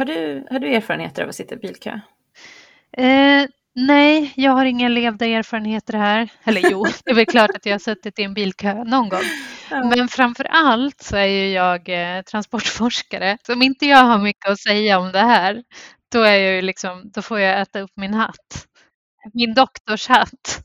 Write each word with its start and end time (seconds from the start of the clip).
Har 0.00 0.04
du, 0.04 0.46
har 0.50 0.58
du 0.58 0.74
erfarenheter 0.74 1.22
av 1.22 1.28
att 1.28 1.34
sitta 1.34 1.54
i 1.54 1.58
bilkö? 1.58 1.90
Eh, 2.96 3.46
nej, 3.74 4.32
jag 4.36 4.52
har 4.52 4.64
inga 4.64 4.88
levda 4.88 5.26
erfarenheter 5.26 5.94
här. 5.98 6.32
Eller 6.44 6.70
jo, 6.70 6.84
det 7.04 7.10
är 7.10 7.14
väl 7.14 7.26
klart 7.26 7.50
att 7.50 7.66
jag 7.66 7.74
har 7.74 7.78
suttit 7.78 8.18
i 8.18 8.22
en 8.22 8.34
bilkö 8.34 8.84
någon 8.84 9.08
gång. 9.08 9.22
Ja. 9.70 9.84
Men 9.84 10.08
framför 10.08 10.44
allt 10.44 11.02
så 11.02 11.16
är 11.16 11.26
ju 11.26 11.48
jag 11.50 11.88
eh, 11.88 12.22
transportforskare. 12.22 13.38
Så 13.46 13.52
om 13.52 13.62
inte 13.62 13.86
jag 13.86 14.04
har 14.04 14.18
mycket 14.18 14.50
att 14.50 14.60
säga 14.60 14.98
om 14.98 15.12
det 15.12 15.18
här, 15.18 15.62
då, 16.12 16.22
är 16.22 16.38
jag 16.38 16.54
ju 16.54 16.62
liksom, 16.62 17.10
då 17.14 17.22
får 17.22 17.40
jag 17.40 17.60
äta 17.60 17.80
upp 17.80 17.92
min 17.96 18.14
hatt. 18.14 18.66
Min 19.32 19.54
doktorshatt. 19.54 20.62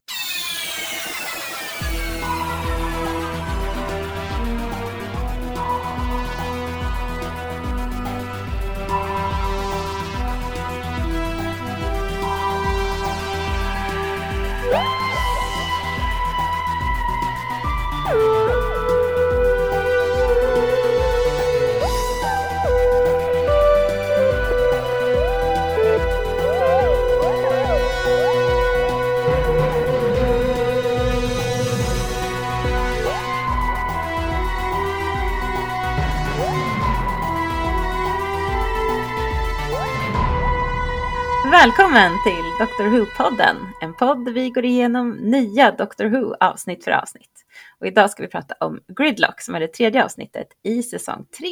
Välkommen 41.66 42.12
till 42.24 42.44
Doctor 42.60 42.84
Who-podden. 42.84 43.56
En 43.82 43.94
podd 43.94 44.26
där 44.26 44.32
vi 44.32 44.50
går 44.50 44.66
igenom 44.66 45.12
nya 45.12 45.72
Doctor 45.72 46.06
Who 46.06 46.36
avsnitt 46.40 46.84
för 46.84 46.92
avsnitt. 46.92 47.46
Och 47.80 47.88
idag 47.88 48.10
ska 48.10 48.24
vi 48.24 48.30
prata 48.30 48.56
om 48.60 48.80
Gridlock 48.98 49.42
som 49.42 49.56
är 49.56 49.60
det 49.60 49.68
tredje 49.68 50.04
avsnittet 50.04 50.48
i 50.64 50.84
säsong 50.84 51.26
3. 51.38 51.48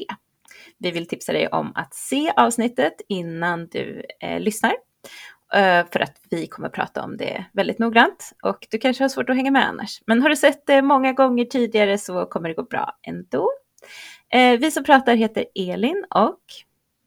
Vi 0.78 0.92
vill 0.92 1.08
tipsa 1.08 1.34
dig 1.34 1.48
om 1.48 1.72
att 1.76 1.94
se 1.94 2.34
avsnittet 2.36 2.94
innan 3.08 3.68
du 3.68 4.04
eh, 4.20 4.40
lyssnar. 4.40 4.74
Eh, 5.54 5.86
för 5.92 6.00
att 6.00 6.22
vi 6.30 6.48
kommer 6.48 6.70
prata 6.70 7.04
om 7.04 7.18
det 7.18 7.46
väldigt 7.54 7.80
noggrant. 7.80 8.32
Och 8.44 8.68
du 8.72 8.78
kanske 8.78 9.04
har 9.04 9.10
svårt 9.10 9.30
att 9.30 9.36
hänga 9.36 9.52
med 9.52 9.68
annars. 9.68 10.02
Men 10.06 10.22
har 10.22 10.30
du 10.30 10.36
sett 10.36 10.66
det 10.66 10.82
många 10.82 11.14
gånger 11.14 11.46
tidigare 11.46 11.98
så 11.98 12.26
kommer 12.26 12.50
det 12.50 12.56
gå 12.56 12.64
bra 12.64 12.98
ändå. 13.02 13.50
Eh, 14.30 14.60
vi 14.60 14.72
som 14.72 14.84
pratar 14.84 15.16
heter 15.16 15.46
Elin 15.56 16.06
och 16.10 16.42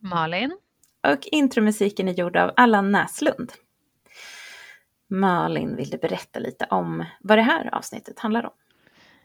Malin 0.01 0.59
och 1.13 1.27
intromusiken 1.33 2.09
är 2.09 2.13
gjord 2.13 2.37
av 2.37 2.53
Allan 2.57 2.93
Näslund. 2.93 3.53
Malin, 5.09 5.77
vill 5.77 5.91
du 5.91 5.99
berätta 5.99 6.39
lite 6.39 6.67
om 6.71 7.05
vad 7.21 7.39
det 7.39 7.43
här 7.43 7.75
avsnittet 7.75 8.19
handlar 8.19 8.45
om? 8.45 8.53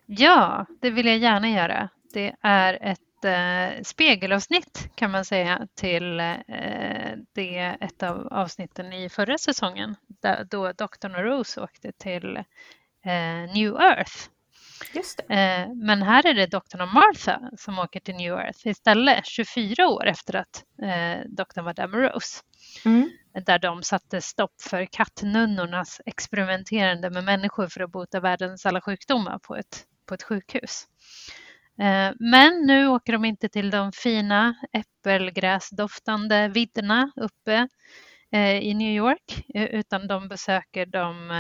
Ja, 0.06 0.66
det 0.82 0.90
vill 0.90 1.06
jag 1.06 1.18
gärna 1.18 1.50
göra. 1.50 1.90
Det 2.14 2.36
är 2.42 2.78
ett 2.82 3.26
eh, 3.26 3.82
spegelavsnitt 3.84 4.90
kan 4.96 5.12
man 5.12 5.26
säga 5.26 5.68
till 5.76 6.20
eh, 6.20 7.18
det 7.34 7.78
ett 7.82 8.04
av 8.04 8.28
avsnitten 8.32 8.94
i 8.94 9.10
förra 9.10 9.38
säsongen 9.38 9.96
där, 10.08 10.48
då 10.52 10.72
doktorn 10.72 11.16
och 11.16 11.24
Rose 11.24 11.62
åkte 11.62 11.92
till 11.92 12.38
eh, 13.06 13.54
New 13.54 13.76
Earth 13.76 14.30
men 15.76 16.02
här 16.02 16.26
är 16.28 16.34
det 16.34 16.46
doktorn 16.46 16.82
och 16.82 16.94
Martha 16.94 17.42
som 17.58 17.80
åker 17.80 18.00
till 18.00 18.16
New 18.16 18.34
Earth 18.34 18.68
istället 18.68 19.26
24 19.26 19.88
år 19.88 20.08
efter 20.08 20.36
att 20.36 20.64
eh, 20.82 21.26
doktorn 21.30 21.66
var 21.66 21.74
där 21.74 21.88
med 21.88 22.12
Rose. 22.14 22.44
Mm. 22.86 23.12
Där 23.46 23.60
de 23.60 23.84
satte 23.84 24.22
stopp 24.22 24.62
för 24.62 24.86
kattnunnornas 24.86 26.02
experimenterande 26.06 27.10
med 27.10 27.24
människor 27.24 27.68
för 27.68 27.82
att 27.82 27.92
bota 27.92 28.20
världens 28.20 28.66
alla 28.66 28.82
sjukdomar 28.82 29.40
på 29.40 29.56
ett, 29.56 29.86
på 30.06 30.14
ett 30.14 30.24
sjukhus. 30.24 30.88
Eh, 31.80 32.12
men 32.20 32.66
nu 32.66 32.88
åker 32.88 33.14
de 33.14 33.26
inte 33.26 33.50
till 33.50 33.70
de 33.70 33.92
fina 33.92 34.56
äppelgräsdoftande 34.74 36.48
vidderna 36.48 37.12
uppe 37.16 37.68
i 38.62 38.74
New 38.74 38.96
York 38.96 39.46
utan 39.54 40.08
de 40.08 40.28
besöker 40.28 40.86
de 40.86 41.32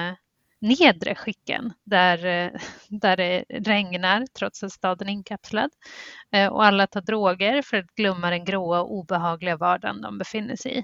nedre 0.61 1.15
skicken 1.15 1.73
där, 1.83 2.25
eh, 2.25 2.51
där 2.89 3.17
det 3.17 3.43
regnar 3.49 4.25
trots 4.37 4.63
att 4.63 4.71
staden 4.71 5.07
är 5.07 5.13
inkapslad. 5.13 5.71
Eh, 6.31 6.47
och 6.47 6.65
alla 6.65 6.87
tar 6.87 7.01
droger 7.01 7.61
för 7.61 7.77
att 7.77 7.95
glömma 7.95 8.29
den 8.29 8.45
gråa 8.45 8.81
och 8.81 8.93
obehagliga 8.93 9.57
vardagen 9.57 10.01
de 10.01 10.17
befinner 10.17 10.55
sig 10.55 10.77
i. 10.77 10.83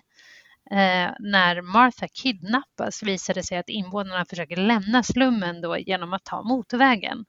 Eh, 0.72 1.12
när 1.20 1.62
Martha 1.62 2.08
kidnappas 2.08 3.04
visar 3.04 3.34
det 3.34 3.44
sig 3.44 3.58
att 3.58 3.70
invånarna 3.70 4.26
försöker 4.26 4.58
lämna 4.58 5.04
slummen 5.04 5.62
då 5.62 5.78
genom 5.78 6.14
att 6.14 6.26
ta 6.26 6.44
motorvägen. 6.44 7.26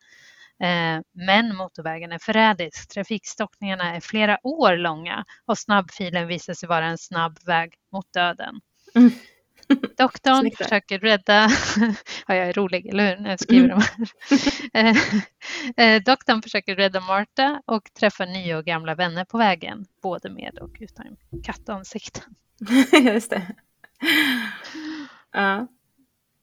Eh, 0.63 1.01
men 1.13 1.57
motorvägen 1.57 2.13
är 2.13 2.19
förrädisk. 2.19 2.89
Trafikstockningarna 2.89 3.97
är 3.97 4.01
flera 4.01 4.39
år 4.43 4.77
långa 4.77 5.25
och 5.47 5.59
snabbfilen 5.59 6.27
visar 6.27 6.55
sig 6.55 6.69
vara 6.69 6.87
en 6.87 6.99
snabb 6.99 7.39
väg 7.47 7.75
mot 7.93 8.13
döden. 8.13 8.61
Mm. 8.95 9.11
Doktorn 9.97 10.41
Snyggt. 10.41 10.59
försöker 10.59 10.99
rädda, 10.99 11.49
ja 12.27 12.35
jag 12.35 12.49
är 12.49 12.53
rolig, 12.53 12.87
eller 12.87 13.17
hur, 13.17 13.23
när 13.23 13.31
jag 13.31 13.41
skriver 13.41 13.69
mm. 13.69 13.79
de 13.79 14.07
här. 14.75 14.97
Eh, 15.77 15.95
eh, 15.95 16.03
doktorn 16.03 16.43
försöker 16.43 16.77
rädda 16.77 17.01
Marta 17.01 17.63
och 17.67 17.95
träffar 17.95 18.27
nya 18.27 18.59
och 18.59 18.65
gamla 18.65 18.95
vänner 18.95 19.25
på 19.25 19.39
vägen, 19.39 19.87
både 20.03 20.31
med 20.31 20.59
och 20.59 20.77
utan 20.81 21.17
kattansikten. 21.45 22.35
Just 23.03 23.31
det. 23.31 23.43
Ja. 25.33 25.67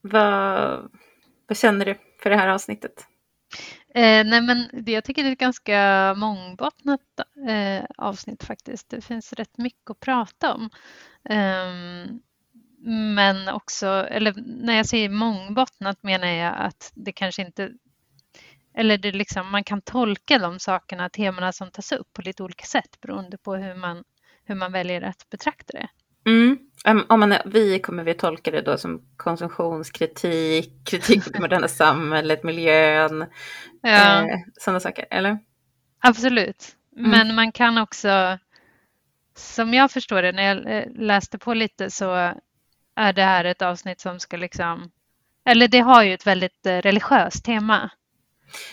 Vad, 0.01 0.91
vad 1.47 1.57
känner 1.57 1.85
du 1.85 1.95
för 2.23 2.29
det 2.29 2.35
här 2.35 2.47
avsnittet? 2.47 3.07
Eh, 3.95 4.25
nej 4.25 4.41
men 4.41 4.69
det, 4.73 4.91
jag 4.91 5.03
tycker 5.03 5.23
det 5.23 5.29
är 5.29 5.33
ett 5.33 5.39
ganska 5.39 6.13
mångbottnat 6.17 7.01
eh, 7.47 7.85
avsnitt 7.97 8.43
faktiskt. 8.43 8.89
Det 8.89 9.01
finns 9.01 9.33
rätt 9.33 9.57
mycket 9.57 9.89
att 9.89 9.99
prata 9.99 10.53
om. 10.53 10.69
Um, 11.29 12.21
men 12.87 13.47
också, 13.47 13.87
eller 13.87 14.33
när 14.45 14.75
jag 14.77 14.85
säger 14.85 15.09
mångbottnat 15.09 16.03
menar 16.03 16.27
jag 16.27 16.55
att 16.57 16.91
det 16.95 17.11
kanske 17.11 17.41
inte 17.41 17.71
eller 18.77 18.97
det 18.97 19.11
liksom, 19.11 19.51
man 19.51 19.63
kan 19.63 19.81
tolka 19.81 20.39
de 20.39 20.59
sakerna, 20.59 21.09
temana 21.09 21.51
som 21.51 21.71
tas 21.71 21.91
upp 21.91 22.13
på 22.13 22.21
lite 22.21 22.43
olika 22.43 22.65
sätt 22.65 23.01
beroende 23.01 23.37
på 23.37 23.55
hur 23.55 23.75
man, 23.75 24.03
hur 24.45 24.55
man 24.55 24.71
väljer 24.71 25.01
att 25.01 25.29
betrakta 25.29 25.77
det. 25.77 25.87
Mm. 26.25 26.57
Om 27.07 27.19
man, 27.19 27.33
vi 27.45 27.79
kommer 27.79 28.03
vi 28.03 28.13
tolka 28.13 28.51
det 28.51 28.61
då 28.61 28.77
som 28.77 29.01
konsumtionskritik, 29.17 30.71
kritik 30.85 31.25
mot 31.25 31.33
det 31.33 31.39
moderna 31.39 31.67
samhället, 31.67 32.43
miljön, 32.43 33.25
ja. 33.81 34.21
eh, 34.21 34.37
sådana 34.59 34.79
saker, 34.79 35.05
eller? 35.09 35.37
Absolut, 35.99 36.75
mm. 36.97 37.11
men 37.11 37.35
man 37.35 37.51
kan 37.51 37.77
också, 37.77 38.37
som 39.35 39.73
jag 39.73 39.91
förstår 39.91 40.21
det 40.21 40.31
när 40.31 40.43
jag 40.43 40.77
eh, 40.77 40.91
läste 40.95 41.37
på 41.37 41.53
lite 41.53 41.89
så 41.89 42.33
är 42.95 43.13
det 43.13 43.23
här 43.23 43.45
ett 43.45 43.61
avsnitt 43.61 44.01
som 44.01 44.19
ska 44.19 44.37
liksom, 44.37 44.91
eller 45.49 45.67
det 45.67 45.79
har 45.79 46.03
ju 46.03 46.13
ett 46.13 46.27
väldigt 46.27 46.65
eh, 46.65 46.77
religiöst 46.77 47.45
tema. 47.45 47.89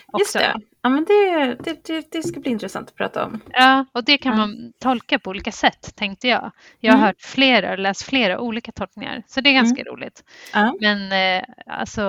Också. 0.07 0.19
Just 0.19 0.33
det, 0.33 0.61
ja, 0.83 0.89
men 0.89 1.05
det, 1.05 1.55
det, 1.55 1.85
det, 1.85 2.13
det, 2.13 2.23
ska 2.23 2.41
bli 2.41 2.51
intressant 2.51 2.89
att 2.89 2.95
prata 2.95 3.25
om. 3.25 3.41
Ja, 3.51 3.87
och 3.93 4.05
det 4.05 4.19
kan 4.19 4.37
man 4.37 4.73
tolka 4.79 5.19
på 5.19 5.31
olika 5.31 5.53
sätt 5.53 5.97
tänkte 5.97 6.29
jag. 6.29 6.53
Jag 6.81 6.93
har 6.93 6.99
mm. 6.99 7.07
hört 7.07 7.21
flera, 7.21 7.77
läst 7.77 8.03
flera 8.03 8.41
olika 8.41 8.73
tolkningar, 8.73 9.23
så 9.27 9.41
det 9.41 9.51
är 9.51 9.55
ganska 9.55 9.81
mm. 9.81 9.95
roligt. 9.95 10.25
Ja. 10.53 10.75
Men 10.81 11.13
eh, 11.13 11.45
alltså, 11.67 12.03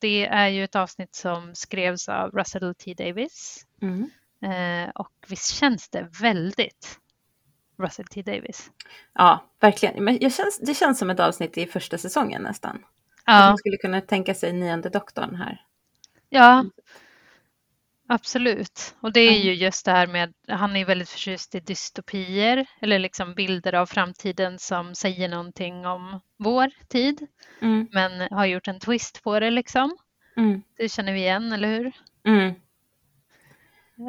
det 0.00 0.26
är 0.26 0.48
ju 0.48 0.64
ett 0.64 0.76
avsnitt 0.76 1.14
som 1.14 1.54
skrevs 1.54 2.08
av 2.08 2.30
Russell 2.30 2.74
T 2.74 2.94
Davis. 2.94 3.66
Mm. 3.82 4.10
Eh, 4.42 4.90
och 4.94 5.12
visst 5.28 5.54
känns 5.54 5.88
det 5.88 6.08
väldigt 6.20 6.98
Russell 7.78 8.06
T 8.06 8.22
Davis. 8.22 8.70
Ja, 9.14 9.44
verkligen. 9.60 10.04
Men 10.04 10.18
jag 10.20 10.32
känns, 10.32 10.58
det 10.58 10.74
känns 10.74 10.98
som 10.98 11.10
ett 11.10 11.20
avsnitt 11.20 11.58
i 11.58 11.66
första 11.66 11.98
säsongen 11.98 12.42
nästan. 12.42 12.84
Ja. 13.26 13.48
Man 13.48 13.58
skulle 13.58 13.76
kunna 13.76 14.00
tänka 14.00 14.34
sig 14.34 14.52
nionde 14.52 14.88
doktorn 14.88 15.34
här. 15.34 15.64
Ja, 16.28 16.64
absolut. 18.08 18.94
Och 19.00 19.12
det 19.12 19.20
är 19.20 19.38
ju 19.38 19.54
just 19.54 19.84
det 19.84 19.92
här 19.92 20.06
med, 20.06 20.34
han 20.48 20.76
är 20.76 20.84
väldigt 20.84 21.08
förtjust 21.08 21.54
i 21.54 21.60
dystopier 21.60 22.66
eller 22.80 22.98
liksom 22.98 23.34
bilder 23.34 23.74
av 23.74 23.86
framtiden 23.86 24.58
som 24.58 24.94
säger 24.94 25.28
någonting 25.28 25.86
om 25.86 26.20
vår 26.36 26.70
tid. 26.88 27.26
Mm. 27.60 27.88
Men 27.92 28.28
har 28.30 28.46
gjort 28.46 28.68
en 28.68 28.80
twist 28.80 29.22
på 29.22 29.40
det 29.40 29.50
liksom. 29.50 29.96
Mm. 30.36 30.62
Det 30.76 30.88
känner 30.88 31.12
vi 31.12 31.18
igen, 31.18 31.52
eller 31.52 31.68
hur? 31.68 31.92
Mm. 32.26 32.54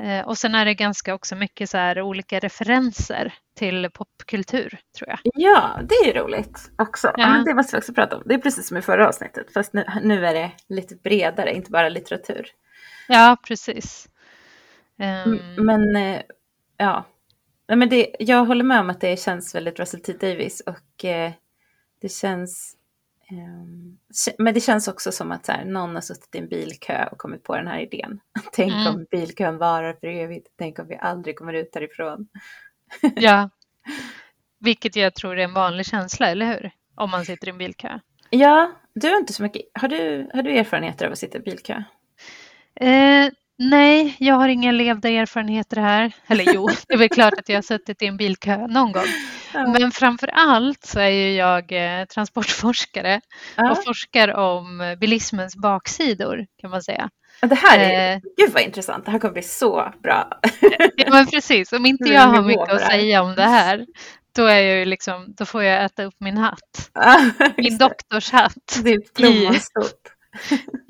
Eh, 0.04 0.28
och 0.28 0.38
sen 0.38 0.56
är 0.56 0.66
det 0.66 0.74
ganska 0.74 1.14
också 1.14 1.36
mycket 1.36 1.70
så 1.70 1.78
här 1.78 2.02
olika 2.02 2.40
referenser 2.40 3.34
till 3.56 3.90
popkultur 3.94 4.80
tror 4.98 5.10
jag. 5.10 5.20
Ja, 5.24 5.80
det 5.90 5.96
är 5.96 6.24
roligt 6.24 6.72
också. 6.78 7.14
Ja. 7.18 7.44
det 7.46 7.54
måste 7.54 7.76
vi 7.76 7.80
också 7.80 7.94
prata 7.94 8.18
om. 8.18 8.24
Det 8.26 8.34
är 8.34 8.38
precis 8.38 8.68
som 8.68 8.78
i 8.78 8.82
förra 8.82 9.08
avsnittet, 9.08 9.54
fast 9.54 9.74
nu, 9.74 9.86
nu 10.04 10.26
är 10.26 10.34
det 10.34 10.52
lite 10.70 10.96
bredare, 10.96 11.56
inte 11.56 11.72
bara 11.72 11.90
litteratur. 11.90 12.48
Ja, 13.08 13.38
precis. 13.48 14.10
Um... 15.26 15.66
Men 15.66 15.96
eh, 15.96 16.22
ja, 16.78 17.06
men 17.68 17.90
det, 17.90 18.16
jag 18.20 18.46
håller 18.46 18.64
med 18.64 18.80
om 18.80 18.90
att 18.90 19.02
det 19.02 19.20
känns 19.20 19.56
väldigt 19.56 19.80
Russell 19.80 20.02
T 20.02 20.14
Davis 20.14 20.62
och 20.62 21.06
eh, 21.06 21.32
det 22.02 22.10
känns 22.10 22.76
men 24.38 24.54
det 24.54 24.60
känns 24.60 24.88
också 24.88 25.12
som 25.12 25.32
att 25.32 25.46
så 25.46 25.52
här, 25.52 25.66
någon 25.66 25.96
har 25.96 26.02
suttit 26.02 26.36
i 26.36 26.38
en 26.38 26.48
bilkö 26.48 27.06
och 27.12 27.18
kommit 27.18 27.44
på 27.44 27.56
den 27.56 27.68
här 27.68 27.80
idén. 27.80 28.20
Tänk 28.54 28.72
mm. 28.72 28.88
om 28.88 29.06
bilkön 29.12 29.58
varar 29.58 29.94
för 29.94 30.08
evigt. 30.08 30.48
Tänk 30.58 30.80
om 30.80 30.88
vi 30.88 30.96
aldrig 30.96 31.36
kommer 31.36 31.54
ut 31.54 31.74
därifrån. 31.74 32.28
ja, 33.16 33.50
vilket 34.60 34.96
jag 34.96 35.16
tror 35.16 35.40
är 35.40 35.44
en 35.44 35.54
vanlig 35.54 35.86
känsla, 35.86 36.30
eller 36.30 36.46
hur? 36.46 36.72
Om 36.96 37.10
man 37.10 37.26
sitter 37.26 37.48
i 37.48 37.50
en 37.50 37.58
bilkö. 37.58 38.00
Ja, 38.30 38.72
du 38.94 39.10
har 39.10 39.18
inte 39.18 39.34
så 39.34 39.44
mycket. 39.44 39.62
Har 39.74 39.88
du, 39.88 40.30
har 40.34 40.44
du 40.44 40.58
erfarenheter 40.58 41.06
av 41.06 41.12
att 41.12 41.20
sitta 41.20 41.38
i 41.38 41.42
bilkö? 41.42 41.84
Eh, 42.76 43.30
Nej, 43.62 44.16
jag 44.20 44.36
har 44.36 44.48
inga 44.48 44.72
levda 44.72 45.10
erfarenheter 45.10 45.78
här. 45.78 46.12
Eller 46.28 46.54
jo, 46.54 46.68
det 46.88 46.94
är 46.94 46.98
väl 46.98 47.10
klart 47.10 47.34
att 47.34 47.50
jag 47.50 47.58
har 47.58 47.62
suttit 47.62 48.02
i 48.02 48.06
en 48.06 48.18
bilkö 48.18 48.68
någon 48.68 48.92
gång. 48.92 49.06
Ja. 49.54 49.68
Men 49.80 49.92
framför 49.92 50.28
allt 50.28 50.86
så 50.86 51.00
är 51.00 51.10
ju 51.10 51.36
jag 51.36 51.72
eh, 51.72 52.06
transportforskare 52.06 53.22
ja. 53.56 53.72
och 53.72 53.84
forskar 53.84 54.34
om 54.34 54.96
bilismens 55.00 55.56
baksidor 55.56 56.46
kan 56.62 56.70
man 56.70 56.84
säga. 56.84 57.10
Det 57.42 57.56
här 57.56 57.80
är, 57.80 58.16
eh, 58.16 58.20
gud 58.38 58.54
vad 58.54 58.64
intressant, 58.64 59.06
det 59.06 59.12
här 59.12 59.20
kommer 59.20 59.34
bli 59.34 59.42
så 59.42 59.94
bra. 60.04 60.40
ja 60.96 61.12
men 61.12 61.28
precis, 61.28 61.74
om 61.74 61.86
inte 61.86 62.10
jag 62.10 62.22
har 62.22 62.42
mycket 62.42 62.70
att 62.70 62.82
säga 62.82 63.22
om 63.22 63.36
det 63.36 63.44
här 63.44 63.86
då, 64.36 64.46
är 64.46 64.62
jag 64.62 64.88
liksom, 64.88 65.34
då 65.38 65.46
får 65.46 65.64
jag 65.64 65.84
äta 65.86 66.04
upp 66.04 66.16
min 66.20 66.38
hatt. 66.38 66.92
min 67.58 67.78
doktorshatt. 67.78 68.80
Det 68.84 68.90
är 68.90 69.14
plommonstort. 69.16 70.02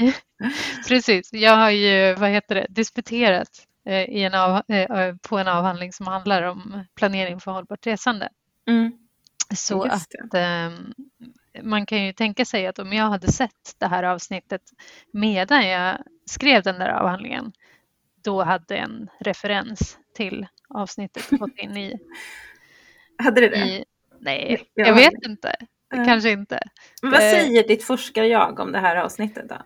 Precis, 0.88 1.30
jag 1.34 1.56
har 1.56 1.70
ju 1.70 2.14
vad 2.14 2.30
heter 2.30 2.56
det, 2.56 2.66
disputerat 2.70 3.50
eh, 3.86 4.04
i 4.04 4.24
en 4.24 4.34
av, 4.34 4.62
eh, 4.68 5.16
på 5.22 5.38
en 5.38 5.48
avhandling 5.48 5.94
som 5.94 6.08
handlar 6.08 6.44
om 6.44 6.86
planering 6.96 7.40
för 7.40 7.52
hållbart 7.52 7.88
resande. 7.88 8.30
Mm. 8.68 8.92
Så 9.56 9.84
att 9.84 10.14
eh, 10.34 10.72
man 11.64 11.86
kan 11.86 12.06
ju 12.06 12.14
tänka 12.14 12.46
sig 12.46 12.68
att 12.68 12.80
om 12.80 12.94
jag 12.94 13.10
hade 13.10 13.32
sett 13.32 13.76
det 13.78 13.88
här 13.88 14.04
avsnittet 14.04 14.62
medan 15.14 15.68
jag 15.68 15.98
skrev 16.26 16.64
den 16.64 16.80
där 16.80 16.90
avhandlingen, 16.90 17.52
då 18.24 18.44
hade 18.44 18.78
en 18.78 19.10
referens 19.20 19.98
till 20.16 20.48
avsnittet 20.70 21.30
gått 21.40 21.58
in 21.58 21.78
i. 21.78 22.00
Hade 23.18 23.42
det 23.42 23.50
det? 23.50 23.58
I, 23.58 23.86
nej, 24.20 24.68
jag 24.74 24.94
vet 24.94 25.26
inte. 25.28 25.56
Kanske 25.92 26.32
inte. 26.32 26.60
Men 27.02 27.12
vad 27.12 27.22
eh, 27.22 27.32
säger 27.32 27.68
ditt 27.68 27.84
forskar-jag 27.84 28.60
om 28.60 28.72
det 28.72 28.80
här 28.80 28.96
avsnittet 28.96 29.50
då? 29.50 29.58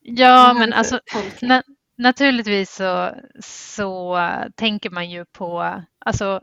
Ja, 0.00 0.54
men 0.58 0.72
alltså 0.72 1.00
na 1.42 1.62
naturligtvis 1.96 2.74
så, 2.74 3.10
så 3.40 4.18
tänker 4.56 4.90
man 4.90 5.10
ju 5.10 5.24
på 5.24 5.82
alltså, 5.98 6.40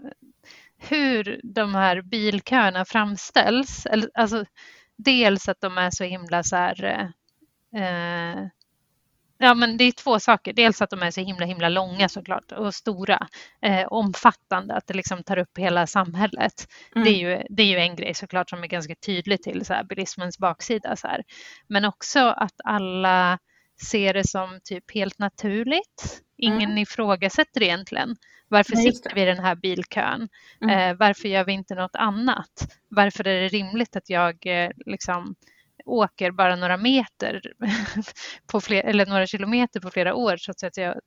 hur 0.80 1.42
de 1.44 1.76
här 1.76 2.02
bilköerna 2.02 2.86
framställs. 2.86 3.88
Alltså, 4.14 4.46
dels 4.98 5.50
att 5.50 5.62
de 5.62 5.78
är 5.78 5.90
så 5.92 6.04
himla 6.04 6.44
så 6.44 6.56
här, 6.56 7.12
eh, 7.76 8.48
Ja, 9.42 9.54
men 9.54 9.78
det 9.78 9.84
är 9.84 9.92
två 9.92 10.20
saker. 10.20 10.54
Dels 10.54 10.82
att 10.82 10.90
de 10.90 11.04
är 11.04 11.12
så 11.12 11.22
himla 11.22 11.46
himla 11.46 11.70
långa 11.70 12.10
såklart 12.10 12.52
och 12.52 12.76
stora, 12.76 13.28
eh, 13.62 13.88
omfattande, 13.88 14.76
att 14.76 14.88
det 14.88 14.94
liksom 14.94 15.24
tar 15.24 15.38
upp 15.38 15.58
hela 15.58 15.88
samhället. 15.88 16.68
Mm. 16.96 17.06
Det, 17.06 17.12
är 17.12 17.18
ju, 17.18 17.44
det 17.50 17.64
är 17.64 17.68
ju 17.68 17.78
en 17.78 17.96
grej 17.96 18.14
såklart 18.14 18.50
som 18.50 18.64
är 18.64 18.68
ganska 18.68 18.96
tydlig 19.06 19.42
till 19.44 19.66
så 19.66 19.74
här, 19.74 19.84
bilismens 19.84 20.40
baksida. 20.40 20.96
Så 20.96 21.08
här. 21.08 21.24
Men 21.68 21.86
också 21.86 22.20
att 22.20 22.54
alla 22.64 23.40
ser 23.90 24.14
det 24.14 24.28
som 24.28 24.60
typ 24.64 24.94
helt 24.94 25.20
naturligt. 25.20 26.22
Ingen 26.40 26.70
mm. 26.70 26.78
ifrågasätter 26.78 27.64
egentligen. 27.64 28.16
Varför 28.48 28.76
Nej, 28.76 28.92
sitter 28.92 29.16
vi 29.16 29.22
i 29.22 29.26
den 29.26 29.40
här 29.40 29.56
bilkön? 29.56 30.30
Mm. 30.62 30.80
Eh, 30.80 30.98
varför 31.00 31.28
gör 31.28 31.46
vi 31.46 31.52
inte 31.52 31.76
något 31.76 31.96
annat? 31.96 32.78
Varför 32.88 33.28
är 33.28 33.42
det 33.42 33.48
rimligt 33.48 33.96
att 33.96 34.10
jag 34.10 34.46
eh, 34.46 34.72
liksom 34.86 35.36
åker 35.86 36.32
bara 36.32 36.56
några 36.56 36.78
meter 36.78 37.42
på 38.52 38.62
fler, 38.62 38.84
eller 38.84 39.06
några 39.06 39.28
kilometer 39.28 39.80
på 39.80 39.90
flera 39.90 40.16
år 40.16 40.38
så 40.38 40.68
att 40.68 40.78
jag 40.78 41.00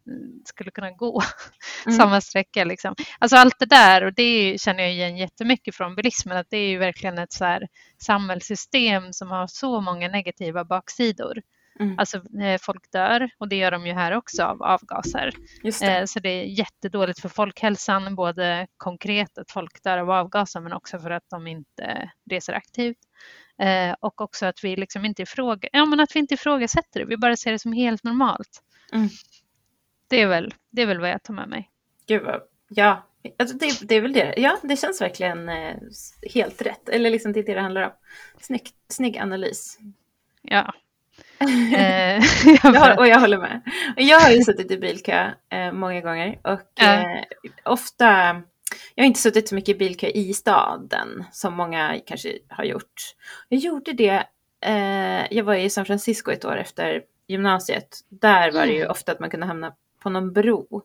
skulle 0.45 0.71
kunna 0.71 0.91
gå 0.91 1.23
mm. 1.87 1.99
samma 1.99 2.21
sträcka. 2.21 2.65
Liksom. 2.65 2.95
Alltså 3.19 3.37
allt 3.37 3.59
det 3.59 3.67
där 3.67 4.05
och 4.05 4.15
det 4.15 4.61
känner 4.61 4.83
jag 4.83 4.93
igen 4.93 5.17
jättemycket 5.17 5.75
från 5.75 5.95
bilismen 5.95 6.37
att 6.37 6.51
det 6.51 6.57
är 6.57 6.69
ju 6.69 6.79
verkligen 6.79 7.19
ett 7.19 7.33
så 7.33 7.45
här 7.45 7.69
samhällssystem 7.99 9.13
som 9.13 9.31
har 9.31 9.47
så 9.47 9.81
många 9.81 10.09
negativa 10.09 10.65
baksidor. 10.65 11.43
Mm. 11.83 11.99
Alltså 11.99 12.17
eh, 12.17 12.59
folk 12.61 12.93
dör 12.93 13.31
och 13.39 13.49
det 13.49 13.57
gör 13.57 13.71
de 13.71 13.87
ju 13.87 13.93
här 13.93 14.13
också 14.13 14.43
av 14.43 14.63
avgaser. 14.63 15.33
Det. 15.63 15.83
Eh, 15.83 16.05
så 16.05 16.21
det 16.21 16.29
är 16.29 16.45
jättedåligt 16.45 17.21
för 17.21 17.29
folkhälsan, 17.29 18.15
både 18.15 18.67
konkret 18.77 19.39
att 19.39 19.51
folk 19.51 19.83
dör 19.83 19.99
av 19.99 20.11
avgaser 20.11 20.61
men 20.61 20.73
också 20.73 20.99
för 20.99 21.11
att 21.11 21.25
de 21.31 21.47
inte 21.47 22.11
reser 22.31 22.53
aktivt. 22.53 22.99
Eh, 23.59 23.95
och 24.01 24.21
också 24.21 24.47
att 24.47 24.65
vi 24.65 24.77
liksom 24.77 25.05
inte 25.05 25.23
ifråga, 25.23 25.69
ja, 25.73 25.87
men 25.87 26.01
att 26.01 26.17
vi 26.17 26.21
inte 26.21 26.35
ifrågasätter 26.35 27.01
det, 27.01 27.07
vi 27.07 27.17
bara 27.17 27.37
ser 27.37 27.53
det 27.53 27.59
som 27.59 27.73
helt 27.73 28.05
normalt. 28.05 28.63
Mm. 28.93 29.09
Det, 30.09 30.21
är 30.21 30.27
väl, 30.27 30.55
det 30.71 30.83
är 30.83 30.87
väl 30.87 31.01
vad 31.01 31.11
jag 31.11 31.23
tar 31.23 31.35
med 31.35 31.49
mig. 31.49 31.71
Gud 32.07 32.23
ja, 32.69 33.09
alltså 33.39 33.57
det, 33.57 33.89
det 33.89 33.95
är 33.95 34.01
väl 34.01 34.13
det. 34.13 34.35
Ja, 34.37 34.59
det 34.63 34.77
känns 34.77 35.01
verkligen 35.01 35.51
helt 36.35 36.63
rätt. 36.63 36.89
Eller 36.89 37.11
liksom 37.11 37.33
det 37.33 37.41
är 37.41 37.45
det 37.45 37.55
det 37.55 37.61
handlar 37.61 37.83
om. 37.83 37.93
Snygg, 38.41 38.69
snygg 38.89 39.19
analys. 39.19 39.79
Ja. 40.43 40.73
eh, 41.77 42.25
jag, 42.75 42.99
och 42.99 43.09
jag 43.09 43.21
håller 43.21 43.39
med. 43.39 43.61
Jag 43.97 44.21
har 44.21 44.31
ju 44.31 44.43
suttit 44.43 44.71
i 44.71 44.79
bilkö 44.79 45.31
eh, 45.51 45.73
många 45.73 46.01
gånger 46.01 46.39
och 46.43 46.83
eh, 46.83 47.23
ofta 47.65 48.43
jag 48.95 49.05
har 49.05 49.07
inte 49.07 49.21
suttit 49.21 49.49
så 49.49 49.55
mycket 49.55 49.77
i 49.77 49.79
bilkö 49.79 50.07
i 50.07 50.35
staden 50.35 51.25
som 51.33 51.55
många 51.55 52.01
kanske 52.07 52.39
har 52.49 52.65
gjort. 52.65 53.15
Jag 53.49 53.61
gjorde 53.61 53.93
det, 53.93 54.27
eh, 54.65 55.37
jag 55.37 55.45
var 55.45 55.55
i 55.55 55.71
San 55.71 55.85
Francisco 55.85 56.31
ett 56.31 56.45
år 56.45 56.57
efter 56.57 57.03
gymnasiet. 57.27 57.99
Där 58.09 58.53
var 58.53 58.67
det 58.67 58.73
ju 58.73 58.81
mm. 58.81 58.91
ofta 58.91 59.13
att 59.13 59.21
man 59.21 59.31
kunde 59.31 59.47
hamna 59.47 59.75
på 60.03 60.11
någon 60.11 60.33
bro 60.33 60.83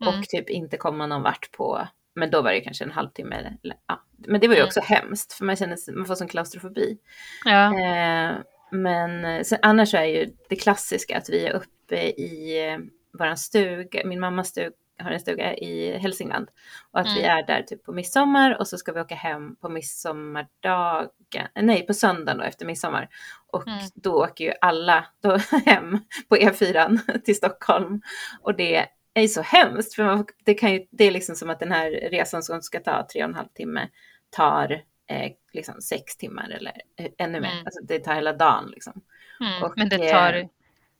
och 0.00 0.12
mm. 0.12 0.22
typ 0.28 0.50
inte 0.50 0.76
komma 0.76 1.06
någon 1.06 1.22
vart 1.22 1.52
på, 1.52 1.88
men 2.14 2.30
då 2.30 2.42
var 2.42 2.52
det 2.52 2.60
kanske 2.60 2.84
en 2.84 2.90
halvtimme. 2.90 3.36
Eller, 3.36 3.76
ja. 3.86 4.02
Men 4.16 4.40
det 4.40 4.48
var 4.48 4.54
ju 4.54 4.60
mm. 4.60 4.68
också 4.68 4.80
mm. 4.80 4.88
hemskt 4.88 5.32
för 5.32 5.44
man 5.44 5.56
känner 5.56 5.96
man 5.96 6.06
får 6.06 6.14
sån 6.14 6.28
klaustrofobi. 6.28 6.98
Ja. 7.44 7.80
Eh, 7.80 8.36
men 8.70 9.44
sen, 9.44 9.58
annars 9.62 9.94
är 9.94 10.04
ju 10.04 10.32
det 10.48 10.56
klassiska 10.56 11.18
att 11.18 11.28
vi 11.28 11.46
är 11.46 11.52
uppe 11.52 11.96
i 11.96 12.64
eh, 12.68 12.78
våran 13.18 13.36
stuga, 13.36 14.02
min 14.04 14.20
mammas 14.20 14.48
stuga 14.48 14.70
har 14.98 15.10
en 15.10 15.20
stuga 15.20 15.54
i 15.54 15.98
Hälsingland 15.98 16.48
och 16.90 17.00
att 17.00 17.06
mm. 17.06 17.18
vi 17.18 17.24
är 17.24 17.46
där 17.46 17.62
typ 17.62 17.84
på 17.84 17.92
midsommar 17.92 18.58
och 18.58 18.68
så 18.68 18.78
ska 18.78 18.92
vi 18.92 19.00
åka 19.00 19.14
hem 19.14 19.56
på 19.56 19.68
midsommardagen, 19.68 21.48
nej 21.54 21.86
på 21.86 21.94
söndagen 21.94 22.38
då 22.38 22.44
efter 22.44 22.66
midsommar 22.66 23.08
och 23.52 23.68
mm. 23.68 23.80
då 23.94 24.24
åker 24.24 24.44
ju 24.44 24.52
alla 24.60 25.06
då 25.22 25.36
hem 25.66 25.98
på 26.28 26.36
E4 26.36 26.98
till 27.24 27.36
Stockholm 27.36 28.02
och 28.42 28.56
det 28.56 28.86
är 29.14 29.28
så 29.28 29.42
hemskt 29.42 29.94
för 29.94 30.04
man, 30.04 30.26
det, 30.44 30.54
kan 30.54 30.72
ju, 30.72 30.86
det 30.90 31.04
är 31.04 31.10
liksom 31.10 31.34
som 31.34 31.50
att 31.50 31.60
den 31.60 31.72
här 31.72 31.90
resan 31.90 32.42
som 32.42 32.62
ska 32.62 32.80
ta 32.80 33.06
tre 33.12 33.22
och 33.22 33.28
en 33.28 33.34
halv 33.34 33.48
timme 33.48 33.88
tar 34.30 34.82
eh, 35.10 35.32
liksom 35.52 35.80
sex 35.80 36.16
timmar 36.16 36.50
eller 36.50 36.72
eh, 36.98 37.10
ännu 37.18 37.40
mer, 37.40 37.52
mm. 37.52 37.66
alltså 37.66 37.80
det 37.82 37.98
tar 37.98 38.14
hela 38.14 38.32
dagen 38.32 38.70
liksom. 38.70 39.02
Mm. 39.40 39.62
Och, 39.62 39.72
Men 39.76 39.88
det 39.88 40.10
tar 40.10 40.32
eh, 40.32 40.46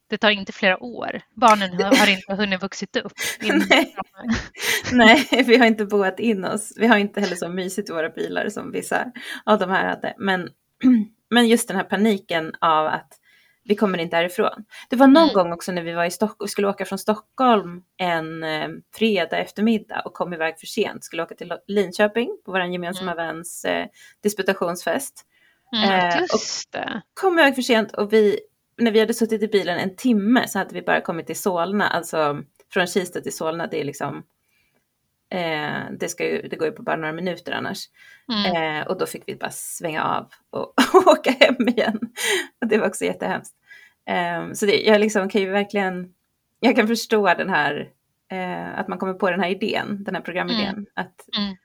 det 0.09 0.19
tar 0.19 0.31
inte 0.31 0.53
flera 0.53 0.83
år. 0.83 1.21
Barnen 1.35 1.83
har, 1.83 2.11
inte 2.11 2.35
hunnit 2.43 2.63
vuxit 2.63 2.97
upp. 2.97 3.13
Nej. 3.41 3.97
Nej, 4.93 5.45
vi 5.47 5.57
har 5.57 5.67
inte 5.67 5.85
boat 5.85 6.21
in 6.21 6.45
oss. 6.45 6.73
Vi 6.77 6.87
har 6.87 6.97
inte 6.97 7.21
heller 7.21 7.37
så 7.37 7.49
mysigt 7.49 7.91
i 7.91 7.93
våra 7.93 8.09
bilar 8.09 8.49
som 8.49 8.73
vissa 8.73 9.13
av 9.45 9.59
de 9.59 9.71
här 9.71 9.89
hade. 9.89 10.15
Men, 10.19 10.49
men 11.31 11.49
just 11.49 11.69
den 11.69 11.77
här 11.77 11.85
paniken 11.85 12.53
av 12.61 12.87
att 12.87 13.19
vi 13.69 13.75
kommer 13.75 13.99
inte 13.99 14.17
härifrån. 14.17 14.65
Det 14.91 14.97
var 14.97 15.07
någon 15.07 15.23
mm. 15.23 15.35
gång 15.35 15.53
också 15.53 15.73
när 15.73 15.83
vi 15.83 15.93
var 15.93 16.05
i 16.05 16.11
Stockholm, 16.11 16.49
skulle 16.49 16.69
åka 16.69 16.85
från 16.85 16.99
Stockholm 16.99 17.83
en 17.97 18.43
eh, 18.43 18.69
fredag 18.95 19.39
eftermiddag 19.39 20.03
och 20.05 20.15
kom 20.15 20.33
iväg 20.33 20.59
för 20.59 20.67
sent, 20.67 21.05
skulle 21.05 21.23
åka 21.23 21.35
till 21.35 21.53
Linköping 21.67 22.39
på 22.45 22.53
vår 22.53 22.61
gemensamma 22.61 23.13
mm. 23.13 23.27
väns 23.27 23.65
eh, 23.65 23.87
disputationsfest. 24.23 25.25
Mm, 25.77 26.01
eh, 26.01 26.21
just 26.21 26.73
det. 26.73 27.03
Kom 27.15 27.39
iväg 27.39 27.55
för 27.55 27.63
sent 27.63 27.93
och 27.93 28.13
vi 28.13 28.41
när 28.79 28.91
vi 28.91 29.01
hade 29.01 29.15
suttit 29.15 29.43
i 29.43 29.49
bilen 29.49 29.79
en 29.79 29.97
timme 29.97 30.49
så 30.49 30.59
hade 30.59 30.75
vi 30.75 30.83
bara 30.83 31.01
kommit 31.01 31.27
till 31.27 31.39
Solna, 31.39 31.89
alltså 31.89 32.41
från 32.73 32.87
Kista 32.87 33.21
till 33.21 33.37
Solna, 33.37 33.67
det 33.67 33.81
är 33.81 33.85
liksom 33.85 34.23
eh, 35.31 35.93
det, 35.99 36.09
ska 36.09 36.25
ju, 36.25 36.49
det 36.49 36.57
går 36.57 36.69
ju 36.69 36.73
på 36.73 36.83
bara 36.83 36.97
några 36.97 37.13
minuter 37.13 37.53
annars. 37.53 37.89
Mm. 38.33 38.81
Eh, 38.81 38.87
och 38.87 38.99
då 38.99 39.07
fick 39.07 39.23
vi 39.27 39.37
bara 39.37 39.51
svänga 39.51 40.05
av 40.05 40.33
och, 40.51 40.63
och 40.95 41.07
åka 41.07 41.31
hem 41.31 41.69
igen. 41.69 42.01
Och 42.61 42.69
det 42.69 42.79
var 42.79 42.87
också 42.87 43.05
jättehemskt. 43.05 43.55
Eh, 44.07 44.53
så 44.53 44.67
det, 44.67 44.83
jag 44.83 45.01
liksom 45.01 45.29
kan 45.29 45.41
ju 45.41 45.51
verkligen, 45.51 46.15
jag 46.61 46.77
kan 46.77 46.89
förstå 46.89 47.35
den 47.35 47.51
här, 47.51 47.91
eh, 48.29 48.79
att 48.79 48.89
man 48.89 48.99
kommer 48.99 49.15
på 49.15 49.31
den 49.31 49.41
här 49.41 49.51
idén, 49.51 50.05
den 50.05 50.15
här 50.15 50.23
programidén, 50.23 50.75
mm. 50.75 50.87
att 50.95 51.29
mm. 51.39 51.57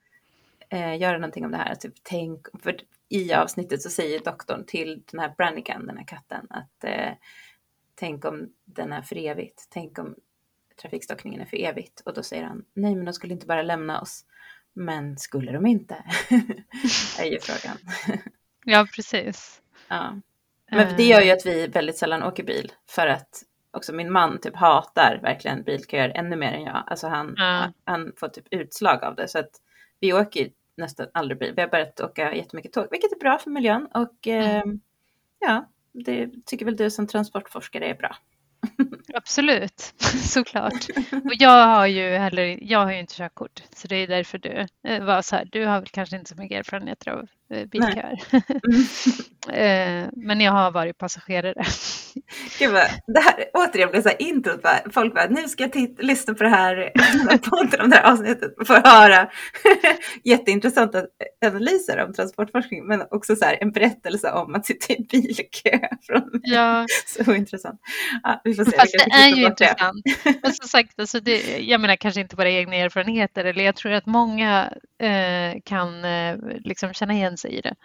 Eh, 0.73 1.01
göra 1.01 1.17
någonting 1.17 1.45
om 1.45 1.51
det 1.51 1.57
här. 1.57 1.75
Typ, 1.75 1.93
tänk, 2.03 2.47
för 2.63 2.77
i 3.09 3.33
avsnittet 3.33 3.81
så 3.81 3.89
säger 3.89 4.19
doktorn 4.19 4.65
till 4.65 5.03
den 5.11 5.19
här 5.19 5.33
Brannigan, 5.37 5.87
den 5.87 5.97
här 5.97 6.05
katten, 6.05 6.47
att 6.49 6.83
eh, 6.83 7.11
tänk 7.95 8.25
om 8.25 8.49
den 8.65 8.93
är 8.93 9.01
för 9.01 9.17
evigt. 9.17 9.67
Tänk 9.69 9.99
om 9.99 10.15
trafikstockningen 10.81 11.41
är 11.41 11.45
för 11.45 11.57
evigt. 11.57 12.01
Och 12.05 12.13
då 12.13 12.23
säger 12.23 12.43
han, 12.43 12.65
nej 12.73 12.95
men 12.95 13.05
de 13.05 13.13
skulle 13.13 13.33
inte 13.33 13.45
bara 13.45 13.61
lämna 13.61 14.01
oss 14.01 14.25
Men 14.73 15.17
skulle 15.17 15.51
de 15.51 15.65
inte? 15.65 15.95
är 17.19 17.25
ju 17.25 17.39
frågan. 17.39 17.77
ja, 18.65 18.87
precis. 18.95 19.61
Ja. 19.87 20.15
Men 20.71 20.97
det 20.97 21.03
gör 21.03 21.21
ju 21.21 21.31
att 21.31 21.45
vi 21.45 21.67
väldigt 21.67 21.97
sällan 21.97 22.23
åker 22.23 22.43
bil 22.43 22.71
för 22.89 23.07
att 23.07 23.43
också 23.71 23.93
min 23.93 24.11
man 24.11 24.39
typ 24.39 24.55
hatar 24.55 25.19
verkligen 25.23 25.63
bilköer 25.63 26.09
ännu 26.15 26.35
mer 26.35 26.53
än 26.53 26.63
jag. 26.63 26.83
Alltså 26.87 27.07
han, 27.07 27.33
ja. 27.37 27.71
han 27.83 28.13
får 28.17 28.27
typ 28.27 28.45
utslag 28.51 29.03
av 29.03 29.15
det 29.15 29.27
så 29.27 29.39
att 29.39 29.51
vi 29.99 30.13
åker 30.13 30.49
nästan 30.77 31.07
aldrig 31.13 31.39
bil. 31.39 31.53
Vi 31.55 31.61
har 31.61 31.69
börjat 31.69 31.99
åka 31.99 32.35
jättemycket 32.35 32.73
tåg, 32.73 32.87
vilket 32.91 33.11
är 33.11 33.19
bra 33.19 33.37
för 33.37 33.49
miljön 33.49 33.87
och 33.93 34.27
mm. 34.27 34.69
eh, 34.69 34.75
ja, 35.39 35.65
det 35.91 36.29
tycker 36.45 36.65
väl 36.65 36.75
du 36.75 36.91
som 36.91 37.07
transportforskare 37.07 37.85
är 37.85 37.95
bra. 37.95 38.15
Absolut, 39.13 39.93
såklart. 40.23 40.85
Och 41.25 41.33
jag 41.39 41.67
har 41.67 41.87
ju 41.87 42.17
heller, 42.17 42.59
jag 42.61 42.79
har 42.85 42.91
ju 42.91 42.99
inte 42.99 43.15
körkort, 43.15 43.63
så 43.75 43.87
det 43.87 43.95
är 43.95 44.07
därför 44.07 44.37
du 44.37 44.67
eh, 44.87 45.03
var 45.03 45.21
så 45.21 45.35
här. 45.35 45.49
Du 45.51 45.65
har 45.65 45.79
väl 45.79 45.89
kanske 45.89 46.15
inte 46.15 46.29
så 46.29 46.41
mycket 46.41 46.59
erfarenhet 46.59 47.07
av 47.07 47.27
eh, 47.53 47.65
bilköer. 47.65 48.19
Eh, 49.49 50.09
men 50.13 50.41
jag 50.41 50.51
har 50.51 50.71
varit 50.71 50.97
passagerare. 50.97 51.53
Gud 52.59 52.71
vad, 52.71 52.87
det 53.07 53.19
här 53.19 53.45
återigen 53.53 53.91
blir 53.91 54.01
så 54.01 54.09
här 54.09 54.21
introt. 54.21 54.61
Folk 54.93 55.13
bara, 55.15 55.27
nu 55.27 55.47
ska 55.47 55.63
jag 55.63 55.71
titta, 55.71 56.03
lyssna 56.03 56.33
på 56.33 56.43
det 56.43 56.49
här 56.49 56.91
podden 57.49 57.81
om 57.81 57.89
det 57.89 57.95
här 57.95 58.11
avsnittet 58.11 58.59
och 58.59 58.67
få 58.67 58.73
höra 58.73 59.29
jätteintressanta 60.23 61.03
analyser 61.45 62.05
om 62.05 62.13
transportforskning, 62.13 62.87
men 62.87 63.01
också 63.11 63.35
så 63.35 63.45
här 63.45 63.57
en 63.61 63.71
berättelse 63.71 64.31
om 64.31 64.55
att 64.55 64.65
sitta 64.65 64.93
i 64.93 65.05
bilkö. 65.09 65.79
Från 66.07 66.29
ja. 66.43 66.85
Så 67.05 67.33
intressant. 67.33 67.81
Ja, 68.23 68.41
vi 68.43 68.53
får 68.53 68.65
se. 68.65 68.77
Fast 68.77 68.93
det 68.93 69.15
är 69.15 69.29
ju 69.29 69.45
intressant. 69.45 70.05
Men 70.41 70.53
som 70.53 70.67
sagt, 70.67 70.99
alltså 70.99 71.19
det, 71.19 71.57
jag 71.57 71.81
menar 71.81 71.95
kanske 71.95 72.21
inte 72.21 72.35
bara 72.35 72.49
egna 72.49 72.75
erfarenheter, 72.75 73.45
eller 73.45 73.63
jag 73.63 73.75
tror 73.75 73.91
att 73.91 74.05
många 74.05 74.73
eh, 74.99 75.61
kan 75.65 76.05
eh, 76.05 76.37
liksom 76.59 76.93
känna 76.93 77.13
igen 77.13 77.37
sig 77.37 77.57
i 77.57 77.61
det 77.61 77.75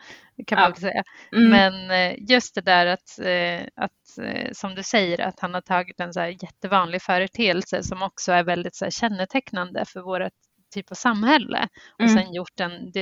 kan 0.47 0.61
man 0.61 0.73
ja. 0.75 0.81
säga. 0.81 1.03
Mm. 1.33 1.46
Men 1.51 1.91
eh, 1.91 2.17
just 2.31 2.55
det 2.55 2.61
där 2.61 2.87
att, 2.87 3.19
eh, 3.19 3.85
att, 3.85 4.19
eh, 4.23 4.53
som 4.53 4.75
du 4.75 4.83
säger, 4.83 5.21
att 5.21 5.41
han 5.41 5.55
har 5.55 5.61
tagit 5.61 6.01
en 6.01 6.13
så 6.13 6.21
här 6.21 6.29
jättevanlig 6.29 7.03
företeelse 7.03 7.83
som 7.83 8.03
också 8.03 8.33
är 8.33 8.45
väldigt 8.45 8.75
så 8.75 8.85
här 8.85 8.91
kännetecknande 8.91 9.85
för 9.85 10.01
vårt 10.01 10.33
typ 10.75 10.91
av 10.91 10.95
samhälle 10.95 11.69
och 11.93 12.01
mm. 12.01 12.17
sen 12.17 12.35
gjort 12.35 12.61
en 12.61 12.93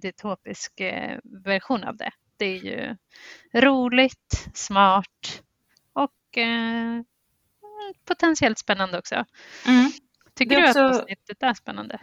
dytopisk 0.00 0.72
version 1.44 1.84
av 1.84 1.96
det. 1.96 2.10
Det 2.36 2.46
är 2.46 2.64
ju 2.64 2.96
roligt, 3.60 4.48
smart 4.54 5.42
och 5.92 6.38
eh, 6.38 7.02
potentiellt 8.08 8.58
spännande 8.58 8.98
också. 8.98 9.24
Mm. 9.66 9.90
Tycker 10.34 10.56
du 10.56 10.68
också... 10.68 10.80
att 10.80 11.00
avsnittet 11.00 11.42
är 11.42 11.54
spännande? 11.54 12.00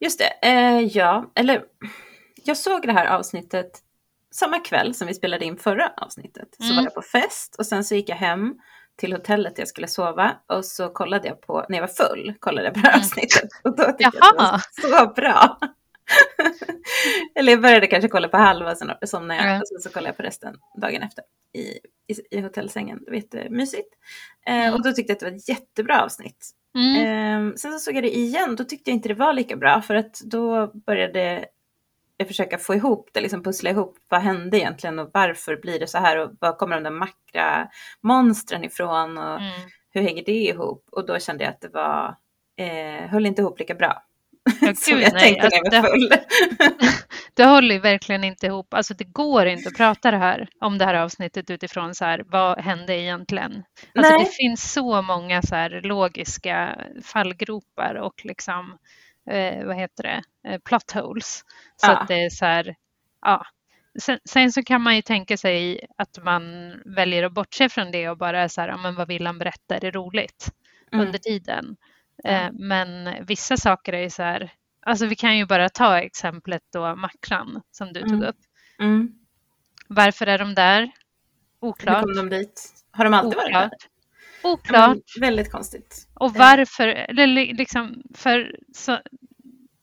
Just 0.00 0.18
det, 0.18 0.48
eh, 0.48 0.80
ja, 0.80 1.32
eller 1.34 1.64
jag 2.44 2.56
såg 2.56 2.86
det 2.86 2.92
här 2.92 3.06
avsnittet 3.06 3.82
samma 4.36 4.58
kväll 4.58 4.94
som 4.94 5.06
vi 5.06 5.14
spelade 5.14 5.44
in 5.44 5.56
förra 5.56 5.92
avsnittet. 5.96 6.60
Mm. 6.60 6.68
Så 6.68 6.76
var 6.76 6.82
jag 6.82 6.94
på 6.94 7.02
fest 7.02 7.56
och 7.58 7.66
sen 7.66 7.84
så 7.84 7.94
gick 7.94 8.08
jag 8.08 8.16
hem 8.16 8.54
till 8.96 9.12
hotellet 9.12 9.56
där 9.56 9.60
jag 9.60 9.68
skulle 9.68 9.88
sova 9.88 10.36
och 10.46 10.64
så 10.64 10.88
kollade 10.88 11.28
jag 11.28 11.40
på, 11.40 11.66
när 11.68 11.78
jag 11.78 11.82
var 11.82 12.08
full, 12.08 12.34
kollade 12.40 12.66
jag 12.66 12.74
på 12.74 12.80
det 12.80 12.86
här 12.86 12.94
mm. 12.94 13.00
avsnittet 13.00 13.48
och 13.64 13.76
då 13.76 13.84
tyckte 13.84 14.02
jag 14.02 14.14
att 14.16 14.62
det 14.82 14.90
var 14.92 15.06
så 15.06 15.12
bra. 15.12 15.58
Eller 17.34 17.52
jag 17.52 17.62
började 17.62 17.86
kanske 17.86 18.08
kolla 18.08 18.28
på 18.28 18.36
halva, 18.36 18.74
sen 18.74 18.90
somnade 19.06 19.40
jag 19.40 19.48
mm. 19.48 19.60
och 19.60 19.68
sen 19.68 19.80
så 19.80 19.88
kollade 19.88 20.08
jag 20.08 20.16
på 20.16 20.22
resten 20.22 20.56
dagen 20.80 21.02
efter 21.02 21.24
i, 21.52 21.60
i, 22.12 22.36
i 22.38 22.40
hotellsängen. 22.40 22.98
Det 23.04 23.10
var 23.10 23.16
jättemysigt. 23.16 23.88
Eh, 24.46 24.54
mm. 24.54 24.74
och 24.74 24.82
då 24.82 24.92
tyckte 24.92 25.10
jag 25.10 25.14
att 25.14 25.20
det 25.20 25.30
var 25.30 25.36
ett 25.36 25.48
jättebra 25.48 26.02
avsnitt. 26.02 26.50
Mm. 26.74 26.96
Eh, 26.96 27.54
sen 27.54 27.72
så 27.72 27.78
såg 27.78 27.96
jag 27.96 28.04
det 28.04 28.16
igen, 28.16 28.56
då 28.56 28.64
tyckte 28.64 28.90
jag 28.90 28.96
inte 28.96 29.08
det 29.08 29.14
var 29.14 29.32
lika 29.32 29.56
bra 29.56 29.82
för 29.82 29.94
att 29.94 30.20
då 30.20 30.66
började 30.86 31.44
försöka 32.24 32.58
få 32.58 32.74
ihop 32.74 33.10
det, 33.12 33.20
liksom 33.20 33.42
pussla 33.42 33.70
ihop 33.70 33.96
vad 34.08 34.20
hände 34.20 34.58
egentligen 34.58 34.98
och 34.98 35.10
varför 35.12 35.56
blir 35.56 35.80
det 35.80 35.86
så 35.86 35.98
här 35.98 36.18
och 36.18 36.30
var 36.40 36.52
kommer 36.56 36.76
de 36.76 36.82
där 36.82 36.90
makra 36.90 37.68
monstren 38.00 38.64
ifrån 38.64 39.18
och 39.18 39.40
mm. 39.40 39.52
hur 39.90 40.02
hänger 40.02 40.24
det 40.24 40.32
ihop? 40.32 40.88
Och 40.92 41.06
då 41.06 41.18
kände 41.18 41.44
jag 41.44 41.50
att 41.50 41.60
det 41.60 41.68
var, 41.68 42.16
eh, 42.58 43.10
höll 43.10 43.26
inte 43.26 43.42
ihop 43.42 43.58
lika 43.58 43.74
bra. 43.74 44.02
Ja, 44.60 44.74
Som 44.76 45.00
jag 45.00 45.12
nej, 45.12 45.22
tänkte 45.22 45.44
alltså, 45.46 45.62
när 45.62 45.76
jag 45.76 45.82
var 45.82 45.90
full. 45.90 46.08
Det, 46.08 46.24
det 47.34 47.44
håller 47.44 47.80
verkligen 47.80 48.24
inte 48.24 48.46
ihop. 48.46 48.74
Alltså 48.74 48.94
det 48.94 49.04
går 49.04 49.46
inte 49.46 49.68
att 49.68 49.76
prata 49.76 50.10
det 50.10 50.16
här 50.16 50.48
om 50.60 50.78
det 50.78 50.84
här 50.84 50.94
avsnittet 50.94 51.50
utifrån 51.50 51.94
så 51.94 52.04
här, 52.04 52.24
vad 52.26 52.60
hände 52.60 53.00
egentligen? 53.00 53.64
Alltså 53.94 54.18
det 54.18 54.26
finns 54.26 54.72
så 54.72 55.02
många 55.02 55.42
så 55.42 55.54
här 55.54 55.80
logiska 55.84 56.80
fallgropar 57.04 57.94
och 57.94 58.24
liksom 58.24 58.78
eh, 59.30 59.66
vad 59.66 59.76
heter 59.76 60.02
det, 60.02 60.22
eh, 60.50 60.58
plot 60.58 60.90
holes. 60.90 61.44
Så 61.76 61.86
ja. 61.86 61.96
att 61.96 62.08
det 62.08 62.24
är 62.24 62.30
så 62.30 62.44
här, 62.44 62.74
ja. 63.20 63.46
Sen, 63.98 64.18
sen, 64.24 64.52
så 64.52 64.62
kan 64.62 64.82
man 64.82 64.96
ju 64.96 65.02
tänka 65.02 65.36
sig 65.36 65.86
att 65.96 66.18
man 66.22 66.72
väljer 66.84 67.22
att 67.22 67.32
bortse 67.32 67.68
från 67.68 67.90
det 67.90 68.08
och 68.08 68.18
bara 68.18 68.48
så 68.48 68.60
här, 68.60 68.68
ja, 68.68 68.76
men 68.76 68.94
vad 68.94 69.08
vill 69.08 69.26
han 69.26 69.38
berätta, 69.38 69.76
är 69.76 69.80
det 69.80 69.90
roligt 69.90 70.52
mm. 70.92 71.06
under 71.06 71.18
tiden? 71.18 71.76
Eh, 72.24 72.48
men 72.52 73.14
vissa 73.26 73.56
saker 73.56 73.92
är 73.92 74.02
ju 74.02 74.10
så 74.10 74.22
här, 74.22 74.52
alltså 74.82 75.06
vi 75.06 75.16
kan 75.16 75.38
ju 75.38 75.46
bara 75.46 75.68
ta 75.68 76.00
exemplet 76.00 76.62
då 76.72 76.96
makran 76.96 77.62
som 77.70 77.92
du 77.92 78.00
tog 78.00 78.12
mm. 78.12 78.28
upp. 78.28 78.38
Mm. 78.80 79.12
Varför 79.88 80.26
är 80.26 80.38
de 80.38 80.54
där? 80.54 80.90
Oklart. 81.60 81.96
Hur 81.96 82.14
kom 82.14 82.30
de 82.30 82.36
dit? 82.36 82.74
Har 82.90 83.04
de 83.04 83.14
alltid 83.14 83.38
Oklart. 83.38 83.54
varit 83.54 83.70
där? 83.70 83.95
Oklart. 84.52 85.16
Mm, 85.16 85.20
väldigt 85.20 85.52
konstigt. 85.52 86.08
Och 86.14 86.34
varför, 86.34 86.88
eller 86.88 87.54
liksom 87.54 88.02
för 88.14 88.56
så, 88.74 88.98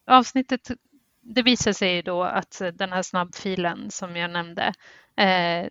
avsnittet, 0.07 0.71
det 1.21 1.41
visar 1.41 1.73
sig 1.73 2.01
då 2.01 2.23
att 2.23 2.61
den 2.73 2.91
här 2.91 3.01
snabbfilen 3.01 3.91
som 3.91 4.15
jag 4.15 4.31
nämnde, 4.31 4.73
eh, 5.17 5.67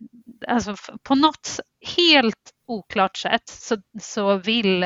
alltså 0.49 0.77
på 1.03 1.15
något 1.15 1.61
helt 1.97 2.53
oklart 2.67 3.17
sätt 3.17 3.49
så, 3.49 3.77
så 4.01 4.37
vill 4.37 4.83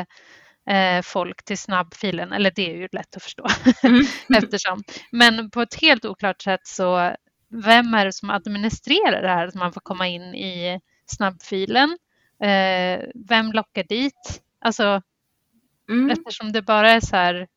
eh, 0.71 1.03
folk 1.03 1.45
till 1.45 1.59
snabbfilen, 1.59 2.33
eller 2.33 2.53
det 2.57 2.71
är 2.71 2.77
ju 2.77 2.89
lätt 2.93 3.17
att 3.17 3.23
förstå 3.23 3.47
mm. 3.83 4.03
eftersom, 4.37 4.83
men 5.13 5.51
på 5.51 5.63
ett 5.63 5.75
helt 5.75 6.05
oklart 6.05 6.43
sätt 6.43 6.67
så 6.67 7.15
vem 7.65 7.95
är 7.95 8.05
det 8.05 8.13
som 8.13 8.31
administrerar 8.31 9.23
det 9.23 9.29
här 9.29 9.47
att 9.47 9.55
man 9.55 9.73
får 9.73 9.81
komma 9.81 10.09
in 10.09 10.35
i 10.35 10.81
snabbfilen? 11.07 11.99
Eh, 12.39 13.05
vem 13.15 13.53
lockar 13.53 13.85
dit? 13.85 14.43
Alltså, 14.59 15.03
mm. 15.89 16.11
eftersom 16.11 16.53
det 16.53 16.63
bara 16.63 16.91
är 16.91 17.01
så 17.01 17.17
här 17.17 17.49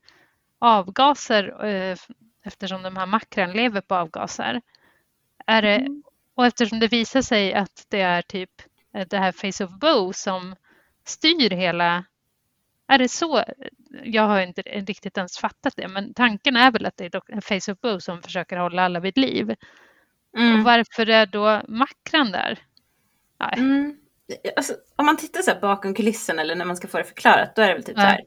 avgaser, 0.59 1.65
eh, 1.65 1.97
eftersom 2.43 2.83
de 2.83 2.97
här 2.97 3.05
makren 3.05 3.51
lever 3.51 3.81
på 3.81 3.95
avgaser, 3.95 4.61
är 5.45 5.61
det, 5.61 5.75
mm. 5.75 6.03
och 6.35 6.45
eftersom 6.45 6.79
det 6.79 6.87
visar 6.87 7.21
sig 7.21 7.53
att 7.53 7.85
det 7.89 8.01
är 8.01 8.21
typ 8.21 8.51
eh, 8.93 9.07
det 9.07 9.17
här 9.17 9.31
Face 9.31 9.65
of 9.65 9.71
Bow 9.79 10.11
som 10.11 10.55
styr 11.05 11.49
hela 11.49 12.05
är 12.87 12.97
det 12.97 13.09
så? 13.09 13.43
Jag 14.03 14.23
har 14.23 14.41
inte 14.41 14.61
riktigt 14.61 15.17
ens 15.17 15.37
fattat 15.37 15.73
det, 15.75 15.87
men 15.87 16.13
tanken 16.13 16.55
är 16.55 16.71
väl 16.71 16.85
att 16.85 16.97
det 16.97 17.05
är 17.05 17.41
Face 17.41 17.71
of 17.71 17.81
Bow 17.81 17.99
som 17.99 18.21
försöker 18.21 18.57
hålla 18.57 18.83
alla 18.83 18.99
vid 18.99 19.17
liv. 19.17 19.55
Mm. 20.37 20.59
Och 20.59 20.65
varför 20.65 21.09
är 21.09 21.25
då 21.25 21.61
makran 21.67 22.31
där? 22.31 22.59
Nej. 23.39 23.53
Mm 23.57 23.98
alltså, 24.55 24.73
om 24.95 25.05
man 25.05 25.17
tittar 25.17 25.41
så 25.41 25.55
bakom 25.61 25.93
kulissen 25.93 26.39
eller 26.39 26.55
när 26.55 26.65
man 26.65 26.77
ska 26.77 26.87
få 26.87 26.97
det 26.97 27.03
förklarat, 27.03 27.55
då 27.55 27.61
är 27.61 27.67
det 27.67 27.73
väl 27.73 27.83
typ 27.83 27.97
ja. 27.97 28.01
så 28.01 28.07
här. 28.07 28.21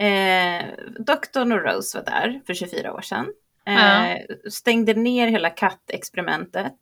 Eh, 0.00 0.64
doktorn 0.98 1.52
och 1.52 1.64
Rose 1.64 1.98
var 1.98 2.04
där 2.04 2.40
för 2.46 2.54
24 2.54 2.92
år 2.92 3.00
sedan. 3.00 3.26
Eh, 3.66 3.74
ja. 3.74 4.18
Stängde 4.50 4.94
ner 4.94 5.28
hela 5.28 5.50
kattexperimentet. 5.50 6.76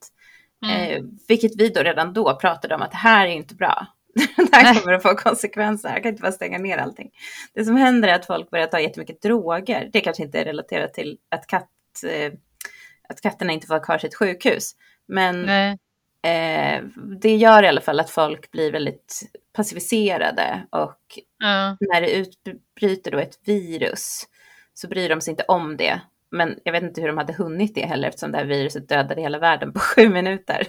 Mm. 0.64 0.90
Eh, 0.90 1.02
vilket 1.28 1.52
vi 1.56 1.68
då 1.68 1.82
redan 1.82 2.12
då 2.12 2.36
pratade 2.36 2.74
om 2.74 2.82
att 2.82 2.90
det 2.90 2.96
här 2.96 3.26
är 3.26 3.30
inte 3.30 3.54
bra. 3.54 3.86
det 4.36 4.56
här 4.56 4.80
kommer 4.80 4.92
att 4.92 5.02
få 5.02 5.14
konsekvenser. 5.14 5.88
Jag 5.88 6.02
kan 6.02 6.10
inte 6.10 6.22
bara 6.22 6.32
stänga 6.32 6.58
ner 6.58 6.78
allting. 6.78 7.10
Det 7.54 7.64
som 7.64 7.76
händer 7.76 8.08
är 8.08 8.14
att 8.14 8.26
folk 8.26 8.50
börjar 8.50 8.66
ta 8.66 8.80
jättemycket 8.80 9.22
droger. 9.22 9.90
Det 9.92 10.00
kanske 10.00 10.22
inte 10.22 10.40
är 10.40 10.44
relaterat 10.44 10.94
till 10.94 11.18
att, 11.28 11.46
katt, 11.46 11.70
eh, 12.06 12.32
att 13.08 13.20
katterna 13.20 13.52
inte 13.52 13.66
får 13.66 13.74
ha 13.74 13.82
kvar 13.82 13.98
sitt 13.98 14.14
sjukhus. 14.14 14.72
Men 15.08 15.42
Nej. 15.42 15.78
Eh, 16.26 16.82
det 17.20 17.36
gör 17.36 17.62
i 17.62 17.68
alla 17.68 17.80
fall 17.80 18.00
att 18.00 18.10
folk 18.10 18.50
blir 18.50 18.72
väldigt 18.72 19.22
passiviserade 19.52 20.66
och 20.70 21.18
ja. 21.38 21.76
när 21.80 22.00
det 22.00 22.12
utbryter 22.12 23.10
då 23.10 23.18
ett 23.18 23.38
virus 23.44 24.26
så 24.74 24.88
bryr 24.88 25.08
de 25.08 25.20
sig 25.20 25.30
inte 25.30 25.44
om 25.48 25.76
det. 25.76 26.00
Men 26.30 26.58
jag 26.64 26.72
vet 26.72 26.82
inte 26.82 27.00
hur 27.00 27.08
de 27.08 27.18
hade 27.18 27.32
hunnit 27.32 27.74
det 27.74 27.86
heller 27.86 28.08
eftersom 28.08 28.32
det 28.32 28.38
här 28.38 28.44
viruset 28.44 28.88
dödade 28.88 29.20
hela 29.20 29.38
världen 29.38 29.72
på 29.72 29.78
sju 29.96 30.08
minuter. 30.08 30.66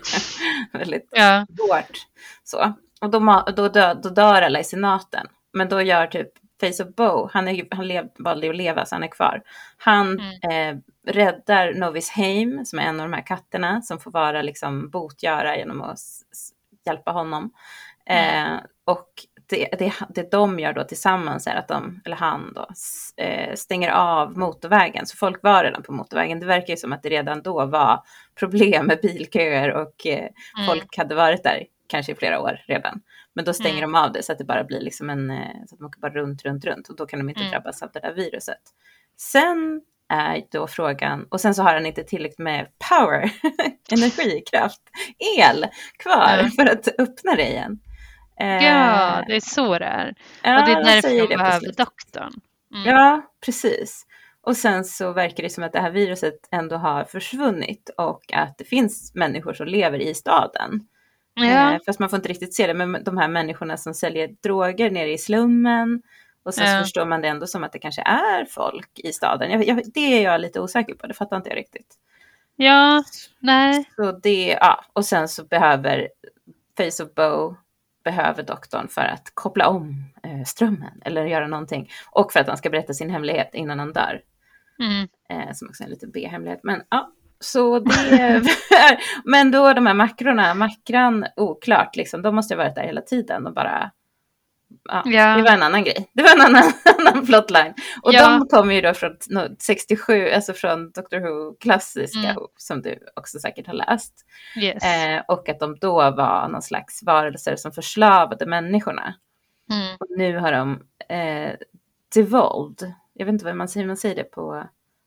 väldigt 0.77 1.09
ja. 1.11 1.45
hårt. 1.59 1.97
Så. 2.43 2.73
Och 3.01 3.09
då, 3.09 3.43
då, 3.55 3.67
dö, 3.67 3.93
då 3.93 4.09
dör 4.09 4.41
alla 4.41 4.59
i 4.59 4.63
senaten. 4.63 5.27
Men 5.53 5.69
då 5.69 5.81
gör 5.81 6.07
typ 6.07 6.29
Face 6.61 6.83
of 6.83 6.95
Bow, 6.95 7.29
han, 7.33 7.47
är, 7.47 7.67
han 7.71 7.87
lev, 7.87 8.09
valde 8.17 8.49
att 8.49 8.55
leva 8.55 8.85
så 8.85 8.95
han 8.95 9.03
är 9.03 9.07
kvar. 9.07 9.41
Han 9.77 10.19
mm. 10.19 10.75
eh, 10.75 10.81
räddar 11.07 11.73
Novis 11.73 12.09
Heim 12.09 12.65
som 12.65 12.79
är 12.79 12.83
en 12.83 12.99
av 12.99 13.09
de 13.09 13.13
här 13.13 13.25
katterna 13.25 13.81
som 13.81 13.99
får 13.99 14.11
vara 14.11 14.41
liksom 14.41 14.89
botgöra 14.89 15.57
genom 15.57 15.81
att 15.81 15.99
hjälpa 16.85 17.11
honom. 17.11 17.51
Mm. 18.05 18.53
Eh, 18.53 18.59
och 18.85 19.09
det, 19.49 19.69
det, 19.79 19.93
det 20.09 20.31
de 20.31 20.59
gör 20.59 20.73
då 20.73 20.83
tillsammans 20.83 21.47
är 21.47 21.55
att 21.55 21.67
de, 21.67 22.01
eller 22.05 22.15
han 22.15 22.53
då, 22.53 22.67
eh, 23.23 23.55
stänger 23.55 23.91
av 23.91 24.37
motorvägen. 24.37 25.05
Så 25.05 25.17
folk 25.17 25.43
var 25.43 25.63
redan 25.63 25.83
på 25.83 25.91
motorvägen. 25.91 26.39
Det 26.39 26.45
verkar 26.45 26.73
ju 26.73 26.77
som 26.77 26.93
att 26.93 27.03
det 27.03 27.09
redan 27.09 27.41
då 27.41 27.65
var 27.65 28.03
problem 28.39 28.85
med 28.85 28.99
bilköer 29.01 29.73
och 29.73 30.07
eh, 30.07 30.17
mm. 30.17 30.67
folk 30.67 30.97
hade 30.97 31.15
varit 31.15 31.43
där 31.43 31.63
kanske 31.87 32.11
i 32.11 32.15
flera 32.15 32.39
år 32.41 32.61
redan. 32.67 33.01
Men 33.33 33.45
då 33.45 33.53
stänger 33.53 33.77
mm. 33.77 33.91
de 33.91 33.99
av 33.99 34.11
det 34.11 34.23
så 34.23 34.31
att 34.31 34.37
det 34.37 34.45
bara 34.45 34.63
blir 34.63 34.81
liksom 34.81 35.09
en, 35.09 35.29
eh, 35.29 35.65
så 35.67 35.75
att 35.75 35.79
de 35.79 35.85
åker 35.85 35.99
bara 35.99 36.13
runt, 36.13 36.45
runt, 36.45 36.65
runt 36.65 36.89
och 36.89 36.95
då 36.95 37.05
kan 37.05 37.19
de 37.19 37.29
inte 37.29 37.41
mm. 37.41 37.51
drabbas 37.51 37.83
av 37.83 37.89
det 37.93 37.99
där 37.99 38.13
viruset. 38.13 38.61
Sen 39.17 39.81
är 40.09 40.43
då 40.51 40.67
frågan, 40.67 41.27
och 41.29 41.41
sen 41.41 41.55
så 41.55 41.63
har 41.63 41.73
han 41.73 41.85
inte 41.85 42.03
tillräckligt 42.03 42.39
med 42.39 42.67
power, 42.89 43.31
energikraft, 43.91 44.81
el 45.37 45.65
kvar 45.97 46.37
mm. 46.39 46.51
för 46.51 46.65
att 46.65 46.87
öppna 46.87 47.35
det 47.35 47.47
igen. 47.47 47.79
Ja, 48.39 49.23
det 49.27 49.35
är 49.35 49.39
så 49.39 49.79
det 49.79 49.85
är. 49.85 50.15
Ja, 50.43 50.59
och 50.59 50.65
det 50.65 50.71
är 50.71 50.83
därför 50.83 51.27
de 51.27 51.35
behöver 51.35 51.71
doktorn. 51.77 52.33
Mm. 52.73 52.87
Ja, 52.87 53.21
precis. 53.45 54.05
Och 54.41 54.57
sen 54.57 54.85
så 54.85 55.13
verkar 55.13 55.43
det 55.43 55.49
som 55.49 55.63
att 55.63 55.73
det 55.73 55.79
här 55.79 55.91
viruset 55.91 56.47
ändå 56.51 56.75
har 56.75 57.03
försvunnit 57.03 57.89
och 57.97 58.33
att 58.33 58.57
det 58.57 58.63
finns 58.63 59.11
människor 59.15 59.53
som 59.53 59.67
lever 59.67 59.99
i 59.99 60.13
staden. 60.13 60.87
Ja. 61.33 61.73
Eh, 61.73 61.79
fast 61.85 61.99
man 61.99 62.09
får 62.09 62.17
inte 62.17 62.29
riktigt 62.29 62.55
se 62.55 62.67
det, 62.67 62.73
men 62.73 63.03
de 63.03 63.17
här 63.17 63.27
människorna 63.27 63.77
som 63.77 63.93
säljer 63.93 64.29
droger 64.43 64.91
nere 64.91 65.13
i 65.13 65.17
slummen. 65.17 66.01
Och 66.47 66.53
sen 66.53 66.67
ja. 66.67 66.77
så 66.77 66.83
förstår 66.83 67.05
man 67.05 67.21
det 67.21 67.27
ändå 67.27 67.47
som 67.47 67.63
att 67.63 67.71
det 67.71 67.79
kanske 67.79 68.01
är 68.01 68.45
folk 68.45 68.99
i 68.99 69.13
staden. 69.13 69.51
Jag, 69.51 69.67
jag, 69.67 69.81
det 69.93 69.99
är 69.99 70.23
jag 70.23 70.41
lite 70.41 70.59
osäker 70.59 70.93
på, 70.93 71.07
det 71.07 71.13
fattar 71.13 71.37
inte 71.37 71.49
jag 71.49 71.57
riktigt. 71.57 71.95
Ja, 72.55 73.03
nej. 73.39 73.89
Så 73.95 74.11
det, 74.11 74.57
ja, 74.61 74.85
och 74.93 75.05
sen 75.05 75.27
så 75.27 75.43
behöver 75.43 76.07
Face 76.77 77.03
of 77.03 77.13
Bow 77.15 77.55
behöver 78.03 78.43
doktorn 78.43 78.87
för 78.87 79.01
att 79.01 79.31
koppla 79.33 79.67
om 79.67 80.03
eh, 80.23 80.43
strömmen 80.45 81.01
eller 81.05 81.25
göra 81.25 81.47
någonting. 81.47 81.89
Och 82.11 82.33
för 82.33 82.39
att 82.39 82.47
han 82.47 82.57
ska 82.57 82.69
berätta 82.69 82.93
sin 82.93 83.09
hemlighet 83.09 83.49
innan 83.53 83.79
han 83.79 83.93
dör. 83.93 84.21
Mm. 84.79 85.07
Eh, 85.29 85.53
som 85.53 85.67
också 85.67 85.83
är 85.83 85.85
en 85.85 85.91
liten 85.91 86.11
B-hemlighet. 86.11 86.59
Men 86.63 86.81
ja, 86.89 87.11
så 87.39 87.79
det 87.79 88.43
Men 89.23 89.51
då 89.51 89.73
de 89.73 89.85
här 89.85 89.93
makrorna, 89.93 90.53
makran 90.53 91.25
oklart 91.35 91.95
liksom, 91.95 92.21
de 92.21 92.35
måste 92.35 92.55
ha 92.55 92.63
varit 92.63 92.75
där 92.75 92.83
hela 92.83 93.01
tiden 93.01 93.47
och 93.47 93.53
bara 93.53 93.91
Ja, 94.83 95.03
ja. 95.05 95.37
Det 95.37 95.43
var 95.43 95.51
en 95.51 95.63
annan 95.63 95.83
grej. 95.83 96.09
Det 96.13 96.23
var 96.23 96.35
en 96.35 96.41
annan, 96.41 96.71
annan 96.99 97.25
plotline. 97.25 97.73
Och 98.01 98.13
ja. 98.13 98.29
de 98.29 98.47
kommer 98.47 98.73
ju 98.73 98.81
då 98.81 98.93
från 98.93 99.17
67, 99.59 100.29
alltså 100.29 100.53
från 100.53 100.91
Doctor 100.91 101.19
Who, 101.19 101.55
klassiska 101.59 102.19
mm. 102.19 102.35
Who, 102.35 102.47
som 102.57 102.81
du 102.81 102.99
också 103.15 103.39
säkert 103.39 103.67
har 103.67 103.73
läst. 103.73 104.13
Yes. 104.57 104.83
Eh, 104.83 105.21
och 105.27 105.49
att 105.49 105.59
de 105.59 105.77
då 105.81 105.95
var 105.95 106.47
någon 106.47 106.61
slags 106.61 107.03
varelser 107.03 107.55
som 107.55 107.71
förslavade 107.71 108.45
människorna. 108.45 109.13
Mm. 109.71 109.95
Och 109.99 110.07
nu 110.17 110.37
har 110.37 110.51
de 110.51 110.81
eh, 111.09 111.55
devolved. 112.15 112.93
Jag 113.13 113.25
vet 113.25 113.33
inte 113.33 113.45
vad 113.45 113.55
man 113.55 113.67
säger, 113.67 113.87
man 113.87 113.97
säger 113.97 114.15
det 114.15 114.23
på 114.23 114.63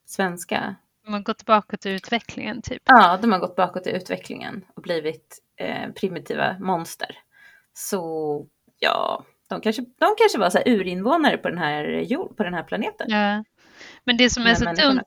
svenska. 0.07 0.75
De 1.05 1.12
har 1.12 1.21
gått 1.21 1.38
tillbaka 1.38 1.76
till 1.76 1.90
utvecklingen 1.90 2.62
typ. 2.62 2.83
Ja, 2.85 3.19
de 3.23 3.33
har 3.33 3.38
gått 3.38 3.57
bakåt 3.57 3.87
i 3.87 3.90
utvecklingen 3.90 4.64
och 4.75 4.83
blivit 4.83 5.38
eh, 5.57 5.90
primitiva 5.93 6.57
monster. 6.59 7.19
Så 7.75 8.47
ja, 8.79 9.25
de 9.50 9.61
kanske, 9.61 9.83
de 9.83 10.14
kanske 10.19 10.38
var 10.38 10.50
så 10.50 10.59
här 10.59 10.69
urinvånare 10.69 11.38
på 11.38 11.49
den 11.49 11.59
här 11.59 11.85
jord, 11.85 12.37
på 12.37 12.42
den 12.42 12.54
här 12.54 12.62
planeten. 12.62 13.07
Ja. 13.11 13.45
Men 14.04 14.16
det 14.16 14.30
som 14.30 14.47
är 14.47 14.54
så 14.54 14.64
dumt 14.64 15.02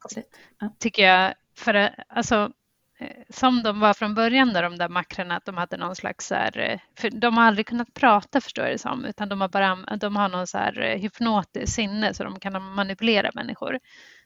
ja. 0.60 0.76
tycker 0.80 1.08
jag, 1.08 1.34
för 1.58 1.96
alltså 2.10 2.52
eh, 3.00 3.24
som 3.30 3.64
de 3.64 3.80
var 3.80 3.94
från 3.94 4.16
början 4.16 4.54
där, 4.54 4.64
de 4.64 4.78
där 4.78 4.90
makrarna, 4.90 5.36
att 5.36 5.46
de 5.46 5.58
hade 5.58 5.78
någon 5.78 5.96
slags 5.96 6.28
så 6.28 6.36
här, 6.36 6.58
eh, 6.58 6.80
för 6.98 7.10
de 7.10 7.38
har 7.38 7.44
aldrig 7.44 7.68
kunnat 7.68 7.94
prata 7.94 8.42
förstår 8.42 8.66
jag 8.66 8.74
det 8.74 8.78
som, 8.78 9.06
utan 9.06 9.30
de 9.30 9.42
har 9.42 9.50
bara, 9.50 9.76
de 9.98 10.16
har 10.16 10.30
någon 10.30 10.48
så 10.48 10.58
här 10.58 10.82
eh, 10.82 11.00
hypnotisk 11.02 11.74
sinne 11.74 12.14
så 12.14 12.24
de 12.24 12.40
kan 12.40 12.74
manipulera 12.74 13.32
människor 13.34 13.80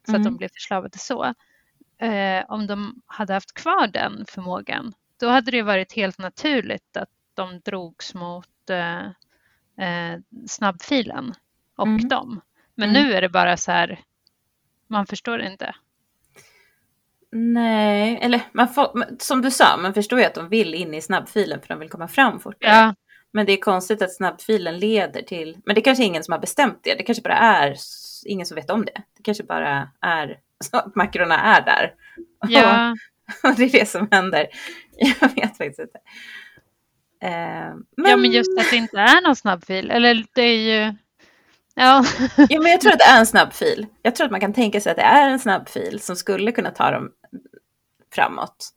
så 0.05 0.11
mm. 0.11 0.21
att 0.21 0.25
de 0.25 0.27
mm. 0.27 0.37
blir 0.37 0.49
förslavade 0.53 0.97
så. 0.97 1.33
Eh, 1.99 2.43
om 2.47 2.67
de 2.67 3.01
hade 3.05 3.33
haft 3.33 3.53
kvar 3.53 3.87
den 3.87 4.25
förmågan, 4.27 4.93
då 5.19 5.27
hade 5.29 5.51
det 5.51 5.61
varit 5.61 5.93
helt 5.93 6.17
naturligt 6.17 6.97
att 6.97 7.09
de 7.33 7.59
drogs 7.59 8.13
mot 8.13 8.69
eh, 8.69 9.01
eh, 9.77 10.19
snabbfilen 10.47 11.33
och 11.75 11.87
mm. 11.87 12.07
dem. 12.07 12.41
Men 12.75 12.89
mm. 12.89 13.03
nu 13.03 13.13
är 13.13 13.21
det 13.21 13.29
bara 13.29 13.57
så 13.57 13.71
här, 13.71 13.99
man 14.87 15.05
förstår 15.05 15.41
inte. 15.41 15.75
Nej, 17.31 18.19
eller 18.21 18.41
man 18.51 18.67
får, 18.67 19.05
som 19.19 19.41
du 19.41 19.51
sa, 19.51 19.77
man 19.77 19.93
förstår 19.93 20.19
ju 20.19 20.25
att 20.25 20.35
de 20.35 20.49
vill 20.49 20.73
in 20.73 20.93
i 20.93 21.01
snabbfilen 21.01 21.61
för 21.61 21.67
de 21.67 21.79
vill 21.79 21.89
komma 21.89 22.07
fram 22.07 22.39
fortare. 22.39 22.71
Ja. 22.71 22.95
Men 23.31 23.45
det 23.45 23.53
är 23.53 23.57
konstigt 23.57 24.01
att 24.01 24.13
snabbfilen 24.13 24.79
leder 24.79 25.21
till, 25.21 25.57
men 25.65 25.75
det 25.75 25.81
är 25.81 25.83
kanske 25.83 26.03
ingen 26.03 26.23
som 26.23 26.31
har 26.31 26.39
bestämt 26.39 26.79
det, 26.83 26.95
det 26.95 27.03
kanske 27.03 27.21
bara 27.21 27.37
är 27.37 27.75
ingen 28.25 28.45
som 28.45 28.55
vet 28.55 28.69
om 28.69 28.85
det. 28.85 29.01
Det 29.17 29.23
kanske 29.23 29.43
bara 29.43 29.89
är 30.01 30.39
så 30.63 30.77
att 30.77 30.95
makrorna 30.95 31.39
är 31.39 31.61
där. 31.61 31.93
Ja. 32.47 32.91
Och, 32.91 33.49
och 33.49 33.55
det 33.55 33.63
är 33.63 33.79
det 33.79 33.89
som 33.89 34.07
händer. 34.11 34.47
Jag 34.97 35.35
vet 35.35 35.57
faktiskt 35.57 35.79
inte. 35.79 35.99
Eh, 37.21 37.29
men... 37.97 38.11
Ja, 38.11 38.17
men 38.17 38.31
just 38.31 38.59
att 38.59 38.69
det 38.69 38.75
inte 38.75 38.99
är 38.99 39.21
någon 39.21 39.35
snabbfil. 39.35 39.91
Eller 39.91 40.25
det 40.33 40.41
är 40.41 40.57
ju... 40.57 40.95
Ja. 41.75 42.05
ja, 42.49 42.61
men 42.61 42.71
jag 42.71 42.81
tror 42.81 42.91
att 42.91 42.99
det 42.99 43.05
är 43.05 43.19
en 43.19 43.25
snabbfil. 43.25 43.85
Jag 44.01 44.15
tror 44.15 44.25
att 44.25 44.31
man 44.31 44.39
kan 44.39 44.53
tänka 44.53 44.81
sig 44.81 44.91
att 44.91 44.97
det 44.97 45.03
är 45.03 45.29
en 45.29 45.39
snabbfil 45.39 45.99
som 45.99 46.15
skulle 46.15 46.51
kunna 46.51 46.71
ta 46.71 46.91
dem 46.91 47.11
framåt. 48.15 48.69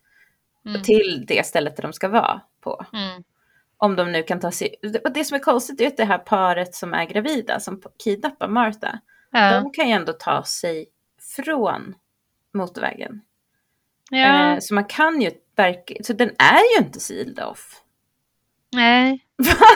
Mm. 0.67 0.83
Till 0.83 1.25
det 1.29 1.47
stället 1.47 1.77
där 1.77 1.83
de 1.83 1.93
ska 1.93 2.09
vara 2.09 2.41
på. 2.61 2.85
Mm. 2.93 3.23
Om 3.77 3.97
de 3.97 4.13
nu 4.13 4.23
kan 4.23 4.41
ta 4.41 4.51
sig... 4.51 4.75
Och 5.05 5.13
det 5.13 5.25
som 5.25 5.35
är 5.35 5.39
konstigt 5.39 5.81
är 5.81 5.87
att 5.87 5.97
det 5.97 6.05
här 6.05 6.19
paret 6.19 6.75
som 6.75 6.95
är 6.95 7.05
gravida, 7.05 7.61
som 7.61 7.83
kidnappar 8.05 8.49
Martha. 8.49 9.01
Ja. 9.31 9.61
De 9.61 9.73
kan 9.73 9.89
ju 9.89 9.95
ändå 9.95 10.13
ta 10.13 10.45
sig 10.45 10.87
från 11.37 11.95
motorvägen. 12.55 13.21
Ja. 14.11 14.53
Eh, 14.53 14.59
så 14.59 14.75
man 14.75 14.85
kan 14.85 15.21
ju. 15.23 15.31
Så 16.03 16.13
den 16.13 16.29
är 16.29 16.79
ju 16.79 16.85
inte 16.85 17.01
sealed 17.01 17.41
off. 17.41 17.83
Nej. 18.73 19.25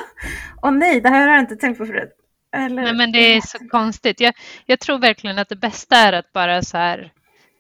Åh 0.63 0.73
nej, 0.73 1.01
det 1.01 1.09
här 1.09 1.29
har 1.29 1.35
jag 1.35 1.43
inte 1.43 1.57
tänkt 1.57 1.79
på 1.79 1.87
förut. 1.87 2.17
Eller... 2.57 2.83
Nej, 2.83 2.95
men 2.95 3.13
det 3.13 3.19
är 3.19 3.41
så 3.41 3.59
konstigt. 3.69 4.21
Jag, 4.21 4.35
jag 4.67 4.81
tror 4.81 4.99
verkligen 4.99 5.39
att 5.39 5.49
det 5.49 5.57
bästa 5.57 5.97
är 5.97 6.13
att 6.13 6.33
bara 6.33 6.63
så 6.63 6.79
här 6.79 7.13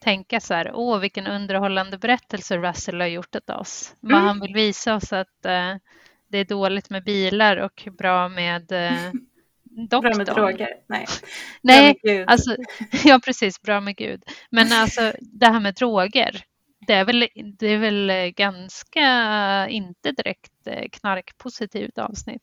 tänka 0.04 0.40
så 0.40 0.54
här, 0.54 0.70
åh 0.74 0.98
vilken 0.98 1.26
underhållande 1.26 1.98
berättelse 1.98 2.56
Russell 2.56 3.00
har 3.00 3.08
gjort 3.08 3.36
åt 3.36 3.50
oss. 3.50 3.94
Mm. 4.02 4.22
han 4.22 4.40
vill 4.40 4.54
visa 4.54 4.94
oss 4.94 5.12
att 5.12 5.46
uh, 5.46 5.76
det 6.28 6.38
är 6.38 6.44
dåligt 6.44 6.90
med 6.90 7.04
bilar 7.04 7.56
och 7.56 7.88
bra 7.98 8.28
med 8.28 8.72
uh, 8.72 9.12
doktorn. 9.90 10.00
Bra 10.02 10.14
med 10.16 10.26
droger? 10.26 10.68
Nej. 10.86 11.06
Nej, 11.60 12.24
alltså, 12.26 12.56
ja 13.04 13.20
precis, 13.24 13.62
bra 13.62 13.80
med 13.80 13.96
Gud. 13.96 14.22
Men 14.50 14.72
alltså 14.72 15.12
det 15.20 15.46
här 15.46 15.60
med 15.60 15.74
droger, 15.74 16.44
det 16.86 16.94
är 16.94 17.04
väl, 17.04 17.28
det 17.58 17.66
är 17.66 17.78
väl 17.78 18.32
ganska 18.36 19.06
inte 19.68 20.12
direkt 20.12 20.66
eh, 20.66 20.88
knarkpositivt 20.92 21.98
avsnitt. 21.98 22.42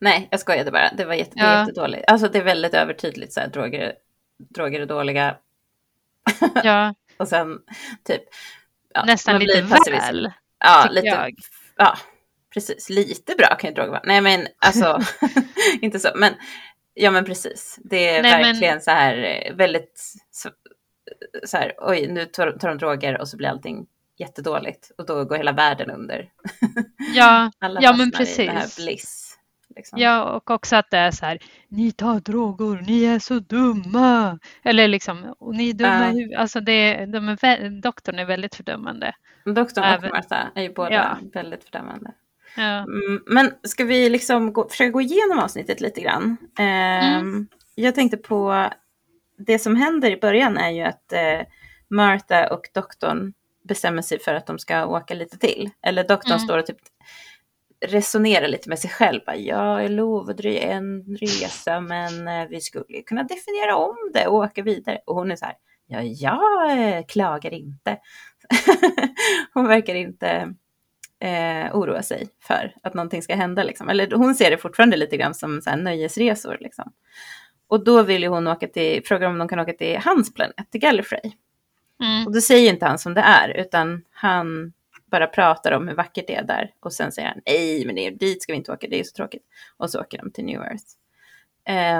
Nej, 0.00 0.28
jag 0.30 0.40
skojade 0.40 0.70
bara. 0.70 0.92
Det 0.92 1.04
var 1.04 1.14
jätte, 1.14 1.32
ja. 1.34 1.60
jättedåligt. 1.60 2.04
Alltså 2.06 2.28
det 2.28 2.38
är 2.38 2.44
väldigt 2.44 2.74
övertydligt 2.74 3.32
så 3.32 3.40
här, 3.40 3.48
droger, 3.48 3.92
droger 4.38 4.80
är 4.80 4.86
dåliga. 4.86 5.36
Ja. 6.64 6.94
och 7.16 7.28
sen 7.28 7.58
typ. 8.04 8.22
Ja, 8.94 9.04
Nästan 9.04 9.38
lite 9.38 9.62
väl. 9.90 10.32
Ja, 10.58 10.88
lite. 10.90 11.06
Jag. 11.06 11.34
Ja, 11.76 11.98
precis. 12.54 12.90
Lite 12.90 13.34
bra 13.34 13.46
kan 13.46 13.70
ju 13.70 13.74
droger 13.74 13.90
vara. 13.90 14.02
Nej, 14.04 14.20
men 14.20 14.46
alltså 14.58 15.00
inte 15.80 15.98
så. 15.98 16.08
Men 16.14 16.34
ja, 16.94 17.10
men 17.10 17.24
precis. 17.24 17.78
Det 17.84 18.08
är 18.08 18.22
Nej, 18.22 18.42
verkligen 18.42 18.74
men... 18.74 18.82
så 18.82 18.90
här 18.90 19.42
eh, 19.46 19.54
väldigt 19.54 20.02
så 21.44 21.56
här, 21.56 21.72
oj, 21.78 22.06
nu 22.08 22.24
tar, 22.24 22.50
tar 22.50 22.68
de 22.68 22.78
droger 22.78 23.20
och 23.20 23.28
så 23.28 23.36
blir 23.36 23.48
allting 23.48 23.86
jättedåligt 24.16 24.90
och 24.98 25.06
då 25.06 25.24
går 25.24 25.36
hela 25.36 25.52
världen 25.52 25.90
under. 25.90 26.30
Ja, 27.14 27.50
ja 27.80 27.92
men 27.96 28.10
precis. 28.10 28.38
I 28.38 28.46
det 28.46 28.52
här 28.52 28.84
bliss. 28.84 29.38
Liksom. 29.76 29.98
Ja, 29.98 30.22
och 30.22 30.50
också 30.50 30.76
att 30.76 30.90
det 30.90 30.98
är 30.98 31.10
så 31.10 31.26
här, 31.26 31.38
ni 31.68 31.92
tar 31.92 32.20
droger, 32.20 32.82
ni 32.86 33.04
är 33.04 33.18
så 33.18 33.38
dumma. 33.38 34.38
Eller 34.62 34.88
liksom, 34.88 35.34
och 35.38 35.54
ni 35.54 35.70
är 35.70 35.74
dumma 35.74 36.12
uh. 36.12 36.40
Alltså 36.40 36.60
det, 36.60 37.06
de 37.06 37.28
är, 37.28 37.80
doktorn 37.80 38.18
är 38.18 38.24
väldigt 38.24 38.54
fördömande. 38.54 39.14
Doktorn 39.44 39.84
och 39.84 39.90
Även, 39.90 40.10
Martha 40.10 40.48
är 40.54 40.62
ju 40.62 40.72
båda 40.72 40.92
ja. 40.92 41.18
väldigt 41.32 41.64
fördömande. 41.64 42.12
Ja. 42.56 42.78
Mm, 42.78 43.22
men 43.26 43.52
ska 43.62 43.84
vi 43.84 44.08
liksom 44.08 44.52
gå, 44.52 44.68
försöka 44.68 44.90
gå 44.90 45.00
igenom 45.00 45.38
avsnittet 45.38 45.80
lite 45.80 46.00
grann? 46.00 46.36
Mm. 46.58 47.48
Jag 47.74 47.94
tänkte 47.94 48.16
på 48.16 48.70
det 49.38 49.58
som 49.58 49.76
händer 49.76 50.10
i 50.10 50.16
början 50.16 50.58
är 50.58 50.70
ju 50.70 50.82
att 50.82 51.12
eh, 51.12 51.40
Martha 51.88 52.48
och 52.48 52.68
doktorn 52.74 53.32
bestämmer 53.64 54.02
sig 54.02 54.18
för 54.18 54.34
att 54.34 54.46
de 54.46 54.58
ska 54.58 54.86
åka 54.86 55.14
lite 55.14 55.38
till. 55.38 55.70
Eller 55.82 56.08
doktorn 56.08 56.32
mm. 56.32 56.44
står 56.44 56.58
och 56.58 56.66
typ 56.66 56.78
resonerar 57.86 58.48
lite 58.48 58.68
med 58.68 58.78
sig 58.78 58.90
själv. 58.90 59.20
jag 59.36 59.90
lovade 59.90 60.58
en 60.58 61.16
resa 61.20 61.80
men 61.80 62.28
eh, 62.28 62.48
vi 62.48 62.60
skulle 62.60 63.02
kunna 63.02 63.22
definiera 63.22 63.76
om 63.76 63.96
det 64.14 64.26
och 64.26 64.34
åka 64.34 64.62
vidare. 64.62 64.98
Och 65.06 65.14
hon 65.14 65.30
är 65.30 65.36
så 65.36 65.44
här, 65.44 65.54
ja, 65.86 66.02
jag 66.02 66.78
eh, 66.78 67.04
klagar 67.06 67.54
inte. 67.54 67.98
hon 69.54 69.68
verkar 69.68 69.94
inte 69.94 70.54
eh, 71.20 71.76
oroa 71.76 72.02
sig 72.02 72.28
för 72.40 72.74
att 72.82 72.94
någonting 72.94 73.22
ska 73.22 73.34
hända. 73.34 73.62
Liksom. 73.62 73.88
Eller 73.88 74.10
hon 74.10 74.34
ser 74.34 74.50
det 74.50 74.58
fortfarande 74.58 74.96
lite 74.96 75.16
grann 75.16 75.34
som 75.34 75.60
så 75.62 75.76
nöjesresor. 75.76 76.56
Liksom. 76.60 76.92
Och 77.68 77.84
då 77.84 78.02
vill 78.02 78.22
ju 78.22 78.28
hon 78.28 78.46
åka 78.46 78.66
till, 78.66 79.02
frågar 79.04 79.28
om 79.28 79.38
de 79.38 79.48
kan 79.48 79.58
åka 79.58 79.72
till 79.72 79.98
hans 80.04 80.34
planet, 80.34 80.70
till 80.70 80.80
Gallifrey. 80.80 81.32
Mm. 82.00 82.26
Och 82.26 82.32
då 82.32 82.40
säger 82.40 82.72
inte 82.72 82.86
han 82.86 82.98
som 82.98 83.14
det 83.14 83.20
är, 83.20 83.48
utan 83.48 84.02
han 84.10 84.72
bara 85.10 85.26
pratar 85.26 85.72
om 85.72 85.88
hur 85.88 85.94
vackert 85.94 86.26
det 86.26 86.34
är 86.34 86.44
där. 86.44 86.72
Och 86.80 86.92
sen 86.92 87.12
säger 87.12 87.28
han, 87.28 87.40
nej 87.46 87.86
men 87.86 87.94
det, 87.94 88.10
dit 88.10 88.42
ska 88.42 88.52
vi 88.52 88.56
inte 88.56 88.72
åka, 88.72 88.86
det 88.90 89.00
är 89.00 89.04
så 89.04 89.16
tråkigt. 89.16 89.42
Och 89.76 89.90
så 89.90 90.00
åker 90.00 90.18
de 90.18 90.30
till 90.30 90.44
New 90.44 90.60
Earth. 90.60 90.84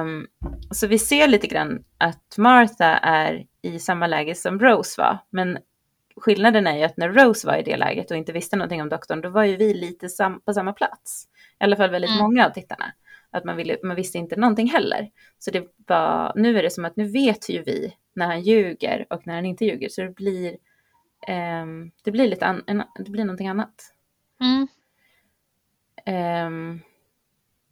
Um, 0.01 0.27
så 0.71 0.87
vi 0.87 0.99
ser 0.99 1.29
lite 1.29 1.47
grann 1.47 1.85
att 1.99 2.39
Martha 2.39 2.97
är 2.97 3.47
i 3.63 3.79
samma 3.79 4.07
läge 4.07 4.35
som 4.35 4.61
Rose 4.61 5.01
var. 5.01 5.19
Men 5.31 5.59
skillnaden 6.17 6.67
är 6.67 6.77
ju 6.77 6.83
att 6.83 6.97
när 6.97 7.09
Rose 7.09 7.47
var 7.47 7.57
i 7.57 7.63
det 7.63 7.77
läget 7.77 8.11
och 8.11 8.17
inte 8.17 8.33
visste 8.33 8.57
någonting 8.57 8.83
om 8.83 8.89
doktorn, 8.89 9.21
då 9.21 9.29
var 9.29 9.45
ju 9.45 9.57
vi 9.57 9.75
lite 9.75 10.09
sam 10.09 10.41
på 10.41 10.53
samma 10.53 10.73
plats. 10.73 11.29
I 11.61 11.65
alla 11.65 11.77
fall 11.77 11.91
väldigt 11.91 12.11
mm. 12.11 12.23
många 12.23 12.47
av 12.47 12.51
tittarna. 12.51 12.93
Att 13.37 13.45
man, 13.45 13.57
ville, 13.57 13.77
man 13.83 13.97
visste 13.97 14.19
inte 14.19 14.37
någonting 14.37 14.71
heller. 14.71 15.11
Så 15.39 15.51
det 15.51 15.67
var, 15.87 16.33
nu 16.37 16.59
är 16.59 16.63
det 16.63 16.71
som 16.71 16.85
att 16.85 16.97
nu 16.97 17.05
vet 17.05 17.49
ju 17.49 17.63
vi 17.63 17.95
när 18.15 18.27
han 18.27 18.41
ljuger 18.41 19.07
och 19.11 19.27
när 19.27 19.35
han 19.35 19.47
inte 19.47 19.65
ljuger. 19.65 19.89
Så 19.89 20.03
det 20.03 20.15
blir, 20.15 20.57
um, 21.63 21.91
det 22.05 22.11
blir 22.11 22.29
lite 22.29 22.47
an, 22.47 22.65
en, 22.67 22.83
det 22.99 23.11
blir 23.11 23.25
någonting 23.25 23.49
annat. 23.49 23.75
Mm. 24.41 24.69
Um, 26.47 26.81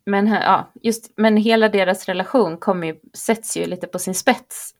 men, 0.07 0.27
ja, 0.27 0.73
just, 0.83 1.13
men 1.17 1.37
hela 1.37 1.69
deras 1.69 2.07
relation 2.07 2.57
kommer 2.57 2.87
ju, 2.87 3.01
sätts 3.13 3.57
ju 3.57 3.67
lite 3.67 3.87
på 3.87 3.99
sin 3.99 4.15
spets 4.15 4.75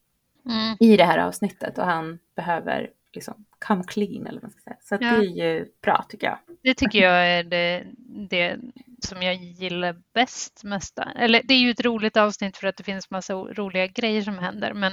mm. 0.47 0.77
i 0.81 0.97
det 0.97 1.05
här 1.05 1.19
avsnittet 1.19 1.79
och 1.79 1.85
han 1.85 2.19
behöver 2.37 2.91
liksom 3.15 3.45
come 3.59 3.85
clean 3.85 4.27
eller 4.27 4.41
vad 4.41 4.43
man 4.43 4.51
ska 4.51 4.61
säga. 4.61 4.77
Så 4.81 4.95
ja. 4.95 4.99
det 4.99 5.27
är 5.27 5.57
ju 5.57 5.67
bra 5.83 6.07
tycker 6.09 6.27
jag. 6.27 6.39
Det 6.63 6.75
tycker 6.75 6.99
jag 6.99 7.27
är 7.27 7.45
det, 7.45 7.87
det 8.29 8.57
som 9.05 9.23
jag 9.23 9.35
gillar 9.35 9.97
bäst 10.15 10.65
mest. 10.65 10.99
Eller 11.17 11.41
det 11.45 11.55
är 11.55 11.59
ju 11.59 11.71
ett 11.71 11.85
roligt 11.85 12.17
avsnitt 12.17 12.57
för 12.57 12.67
att 12.67 12.77
det 12.77 12.85
finns 12.85 13.11
massa 13.11 13.35
roliga 13.35 13.87
grejer 13.87 14.23
som 14.23 14.39
händer 14.39 14.73
men, 14.73 14.93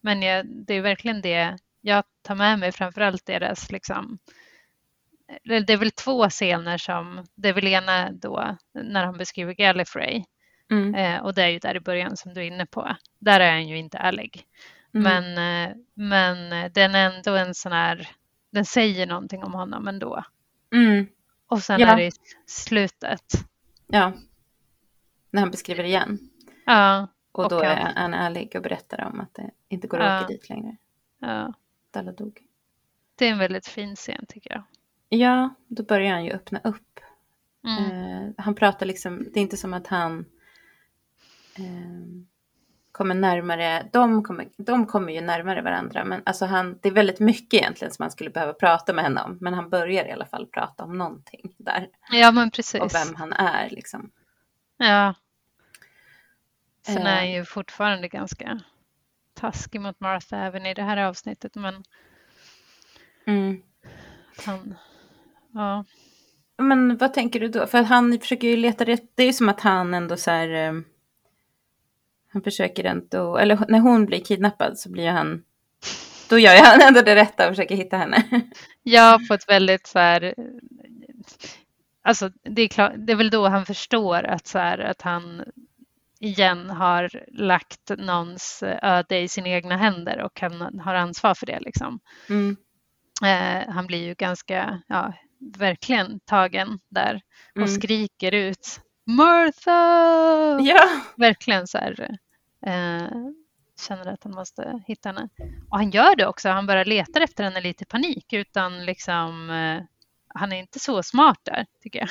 men 0.00 0.22
jag, 0.22 0.46
det 0.46 0.74
är 0.74 0.80
verkligen 0.80 1.20
det 1.20 1.58
jag 1.80 2.04
tar 2.22 2.34
med 2.34 2.58
mig 2.58 2.72
framförallt 2.72 3.26
deras 3.26 3.70
liksom 3.70 4.18
det 5.44 5.72
är 5.72 5.76
väl 5.76 5.90
två 5.90 6.28
scener 6.28 6.78
som, 6.78 7.26
det 7.34 7.48
är 7.48 7.52
väl 7.52 7.66
ena 7.66 8.12
då 8.12 8.56
när 8.74 9.04
han 9.04 9.18
beskriver 9.18 9.52
Gallifrey 9.52 10.24
mm. 10.70 10.94
eh, 10.94 11.24
och 11.24 11.34
det 11.34 11.42
är 11.42 11.48
ju 11.48 11.58
där 11.58 11.76
i 11.76 11.80
början 11.80 12.16
som 12.16 12.34
du 12.34 12.40
är 12.40 12.44
inne 12.44 12.66
på. 12.66 12.96
Där 13.18 13.40
är 13.40 13.50
han 13.50 13.68
ju 13.68 13.78
inte 13.78 13.98
ärlig. 13.98 14.44
Mm. 14.94 15.04
Men, 15.34 15.68
eh, 15.70 15.76
men 15.94 16.70
den 16.72 16.94
är 16.94 17.10
ändå 17.10 17.36
en 17.36 17.54
sån 17.54 17.72
här, 17.72 18.10
den 18.50 18.64
säger 18.64 19.06
någonting 19.06 19.44
om 19.44 19.54
honom 19.54 19.88
ändå. 19.88 20.24
Mm. 20.74 21.06
Och 21.46 21.62
sen 21.62 21.80
ja. 21.80 21.86
är 21.86 21.96
det 21.96 22.12
slutet. 22.46 23.32
Ja, 23.86 24.12
när 25.30 25.40
han 25.40 25.50
beskriver 25.50 25.84
igen. 25.84 26.18
Ja. 26.66 27.08
Och, 27.32 27.44
och 27.44 27.50
då 27.50 27.60
är 27.60 27.76
han 27.76 28.14
ärlig 28.14 28.52
och 28.56 28.62
berättar 28.62 29.04
om 29.04 29.20
att 29.20 29.34
det 29.34 29.50
inte 29.68 29.86
går 29.86 29.98
att 29.98 30.12
ja. 30.12 30.18
åka 30.18 30.26
dit 30.26 30.48
längre. 30.48 30.76
Ja. 31.18 31.54
Dalla 31.90 32.12
dog. 32.12 32.40
Det 33.14 33.26
är 33.26 33.32
en 33.32 33.38
väldigt 33.38 33.66
fin 33.66 33.96
scen 33.96 34.26
tycker 34.28 34.50
jag. 34.50 34.62
Ja, 35.08 35.54
då 35.66 35.82
börjar 35.82 36.12
han 36.12 36.24
ju 36.24 36.32
öppna 36.32 36.60
upp. 36.64 37.00
Mm. 37.64 37.90
Eh, 37.90 38.32
han 38.38 38.54
pratar 38.54 38.86
liksom, 38.86 39.18
det 39.32 39.40
är 39.40 39.42
inte 39.42 39.56
som 39.56 39.74
att 39.74 39.86
han 39.86 40.24
eh, 41.58 42.22
kommer 42.92 43.14
närmare, 43.14 43.88
de 43.92 44.24
kommer, 44.24 44.48
de 44.56 44.86
kommer 44.86 45.12
ju 45.12 45.20
närmare 45.20 45.62
varandra, 45.62 46.04
men 46.04 46.22
alltså 46.24 46.44
han, 46.44 46.78
det 46.82 46.88
är 46.88 46.92
väldigt 46.92 47.20
mycket 47.20 47.54
egentligen 47.60 47.92
som 47.92 48.02
man 48.02 48.10
skulle 48.10 48.30
behöva 48.30 48.52
prata 48.52 48.92
med 48.92 49.04
henne 49.04 49.22
om, 49.22 49.38
men 49.40 49.54
han 49.54 49.70
börjar 49.70 50.04
i 50.04 50.12
alla 50.12 50.26
fall 50.26 50.46
prata 50.46 50.84
om 50.84 50.98
någonting 50.98 51.54
där. 51.58 51.88
Ja, 52.10 52.32
men 52.32 52.50
precis. 52.50 52.80
Och 52.80 52.94
vem 52.94 53.14
han 53.14 53.32
är 53.32 53.70
liksom. 53.70 54.10
Ja. 54.76 55.14
Sen 56.86 57.06
är 57.06 57.16
han 57.16 57.24
eh. 57.24 57.34
ju 57.34 57.44
fortfarande 57.44 58.08
ganska 58.08 58.60
taskig 59.34 59.80
mot 59.80 60.00
Martha 60.00 60.36
även 60.36 60.66
i 60.66 60.74
det 60.74 60.82
här 60.82 60.96
avsnittet, 60.96 61.54
men 61.54 61.84
mm. 63.26 63.62
han 64.46 64.74
Ja. 65.52 65.84
Men 66.58 66.96
vad 66.96 67.14
tänker 67.14 67.40
du 67.40 67.48
då? 67.48 67.66
För 67.66 67.82
han 67.82 68.20
försöker 68.20 68.48
ju 68.48 68.56
leta 68.56 68.84
rätt. 68.84 69.12
Det 69.14 69.22
är 69.22 69.26
ju 69.26 69.32
som 69.32 69.48
att 69.48 69.60
han 69.60 69.94
ändå 69.94 70.16
så 70.16 70.30
här. 70.30 70.82
Eh, 72.32 72.34
han 72.34 72.42
försöker 72.42 72.84
ändå, 72.84 73.36
eller 73.36 73.58
när 73.68 73.78
hon 73.78 74.06
blir 74.06 74.24
kidnappad 74.24 74.78
så 74.78 74.90
blir 74.90 75.10
han. 75.10 75.42
Då 76.28 76.38
gör 76.38 76.56
han 76.64 76.80
ändå 76.88 77.02
det 77.02 77.14
rätta 77.14 77.48
och 77.48 77.52
försöker 77.52 77.76
hitta 77.76 77.96
henne. 77.96 78.24
Ja, 78.82 79.20
på 79.28 79.34
ett 79.34 79.48
väldigt 79.48 79.86
så 79.86 79.98
här. 79.98 80.34
Alltså 82.04 82.30
det 82.42 82.62
är, 82.62 82.68
klart, 82.68 82.92
det 82.96 83.12
är 83.12 83.16
väl 83.16 83.30
då 83.30 83.48
han 83.48 83.66
förstår 83.66 84.24
att, 84.24 84.46
så 84.46 84.58
här, 84.58 84.78
att 84.78 85.02
han 85.02 85.44
igen 86.20 86.70
har 86.70 87.10
lagt 87.32 87.90
någons 87.98 88.62
öde 88.82 89.18
i 89.18 89.28
sina 89.28 89.48
egna 89.48 89.76
händer 89.76 90.22
och 90.22 90.40
han 90.40 90.80
har 90.80 90.94
ansvar 90.94 91.34
för 91.34 91.46
det. 91.46 91.60
Liksom. 91.60 92.00
Mm. 92.28 92.56
Eh, 93.24 93.72
han 93.74 93.86
blir 93.86 94.04
ju 94.04 94.14
ganska 94.14 94.82
ja, 94.86 95.12
verkligen 95.58 96.20
tagen 96.20 96.80
där 96.88 97.20
och 97.50 97.56
mm. 97.56 97.68
skriker 97.68 98.34
ut 98.34 98.80
Martha! 99.04 100.60
Ja. 100.60 101.00
Verkligen 101.16 101.66
så 101.66 101.78
här. 101.78 102.18
Eh, 102.66 103.08
känner 103.80 104.06
att 104.06 104.24
han 104.24 104.34
måste 104.34 104.82
hitta 104.86 105.08
henne. 105.08 105.28
Och 105.70 105.76
han 105.76 105.90
gör 105.90 106.16
det 106.16 106.26
också. 106.26 106.48
Han 106.48 106.66
bara 106.66 106.84
letar 106.84 107.20
efter 107.20 107.44
henne 107.44 107.60
lite 107.60 107.84
i 107.84 107.86
panik 107.86 108.32
utan 108.32 108.84
liksom 108.84 109.50
eh, 109.50 109.82
han 110.34 110.52
är 110.52 110.56
inte 110.56 110.78
så 110.78 111.02
smart 111.02 111.40
där 111.42 111.66
tycker 111.80 111.98
jag. 111.98 112.08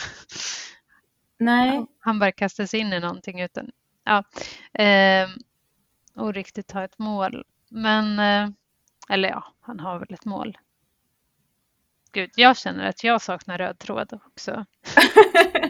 Nej. 1.39 1.85
Han 1.99 2.19
bara 2.19 2.31
kastar 2.31 2.65
sig 2.65 2.79
in 2.79 2.93
i 2.93 2.99
någonting 2.99 3.41
utan 3.41 3.71
ja, 4.03 4.23
eh, 4.83 5.29
och 6.15 6.33
riktigt 6.33 6.71
ha 6.71 6.83
ett 6.83 6.99
mål. 6.99 7.45
Men, 7.69 8.19
eh, 8.19 8.49
eller 9.09 9.29
ja, 9.29 9.43
han 9.61 9.79
har 9.79 9.99
väl 9.99 10.13
ett 10.13 10.25
mål 10.25 10.57
gud, 12.13 12.29
jag 12.35 12.57
känner 12.57 12.89
att 12.89 13.03
jag 13.03 13.21
saknar 13.21 13.57
röd 13.57 13.79
tråd 13.79 14.19
också. 14.27 14.65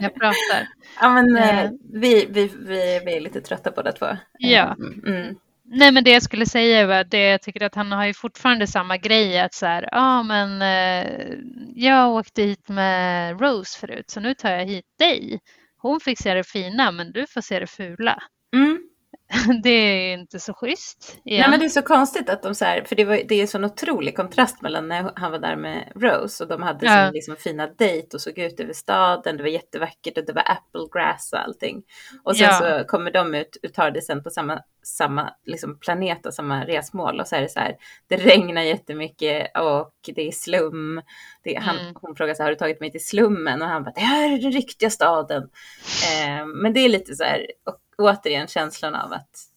jag 0.01 0.15
pratar. 0.15 0.67
Ja, 1.01 1.13
men 1.13 1.37
eh, 1.37 1.71
vi, 1.93 2.25
vi, 2.29 2.51
vi, 2.57 3.01
vi 3.05 3.15
är 3.15 3.21
lite 3.21 3.41
trötta 3.41 3.71
båda 3.71 3.91
två. 3.91 4.05
Ja. 4.39 4.75
Mm. 4.79 5.03
mm. 5.05 5.35
Nej, 5.73 5.91
men 5.91 6.03
det 6.03 6.11
jag 6.11 6.23
skulle 6.23 6.45
säga 6.45 6.87
var 6.87 6.95
att 6.95 7.13
jag 7.13 7.41
tycker 7.41 7.65
att 7.65 7.75
han 7.75 7.91
har 7.91 8.05
ju 8.05 8.13
fortfarande 8.13 8.67
samma 8.67 8.97
grej 8.97 9.39
att 9.39 9.53
så 9.53 9.65
här, 9.65 9.83
ja 9.83 9.89
ah, 9.91 10.23
men 10.23 10.61
eh, 10.61 11.33
jag 11.75 12.11
åkte 12.11 12.41
hit 12.41 12.69
med 12.69 13.41
Rose 13.41 13.79
förut 13.79 14.09
så 14.09 14.19
nu 14.19 14.33
tar 14.33 14.51
jag 14.51 14.65
hit 14.65 14.85
dig. 14.99 15.39
Hon 15.77 15.99
fick 15.99 16.19
se 16.19 16.33
det 16.33 16.43
fina 16.43 16.91
men 16.91 17.11
du 17.11 17.27
får 17.27 17.41
se 17.41 17.59
det 17.59 17.67
fula. 17.67 18.23
Mm. 18.53 18.90
det 19.63 19.69
är 19.69 20.13
inte 20.13 20.39
så 20.39 20.53
schysst. 20.53 21.17
Igen. 21.25 21.39
Nej 21.41 21.49
men 21.49 21.59
det 21.59 21.65
är 21.65 21.69
så 21.69 21.81
konstigt 21.81 22.29
att 22.29 22.43
de 22.43 22.55
så 22.55 22.65
här, 22.65 22.83
för 22.83 22.95
det, 22.95 23.05
var, 23.05 23.21
det 23.27 23.35
är 23.35 23.41
en 23.41 23.47
sån 23.47 23.65
otrolig 23.65 24.15
kontrast 24.15 24.61
mellan 24.61 24.87
när 24.87 25.11
han 25.15 25.31
var 25.31 25.39
där 25.39 25.55
med 25.55 25.91
Rose 25.95 26.43
och 26.43 26.49
de 26.49 26.61
hade 26.61 26.85
ja. 26.85 27.05
sin 27.05 27.13
liksom 27.13 27.35
fina 27.35 27.67
dejt 27.67 28.17
och 28.17 28.21
såg 28.21 28.37
ut 28.37 28.59
över 28.59 28.73
staden, 28.73 29.37
det 29.37 29.43
var 29.43 29.49
jättevackert 29.49 30.17
och 30.17 30.25
det 30.25 30.33
var 30.33 30.51
applegrass 30.51 31.33
och 31.33 31.39
allting. 31.39 31.83
Och 32.23 32.37
sen 32.37 32.47
ja. 32.47 32.79
så 32.79 32.87
kommer 32.87 33.11
de 33.11 33.35
ut 33.35 33.57
och 33.63 33.73
tar 33.73 33.91
det 33.91 34.01
sen 34.01 34.23
på 34.23 34.29
samma, 34.29 34.59
samma 34.83 35.33
liksom 35.45 35.79
planet 35.79 36.25
och 36.25 36.33
samma 36.33 36.65
resmål 36.65 37.19
och 37.19 37.27
så 37.27 37.35
är 37.35 37.41
det 37.41 37.49
så 37.49 37.59
här, 37.59 37.75
det 38.07 38.17
regnar 38.17 38.61
jättemycket 38.61 39.57
och 39.57 39.93
det 40.15 40.27
är 40.27 40.31
slum. 40.31 41.01
Det, 41.43 41.55
han, 41.55 41.77
mm. 41.77 41.93
Hon 42.01 42.15
frågar 42.15 42.33
så 42.33 42.43
här, 42.43 42.47
har 42.47 42.51
du 42.51 42.59
tagit 42.59 42.79
mig 42.79 42.91
till 42.91 43.05
slummen? 43.05 43.61
Och 43.61 43.67
han 43.67 43.83
bara, 43.83 43.91
det 43.91 44.01
här 44.01 44.33
är 44.33 44.41
den 44.41 44.51
riktiga 44.51 44.89
staden. 44.89 45.43
Eh, 45.43 46.45
men 46.45 46.73
det 46.73 46.79
är 46.79 46.89
lite 46.89 47.15
så 47.15 47.23
här, 47.23 47.47
och 47.65 47.80
återigen 48.01 48.47
känslan 48.47 48.95
av 48.95 49.13
att 49.13 49.47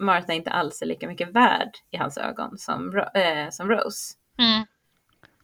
Martha 0.00 0.32
inte 0.32 0.50
alls 0.50 0.82
är 0.82 0.86
lika 0.86 1.08
mycket 1.08 1.28
värd 1.28 1.70
i 1.90 1.96
hans 1.96 2.18
ögon 2.18 2.58
som, 2.58 2.98
äh, 3.14 3.50
som 3.50 3.68
Rose. 3.68 4.14
Mm. 4.38 4.66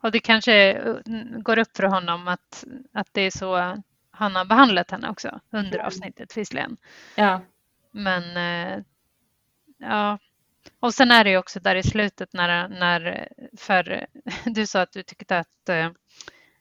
Och 0.00 0.12
det 0.12 0.20
kanske 0.20 0.72
eh, 0.72 0.94
går 1.38 1.58
upp 1.58 1.76
för 1.76 1.82
honom 1.82 2.28
att, 2.28 2.64
att 2.92 3.08
det 3.12 3.20
är 3.20 3.30
så 3.30 3.82
han 4.10 4.36
har 4.36 4.44
behandlat 4.44 4.90
henne 4.90 5.08
också 5.08 5.40
under 5.50 5.74
mm. 5.74 5.86
avsnittet 5.86 6.36
visserligen. 6.36 6.76
Ja. 7.16 7.40
Men 7.90 8.36
äh, 8.36 8.84
ja, 9.78 10.18
och 10.80 10.94
sen 10.94 11.10
är 11.10 11.24
det 11.24 11.30
ju 11.30 11.38
också 11.38 11.60
där 11.60 11.76
i 11.76 11.82
slutet 11.82 12.32
när, 12.32 12.68
när 12.68 13.28
för 13.56 14.06
du 14.44 14.66
sa 14.66 14.80
att 14.80 14.92
du 14.92 15.02
tyckte 15.02 15.38
att 15.38 15.68
äh, 15.68 15.90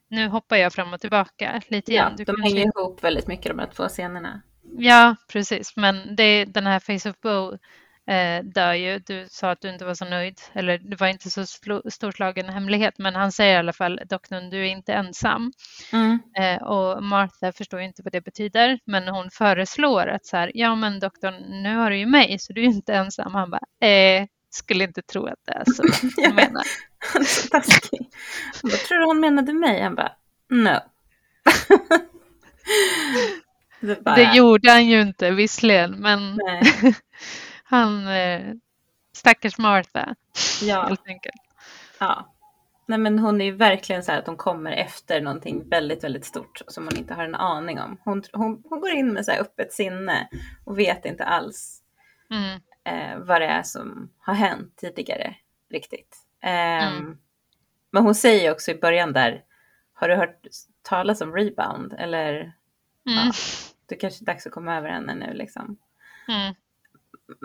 nu 0.08 0.28
hoppar 0.28 0.56
jag 0.56 0.72
fram 0.72 0.92
och 0.92 1.00
tillbaka 1.00 1.62
lite 1.68 1.92
igen. 1.92 2.14
Ja, 2.18 2.24
de 2.24 2.42
hänger 2.42 2.66
ihop 2.66 3.04
väldigt 3.04 3.26
mycket 3.26 3.46
de 3.46 3.58
här 3.58 3.66
två 3.66 3.88
scenerna. 3.88 4.42
Ja, 4.78 5.16
precis. 5.28 5.76
Men 5.76 6.16
det, 6.16 6.44
den 6.44 6.66
här 6.66 6.80
Face 6.80 7.10
of 7.10 7.20
Bow 7.20 7.58
eh, 8.06 8.44
dör 8.44 8.72
ju. 8.72 8.98
Du 8.98 9.26
sa 9.30 9.50
att 9.50 9.60
du 9.60 9.68
inte 9.68 9.84
var 9.84 9.94
så 9.94 10.04
nöjd, 10.04 10.40
eller 10.52 10.78
det 10.78 11.00
var 11.00 11.06
inte 11.06 11.30
så 11.30 11.46
storslagen 11.90 12.48
hemlighet, 12.48 12.98
men 12.98 13.14
han 13.14 13.32
säger 13.32 13.54
i 13.54 13.58
alla 13.58 13.72
fall, 13.72 14.00
doktorn, 14.08 14.50
du 14.50 14.60
är 14.60 14.64
inte 14.64 14.92
ensam. 14.92 15.52
Mm. 15.92 16.18
Eh, 16.38 16.62
och 16.62 17.02
Martha 17.02 17.52
förstår 17.52 17.80
inte 17.80 18.02
vad 18.02 18.12
det 18.12 18.20
betyder, 18.20 18.78
men 18.84 19.08
hon 19.08 19.30
föreslår 19.30 20.06
att 20.06 20.26
så 20.26 20.36
här, 20.36 20.50
ja 20.54 20.74
men 20.74 21.00
doktorn, 21.00 21.62
nu 21.62 21.76
har 21.76 21.90
du 21.90 21.96
ju 21.96 22.06
mig, 22.06 22.38
så 22.38 22.52
du 22.52 22.60
är 22.60 22.66
inte 22.66 22.94
ensam. 22.94 23.34
Han 23.34 23.50
bara, 23.50 23.88
eh, 23.88 24.26
skulle 24.50 24.84
inte 24.84 25.02
tro 25.02 25.26
att 25.26 25.44
det 25.46 25.52
är 25.52 25.64
så 25.64 25.82
hon 26.22 26.34
menar. 26.34 26.62
Han 27.12 27.22
är 27.22 27.26
så 27.26 27.48
taskig. 27.48 28.08
Vad 28.62 28.72
tror 28.72 28.98
du 28.98 29.06
hon 29.06 29.20
menade 29.20 29.52
mig? 29.52 29.82
Han 29.82 29.94
bara, 29.94 30.12
no. 30.50 30.80
det, 33.86 34.04
bara... 34.04 34.14
det, 34.14 34.36
gjorde 34.36 34.70
han 34.70 34.86
ju 34.86 35.00
inte 35.00 35.30
visserligen, 35.30 35.90
men 35.90 36.38
han, 37.64 38.06
eh, 38.08 38.54
stackars 39.12 39.58
Martha, 39.58 40.14
ja. 40.62 40.86
helt 40.86 41.08
enkelt. 41.08 41.42
Ja. 41.98 42.30
Nej 42.86 42.98
men 42.98 43.18
hon 43.18 43.40
är 43.40 43.44
ju 43.44 43.52
verkligen 43.52 44.02
så 44.02 44.12
här 44.12 44.18
att 44.18 44.26
hon 44.26 44.36
kommer 44.36 44.72
efter 44.72 45.20
någonting 45.20 45.68
väldigt, 45.68 46.04
väldigt 46.04 46.24
stort 46.24 46.60
som 46.68 46.84
hon 46.84 46.96
inte 46.96 47.14
har 47.14 47.24
en 47.24 47.34
aning 47.34 47.80
om. 47.80 47.98
Hon, 48.04 48.22
hon, 48.32 48.62
hon 48.68 48.80
går 48.80 48.90
in 48.90 49.12
med 49.12 49.24
så 49.24 49.30
här 49.30 49.40
öppet 49.40 49.72
sinne 49.72 50.28
och 50.64 50.78
vet 50.78 51.04
inte 51.04 51.24
alls 51.24 51.82
mm. 52.30 52.60
eh, 52.84 53.18
vad 53.18 53.40
det 53.40 53.46
är 53.46 53.62
som 53.62 54.10
har 54.18 54.34
hänt 54.34 54.76
tidigare 54.76 55.34
riktigt. 55.70 56.16
Eh, 56.42 56.88
mm. 56.88 57.18
Men 57.90 58.02
hon 58.02 58.14
säger 58.14 58.52
också 58.52 58.70
i 58.70 58.80
början 58.80 59.12
där, 59.12 59.42
har 59.92 60.08
du 60.08 60.14
hört 60.14 60.40
talas 60.82 61.20
om 61.20 61.32
rebound? 61.32 61.94
Eller 61.98 62.30
mm. 62.30 62.52
ja, 63.06 63.32
det 63.86 63.96
kanske 63.96 64.24
är 64.24 64.26
dags 64.26 64.46
att 64.46 64.52
komma 64.52 64.76
över 64.76 64.88
henne 64.88 65.14
nu 65.14 65.34
liksom. 65.34 65.76
Mm. 66.28 66.54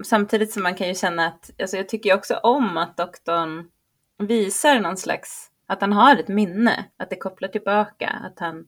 Samtidigt 0.06 0.52
som 0.52 0.63
man 0.63 0.75
kan 0.75 0.88
ju 0.88 0.95
känna 0.95 1.28
att, 1.28 1.52
alltså 1.62 1.78
jag 1.78 1.89
tycker 1.89 2.13
också 2.13 2.36
om 2.36 2.78
att 2.78 2.97
doktorn 2.97 3.69
visar 4.17 4.80
någon 4.80 4.97
slags, 4.97 5.52
att 5.67 5.82
han 5.82 5.93
har 5.93 6.15
ett 6.15 6.28
minne, 6.28 6.86
att 6.97 7.10
det 7.10 7.15
kopplar 7.15 7.49
tillbaka, 7.49 8.10
att, 8.10 8.39
han, 8.39 8.67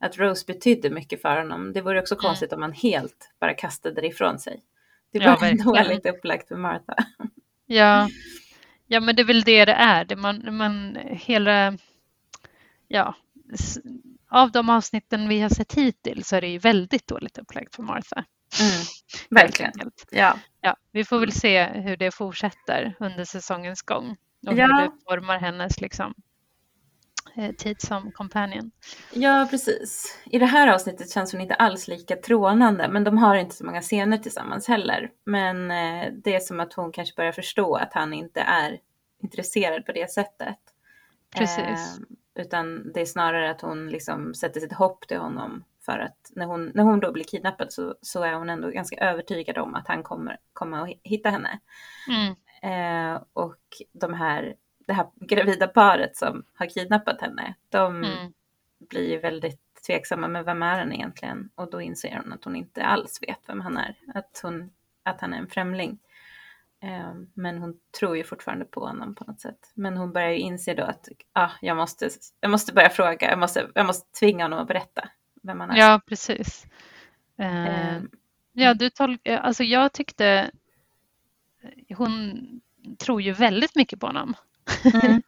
att 0.00 0.18
Rose 0.18 0.46
betydde 0.46 0.90
mycket 0.90 1.22
för 1.22 1.36
honom. 1.36 1.72
Det 1.72 1.80
vore 1.80 2.00
också 2.00 2.14
mm. 2.14 2.22
konstigt 2.22 2.52
om 2.52 2.62
han 2.62 2.72
helt 2.72 3.32
bara 3.40 3.54
kastade 3.54 4.00
det 4.00 4.06
ifrån 4.06 4.38
sig. 4.38 4.62
Det 5.12 5.18
var 5.18 5.38
ja, 5.40 5.54
dåligt 5.64 6.06
upplagt 6.06 6.48
för 6.48 6.56
Martha. 6.56 6.94
Ja. 7.66 8.08
ja, 8.86 9.00
men 9.00 9.16
det 9.16 9.22
är 9.22 9.26
väl 9.26 9.42
det 9.42 9.64
det 9.64 9.72
är. 9.72 10.04
Det 10.04 10.16
man, 10.16 10.56
man, 10.56 10.98
hela, 11.10 11.76
ja, 12.88 13.14
av 14.30 14.52
de 14.52 14.70
avsnitten 14.70 15.28
vi 15.28 15.40
har 15.40 15.48
sett 15.48 15.72
hittills 15.72 16.28
så 16.28 16.36
är 16.36 16.40
det 16.40 16.48
ju 16.48 16.58
väldigt 16.58 17.06
dåligt 17.06 17.38
upplagt 17.38 17.74
för 17.74 17.82
Martha. 17.82 18.24
Mm, 18.60 18.82
verkligen. 19.30 19.72
Ja. 20.10 20.38
Ja, 20.60 20.76
vi 20.92 21.04
får 21.04 21.18
väl 21.18 21.32
se 21.32 21.64
hur 21.64 21.96
det 21.96 22.10
fortsätter 22.10 22.96
under 23.00 23.24
säsongens 23.24 23.82
gång 23.82 24.16
och 24.46 24.52
ja. 24.54 24.66
hur 24.66 24.82
det 24.82 24.90
formar 25.08 25.38
hennes 25.38 25.80
liksom, 25.80 26.14
eh, 27.36 27.54
tid 27.54 27.80
som 27.80 28.12
companion. 28.12 28.70
Ja, 29.12 29.46
precis. 29.50 30.18
I 30.24 30.38
det 30.38 30.46
här 30.46 30.68
avsnittet 30.68 31.10
känns 31.10 31.32
hon 31.32 31.40
inte 31.40 31.54
alls 31.54 31.88
lika 31.88 32.16
trånande, 32.16 32.88
men 32.88 33.04
de 33.04 33.18
har 33.18 33.36
inte 33.36 33.54
så 33.54 33.64
många 33.64 33.82
scener 33.82 34.18
tillsammans 34.18 34.68
heller. 34.68 35.10
Men 35.26 35.70
eh, 35.70 36.12
det 36.24 36.34
är 36.34 36.40
som 36.40 36.60
att 36.60 36.72
hon 36.72 36.92
kanske 36.92 37.16
börjar 37.16 37.32
förstå 37.32 37.74
att 37.74 37.94
han 37.94 38.12
inte 38.12 38.40
är 38.40 38.78
intresserad 39.22 39.86
på 39.86 39.92
det 39.92 40.10
sättet. 40.10 40.58
Precis. 41.36 42.00
Utan 42.34 42.92
det 42.92 43.00
är 43.00 43.06
snarare 43.06 43.50
att 43.50 43.60
hon 43.60 43.88
liksom 43.88 44.34
sätter 44.34 44.60
sitt 44.60 44.72
hopp 44.72 45.08
till 45.08 45.18
honom 45.18 45.64
för 45.80 45.98
att 45.98 46.30
när 46.30 46.46
hon, 46.46 46.72
när 46.74 46.82
hon 46.82 47.00
då 47.00 47.12
blir 47.12 47.24
kidnappad 47.24 47.72
så, 47.72 47.94
så 48.02 48.22
är 48.22 48.32
hon 48.32 48.50
ändå 48.50 48.70
ganska 48.70 48.96
övertygad 48.96 49.58
om 49.58 49.74
att 49.74 49.88
han 49.88 50.02
kommer 50.02 50.38
komma 50.52 50.82
och 50.82 50.88
hitta 51.02 51.30
henne. 51.30 51.60
Mm. 52.08 52.34
Eh, 52.62 53.22
och 53.32 53.58
de 53.92 54.14
här, 54.14 54.54
det 54.86 54.92
här 54.92 55.06
gravida 55.14 55.68
paret 55.68 56.16
som 56.16 56.44
har 56.54 56.66
kidnappat 56.66 57.20
henne, 57.20 57.54
de 57.68 57.96
mm. 57.96 58.32
blir 58.78 59.20
väldigt 59.20 59.60
tveksamma 59.86 60.28
med 60.28 60.44
vem 60.44 60.62
är 60.62 60.78
han 60.78 60.92
egentligen? 60.92 61.50
Och 61.54 61.70
då 61.70 61.80
inser 61.80 62.20
hon 62.22 62.32
att 62.32 62.44
hon 62.44 62.56
inte 62.56 62.84
alls 62.84 63.22
vet 63.22 63.40
vem 63.46 63.60
han 63.60 63.76
är, 63.76 63.96
att, 64.14 64.40
hon, 64.42 64.70
att 65.02 65.20
han 65.20 65.32
är 65.32 65.38
en 65.38 65.46
främling. 65.46 65.98
Eh, 66.82 67.14
men 67.34 67.58
hon 67.58 67.74
tror 67.98 68.16
ju 68.16 68.24
fortfarande 68.24 68.64
på 68.64 68.86
honom 68.86 69.14
på 69.14 69.24
något 69.24 69.40
sätt. 69.40 69.72
Men 69.74 69.96
hon 69.96 70.12
börjar 70.12 70.30
ju 70.30 70.38
inse 70.38 70.74
då 70.74 70.84
att 70.84 71.08
ah, 71.32 71.50
jag, 71.60 71.76
måste, 71.76 72.10
jag 72.40 72.50
måste 72.50 72.72
börja 72.72 72.90
fråga, 72.90 73.30
jag 73.30 73.38
måste, 73.38 73.70
jag 73.74 73.86
måste 73.86 74.18
tvinga 74.18 74.44
honom 74.44 74.58
att 74.58 74.68
berätta 74.68 75.08
vem 75.42 75.60
han 75.60 75.70
är. 75.70 75.76
Ja, 75.76 76.00
precis. 76.06 76.66
Eh, 77.38 77.96
eh, 77.96 78.02
ja, 78.52 78.74
du 78.74 78.90
tolk, 78.90 79.28
alltså 79.28 79.64
jag 79.64 79.92
tyckte 79.92 80.50
hon 81.96 82.40
tror 82.98 83.22
ju 83.22 83.32
väldigt 83.32 83.74
mycket 83.74 84.00
på 84.00 84.06
honom. 84.06 84.34
Mm. 85.02 85.22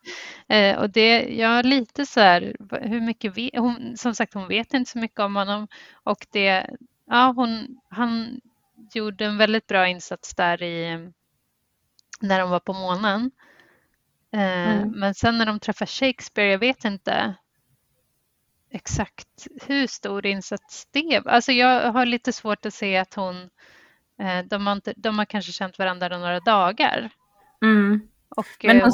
eh, 0.49 0.79
och 0.83 0.91
det, 0.91 1.37
jag 1.37 1.67
lite 1.67 2.07
så 2.07 2.21
här, 2.21 2.57
hur 2.81 3.01
mycket 3.01 3.37
vet, 3.37 3.59
hon, 3.59 3.97
som 3.97 4.15
sagt 4.15 4.35
hon 4.35 4.49
vet 4.49 4.75
inte 4.75 4.91
så 4.91 4.99
mycket 4.99 5.21
om 5.21 5.37
honom 5.37 5.69
och 5.93 6.27
det, 6.31 6.67
ja 7.07 7.33
hon, 7.37 7.81
han 7.89 8.41
gjorde 8.95 9.25
en 9.25 9.39
väldigt 9.39 9.67
bra 9.67 9.89
insats 9.89 10.35
där 10.35 10.63
i, 10.63 11.11
när 12.23 12.41
de 12.41 12.51
var 12.51 12.61
på 12.61 12.73
månen. 12.73 13.31
Eh, 14.33 14.73
mm. 14.73 14.91
Men 14.91 15.15
sen 15.15 15.39
när 15.39 15.47
de 15.47 15.61
träffar 15.61 15.87
Shakespeare, 15.87 16.51
jag 16.51 16.59
vet 16.59 16.85
inte 16.85 17.35
exakt 18.71 19.47
hur 19.67 19.87
stor 19.87 20.27
insats 20.27 20.89
det 20.91 21.15
är. 21.15 21.29
Alltså 21.29 21.53
jag 21.53 21.93
har 21.93 22.07
lite 22.07 22.33
svårt 22.33 22.67
att 22.67 22.75
se 22.75 22.97
att 22.97 23.15
hon 23.15 23.51
Eh, 24.23 24.45
de 24.45 24.67
har, 24.67 24.73
inte, 24.73 24.95
de 24.97 25.19
har 25.19 25.25
kanske 25.25 25.53
känt 25.53 25.79
varandra 25.79 26.19
några 26.19 26.41
dagar. 26.41 27.11
Mm. 27.63 28.09
Och, 28.29 28.47
Men 28.63 28.81
eh, 28.81 28.83
hon, 28.83 28.93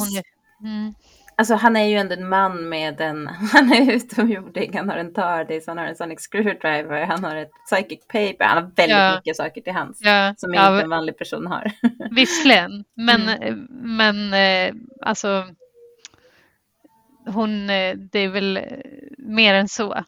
hon 0.58 0.68
mm. 0.70 0.94
Alltså 1.38 1.55
han 1.55 1.77
är 1.77 1.85
ju 1.85 1.96
ändå 1.96 2.14
en 2.14 2.29
man 2.29 2.68
med 2.68 3.01
en, 3.01 3.27
han 3.53 3.72
är 3.72 3.92
utomjording, 3.92 4.77
han 4.77 4.88
har 4.88 4.96
en 4.96 5.14
TARDIS, 5.14 5.66
han 5.66 5.79
har 5.79 5.85
en 5.85 5.96
Sonic 5.96 6.20
Screwdriver, 6.20 7.07
han 7.07 7.24
har 7.24 7.37
ett 7.37 7.51
Psychic 7.66 8.07
Paper, 8.07 8.44
han 8.44 8.57
har 8.57 8.70
väldigt 8.77 8.96
ja. 8.96 9.16
mycket 9.16 9.37
saker 9.37 9.61
till 9.61 9.72
hands 9.72 9.98
ja. 10.03 10.35
som 10.37 10.55
ja. 10.55 10.72
inte 10.72 10.85
en 10.85 10.90
vanlig 10.90 11.18
person 11.18 11.46
har. 11.46 11.72
Visserligen, 12.11 12.85
men, 12.94 13.29
mm. 13.29 13.66
men 13.70 14.35
eh, 14.35 14.74
alltså 15.03 15.46
hon, 17.27 17.66
det 17.96 18.18
är 18.18 18.29
väl 18.29 18.61
mer 19.18 19.55
än 19.55 19.68
så. 19.68 20.05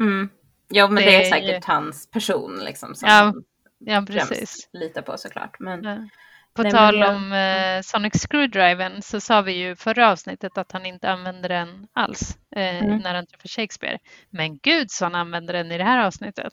Mm. 0.00 0.28
Ja, 0.68 0.88
men 0.88 1.04
det, 1.04 1.10
det 1.10 1.26
är 1.26 1.30
säkert 1.30 1.64
hans 1.64 2.10
person 2.10 2.60
liksom. 2.64 2.94
Som 2.94 3.08
ja, 3.08 3.34
Ja, 3.78 4.04
precis. 4.06 4.68
Lita 4.72 5.02
på 5.02 5.18
såklart. 5.18 5.60
Men. 5.60 6.08
På 6.56 6.62
nej, 6.62 6.72
tal 6.72 6.98
jag... 6.98 7.16
om 7.16 7.32
eh, 7.32 7.82
Sonic 7.82 8.12
Screwdriven 8.14 9.02
så 9.02 9.20
sa 9.20 9.42
vi 9.42 9.52
ju 9.52 9.76
förra 9.76 10.10
avsnittet 10.10 10.58
att 10.58 10.72
han 10.72 10.86
inte 10.86 11.10
använder 11.10 11.48
den 11.48 11.86
alls 11.92 12.38
eh, 12.56 12.84
mm. 12.84 12.98
när 12.98 13.14
han 13.14 13.26
träffar 13.26 13.48
Shakespeare. 13.48 13.98
Men 14.30 14.58
gud 14.58 14.90
så 14.90 15.04
han 15.04 15.14
använder 15.14 15.54
den 15.54 15.72
i 15.72 15.78
det 15.78 15.84
här 15.84 16.06
avsnittet. 16.06 16.52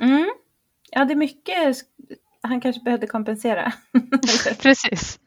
Mm. 0.00 0.30
Ja, 0.90 1.04
det 1.04 1.12
är 1.12 1.16
mycket. 1.16 1.76
Han 2.42 2.60
kanske 2.60 2.82
behövde 2.82 3.06
kompensera. 3.06 3.72
precis. 4.62 5.18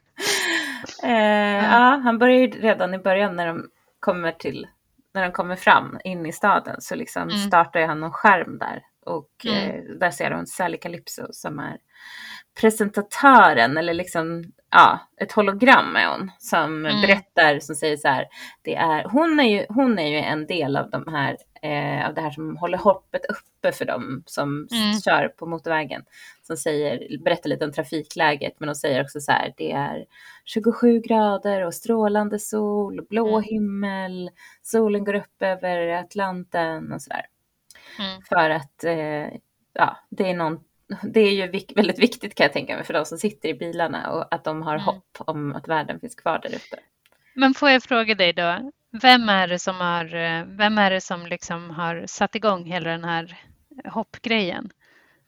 eh, 1.02 1.64
ja, 1.64 2.00
han 2.04 2.18
börjar 2.18 2.38
ju 2.38 2.46
redan 2.46 2.94
i 2.94 2.98
början 2.98 3.36
när 3.36 3.46
de 3.46 3.70
kommer 4.00 4.32
till 4.32 4.66
när 5.14 5.22
de 5.22 5.32
kommer 5.32 5.56
fram 5.56 6.00
in 6.04 6.26
i 6.26 6.32
staden 6.32 6.76
så 6.80 6.94
liksom 6.94 7.22
mm. 7.22 7.38
startar 7.38 7.86
han 7.86 8.00
någon 8.00 8.12
skärm 8.12 8.58
där 8.58 8.82
och 9.10 9.46
mm. 9.46 9.70
eh, 9.70 9.82
där 9.98 10.10
ser 10.10 10.30
hon 10.30 10.46
Sally 10.46 10.78
Calypso 10.78 11.26
som 11.30 11.58
är 11.58 11.76
presentatören 12.60 13.76
eller 13.76 13.94
liksom 13.94 14.44
ja, 14.70 15.00
ett 15.20 15.32
hologram 15.32 15.96
är 15.96 16.08
hon 16.08 16.30
som 16.38 16.86
mm. 16.86 17.00
berättar 17.00 17.58
som 17.60 17.74
säger 17.74 17.96
så 17.96 18.08
här. 18.08 18.26
Det 18.62 18.74
är, 18.74 19.04
hon, 19.04 19.40
är 19.40 19.44
ju, 19.44 19.66
hon 19.68 19.98
är 19.98 20.08
ju 20.08 20.16
en 20.16 20.46
del 20.46 20.76
av 20.76 20.90
de 20.90 21.12
här 21.12 21.36
eh, 21.62 22.08
av 22.08 22.14
det 22.14 22.20
här 22.20 22.30
som 22.30 22.56
håller 22.56 22.78
hoppet 22.78 23.22
uppe 23.26 23.72
för 23.72 23.84
dem 23.84 24.22
som 24.26 24.68
mm. 24.72 25.00
kör 25.00 25.28
på 25.28 25.46
motorvägen. 25.46 26.02
Som 26.42 26.56
säger, 26.56 27.18
berättar 27.24 27.50
lite 27.50 27.64
om 27.64 27.72
trafikläget 27.72 28.52
men 28.58 28.68
hon 28.68 28.76
säger 28.76 29.02
också 29.02 29.20
så 29.20 29.32
här. 29.32 29.52
Det 29.56 29.72
är 29.72 30.04
27 30.44 31.00
grader 31.00 31.66
och 31.66 31.74
strålande 31.74 32.38
sol, 32.38 33.06
blå 33.10 33.28
mm. 33.28 33.42
himmel, 33.42 34.30
solen 34.62 35.04
går 35.04 35.14
upp 35.14 35.42
över 35.42 35.88
Atlanten 35.88 36.92
och 36.92 37.02
så 37.02 37.10
där. 37.10 37.26
Mm. 37.98 38.22
För 38.28 38.50
att 38.50 38.84
eh, 38.84 39.38
ja, 39.72 39.96
det 40.10 40.30
är 40.30 40.34
någon 40.34 40.60
det 41.02 41.20
är 41.20 41.32
ju 41.32 41.64
väldigt 41.74 41.98
viktigt 41.98 42.34
kan 42.34 42.44
jag 42.44 42.52
tänka 42.52 42.76
mig 42.76 42.84
för 42.84 42.94
de 42.94 43.04
som 43.04 43.18
sitter 43.18 43.48
i 43.48 43.54
bilarna 43.54 44.10
och 44.10 44.34
att 44.34 44.44
de 44.44 44.62
har 44.62 44.74
mm. 44.74 44.84
hopp 44.84 45.16
om 45.18 45.54
att 45.54 45.68
världen 45.68 46.00
finns 46.00 46.14
kvar 46.14 46.38
där 46.42 46.50
ute. 46.50 46.78
Men 47.34 47.54
får 47.54 47.70
jag 47.70 47.82
fråga 47.82 48.14
dig 48.14 48.32
då, 48.32 48.70
vem 49.02 49.28
är 49.28 49.48
det 49.48 49.58
som 49.58 49.76
har, 49.76 50.04
vem 50.56 50.78
är 50.78 50.90
det 50.90 51.00
som 51.00 51.26
liksom 51.26 51.70
har 51.70 52.04
satt 52.06 52.34
igång 52.34 52.64
hela 52.64 52.90
den 52.90 53.04
här 53.04 53.38
hoppgrejen? 53.84 54.70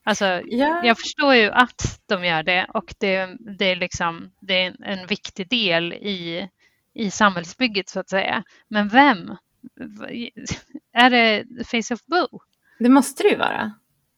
Alltså, 0.05 0.25
ja. 0.44 0.85
Jag 0.85 0.98
förstår 0.98 1.35
ju 1.35 1.51
att 1.51 2.01
de 2.07 2.25
gör 2.25 2.42
det 2.42 2.66
och 2.75 2.94
det, 2.98 3.37
det, 3.59 3.64
är, 3.64 3.77
liksom, 3.77 4.33
det 4.40 4.55
är 4.55 4.66
en, 4.66 4.83
en 4.83 5.07
viktig 5.07 5.48
del 5.48 5.92
i, 5.92 6.48
i 6.94 7.11
samhällsbygget 7.11 7.88
så 7.88 8.01
att 8.01 8.09
säga. 8.09 8.44
Men 8.68 8.88
vem? 8.88 9.37
Är 10.92 11.11
det 11.11 11.44
Face 11.66 11.94
of 11.94 12.07
Boo? 12.07 12.40
Det 12.83 12.88
måste 12.88 13.23
det 13.23 13.29
ju 13.29 13.37
vara. 13.37 13.73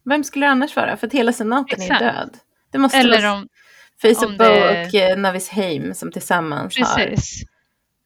Vem 0.05 0.24
skulle 0.24 0.46
det 0.46 0.50
annars 0.50 0.77
vara? 0.77 0.96
För 0.96 1.07
att 1.07 1.12
hela 1.12 1.33
senaten 1.33 1.83
Exakt. 1.83 2.03
är 2.03 2.12
död. 2.12 2.37
Det 2.70 2.79
måste 2.79 2.98
Eller 2.98 3.22
vara 3.22 3.33
om, 3.33 3.48
Face 4.03 4.27
of 4.27 4.38
Bo 4.38 4.44
det... 4.44 4.87
och 4.87 4.94
eh, 4.94 5.18
Navis 5.18 5.48
Heim 5.48 5.94
som 5.94 6.12
tillsammans 6.12 6.77
Precis. 6.77 7.40
har 7.40 7.48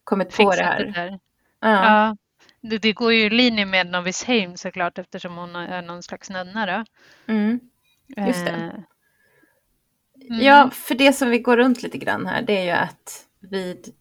kommit 0.03 0.37
på 0.37 0.51
det 0.51 0.63
här. 0.63 0.85
Det 0.85 1.19
ja. 1.61 1.69
ja. 1.69 2.17
Det, 2.61 2.77
det, 2.77 2.93
går 2.93 3.13
ju 3.13 3.25
i 3.25 3.29
linje 3.29 3.65
med 3.65 3.87
Navis 3.87 4.23
Heim 4.23 4.57
såklart 4.57 4.97
eftersom 4.97 5.37
hon 5.37 5.55
är 5.55 5.81
någon 5.81 6.03
slags 6.03 6.29
nunna. 6.29 6.85
Mm. 7.27 7.59
Just 8.27 8.45
det. 8.45 8.51
Eh. 8.51 8.69
Mm. 10.29 10.45
Ja, 10.45 10.69
för 10.73 10.95
det 10.95 11.13
som 11.13 11.29
vi 11.29 11.39
går 11.39 11.57
runt 11.57 11.83
lite 11.83 11.97
grann 11.97 12.25
här 12.25 12.41
det 12.41 12.57
är 12.57 12.63
ju 12.63 12.71
att 12.71 13.25
vid, 13.39 13.93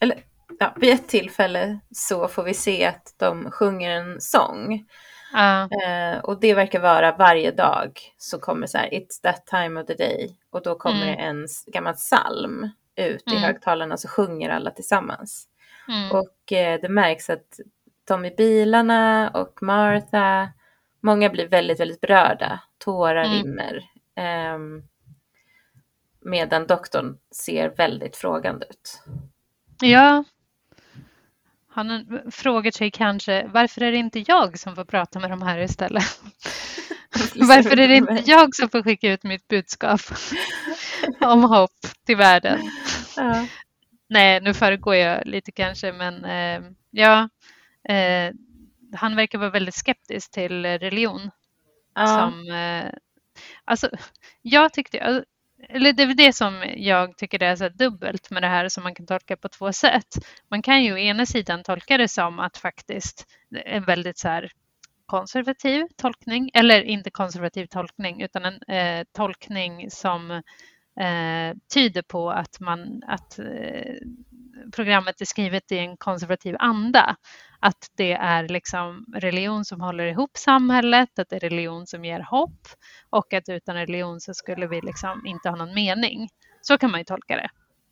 eller 0.00 0.22
ja, 0.58 0.74
vid 0.76 0.90
ett 0.90 1.08
tillfälle 1.08 1.80
så 1.90 2.28
får 2.28 2.42
vi 2.42 2.54
se 2.54 2.86
att 2.86 3.14
de 3.16 3.50
sjunger 3.50 3.90
en 3.90 4.20
sång. 4.20 4.86
Uh. 5.34 6.18
Och 6.18 6.40
det 6.40 6.54
verkar 6.54 6.80
vara 6.80 7.12
varje 7.12 7.50
dag 7.50 8.00
så 8.18 8.38
kommer 8.38 8.66
så 8.66 8.78
här, 8.78 8.88
it's 8.88 9.22
that 9.22 9.46
time 9.46 9.80
of 9.80 9.86
the 9.86 9.94
day. 9.94 10.36
Och 10.50 10.62
då 10.62 10.74
kommer 10.74 11.02
mm. 11.02 11.16
det 11.16 11.22
en 11.22 11.46
gammal 11.66 11.94
psalm 11.94 12.70
ut 12.96 13.26
mm. 13.26 13.38
i 13.38 13.46
högtalarna 13.46 13.96
så 13.96 14.08
sjunger 14.08 14.50
alla 14.50 14.70
tillsammans. 14.70 15.48
Mm. 15.88 16.10
Och 16.12 16.52
eh, 16.52 16.80
det 16.80 16.88
märks 16.88 17.30
att 17.30 17.60
de 18.04 18.24
i 18.24 18.30
bilarna 18.30 19.30
och 19.30 19.62
Martha, 19.62 20.48
många 21.00 21.30
blir 21.30 21.48
väldigt, 21.48 21.80
väldigt 21.80 22.00
berörda. 22.00 22.60
Tårar 22.78 23.24
mm. 23.24 23.32
rinner. 23.32 23.84
Eh, 24.14 24.58
medan 26.20 26.66
doktorn 26.66 27.18
ser 27.30 27.68
väldigt 27.68 28.16
frågande 28.16 28.66
ut. 28.70 29.02
Ja. 29.80 30.24
Han 31.78 32.20
frågar 32.30 32.70
sig 32.70 32.90
kanske, 32.90 33.46
varför 33.46 33.80
är 33.80 33.92
det 33.92 33.98
inte 33.98 34.24
jag 34.26 34.58
som 34.58 34.74
får 34.74 34.84
prata 34.84 35.20
med 35.20 35.30
de 35.30 35.42
här 35.42 35.58
istället? 35.58 36.04
varför 37.34 37.80
är 37.80 37.88
det 37.88 37.96
inte 37.96 38.22
jag 38.26 38.54
som 38.54 38.68
får 38.68 38.82
skicka 38.82 39.12
ut 39.12 39.22
mitt 39.22 39.48
budskap 39.48 40.00
om 41.20 41.44
hopp 41.44 41.80
till 42.06 42.16
världen? 42.16 42.60
Ja. 43.16 43.46
Nej, 44.08 44.40
nu 44.40 44.54
föregår 44.54 44.94
jag 44.94 45.26
lite 45.26 45.52
kanske, 45.52 45.92
men 45.92 46.24
eh, 46.24 46.70
ja, 46.90 47.28
eh, 47.88 48.34
han 48.94 49.16
verkar 49.16 49.38
vara 49.38 49.50
väldigt 49.50 49.74
skeptisk 49.74 50.30
till 50.30 50.66
religion. 50.66 51.30
Ja. 51.94 52.06
Som, 52.06 52.50
eh, 52.50 52.92
alltså, 53.64 53.90
jag 54.42 54.72
tyckte, 54.72 55.24
eller 55.68 55.92
det 55.92 56.02
är 56.02 56.14
det 56.14 56.32
som 56.32 56.64
jag 56.76 57.16
tycker 57.16 57.42
är 57.42 57.56
så 57.56 57.68
dubbelt 57.68 58.30
med 58.30 58.42
det 58.42 58.48
här 58.48 58.68
som 58.68 58.82
man 58.82 58.94
kan 58.94 59.06
tolka 59.06 59.36
på 59.36 59.48
två 59.48 59.72
sätt. 59.72 60.14
Man 60.50 60.62
kan 60.62 60.84
ju 60.84 60.92
å 60.92 60.98
ena 60.98 61.26
sidan 61.26 61.62
tolka 61.62 61.96
det 61.96 62.08
som 62.08 62.38
att 62.38 62.56
faktiskt 62.56 63.26
en 63.64 63.84
väldigt 63.84 64.18
så 64.18 64.28
här 64.28 64.50
konservativ 65.06 65.86
tolkning, 65.96 66.50
eller 66.54 66.82
inte 66.82 67.10
konservativ 67.10 67.66
tolkning 67.66 68.22
utan 68.22 68.44
en 68.44 68.62
eh, 68.76 69.04
tolkning 69.12 69.90
som 69.90 70.30
eh, 71.00 71.56
tyder 71.74 72.02
på 72.02 72.30
att, 72.30 72.60
man, 72.60 73.02
att 73.06 73.38
eh, 73.38 73.94
programmet 74.72 75.20
är 75.20 75.24
skrivet 75.24 75.72
i 75.72 75.78
en 75.78 75.96
konservativ 75.96 76.56
anda. 76.58 77.16
Att 77.60 77.90
det 77.96 78.12
är 78.12 78.48
liksom 78.48 79.04
religion 79.14 79.64
som 79.64 79.80
håller 79.80 80.06
ihop 80.06 80.36
samhället, 80.36 81.18
att 81.18 81.28
det 81.28 81.36
är 81.36 81.40
religion 81.40 81.86
som 81.86 82.04
ger 82.04 82.20
hopp 82.20 82.68
och 83.10 83.32
att 83.32 83.48
utan 83.48 83.74
religion 83.74 84.20
så 84.20 84.34
skulle 84.34 84.66
vi 84.66 84.80
liksom 84.80 85.26
inte 85.26 85.48
ha 85.48 85.56
någon 85.56 85.74
mening. 85.74 86.28
Så 86.60 86.78
kan 86.78 86.90
man 86.90 87.00
ju 87.00 87.04
tolka 87.04 87.36
det. 87.36 87.48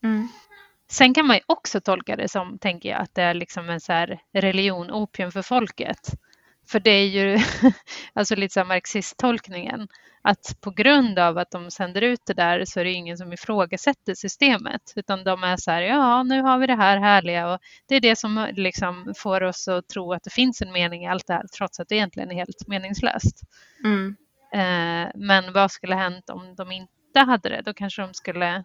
Mm. 0.07 0.29
Sen 0.91 1.15
kan 1.15 1.27
man 1.27 1.37
ju 1.37 1.43
också 1.47 1.81
tolka 1.81 2.17
det 2.17 2.29
som, 2.29 2.59
tänker 2.59 2.89
jag, 2.89 3.01
att 3.01 3.15
det 3.15 3.23
är 3.23 3.35
liksom 3.35 3.71
en 3.71 3.81
så 3.81 3.93
här 3.93 4.21
religion, 4.33 4.91
opium 4.91 5.33
för 5.33 5.43
folket. 5.43 6.11
För 6.69 6.81
det 6.81 6.91
är 6.91 7.07
ju 7.07 7.39
alltså 8.13 8.37
lite 8.37 8.53
så 8.53 8.65
marxisttolkningen 8.65 9.89
att 10.27 10.61
på 10.61 10.71
grund 10.71 11.19
av 11.19 11.39
att 11.39 11.51
de 11.51 11.71
sänder 11.71 12.03
ut 12.03 12.21
det 12.27 12.35
där 12.35 12.65
så 12.65 12.81
är 12.81 12.85
det 12.85 12.93
ingen 12.93 13.19
som 13.19 13.33
ifrågasätter 13.33 14.15
systemet 14.15 14.93
utan 14.97 15.25
de 15.25 15.45
är 15.45 15.57
så 15.57 15.71
här, 15.71 15.83
ja 15.83 16.23
nu 16.23 16.43
har 16.43 16.59
vi 16.59 16.67
det 16.67 16.75
här 16.75 16.99
härliga 16.99 17.53
och 17.53 17.61
det 17.89 17.97
är 17.97 18.01
det 18.01 18.17
som 18.17 18.49
liksom 18.53 19.15
får 19.17 19.43
oss 19.43 19.69
att 19.69 19.89
tro 19.89 20.12
att 20.12 20.23
det 20.23 20.33
finns 20.33 20.62
en 20.62 20.73
mening 20.73 21.05
i 21.05 21.09
allt 21.09 21.27
det 21.27 21.35
här 21.35 21.47
trots 21.59 21.81
att 21.81 21.89
det 21.89 21.95
egentligen 21.95 22.31
är 22.31 22.35
helt 22.35 22.67
meningslöst. 22.67 23.41
Mm. 23.85 24.17
Eh, 24.53 25.11
men 25.15 25.53
vad 25.53 25.71
skulle 25.71 25.95
hänt 25.95 26.31
om 26.31 26.55
de 26.55 26.73
inte 26.73 27.21
hade 27.21 27.49
det? 27.49 27.62
Då 27.65 27.75
kanske 27.75 28.03
de 28.03 28.15
skulle 28.15 28.65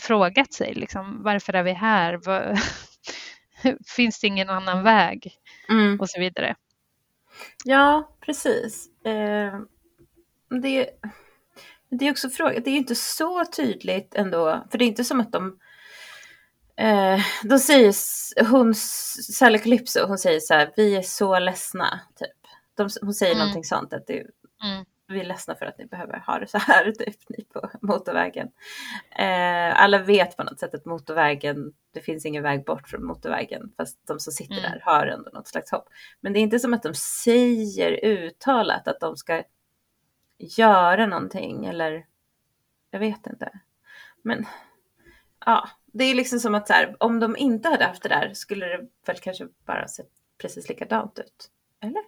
frågat 0.00 0.52
sig 0.52 0.74
liksom, 0.74 1.22
varför 1.22 1.52
är 1.52 1.62
vi 1.62 1.72
här? 1.72 2.20
Finns 3.96 4.20
det 4.20 4.26
ingen 4.26 4.50
annan 4.50 4.82
väg? 4.82 5.32
Mm. 5.68 6.00
Och 6.00 6.10
så 6.10 6.20
vidare. 6.20 6.54
Ja, 7.64 8.16
precis. 8.20 8.88
Eh, 9.04 9.60
det, 10.60 10.90
det 11.90 12.06
är 12.06 12.10
också 12.10 12.30
fråga, 12.30 12.60
det 12.60 12.70
är 12.70 12.76
inte 12.76 12.94
så 12.94 13.44
tydligt 13.44 14.14
ändå, 14.14 14.64
för 14.70 14.78
det 14.78 14.84
är 14.84 14.86
inte 14.86 15.04
som 15.04 15.20
att 15.20 15.32
de 15.32 15.58
eh, 16.76 17.20
de 17.42 17.58
säger, 17.58 17.94
hon, 18.50 18.74
Sally 18.74 19.58
Calypso, 19.58 20.06
hon 20.06 20.18
säger 20.18 20.40
så 20.40 20.54
här, 20.54 20.72
vi 20.76 20.96
är 20.96 21.02
så 21.02 21.38
ledsna, 21.38 22.00
typ. 22.16 22.28
De, 22.76 22.88
hon 23.02 23.14
säger 23.14 23.32
mm. 23.32 23.38
någonting 23.38 23.64
sånt, 23.64 23.92
att 23.92 24.06
det, 24.06 24.14
mm. 24.14 24.84
vi 25.08 25.20
är 25.20 25.24
ledsna 25.24 25.54
för 25.54 25.66
att 25.66 25.78
ni 25.78 25.86
behöver 25.86 26.18
ha 26.26 26.38
det 26.38 26.46
så 26.46 26.58
här, 26.58 26.92
typ, 26.98 27.16
ni 27.28 27.44
på 27.44 27.70
motorvägen. 27.82 28.48
Eh, 29.18 29.82
alla 29.82 29.98
vet 29.98 30.36
på 30.36 30.44
något 30.44 30.60
sätt 30.60 30.74
att 30.74 30.84
motorvägen, 30.84 31.72
det 31.94 32.00
finns 32.00 32.26
ingen 32.26 32.42
väg 32.42 32.64
bort 32.64 32.88
från 32.88 33.06
motorvägen, 33.06 33.72
fast 33.76 34.06
de 34.06 34.20
som 34.20 34.32
sitter 34.32 34.58
mm. 34.58 34.70
där 34.70 34.80
har 34.84 35.06
ändå 35.06 35.30
något 35.32 35.48
slags 35.48 35.70
hopp. 35.70 35.88
Men 36.20 36.32
det 36.32 36.38
är 36.38 36.40
inte 36.40 36.58
som 36.58 36.74
att 36.74 36.82
de 36.82 36.94
säger 36.94 38.04
uttalat 38.04 38.88
att 38.88 39.00
de 39.00 39.16
ska 39.16 39.42
göra 40.58 41.06
någonting 41.06 41.66
eller 41.66 42.06
jag 42.90 42.98
vet 42.98 43.26
inte. 43.26 43.52
Men 44.22 44.46
ja, 45.46 45.68
det 45.86 46.04
är 46.04 46.14
liksom 46.14 46.40
som 46.40 46.54
att 46.54 46.66
så 46.66 46.72
här, 46.72 46.96
om 47.00 47.20
de 47.20 47.36
inte 47.36 47.68
hade 47.68 47.84
haft 47.84 48.02
det 48.02 48.08
där 48.08 48.30
skulle 48.34 48.66
det 48.66 48.88
väl 49.06 49.16
kanske 49.16 49.48
bara 49.66 49.88
sett 49.88 50.10
precis 50.38 50.68
likadant 50.68 51.18
ut. 51.18 51.50
Eller? 51.80 52.02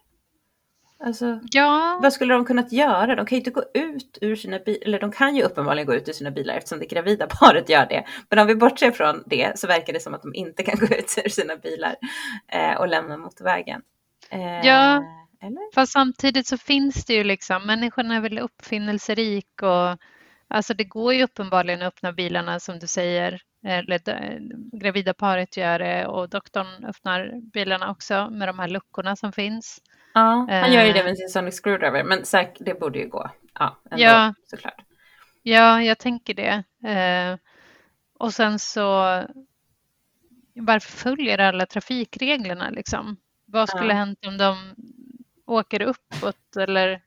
Alltså, 0.99 1.40
ja. 1.51 1.99
vad 2.03 2.12
skulle 2.12 2.35
de 2.35 2.44
kunnat 2.44 2.72
göra? 2.72 3.14
De 3.14 3.27
kan 3.27 3.37
ju 3.37 3.40
inte 3.40 3.51
gå 3.51 3.62
ut 3.75 4.18
ur 4.20 4.37
sina 4.37 4.59
bilar, 4.59 4.87
eller 4.87 5.01
de 5.01 5.12
kan 5.12 5.37
ju 5.37 5.42
uppenbarligen 5.42 5.87
gå 5.87 5.94
ut 5.94 6.09
ur 6.09 6.12
sina 6.12 6.31
bilar 6.31 6.55
eftersom 6.55 6.79
det 6.79 6.87
gravida 6.87 7.27
paret 7.40 7.68
gör 7.68 7.87
det. 7.87 8.05
Men 8.31 8.38
om 8.38 8.46
vi 8.46 8.55
bortser 8.55 8.90
från 8.90 9.22
det 9.27 9.59
så 9.59 9.66
verkar 9.66 9.92
det 9.92 10.01
som 10.01 10.14
att 10.14 10.22
de 10.22 10.35
inte 10.35 10.62
kan 10.62 10.79
gå 10.87 10.96
ut 10.96 11.18
ur 11.25 11.29
sina 11.29 11.57
bilar 11.57 11.96
eh, 12.49 12.81
och 12.81 12.88
lämna 12.88 13.16
motorvägen. 13.16 13.83
Eh, 14.31 14.66
ja, 14.66 15.05
eller? 15.47 15.75
Fast 15.75 15.93
samtidigt 15.93 16.47
så 16.47 16.59
finns 16.59 17.05
det 17.05 17.15
ju 17.15 17.25
liksom, 17.25 17.67
människan 17.67 18.11
är 18.11 18.21
väl 18.21 18.39
uppfinnelserik 18.39 19.63
och 19.63 19.99
alltså 20.49 20.75
det 20.75 20.85
går 20.85 21.15
ju 21.15 21.23
uppenbarligen 21.23 21.83
att 21.83 21.87
öppna 21.87 22.13
bilarna 22.13 22.61
som 22.61 22.79
du 22.79 22.87
säger. 22.87 23.43
Eller 23.67 24.01
gravida 24.81 25.15
paret 25.15 25.57
gör 25.57 25.79
det 25.79 26.07
och 26.07 26.29
doktorn 26.29 26.85
öppnar 26.85 27.41
bilarna 27.53 27.91
också 27.91 28.29
med 28.31 28.49
de 28.49 28.59
här 28.59 28.69
luckorna 28.69 29.17
som 29.17 29.33
finns. 29.33 29.81
Ja, 30.15 30.47
han 30.51 30.73
gör 30.73 30.85
ju 30.85 30.93
det 30.93 30.99
eh. 30.99 31.05
med 31.05 31.19
sin 31.19 31.29
Sonic 31.29 31.61
Screwdriver, 31.61 32.05
men 32.05 32.25
säkert, 32.25 32.65
det 32.65 32.81
borde 32.81 32.99
ju 32.99 33.09
gå. 33.09 33.31
Ja, 33.55 33.77
ändå, 33.91 34.03
ja, 34.05 34.35
såklart. 34.51 34.81
Ja, 35.43 35.83
jag 35.83 35.99
tänker 35.99 36.35
det. 36.35 36.65
Eh, 36.91 37.39
och 38.19 38.35
sen 38.35 38.59
så 38.59 39.23
varför 40.55 40.93
följer 40.93 41.39
alla 41.39 41.67
trafikreglerna 41.67 42.71
liksom? 42.71 43.17
Vad 43.45 43.69
skulle 43.69 43.93
ja. 43.93 43.99
hänt 43.99 44.27
om 44.27 44.39
de 44.39 44.75
åker 45.47 45.83
uppåt 45.83 46.57
eller 46.59 47.03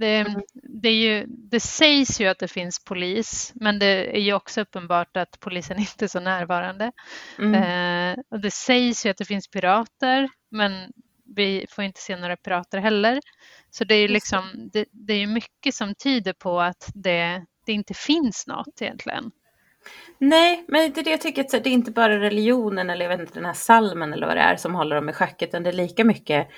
det, 0.00 0.16
mm. 0.16 0.42
det, 0.52 0.88
är 0.88 0.94
ju, 0.94 1.26
det 1.28 1.60
sägs 1.60 2.20
ju 2.20 2.26
att 2.26 2.38
det 2.38 2.48
finns 2.48 2.84
polis, 2.84 3.52
men 3.54 3.78
det 3.78 4.16
är 4.16 4.20
ju 4.20 4.32
också 4.32 4.60
uppenbart 4.60 5.16
att 5.16 5.40
polisen 5.40 5.78
inte 5.78 6.04
är 6.04 6.08
så 6.08 6.20
närvarande. 6.20 6.92
Mm. 7.38 7.54
Eh, 7.54 8.24
och 8.30 8.40
det 8.40 8.50
sägs 8.50 9.06
ju 9.06 9.10
att 9.10 9.16
det 9.16 9.24
finns 9.24 9.48
pirater, 9.48 10.28
men 10.50 10.92
vi 11.36 11.66
får 11.70 11.84
inte 11.84 12.00
se 12.00 12.16
några 12.16 12.36
pirater 12.36 12.78
heller. 12.78 13.20
Så 13.70 13.84
det 13.84 13.94
är 13.94 14.00
ju 14.00 14.08
liksom, 14.08 14.70
det, 14.72 14.84
det 14.90 15.12
är 15.12 15.26
mycket 15.26 15.74
som 15.74 15.94
tyder 15.94 16.32
på 16.32 16.60
att 16.60 16.90
det, 16.94 17.44
det 17.66 17.72
inte 17.72 17.94
finns 17.94 18.46
något 18.46 18.82
egentligen. 18.82 19.30
Nej, 20.18 20.64
men 20.68 20.92
det 20.92 21.00
är 21.00 21.04
det 21.04 21.10
jag 21.10 21.20
tycker, 21.20 21.44
att 21.44 21.50
det 21.50 21.70
är 21.70 21.72
inte 21.72 21.90
bara 21.90 22.20
religionen 22.20 22.90
eller 22.90 23.04
jag 23.04 23.10
vet 23.10 23.20
inte, 23.20 23.34
den 23.34 23.44
här 23.44 23.52
salmen 23.52 24.12
eller 24.12 24.26
vad 24.26 24.36
det 24.36 24.40
är 24.40 24.56
som 24.56 24.74
håller 24.74 24.96
dem 24.96 25.08
i 25.08 25.12
schack, 25.12 25.42
utan 25.42 25.62
det 25.62 25.70
är 25.70 25.72
lika 25.72 26.04
mycket 26.04 26.48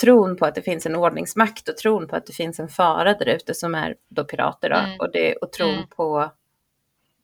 tron 0.00 0.36
på 0.36 0.46
att 0.46 0.54
det 0.54 0.62
finns 0.62 0.86
en 0.86 0.96
ordningsmakt 0.96 1.68
och 1.68 1.76
tron 1.76 2.08
på 2.08 2.16
att 2.16 2.26
det 2.26 2.32
finns 2.32 2.60
en 2.60 2.68
fara 2.68 3.14
där 3.14 3.28
ute 3.28 3.54
som 3.54 3.74
är 3.74 3.96
då 4.08 4.24
pirater 4.24 4.70
då, 4.70 4.76
mm. 4.76 5.00
och, 5.00 5.12
det, 5.12 5.34
och 5.34 5.52
tron 5.52 5.74
mm. 5.74 5.86
på, 5.88 6.30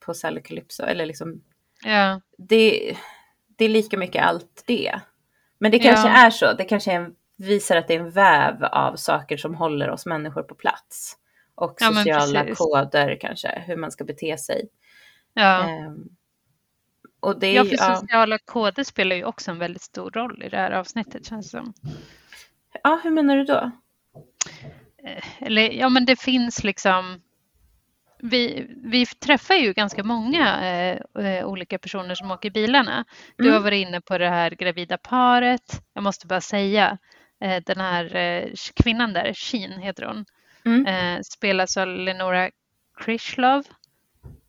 på 0.01 0.15
Sally 0.15 0.43
Calypso, 0.43 0.83
eller 0.83 1.07
liksom, 1.07 1.43
ja. 1.85 2.21
det, 2.39 2.97
det 3.57 3.65
är 3.65 3.69
lika 3.69 3.99
mycket 3.99 4.25
allt 4.25 4.63
det. 4.67 5.01
Men 5.59 5.71
det 5.71 5.79
kanske 5.79 6.09
ja. 6.09 6.27
är 6.27 6.31
så, 6.31 6.53
det 6.53 6.65
kanske 6.65 6.93
en, 6.93 7.15
visar 7.37 7.77
att 7.77 7.89
det 7.89 7.95
är 7.95 8.01
en 8.01 8.11
väv 8.11 8.65
av 8.65 8.97
saker 8.97 9.37
som 9.37 9.55
håller 9.55 9.91
oss 9.91 10.07
människor 10.07 10.43
på 10.43 10.55
plats. 10.55 11.17
Och 11.55 11.77
ja, 11.81 11.93
sociala 11.93 12.55
koder 12.55 13.19
kanske, 13.21 13.63
hur 13.67 13.77
man 13.77 13.91
ska 13.91 14.05
bete 14.05 14.39
sig. 14.39 14.69
Ja. 15.35 15.85
Um, 15.87 16.17
och 17.21 17.41
det, 17.41 17.53
ja, 17.53 17.65
för 17.65 17.95
sociala 17.95 18.39
koder 18.39 18.85
spelar 18.85 19.17
ju 19.17 19.25
också 19.25 19.51
en 19.51 19.59
väldigt 19.59 19.83
stor 19.83 20.11
roll 20.11 20.43
i 20.43 20.49
det 20.49 20.57
här 20.57 20.71
avsnittet 20.71 21.27
känns 21.27 21.51
det 21.51 21.59
som. 21.59 21.75
Ja, 22.83 23.01
hur 23.05 23.11
menar 23.11 23.37
du 23.37 23.45
då? 23.45 23.71
Eh, 25.05 25.25
eller, 25.41 25.71
ja, 25.71 25.89
men 25.89 26.05
det 26.05 26.21
finns 26.21 26.65
liksom 26.65 27.21
vi, 28.23 28.67
vi 28.85 29.07
träffar 29.07 29.55
ju 29.55 29.73
ganska 29.73 30.03
många 30.03 30.61
eh, 30.65 31.25
eh, 31.27 31.47
olika 31.47 31.79
personer 31.79 32.15
som 32.15 32.31
åker 32.31 32.51
bilarna. 32.51 33.05
Du 33.37 33.45
mm. 33.45 33.55
har 33.55 33.61
varit 33.61 33.87
inne 33.87 34.01
på 34.01 34.19
det 34.19 34.29
här 34.29 34.51
gravida 34.51 34.99
paret. 34.99 35.83
Jag 35.95 36.03
måste 36.03 36.27
bara 36.27 36.41
säga, 36.41 36.99
eh, 37.41 37.63
den 37.67 37.81
här 37.81 38.17
eh, 38.17 38.49
kvinnan 38.83 39.13
där, 39.13 39.35
Sheen 39.35 39.81
heter 39.81 40.03
hon, 40.03 40.25
mm. 40.65 40.87
Eh, 40.87 41.21
spelas 41.23 41.77
av 41.77 41.89
Lenora 41.89 42.51
Krishlov. 43.01 43.65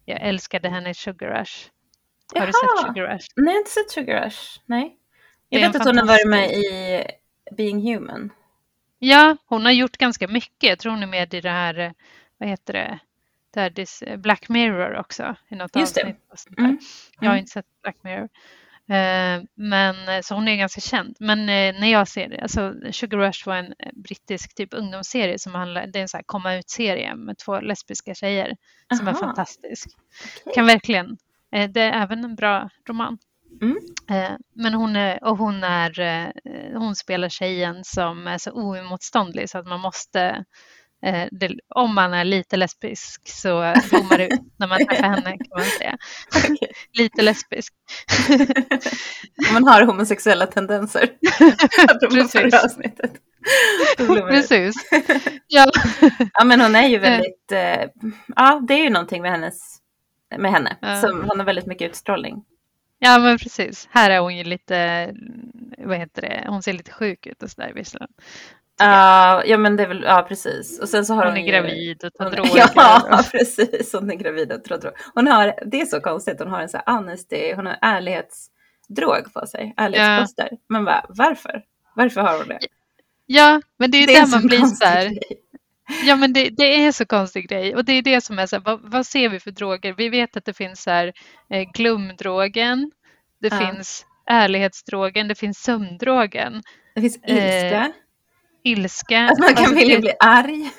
Jag 0.05 0.21
älskade 0.21 0.69
henne 0.69 0.89
i 0.89 0.93
Sugar 0.93 1.39
Rush. 1.39 1.69
Har 2.35 2.47
du 2.47 2.53
sett 2.53 2.87
Sugar 2.87 3.13
Rush? 3.13 3.27
Nej, 3.35 3.45
jag 3.45 3.51
har 3.53 3.59
inte 3.59 3.71
sett 3.71 3.91
Sugar 3.91 4.25
Rush. 4.25 4.59
Nej. 4.65 4.97
Jag 5.49 5.59
vet 5.59 5.75
att 5.75 5.85
hon 5.85 5.97
har 5.97 6.05
varit 6.05 6.27
med 6.27 6.51
i 6.51 7.03
Being 7.57 7.93
Human. 7.93 8.29
Ja, 8.99 9.37
hon 9.45 9.65
har 9.65 9.71
gjort 9.71 9.97
ganska 9.97 10.27
mycket. 10.27 10.69
Jag 10.69 10.79
tror 10.79 10.91
hon 10.91 11.03
är 11.03 11.07
med 11.07 11.33
i 11.33 11.41
det 11.41 11.49
här, 11.49 11.93
vad 12.37 12.49
heter 12.49 12.73
det, 12.73 12.99
där 13.53 14.17
Black 14.17 14.49
Mirror 14.49 14.95
också. 14.95 15.35
I 15.49 15.55
något 15.55 15.75
Just 15.75 15.95
det. 15.95 16.15
Mm. 16.57 16.79
Jag 17.19 17.29
har 17.29 17.37
inte 17.37 17.51
sett 17.51 17.65
Black 17.83 17.97
Mirror. 18.03 18.29
Eh, 18.91 19.43
men, 19.55 20.23
så 20.23 20.35
hon 20.35 20.47
är 20.47 20.55
ganska 20.55 20.81
känd. 20.81 21.15
Men 21.19 21.39
eh, 21.39 21.79
när 21.79 21.87
jag 21.87 22.07
ser 22.07 22.29
det, 22.29 22.41
alltså 22.41 22.73
Sugar 22.91 23.17
Rush 23.17 23.47
var 23.47 23.55
en 23.55 23.73
brittisk 23.93 24.55
typ 24.55 24.73
ungdomsserie 24.73 25.39
som 25.39 25.55
handlar, 25.55 25.87
det 25.87 25.99
är 25.99 26.01
en 26.01 26.07
sån 26.07 26.17
här 26.17 26.23
komma 26.25 26.55
ut-serie 26.55 27.15
med 27.15 27.37
två 27.37 27.59
lesbiska 27.59 28.15
tjejer 28.15 28.57
som 28.97 29.07
Aha. 29.07 29.17
är 29.17 29.19
fantastisk. 29.19 29.87
Okay. 30.41 30.53
Kan 30.53 30.65
verkligen, 30.65 31.17
eh, 31.51 31.69
det 31.69 31.81
är 31.81 32.03
även 32.03 32.23
en 32.23 32.35
bra 32.35 32.69
roman. 32.87 33.17
Mm. 33.61 33.77
Men 34.55 34.73
hon, 34.73 34.95
är, 34.95 35.23
och 35.23 35.37
hon, 35.37 35.63
är, 35.63 36.73
hon 36.77 36.95
spelar 36.95 37.29
tjejen 37.29 37.83
som 37.83 38.27
är 38.27 38.37
så 38.37 38.51
oemotståndlig 38.51 39.49
så 39.49 39.57
att 39.57 39.67
man 39.67 39.79
måste 39.79 40.45
Eh, 41.05 41.27
det, 41.31 41.51
om 41.75 41.95
man 41.95 42.13
är 42.13 42.23
lite 42.23 42.57
lesbisk 42.57 43.21
så 43.29 43.73
blommar 43.89 44.17
det 44.17 44.25
ut 44.25 44.39
när 44.57 44.67
man 44.67 44.85
träffar 44.85 45.03
henne 45.03 45.37
kan 45.37 45.47
man 45.55 45.65
säga. 45.65 45.97
Okay. 46.29 46.67
lite 46.93 47.21
lesbisk. 47.21 47.73
man 49.53 49.67
har 49.67 49.81
homosexuella 49.81 50.47
tendenser. 50.47 51.09
Precis. 52.09 52.51
Precis. 54.29 54.75
Ja. 55.47 55.71
ja 56.33 56.43
men 56.45 56.61
hon 56.61 56.75
är 56.75 56.87
ju 56.87 56.97
väldigt, 56.97 57.51
eh, 57.51 57.89
ja 58.35 58.61
det 58.67 58.73
är 58.73 58.83
ju 58.83 58.89
någonting 58.89 59.21
med 59.21 59.31
hennes, 59.31 59.77
med 60.37 60.51
henne. 60.51 60.77
Ja. 60.81 61.01
Som, 61.01 61.25
hon 61.29 61.39
har 61.39 61.45
väldigt 61.45 61.67
mycket 61.67 61.89
utstrålning. 61.89 62.43
Ja 63.03 63.19
men 63.19 63.37
precis. 63.37 63.87
Här 63.91 64.09
är 64.09 64.19
hon 64.19 64.37
ju 64.37 64.43
lite, 64.43 65.09
vad 65.77 65.97
heter 65.97 66.21
det, 66.21 66.43
hon 66.47 66.63
ser 66.63 66.73
lite 66.73 66.91
sjuk 66.91 67.27
ut 67.27 67.43
och 67.43 67.49
sådär 67.49 67.71
visserligen. 67.75 68.13
Uh, 68.81 69.49
ja 69.49 69.57
men 69.57 69.75
det 69.75 69.83
är 69.83 69.87
väl, 69.87 70.03
ja 70.03 70.25
precis. 70.27 70.79
Och 70.79 70.89
sen 70.89 71.05
så 71.05 71.13
har 71.13 71.25
hon, 71.25 71.31
hon 71.31 71.37
är 71.37 71.47
gravid 71.47 72.03
och 72.03 72.13
tar 72.13 72.31
droger. 72.31 72.69
Ja 72.75 73.23
precis, 73.31 73.93
hon 73.93 74.11
är 74.11 74.15
gravid 74.15 74.51
och 74.51 74.63
tar 74.63 74.77
droger. 74.77 74.99
Hon 75.13 75.27
har, 75.27 75.53
det 75.65 75.81
är 75.81 75.85
så 75.85 76.01
konstigt, 76.01 76.39
hon 76.39 76.47
har 76.47 76.61
en 76.61 76.69
sån 76.69 76.81
här 76.85 76.95
honesty, 76.95 77.53
hon 77.53 77.65
har 77.65 77.77
ärlighetsdrog 77.81 79.33
på 79.33 79.47
sig, 79.47 79.73
ärlighetsplåster. 79.77 80.47
Ja. 80.51 80.57
Men 80.69 80.85
va, 80.85 81.05
varför? 81.09 81.63
Varför 81.95 82.21
har 82.21 82.37
hon 82.37 82.47
det? 82.47 82.59
Ja, 83.25 83.61
men 83.77 83.91
det 83.91 83.97
är 83.97 83.99
ju 83.99 84.07
det, 84.07 84.13
där 84.13 84.31
man 84.31 84.47
blir 84.47 84.65
så 84.65 84.85
här. 84.85 85.05
Grej. 85.05 85.41
Ja 86.03 86.15
men 86.15 86.33
det, 86.33 86.49
det, 86.49 86.63
är 86.63 86.85
en 86.85 86.93
så 86.93 87.05
konstig 87.05 87.49
grej 87.49 87.75
och 87.75 87.85
det 87.85 87.93
är 87.93 88.01
det 88.01 88.21
som 88.21 88.39
är 88.39 88.45
så 88.45 88.55
här, 88.55 88.63
vad, 88.65 88.91
vad, 88.91 89.05
ser 89.05 89.29
vi 89.29 89.39
för 89.39 89.51
droger? 89.51 89.93
Vi 89.93 90.09
vet 90.09 90.37
att 90.37 90.45
det 90.45 90.53
finns 90.53 90.83
så 90.83 90.91
här, 90.91 91.13
eh, 91.49 91.71
glumdrogen, 91.73 92.91
det 93.41 93.47
ja. 93.51 93.57
finns 93.57 94.05
ärlighetsdrogen, 94.25 95.27
det 95.27 95.35
finns 95.35 95.57
sömndrogen. 95.57 96.63
Det 96.95 97.01
finns 97.01 97.17
ilska. 97.17 97.81
Eh, 97.81 97.87
ilska. 98.63 99.29
Att 99.29 99.39
man 99.39 99.47
kan 99.47 99.57
alltså, 99.57 99.75
vilja 99.75 99.99
bli 99.99 100.13
arg. 100.19 100.71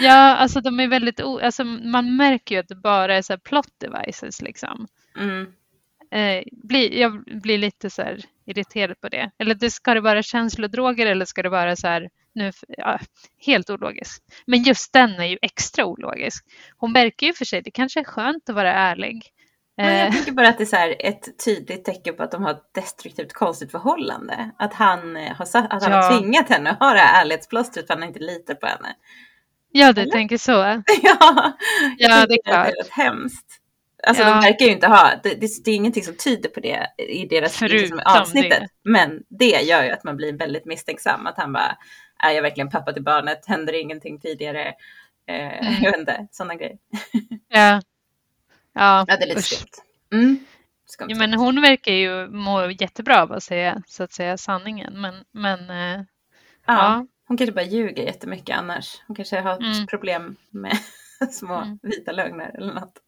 Ja, 0.00 0.36
alltså 0.36 0.60
de 0.60 0.80
är 0.80 0.88
väldigt, 0.88 1.20
alltså 1.20 1.64
man 1.64 2.16
märker 2.16 2.54
ju 2.54 2.60
att 2.60 2.68
det 2.68 2.74
bara 2.74 3.16
är 3.16 3.22
så 3.22 3.32
här 3.32 3.38
plot 3.38 3.80
devices 3.80 4.42
liksom. 4.42 4.86
Mm. 5.18 5.46
Eh, 6.10 6.44
bli, 6.52 7.00
jag 7.00 7.24
blir 7.24 7.58
lite 7.58 7.90
så 7.90 8.02
här 8.02 8.24
irriterad 8.46 9.00
på 9.00 9.08
det. 9.08 9.30
Eller 9.38 9.54
det, 9.54 9.70
ska 9.70 9.94
det 9.94 10.00
vara 10.00 10.22
känslodroger 10.22 11.06
eller 11.06 11.24
ska 11.24 11.42
det 11.42 11.48
vara 11.48 11.76
så 11.76 11.86
här, 11.86 12.08
nu, 12.38 12.52
ja, 12.68 12.98
helt 13.46 13.70
ologiskt. 13.70 14.24
Men 14.46 14.62
just 14.62 14.92
den 14.92 15.10
är 15.10 15.24
ju 15.24 15.38
extra 15.42 15.86
ologisk. 15.86 16.44
Hon 16.76 16.92
verkar 16.92 17.26
ju 17.26 17.32
för 17.32 17.44
sig, 17.44 17.62
det 17.62 17.70
kanske 17.70 18.00
är 18.00 18.04
skönt 18.04 18.48
att 18.48 18.54
vara 18.54 18.72
ärlig. 18.72 19.32
Men 19.76 19.96
jag 19.96 20.06
eh. 20.06 20.12
tänker 20.12 20.32
bara 20.32 20.48
att 20.48 20.58
det 20.58 20.64
är 20.64 20.88
så 20.88 20.94
ett 20.98 21.44
tydligt 21.44 21.84
tecken 21.84 22.16
på 22.16 22.22
att 22.22 22.30
de 22.30 22.42
har 22.42 22.50
ett 22.50 22.74
destruktivt 22.74 23.32
konstigt 23.32 23.70
förhållande. 23.70 24.50
Att 24.58 24.74
han 24.74 25.16
eh, 25.16 25.32
har, 25.36 25.44
satt, 25.44 25.72
att 25.72 25.82
han 25.82 25.92
ja. 25.92 26.02
har 26.02 26.18
tvingat 26.18 26.48
henne 26.48 26.70
att 26.70 26.78
ha 26.78 26.92
det 26.92 26.98
här 26.98 27.20
ärlighetsplåstret 27.20 27.86
för 27.86 27.94
att 27.94 28.00
han 28.00 28.08
inte 28.08 28.20
litar 28.20 28.54
på 28.54 28.66
henne. 28.66 28.94
Ja, 29.72 29.92
du 29.92 30.00
Eller? 30.00 30.12
tänker 30.12 30.38
så. 30.38 30.52
ja, 31.02 31.52
ja 31.98 32.26
det 32.26 32.34
är 32.34 32.42
klart. 32.44 32.66
Det 32.66 33.00
är 33.00 33.04
hemskt. 33.04 33.60
Alltså 34.06 34.22
ja. 34.22 34.28
de 34.28 34.40
verkar 34.40 34.66
ju 34.66 34.72
inte 34.72 34.86
ha, 34.86 35.10
det, 35.22 35.34
det, 35.34 35.64
det, 35.64 35.70
är 35.70 35.74
ingenting 35.74 36.04
som 36.04 36.16
tyder 36.16 36.48
på 36.48 36.60
det 36.60 36.86
i 36.98 37.26
deras 37.26 37.60
liksom, 37.60 38.00
avsnittet. 38.04 38.60
Det. 38.60 38.68
Men 38.90 39.22
det 39.28 39.62
gör 39.62 39.84
ju 39.84 39.90
att 39.90 40.04
man 40.04 40.16
blir 40.16 40.32
väldigt 40.32 40.64
misstänksam. 40.64 41.26
Att 41.26 41.36
han 41.36 41.52
bara, 41.52 41.78
är 42.18 42.30
jag 42.30 42.42
verkligen 42.42 42.70
pappa 42.70 42.92
till 42.92 43.02
barnet? 43.02 43.46
Händer 43.46 43.72
ingenting 43.72 44.20
tidigare? 44.20 44.74
Eh, 45.28 45.66
mm. 45.66 45.82
Jag 45.82 45.90
vet 45.90 46.00
inte, 46.00 46.26
sådana 46.30 46.54
grejer. 46.54 46.78
ja. 47.48 47.82
Ja, 48.72 49.04
ja 49.08 49.16
det 49.16 49.24
är 49.24 49.28
lite 49.28 49.42
skumt. 49.42 49.82
Mm. 50.12 50.38
Ja, 50.98 51.16
men 51.16 51.34
hon 51.34 51.62
verkar 51.62 51.92
ju 51.92 52.28
må 52.28 52.70
jättebra 52.70 53.22
av 53.22 53.32
att 53.32 53.42
säga, 53.42 53.82
så 53.86 54.02
att 54.02 54.12
säga 54.12 54.38
sanningen. 54.38 55.00
Men, 55.00 55.24
men 55.32 55.70
eh, 55.70 56.04
ja, 56.66 56.74
ja. 56.74 57.06
Hon 57.28 57.36
kanske 57.36 57.54
bara 57.54 57.64
ljuger 57.64 58.02
jättemycket 58.02 58.56
annars. 58.56 59.02
Hon 59.06 59.16
kanske 59.16 59.40
har 59.40 59.56
mm. 59.56 59.86
problem 59.86 60.36
med 60.50 60.78
små 61.30 61.54
mm. 61.54 61.78
vita 61.82 62.12
lögner 62.12 62.50
eller 62.56 62.74
något. 62.74 62.98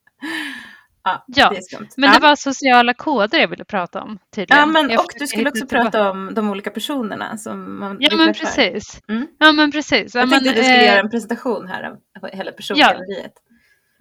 Ja, 1.02 1.24
ja 1.26 1.52
men 1.96 2.12
det 2.12 2.18
var 2.18 2.36
sociala 2.36 2.94
koder 2.94 3.38
jag 3.38 3.48
ville 3.48 3.64
prata 3.64 4.02
om 4.02 4.18
tydligen. 4.34 4.58
Ja, 4.58 4.66
men, 4.66 4.98
och 4.98 5.12
du 5.18 5.26
skulle 5.26 5.48
också 5.50 5.66
prata 5.66 6.10
om 6.10 6.34
de 6.34 6.50
olika 6.50 6.70
personerna 6.70 7.36
som 7.36 7.78
man 7.78 7.96
Ja, 8.00 8.16
men 8.16 8.34
precis. 8.34 9.00
Mm. 9.08 9.26
Ja, 9.38 9.52
men 9.52 9.72
precis. 9.72 10.14
Jag 10.14 10.22
ja, 10.22 10.30
tänkte 10.30 10.44
men, 10.44 10.50
att 10.50 10.56
du 10.56 10.62
skulle 10.62 10.82
äh, 10.82 10.86
göra 10.86 11.00
en 11.00 11.10
presentation 11.10 11.68
här 11.68 11.90
av 11.90 12.28
hela 12.32 12.52
persongalleriet. 12.52 13.32
Ja. 13.34 13.50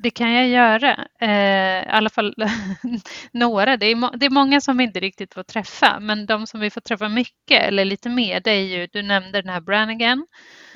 Det 0.01 0.11
kan 0.11 0.33
jag 0.33 0.47
göra. 0.47 1.07
Eh, 1.21 1.83
I 1.83 1.89
alla 1.89 2.09
fall 2.09 2.35
några. 3.31 3.77
Det 3.77 3.85
är, 3.85 4.17
det 4.17 4.25
är 4.25 4.29
många 4.29 4.61
som 4.61 4.77
vi 4.77 4.83
inte 4.83 4.99
riktigt 4.99 5.33
får 5.33 5.43
träffa, 5.43 5.99
men 5.99 6.25
de 6.25 6.47
som 6.47 6.59
vi 6.59 6.69
får 6.69 6.81
träffa 6.81 7.09
mycket 7.09 7.63
eller 7.63 7.85
lite 7.85 8.09
mer, 8.09 8.39
det 8.39 8.51
är 8.51 8.65
ju, 8.65 8.87
du 8.91 9.01
nämnde 9.01 9.41
den 9.41 9.53
här 9.53 9.61
Brannigan 9.61 10.25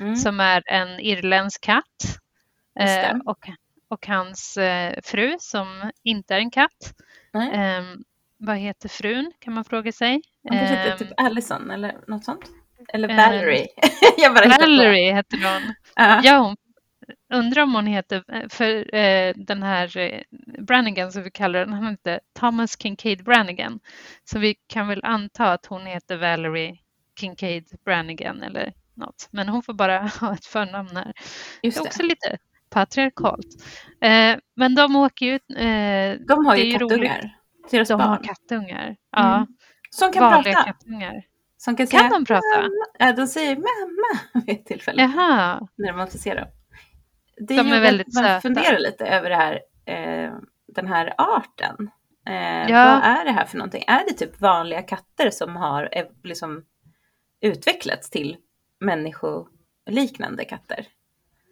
mm. 0.00 0.16
som 0.16 0.40
är 0.40 0.62
en 0.66 1.00
irländsk 1.00 1.60
katt 1.60 2.18
eh, 2.80 3.16
och, 3.24 3.48
och 3.88 4.06
hans 4.06 4.56
eh, 4.56 4.94
fru 5.02 5.36
som 5.40 5.90
inte 6.02 6.34
är 6.34 6.38
en 6.38 6.50
katt. 6.50 6.94
Mm. 7.34 8.04
vad 8.38 8.56
heter 8.56 8.88
frun 8.88 9.32
kan 9.38 9.54
man 9.54 9.64
fråga 9.64 9.92
sig. 9.92 10.22
Hon 10.42 10.58
kanske 10.58 10.76
heter 10.76 10.98
typ 10.98 11.08
ehm, 11.08 11.26
Allison 11.26 11.70
eller 11.70 11.96
något 12.06 12.24
sånt. 12.24 12.50
Eller 12.92 13.08
Valerie. 13.08 13.66
jag 14.16 14.34
bara 14.34 14.48
Valerie 14.48 15.14
heter 15.14 15.36
hon. 15.36 15.62
Uh. 16.06 16.20
Ja, 16.24 16.38
hon 16.38 16.56
undrar 17.34 17.62
om 17.62 17.74
hon 17.74 17.86
heter, 17.86 18.24
eh, 18.28 18.48
för 18.48 18.94
eh, 18.94 19.34
den 19.36 19.62
här 19.62 19.96
eh, 19.96 20.20
Brannigan 20.58 21.12
som 21.12 21.22
vi 21.22 21.30
kallar 21.30 21.60
den, 21.60 21.72
han 21.72 21.90
heter 21.90 22.20
Thomas 22.38 22.78
Kincaid 22.78 23.24
Brannigan. 23.24 23.80
Så 24.24 24.38
vi 24.38 24.54
kan 24.66 24.88
väl 24.88 25.04
anta 25.04 25.52
att 25.52 25.66
hon 25.66 25.86
heter 25.86 26.16
Valerie 26.16 26.78
Kincaid 27.20 27.68
Brannigan 27.84 28.42
eller 28.42 28.72
något. 28.94 29.28
Men 29.30 29.48
hon 29.48 29.62
får 29.62 29.72
bara 29.72 29.98
ha 30.20 30.34
ett 30.34 30.46
förnamn 30.46 30.96
här. 30.96 31.12
Just 31.62 31.76
det. 31.76 31.82
är 31.82 31.86
också 31.86 32.02
lite 32.02 32.38
patriarkalt. 32.74 33.46
Eh, 34.00 34.36
men 34.56 34.74
de 34.74 34.96
åker 34.96 35.26
ju... 35.26 35.34
Eh, 35.56 36.18
de 36.28 36.46
har 36.46 36.56
ju 36.56 36.78
kattungar. 36.78 37.36
Deras 37.70 37.88
de 37.88 37.98
barn. 37.98 38.08
har 38.08 38.22
kattungar. 38.24 38.96
Ja. 39.10 39.36
Mm. 39.36 39.46
Som 39.90 40.12
kan 40.12 40.22
Vanliga 40.22 40.54
prata. 40.54 40.66
Kattungar. 40.66 41.22
Som 41.56 41.76
kan, 41.76 41.86
kan 41.86 42.00
säga, 42.00 42.10
de 42.10 42.24
prata? 42.24 42.68
Ja, 42.98 43.12
de 43.12 43.26
säger 43.26 43.56
mamma 43.56 44.20
vid 44.46 44.56
ett 44.56 44.66
tillfälle. 44.66 45.02
Jaha. 45.02 45.68
När 45.76 45.92
man 45.92 46.10
får 46.10 46.18
se 46.18 46.34
dem 46.34 46.46
det 47.36 47.56
de 47.56 47.72
är 47.72 47.80
väldigt 47.80 48.14
man 48.14 48.24
söta. 48.24 48.40
funderar 48.40 48.78
lite 48.78 49.06
över 49.06 49.30
det 49.30 49.36
här, 49.36 49.60
eh, 49.86 50.32
den 50.66 50.86
här 50.86 51.14
arten. 51.18 51.90
Eh, 52.28 52.70
ja. 52.70 52.84
Vad 52.84 53.18
är 53.18 53.24
det 53.24 53.32
här 53.32 53.44
för 53.44 53.58
någonting? 53.58 53.84
Är 53.86 54.04
det 54.04 54.12
typ 54.12 54.40
vanliga 54.40 54.82
katter 54.82 55.30
som 55.30 55.56
har 55.56 55.88
eh, 55.92 56.06
liksom 56.24 56.64
utvecklats 57.40 58.10
till 58.10 58.36
människoliknande 58.80 60.44
katter? 60.44 60.86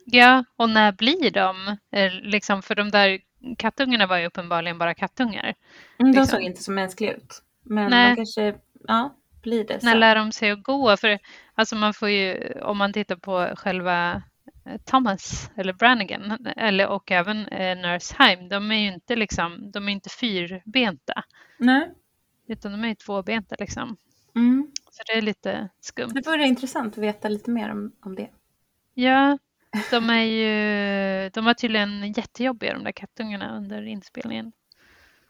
Ja, 0.04 0.44
och 0.56 0.70
när 0.70 0.92
blir 0.92 1.30
de? 1.30 1.76
Eh, 1.92 2.12
liksom, 2.22 2.62
för 2.62 2.74
de 2.74 2.90
där 2.90 3.20
kattungarna 3.58 4.06
var 4.06 4.18
ju 4.18 4.26
uppenbarligen 4.26 4.78
bara 4.78 4.94
kattungar. 4.94 5.54
Mm, 5.98 6.12
liksom. 6.12 6.12
De 6.12 6.26
såg 6.26 6.42
inte 6.42 6.62
så 6.62 6.72
mänskliga 6.72 7.12
ut. 7.12 7.42
Men 7.62 7.90
Nej. 7.90 8.10
de 8.10 8.16
kanske, 8.16 8.54
ja, 8.88 9.16
blir 9.42 9.64
det 9.64 9.80
så. 9.80 9.86
När 9.86 9.94
lär 9.94 10.14
de 10.14 10.32
sig 10.32 10.50
att 10.50 10.62
gå? 10.62 10.96
För 10.96 11.18
alltså 11.54 11.76
man 11.76 11.94
får 11.94 12.08
ju, 12.08 12.52
om 12.62 12.78
man 12.78 12.92
tittar 12.92 13.16
på 13.16 13.48
själva 13.56 14.22
Eh, 14.64 14.80
Thomas 14.84 15.50
eller 15.56 15.72
Brannigan 15.72 16.46
eller, 16.56 16.88
och 16.88 17.10
även 17.10 17.48
eh, 17.48 17.76
Nurse 17.76 18.14
Heim, 18.18 18.48
de 18.48 18.72
är 18.72 18.76
ju 18.76 18.94
inte, 18.94 19.16
liksom, 19.16 19.70
de 19.70 19.88
är 19.88 19.92
inte 19.92 20.10
fyrbenta. 20.10 21.24
Nej. 21.58 21.90
Utan 22.46 22.72
de 22.72 22.84
är 22.84 22.88
ju 22.88 22.94
tvåbenta 22.94 23.56
liksom. 23.58 23.96
Mm. 24.34 24.70
Så 24.90 25.02
det 25.06 25.12
är 25.12 25.22
lite 25.22 25.68
skumt. 25.80 26.10
Det 26.14 26.26
vore 26.26 26.46
intressant 26.46 26.92
att 26.92 27.04
veta 27.04 27.28
lite 27.28 27.50
mer 27.50 27.70
om, 27.70 27.92
om 28.00 28.14
det. 28.14 28.28
Ja, 28.94 29.38
de 29.90 30.10
är 30.10 30.22
ju, 30.22 31.28
de 31.30 31.44
var 31.44 31.54
tydligen 31.54 32.12
jättejobbiga 32.12 32.72
de 32.74 32.84
där 32.84 32.92
kattungarna 32.92 33.56
under 33.56 33.82
inspelningen. 33.82 34.52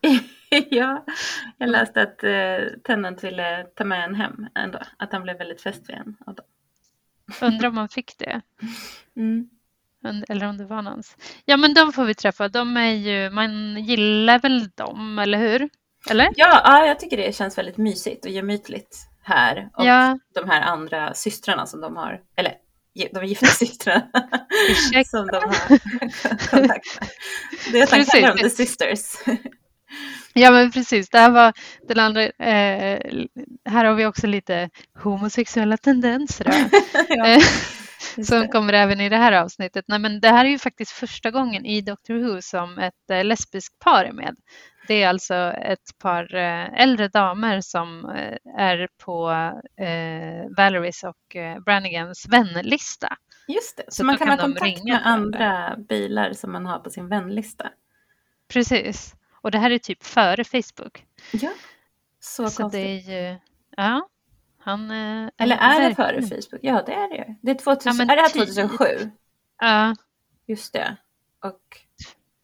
ja, 0.70 1.04
jag 1.58 1.68
läste 1.70 2.02
att 2.02 2.24
eh, 2.24 2.78
Tennant 2.84 3.24
ville 3.24 3.64
ta 3.74 3.84
med 3.84 4.04
en 4.04 4.14
hem 4.14 4.46
ändå. 4.54 4.78
Att 4.96 5.12
han 5.12 5.22
blev 5.22 5.38
väldigt 5.38 5.62
fäst 5.62 5.88
vid 5.88 5.96
en 5.96 6.16
av 6.26 6.34
dem. 6.34 6.46
Undrar 7.40 7.68
om 7.68 7.74
man 7.74 7.88
fick 7.88 8.18
det. 8.18 8.40
Mm. 9.16 9.48
Eller 10.28 10.46
om 10.46 10.56
det 10.58 10.64
var 10.64 10.82
någons. 10.82 11.16
Ja 11.44 11.56
men 11.56 11.74
de 11.74 11.92
får 11.92 12.04
vi 12.04 12.14
träffa. 12.14 12.48
De 12.48 12.76
är 12.76 12.92
ju, 12.92 13.30
man 13.30 13.76
gillar 13.84 14.38
väl 14.38 14.68
dem, 14.70 15.18
eller 15.18 15.38
hur? 15.38 15.68
Eller? 16.10 16.24
Ja, 16.36 16.60
ja, 16.64 16.86
jag 16.86 17.00
tycker 17.00 17.16
det 17.16 17.36
känns 17.36 17.58
väldigt 17.58 17.76
mysigt 17.76 18.24
och 18.24 18.30
gemytligt 18.30 18.96
här. 19.22 19.70
Och 19.74 19.84
Ja. 19.86 20.18
de 20.34 20.50
här 20.50 20.62
andra 20.62 21.14
systrarna 21.14 21.66
som 21.66 21.80
de 21.80 21.96
har, 21.96 22.20
eller 22.36 22.54
de 23.12 23.26
gifta 23.26 23.46
systrarna 23.46 24.10
som 25.06 25.26
de 25.26 25.36
har 25.36 25.78
kontakt 26.50 27.00
med. 27.00 27.08
Det 27.72 27.80
är 27.80 27.86
kallar 27.86 28.28
dem 28.28 28.38
the 28.38 28.50
sisters. 28.50 29.00
Ja 30.34 30.50
men 30.50 30.72
precis, 30.72 31.08
det 31.08 31.18
här 31.18 31.30
var 31.30 31.52
den 31.88 31.98
andra, 31.98 32.22
eh, 32.22 33.00
här 33.64 33.84
har 33.84 33.94
vi 33.94 34.06
också 34.06 34.26
lite 34.26 34.70
homosexuella 35.02 35.76
tendenser. 35.76 36.46
ja, 37.08 37.38
Eh, 38.16 38.24
som 38.24 38.48
kommer 38.48 38.72
även 38.72 39.00
i 39.00 39.08
det 39.08 39.16
här 39.16 39.32
avsnittet. 39.32 39.84
Nej, 39.88 39.98
men 39.98 40.20
det 40.20 40.28
här 40.28 40.44
är 40.44 40.48
ju 40.48 40.58
faktiskt 40.58 40.92
första 40.92 41.30
gången 41.30 41.66
i 41.66 41.80
Doctor 41.80 42.14
Who 42.14 42.42
som 42.42 42.78
ett 42.78 43.10
eh, 43.10 43.24
lesbiskt 43.24 43.78
par 43.78 44.04
är 44.04 44.12
med. 44.12 44.36
Det 44.88 45.02
är 45.02 45.08
alltså 45.08 45.34
ett 45.52 45.98
par 45.98 46.34
eh, 46.34 46.82
äldre 46.82 47.08
damer 47.08 47.60
som 47.60 48.04
eh, 48.04 48.38
är 48.56 48.88
på 48.98 49.30
eh, 49.84 50.50
Valeries 50.56 51.04
och 51.04 51.36
Brannigans 51.64 52.26
vänlista. 52.28 53.16
Just 53.48 53.76
det, 53.76 53.84
så, 53.88 53.90
Så 53.90 54.04
man 54.04 54.18
kan, 54.18 54.26
kan 54.26 54.38
ha 54.38 54.44
kontakt 54.46 54.84
med 54.84 55.00
andra 55.06 55.76
bilar 55.88 56.32
som 56.32 56.52
man 56.52 56.66
har 56.66 56.78
på 56.78 56.90
sin 56.90 57.08
vänlista. 57.08 57.70
Precis. 58.48 59.14
Och 59.42 59.50
det 59.50 59.58
här 59.58 59.70
är 59.70 59.78
typ 59.78 60.04
före 60.04 60.44
Facebook. 60.44 61.06
Ja, 61.32 61.50
så, 62.20 62.50
Så 62.50 62.62
konstigt. 62.62 62.72
det 62.72 63.12
är 63.12 63.30
ju, 63.30 63.38
ja, 63.76 64.08
han... 64.58 64.90
Eller 64.90 65.56
är 65.56 65.88
det 65.88 65.94
före 65.94 66.22
Facebook? 66.22 66.60
Ja, 66.62 66.82
det 66.86 66.92
är 66.92 67.08
det 67.08 67.16
ju. 67.16 67.34
Det 67.42 67.50
är 67.50 67.54
2000, 67.54 68.06
Ja, 68.06 68.12
är 68.12 68.16
det 68.16 68.22
här 68.22 68.28
typ. 68.28 68.54
2007? 68.54 69.10
Ja, 69.60 69.94
Just 70.46 70.72
det. 70.72 70.96
Och 71.40 71.78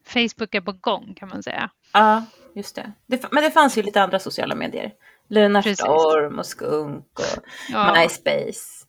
Facebook 0.05 0.55
är 0.55 0.61
på 0.61 0.73
gång 0.73 1.15
kan 1.15 1.29
man 1.29 1.43
säga. 1.43 1.71
Ja, 1.93 2.25
just 2.55 2.75
det. 2.77 2.93
det. 3.07 3.33
Men 3.33 3.43
det 3.45 3.51
fanns 3.51 3.79
ju 3.79 3.83
lite 3.83 4.03
andra 4.03 4.19
sociala 4.19 4.55
medier. 4.55 4.93
Lunarstorm 5.29 6.39
och 6.39 6.47
Skunk 6.47 7.07
och 7.19 7.45
Ja, 7.69 7.95
MySpace. 7.95 8.87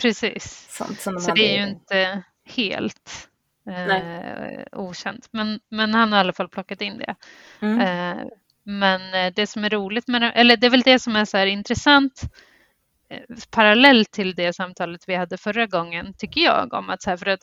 precis. 0.00 0.66
Sånt 0.70 1.00
som 1.00 1.14
de 1.14 1.20
Så 1.20 1.34
det 1.34 1.56
är 1.56 1.62
ju 1.62 1.68
inte 1.70 2.22
helt 2.44 3.28
eh, 3.70 4.62
okänt. 4.72 5.28
Men, 5.30 5.60
men 5.68 5.94
han 5.94 6.12
har 6.12 6.18
i 6.18 6.20
alla 6.20 6.32
fall 6.32 6.48
plockat 6.48 6.80
in 6.80 6.98
det. 6.98 7.14
Mm. 7.60 7.80
Eh, 7.80 8.24
men 8.64 9.14
eh, 9.14 9.32
det 9.36 9.46
som 9.46 9.64
är 9.64 9.70
roligt 9.70 10.08
med 10.08 10.22
det, 10.22 10.30
eller 10.30 10.56
det 10.56 10.66
är 10.66 10.70
väl 10.70 10.82
det 10.82 10.98
som 10.98 11.16
är 11.16 11.24
så 11.24 11.36
här 11.36 11.46
intressant 11.46 12.22
eh, 13.10 13.36
parallellt 13.50 14.10
till 14.10 14.34
det 14.34 14.52
samtalet 14.52 15.04
vi 15.06 15.14
hade 15.14 15.36
förra 15.36 15.66
gången, 15.66 16.14
tycker 16.18 16.40
jag, 16.40 16.72
om 16.72 16.90
att 16.90 17.02
så 17.02 17.10
här, 17.10 17.16
för 17.16 17.26
att 17.26 17.40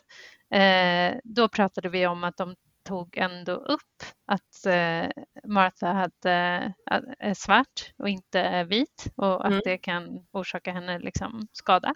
eh, 0.53 1.19
då 1.23 1.47
pratade 1.49 1.89
vi 1.89 2.07
om 2.07 2.23
att 2.23 2.37
de 2.37 2.55
tog 2.87 3.17
ändå 3.17 3.51
upp 3.51 4.03
att 4.25 4.65
eh, 4.65 5.09
Martha 5.43 5.93
hade, 5.93 6.73
att- 6.85 7.03
är 7.19 7.33
svart 7.33 7.93
och 7.97 8.09
inte 8.09 8.63
vit 8.63 9.07
och 9.15 9.45
att 9.45 9.51
Mm. 9.51 9.61
det 9.65 9.77
kan 9.77 10.25
orsaka 10.31 10.71
henne 10.71 10.99
liksom 10.99 11.47
skada. 11.51 11.95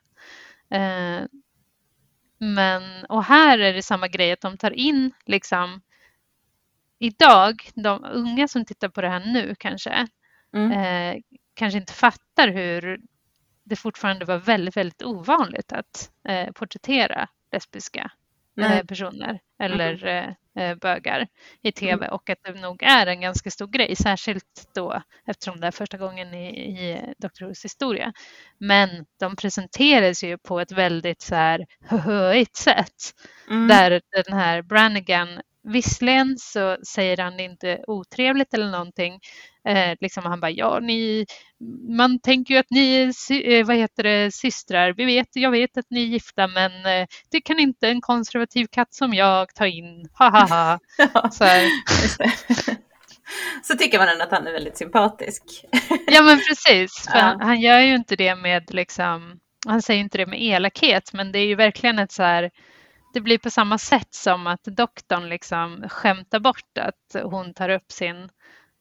Eh, 0.69 1.21
men, 2.37 3.05
och 3.05 3.23
här 3.23 3.59
är 3.59 3.73
det 3.73 3.83
samma 3.83 4.07
grej 4.07 4.31
att 4.31 4.41
de 4.41 4.57
tar 4.57 4.71
in 4.71 5.11
liksom 5.25 5.81
idag, 6.99 7.69
de 7.75 8.05
unga 8.13 8.47
som 8.47 8.65
tittar 8.65 8.89
på 8.89 9.01
det 9.01 9.09
här 9.09 9.25
nu 9.25 9.55
kanske, 9.59 10.07
Mm. 10.53 10.71
eh, 10.71 11.21
kanske 11.53 11.77
inte 11.79 11.93
fattar 11.93 12.47
hur 12.47 12.99
det 13.63 13.75
fortfarande 13.75 14.25
var 14.25 14.37
väldigt, 14.37 14.77
väldigt 14.77 15.03
ovanligt 15.03 15.71
att 15.71 16.11
eh, 16.27 16.51
porträttera 16.51 17.27
lesbiska 17.51 18.11
eh, 18.79 18.85
personer 18.85 19.39
eller 19.59 20.05
eh, 20.05 20.17
eh, 20.27 20.33
bögar 20.81 21.27
i 21.61 21.71
tv 21.71 22.07
och 22.07 22.29
att 22.29 22.37
det 22.43 22.61
nog 22.61 22.83
är 22.83 23.07
en 23.07 23.21
ganska 23.21 23.51
stor 23.51 23.67
grej, 23.67 23.95
särskilt 23.95 24.69
då 24.75 25.01
eftersom 25.27 25.59
det 25.59 25.67
är 25.67 25.71
första 25.71 25.97
gången 25.97 26.33
i, 26.33 26.47
i 26.49 27.13
Dr. 27.19 27.43
Who's 27.45 27.63
historia. 27.63 28.13
Men 28.57 28.89
de 29.19 29.35
presenteras 29.35 30.23
ju 30.23 30.37
på 30.37 30.59
ett 30.59 30.71
väldigt 30.71 31.21
så 31.21 31.35
här 31.35 31.65
höhöigt 31.85 32.55
sätt 32.55 33.13
Mm. 33.49 33.67
där 33.67 34.01
den 34.25 34.33
här 34.39 34.61
Brannigan 34.61 35.41
Visserligen 35.63 36.37
så 36.37 36.77
säger 36.87 37.17
han 37.17 37.37
det 37.37 37.43
inte 37.43 37.83
otrevligt 37.87 38.53
eller 38.53 38.71
någonting. 38.71 39.19
Eh, 39.67 39.97
liksom 40.01 40.25
han 40.25 40.39
bara, 40.39 40.51
ja 40.51 40.79
ni, 40.79 41.25
man 41.97 42.19
tänker 42.19 42.53
ju 42.53 42.59
att 42.59 42.69
ni 42.69 42.95
är 42.95 43.49
eh, 43.51 43.65
vad 43.65 43.75
heter 43.75 44.03
det, 44.03 44.33
systrar. 44.33 44.93
Vi 44.93 45.05
vet, 45.05 45.27
jag 45.33 45.51
vet 45.51 45.77
att 45.77 45.85
ni 45.89 46.03
är 46.03 46.07
gifta 46.07 46.47
men 46.47 46.71
eh, 46.85 47.07
det 47.31 47.41
kan 47.41 47.59
inte 47.59 47.87
en 47.87 48.01
konservativ 48.01 48.67
katt 48.71 48.93
som 48.93 49.13
jag 49.13 49.55
ta 49.55 49.67
in. 49.67 50.09
Ha 50.13 50.29
ha 50.29 50.47
ha. 50.47 50.79
Så. 51.31 51.45
Så 53.63 53.77
tycker 53.77 53.99
man 53.99 54.09
ändå 54.09 54.23
att 54.23 54.31
han 54.31 54.47
är 54.47 54.51
väldigt 54.51 54.77
sympatisk. 54.77 55.43
ja 56.07 56.21
men 56.21 56.39
precis. 56.49 57.05
Ja. 57.13 57.19
han, 57.19 57.41
han 57.41 57.61
gör 57.61 57.79
ju 57.79 57.95
inte 57.95 58.15
det 58.15 58.35
med 58.35 58.73
liksom, 58.73 59.39
han 59.67 59.81
säger 59.81 60.01
inte 60.01 60.17
det 60.17 60.25
med 60.25 60.41
elakhet 60.41 61.13
men 61.13 61.31
det 61.31 61.39
är 61.39 61.45
ju 61.45 61.55
verkligen 61.55 61.99
ett 61.99 62.11
så 62.11 62.23
här 62.23 62.51
det 63.13 63.21
blir 63.21 63.37
på 63.37 63.49
samma 63.49 63.77
sätt 63.77 64.07
som 64.13 64.47
att 64.47 64.63
doktorn 64.63 65.29
liksom 65.29 65.83
skämtar 65.89 66.39
bort 66.39 66.77
att 66.79 67.23
hon 67.23 67.53
tar 67.53 67.69
upp 67.69 67.91
sin 67.91 68.29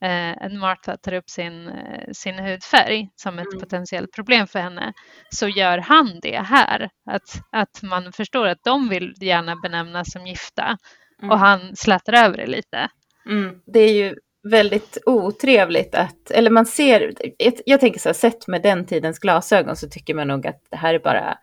eh, 0.05 0.51
Martha 0.61 0.97
tar 0.97 1.13
upp 1.13 1.31
sin, 1.31 1.69
eh, 1.69 2.13
sin 2.13 2.39
hudfärg 2.39 3.11
som 3.17 3.39
ett 3.39 3.47
Mm. 3.53 3.61
potentiellt 3.61 4.13
problem 4.13 4.47
för 4.47 4.59
henne 4.59 4.93
så 5.31 5.49
gör 5.49 5.79
han 5.79 6.19
det 6.23 6.39
här. 6.41 6.91
Att, 7.11 7.43
att 7.53 7.83
man 7.83 8.13
förstår 8.13 8.47
att 8.47 8.65
de 8.65 8.89
vill 8.89 9.15
gärna 9.21 9.57
benämnas 9.57 10.13
som 10.13 10.27
gifta 10.27 10.77
Mm. 11.23 11.31
och 11.31 11.39
han 11.39 11.77
slätar 11.77 12.13
över 12.13 12.37
det 12.37 12.47
lite. 12.47 12.89
Mm. 13.27 13.61
Det 13.67 13.81
är 13.81 13.93
ju 13.93 14.15
väldigt 14.43 14.99
otrevligt 15.07 15.95
att, 15.95 16.31
eller 16.31 16.51
man 16.51 16.67
ser, 16.67 17.13
jag, 17.39 17.53
jag 17.67 17.81
tänker 17.81 18.01
så 18.01 18.09
här, 18.09 18.15
sett 18.15 18.47
med 18.47 18.63
den 18.63 18.87
tidens 18.87 19.19
glasögon 19.19 19.77
så 19.77 19.89
tycker 19.89 20.15
man 20.15 20.29
nog 20.29 20.47
att 20.47 20.63
det 20.71 20.77
här 20.77 20.95
är 20.95 20.99
bara 20.99 21.39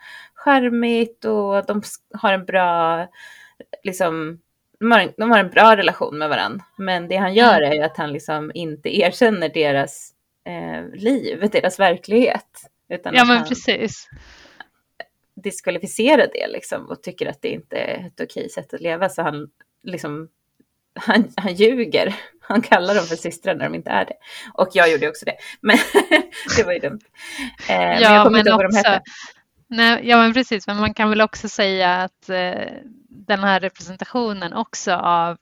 charmigt 0.48 1.26
och 1.26 1.66
de 1.66 1.82
har 2.14 2.34
en 2.34 2.46
bra, 2.46 3.08
liksom, 3.84 4.40
de 4.80 4.92
har 4.92 5.00
en, 5.00 5.14
de 5.18 5.32
har 5.32 5.40
en 5.40 5.50
bra 5.50 5.78
relation 5.78 6.18
med 6.18 6.30
varandra. 6.30 6.66
Men 6.78 7.08
det 7.08 7.16
han 7.16 7.34
gör 7.34 7.62
är 7.62 7.74
ju 7.74 7.82
att 7.82 7.98
han 7.98 8.12
liksom 8.12 8.52
inte 8.54 9.00
erkänner 9.00 9.50
deras 9.50 10.12
eh, 10.46 11.00
liv, 11.00 11.50
deras 11.52 11.80
verklighet. 11.80 12.70
Utan 12.90 13.16
Ja 13.16 13.26
men 13.26 13.44
precis. 13.44 14.10
diskvalificerar 15.36 16.28
det 16.34 16.48
liksom 16.48 16.86
och 16.90 17.04
tycker 17.04 17.30
att 17.30 17.42
det 17.42 17.50
inte 17.50 17.78
är 17.78 18.08
ett 18.08 18.22
okej 18.22 18.50
sätt 18.50 18.74
att 18.74 18.82
leva. 18.82 19.10
Så 19.10 19.22
han 19.22 19.50
liksom 19.84 20.30
han, 21.00 21.34
han 21.36 21.54
ljuger. 21.54 22.16
Han 22.50 22.62
kallar 22.62 22.96
dem 22.96 23.06
för 23.06 23.16
systrar 23.16 23.56
när 23.56 23.66
de 23.66 23.76
inte 23.76 23.90
är 23.90 24.06
det. 24.06 24.14
Och 24.54 24.70
jag 24.74 24.92
gjorde 24.92 25.10
också 25.10 25.26
det. 25.26 25.36
Men 25.62 25.78
det 26.58 26.64
var 26.64 26.74
ju 26.74 26.80
dumt. 26.80 27.00
Eh, 27.70 27.78
men 27.78 28.02
jag 28.02 28.24
kommer 28.24 28.40
inte 28.40 28.50
ihåg 28.50 28.64
vad 28.64 28.72
de 28.72 28.78
hette. 28.78 29.02
Nej, 29.68 30.08
ja 30.08 30.18
men 30.18 30.34
precis, 30.34 30.68
men 30.68 30.78
man 30.78 30.94
kan 30.94 31.10
väl 31.10 31.22
också 31.22 31.50
säga 31.50 31.96
att 31.96 32.30
eh, 32.30 32.74
den 33.10 33.40
här 33.40 33.60
representationen 33.60 34.54
också 34.54 34.94
av 34.94 35.38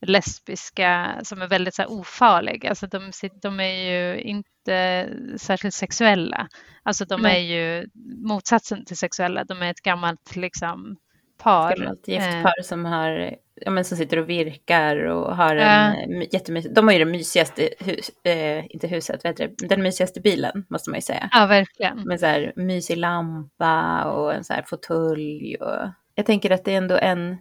lesbiska 0.00 1.20
som 1.22 1.42
är 1.42 1.48
väldigt 1.48 1.74
så 1.74 1.82
här, 1.82 1.90
ofarlig. 1.90 2.66
Alltså 2.66 2.86
de, 2.86 3.12
de 3.42 3.60
är 3.60 3.90
ju 3.90 4.20
inte 4.20 5.08
särskilt 5.36 5.74
sexuella. 5.74 6.48
Alltså 6.82 7.04
de 7.04 7.24
är 7.24 7.38
ju 7.38 7.88
motsatsen 8.24 8.84
till 8.84 8.96
sexuella. 8.96 9.44
De 9.44 9.62
är 9.62 9.70
ett 9.70 9.82
gammalt 9.82 10.36
liksom 10.36 10.96
par. 11.42 11.76
Gammalt 11.76 12.08
Eh, 12.08 12.14
giftpar 12.14 12.62
som 12.62 12.84
har, 12.84 13.36
ja 13.54 13.70
men 13.70 13.84
som 13.84 13.96
sitter 13.98 14.16
och 14.16 14.28
virkar 14.28 14.96
och 15.04 15.36
har 15.36 15.56
en 15.56 15.92
eh, 15.92 16.08
my- 16.18 16.28
jättemys, 16.32 16.66
de 16.74 16.86
har 16.88 16.92
ju 16.92 16.98
det 16.98 17.10
mysigaste, 17.10 17.68
hus, 17.78 18.10
eh, 18.24 18.64
inte 18.74 18.86
huset, 18.86 19.20
vad 19.24 19.30
heter 19.30 19.50
det, 19.58 19.66
den 19.68 19.82
mysigaste 19.82 20.20
bilen 20.20 20.64
måste 20.68 20.90
man 20.90 20.98
ju 20.98 21.02
säga. 21.02 21.28
ja, 21.32 21.46
verkligen. 21.46 22.02
Med 22.02 22.20
så 22.20 22.26
här 22.26 22.52
mysig 22.56 22.96
lampa 22.96 24.04
och 24.04 24.34
en 24.34 24.44
så 24.44 24.52
här 24.52 24.62
fåtölj 24.66 25.56
och 25.56 25.88
jag 26.14 26.26
tänker 26.26 26.50
att 26.50 26.64
det 26.64 26.72
är 26.72 26.76
ändå 26.78 26.96
en 26.96 27.38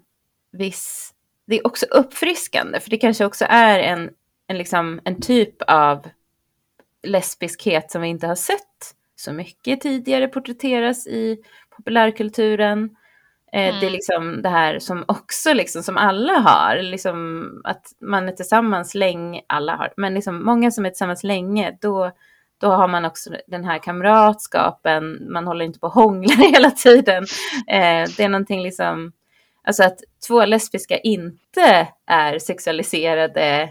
viss, 0.52 1.12
det 1.47 1.56
är 1.60 1.68
också 1.68 1.86
uppfriskande 1.86 2.80
för 2.80 2.89
det 2.89 2.97
kanske 2.97 3.26
också 3.26 3.45
är 3.50 3.80
en, 3.80 4.10
en, 4.47 4.58
liksom, 4.58 5.02
en 5.04 5.22
typ 5.22 5.62
av 5.68 6.08
lesbiskhet 7.04 7.91
som 7.91 8.02
vi 8.02 8.08
inte 8.08 8.28
har 8.28 8.36
sett 8.36 8.95
så 9.16 9.34
mycket 9.34 9.82
tidigare 9.82 10.28
porträtteras 10.28 11.08
i 11.08 11.38
populärkulturen. 11.76 12.89
Eh, 13.54 13.62
Det 13.62 13.68
är 13.68 13.82
Mm. 13.82 13.91
liksom 13.93 14.41
det 14.41 14.50
här 14.50 14.80
som 14.80 15.04
också 15.08 15.54
liksom 15.54 15.84
som 15.84 15.97
alla 15.97 16.34
har, 16.34 16.78
liksom 16.82 17.50
att 17.64 17.86
man 18.02 18.30
är 18.30 18.32
tillsammans 18.34 18.95
länge, 18.95 19.41
alla 19.47 19.76
har, 19.76 19.93
men 19.97 20.14
liksom 20.14 20.45
många 20.45 20.72
som 20.72 20.86
är 20.86 20.89
tillsammans 20.89 21.24
länge, 21.24 21.78
då, 21.82 22.12
då 22.62 22.68
har 22.72 22.88
man 22.88 23.06
också 23.06 23.30
den 23.47 23.66
här 23.66 23.80
kamratskapen, 23.80 25.32
man 25.34 25.47
håller 25.47 25.66
inte 25.66 25.80
på 25.80 25.88
och 25.88 25.93
hånglar 25.93 26.36
hela 26.54 26.72
tiden. 26.72 27.24
Eh, 27.68 28.10
det 28.18 28.24
är 28.24 28.30
någonting 28.30 28.62
liksom, 28.64 29.12
alltså 29.64 29.84
att 29.84 29.97
två 30.28 30.45
lesbiska 30.45 30.97
inte 30.97 31.88
är 32.08 32.39
sexualiserade 32.39 33.70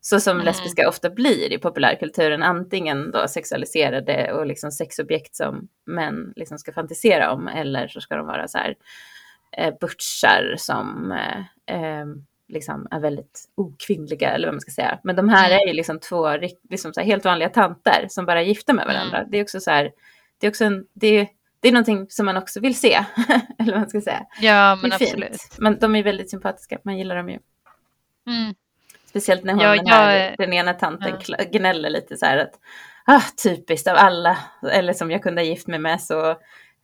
så 0.00 0.20
som 0.20 0.32
Mm. 0.36 0.44
lesbiska 0.44 0.88
ofta 0.88 1.10
blir 1.10 1.52
i 1.52 1.58
populärkulturen, 1.58 2.42
antingen 2.42 3.10
då 3.10 3.28
sexualiserade 3.28 4.32
och 4.32 4.46
liksom 4.46 4.70
sexobjekt 4.70 5.36
som 5.36 5.68
män 5.86 6.32
liksom 6.36 6.58
ska 6.58 6.72
fantisera 6.72 7.32
om, 7.32 7.48
eller 7.48 7.88
så 7.88 8.00
ska 8.00 8.16
de 8.16 8.26
vara 8.26 8.48
så 8.48 8.58
här 8.58 8.74
eh, 9.52 9.74
butchar 9.80 10.54
som 10.56 11.12
eh, 11.12 11.76
eh, 11.76 12.06
liksom 12.48 12.86
är 12.90 13.00
väldigt 13.00 13.48
okvinnliga 13.54 14.30
eller 14.30 14.48
vad 14.48 14.54
man 14.54 14.60
ska 14.60 14.70
säga. 14.70 14.98
Men 15.04 15.16
de 15.16 15.28
här 15.28 15.50
mm. 15.50 15.58
är 15.62 15.66
ju 15.66 15.72
liksom 15.72 16.00
två 16.00 16.36
liksom 16.70 16.94
så 16.94 17.00
helt 17.00 17.24
vanliga 17.24 17.48
tanter 17.48 18.06
som 18.08 18.26
bara 18.26 18.40
är 18.40 18.44
gifta 18.44 18.72
med 18.72 18.86
varandra. 18.86 19.18
Mm. 19.18 19.30
Det 19.30 19.38
är 19.38 19.42
också 19.42 19.60
så 19.60 19.70
här, 19.70 19.92
det 20.38 20.46
är 20.46 20.50
också 20.50 20.64
en, 20.64 20.86
det 20.92 21.06
är, 21.06 21.28
det 21.60 21.68
är 21.68 21.72
någonting 21.72 22.06
som 22.08 22.26
man 22.26 22.36
också 22.36 22.60
vill 22.60 22.78
se. 22.78 22.94
eller 23.58 23.72
vad 23.72 23.80
man 23.80 23.88
ska 23.88 24.00
säga. 24.00 24.26
Ja, 24.40 24.78
men 24.82 24.92
absolut. 24.92 25.56
Men 25.58 25.78
de 25.78 25.96
är 25.96 26.02
väldigt 26.02 26.30
sympatiska, 26.30 26.78
man 26.82 26.98
gillar 26.98 27.16
dem 27.16 27.28
ju. 27.28 27.38
Mm. 28.26 28.54
Speciellt 29.06 29.44
när 29.44 29.52
hon, 29.52 29.62
ja, 29.62 29.74
den, 29.76 29.86
här, 29.86 30.34
den 30.38 30.52
ena 30.52 30.72
tanten 30.72 31.18
ja. 31.28 31.44
gnäller 31.52 31.90
lite 31.90 32.16
så 32.16 32.26
här 32.26 32.36
att 32.36 32.54
ah, 33.06 33.22
typiskt 33.42 33.88
av 33.88 33.96
alla, 33.96 34.38
eller 34.72 34.92
som 34.92 35.10
jag 35.10 35.22
kunde 35.22 35.40
ha 35.40 35.46
gift 35.46 35.66
mig 35.66 35.78
med 35.78 36.00
så 36.00 36.36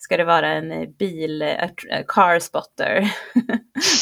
ska 0.05 0.17
det 0.17 0.25
vara 0.25 0.49
en 0.49 0.93
bil, 0.93 1.57
car 2.09 2.39
spotter. 2.39 3.01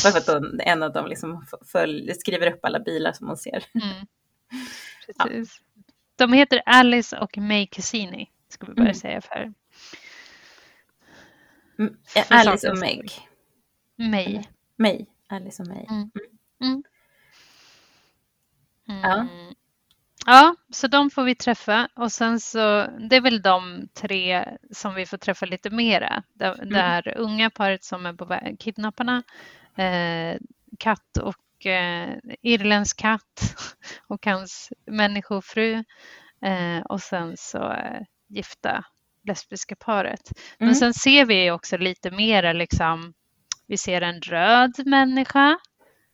Bara 0.05 0.13
för 0.13 0.19
att 0.19 0.27
hon, 0.27 0.61
en 0.61 0.83
av 0.83 0.93
dem 0.93 1.07
liksom 1.07 1.47
följ, 1.73 2.15
skriver 2.15 2.53
upp 2.53 2.65
alla 2.65 2.81
bilar 2.81 3.13
som 3.13 3.27
hon 3.27 3.37
ser. 3.37 3.65
Mm. 3.75 4.07
Precis. 5.07 5.61
Ja. 5.75 5.83
De 6.17 6.33
heter 6.33 6.63
Alice 6.67 7.19
och 7.19 7.39
May 7.39 7.67
Cassini, 7.67 8.31
ska 8.49 8.67
vi 8.67 8.75
börja 8.75 8.89
mm. 8.89 8.95
säga 8.95 9.21
för. 9.21 9.53
Mm. 11.79 11.97
Alice 12.29 12.71
och 12.71 12.79
Meg. 12.79 13.11
May. 13.97 14.43
May. 14.77 15.07
Alice 15.29 15.63
och 15.63 15.69
May. 15.69 15.87
Mm. 15.91 16.11
Mm. 16.63 16.83
Ja. 19.03 19.27
Ja, 20.27 20.57
så 20.71 20.87
de 20.87 21.11
får 21.11 21.25
vi 21.25 21.35
träffa 21.35 21.89
och 21.95 22.13
sen 22.13 22.41
så 22.41 22.87
det 23.11 23.17
är 23.17 23.21
väl 23.21 23.43
de 23.43 23.89
tre 23.95 24.49
som 24.71 24.95
vi 24.95 25.07
får 25.07 25.17
träffa 25.17 25.47
lite 25.47 25.71
mera. 25.71 26.23
Det, 26.35 26.47
mm. 26.47 26.69
det 26.69 26.81
här 26.81 27.19
unga 27.19 27.51
paret 27.51 27.85
som 27.85 28.07
är 28.07 28.13
på 28.13 28.25
väg, 28.25 28.61
kidnapparna, 28.61 29.23
eh, 29.77 30.37
katt 30.79 31.17
och 31.23 31.67
eh, 31.67 32.17
irländsk 32.43 32.99
katt 32.99 33.57
och 34.07 34.27
hans 34.27 34.73
människofru 34.87 35.85
eh, 36.43 36.81
och 36.89 37.01
sen 37.01 37.37
så 37.37 37.73
eh, 37.73 38.01
gifta 38.29 38.85
lesbiska 39.25 39.77
paret. 39.77 40.33
Men 40.59 40.69
mm. 40.69 40.75
sen 40.75 40.95
ser 40.95 41.25
vi 41.25 41.51
också 41.51 41.77
lite 41.77 42.11
mera 42.11 42.53
liksom, 42.53 43.13
vi 43.67 43.77
ser 43.77 44.01
en 44.01 44.21
röd 44.21 44.87
människa. 44.87 45.59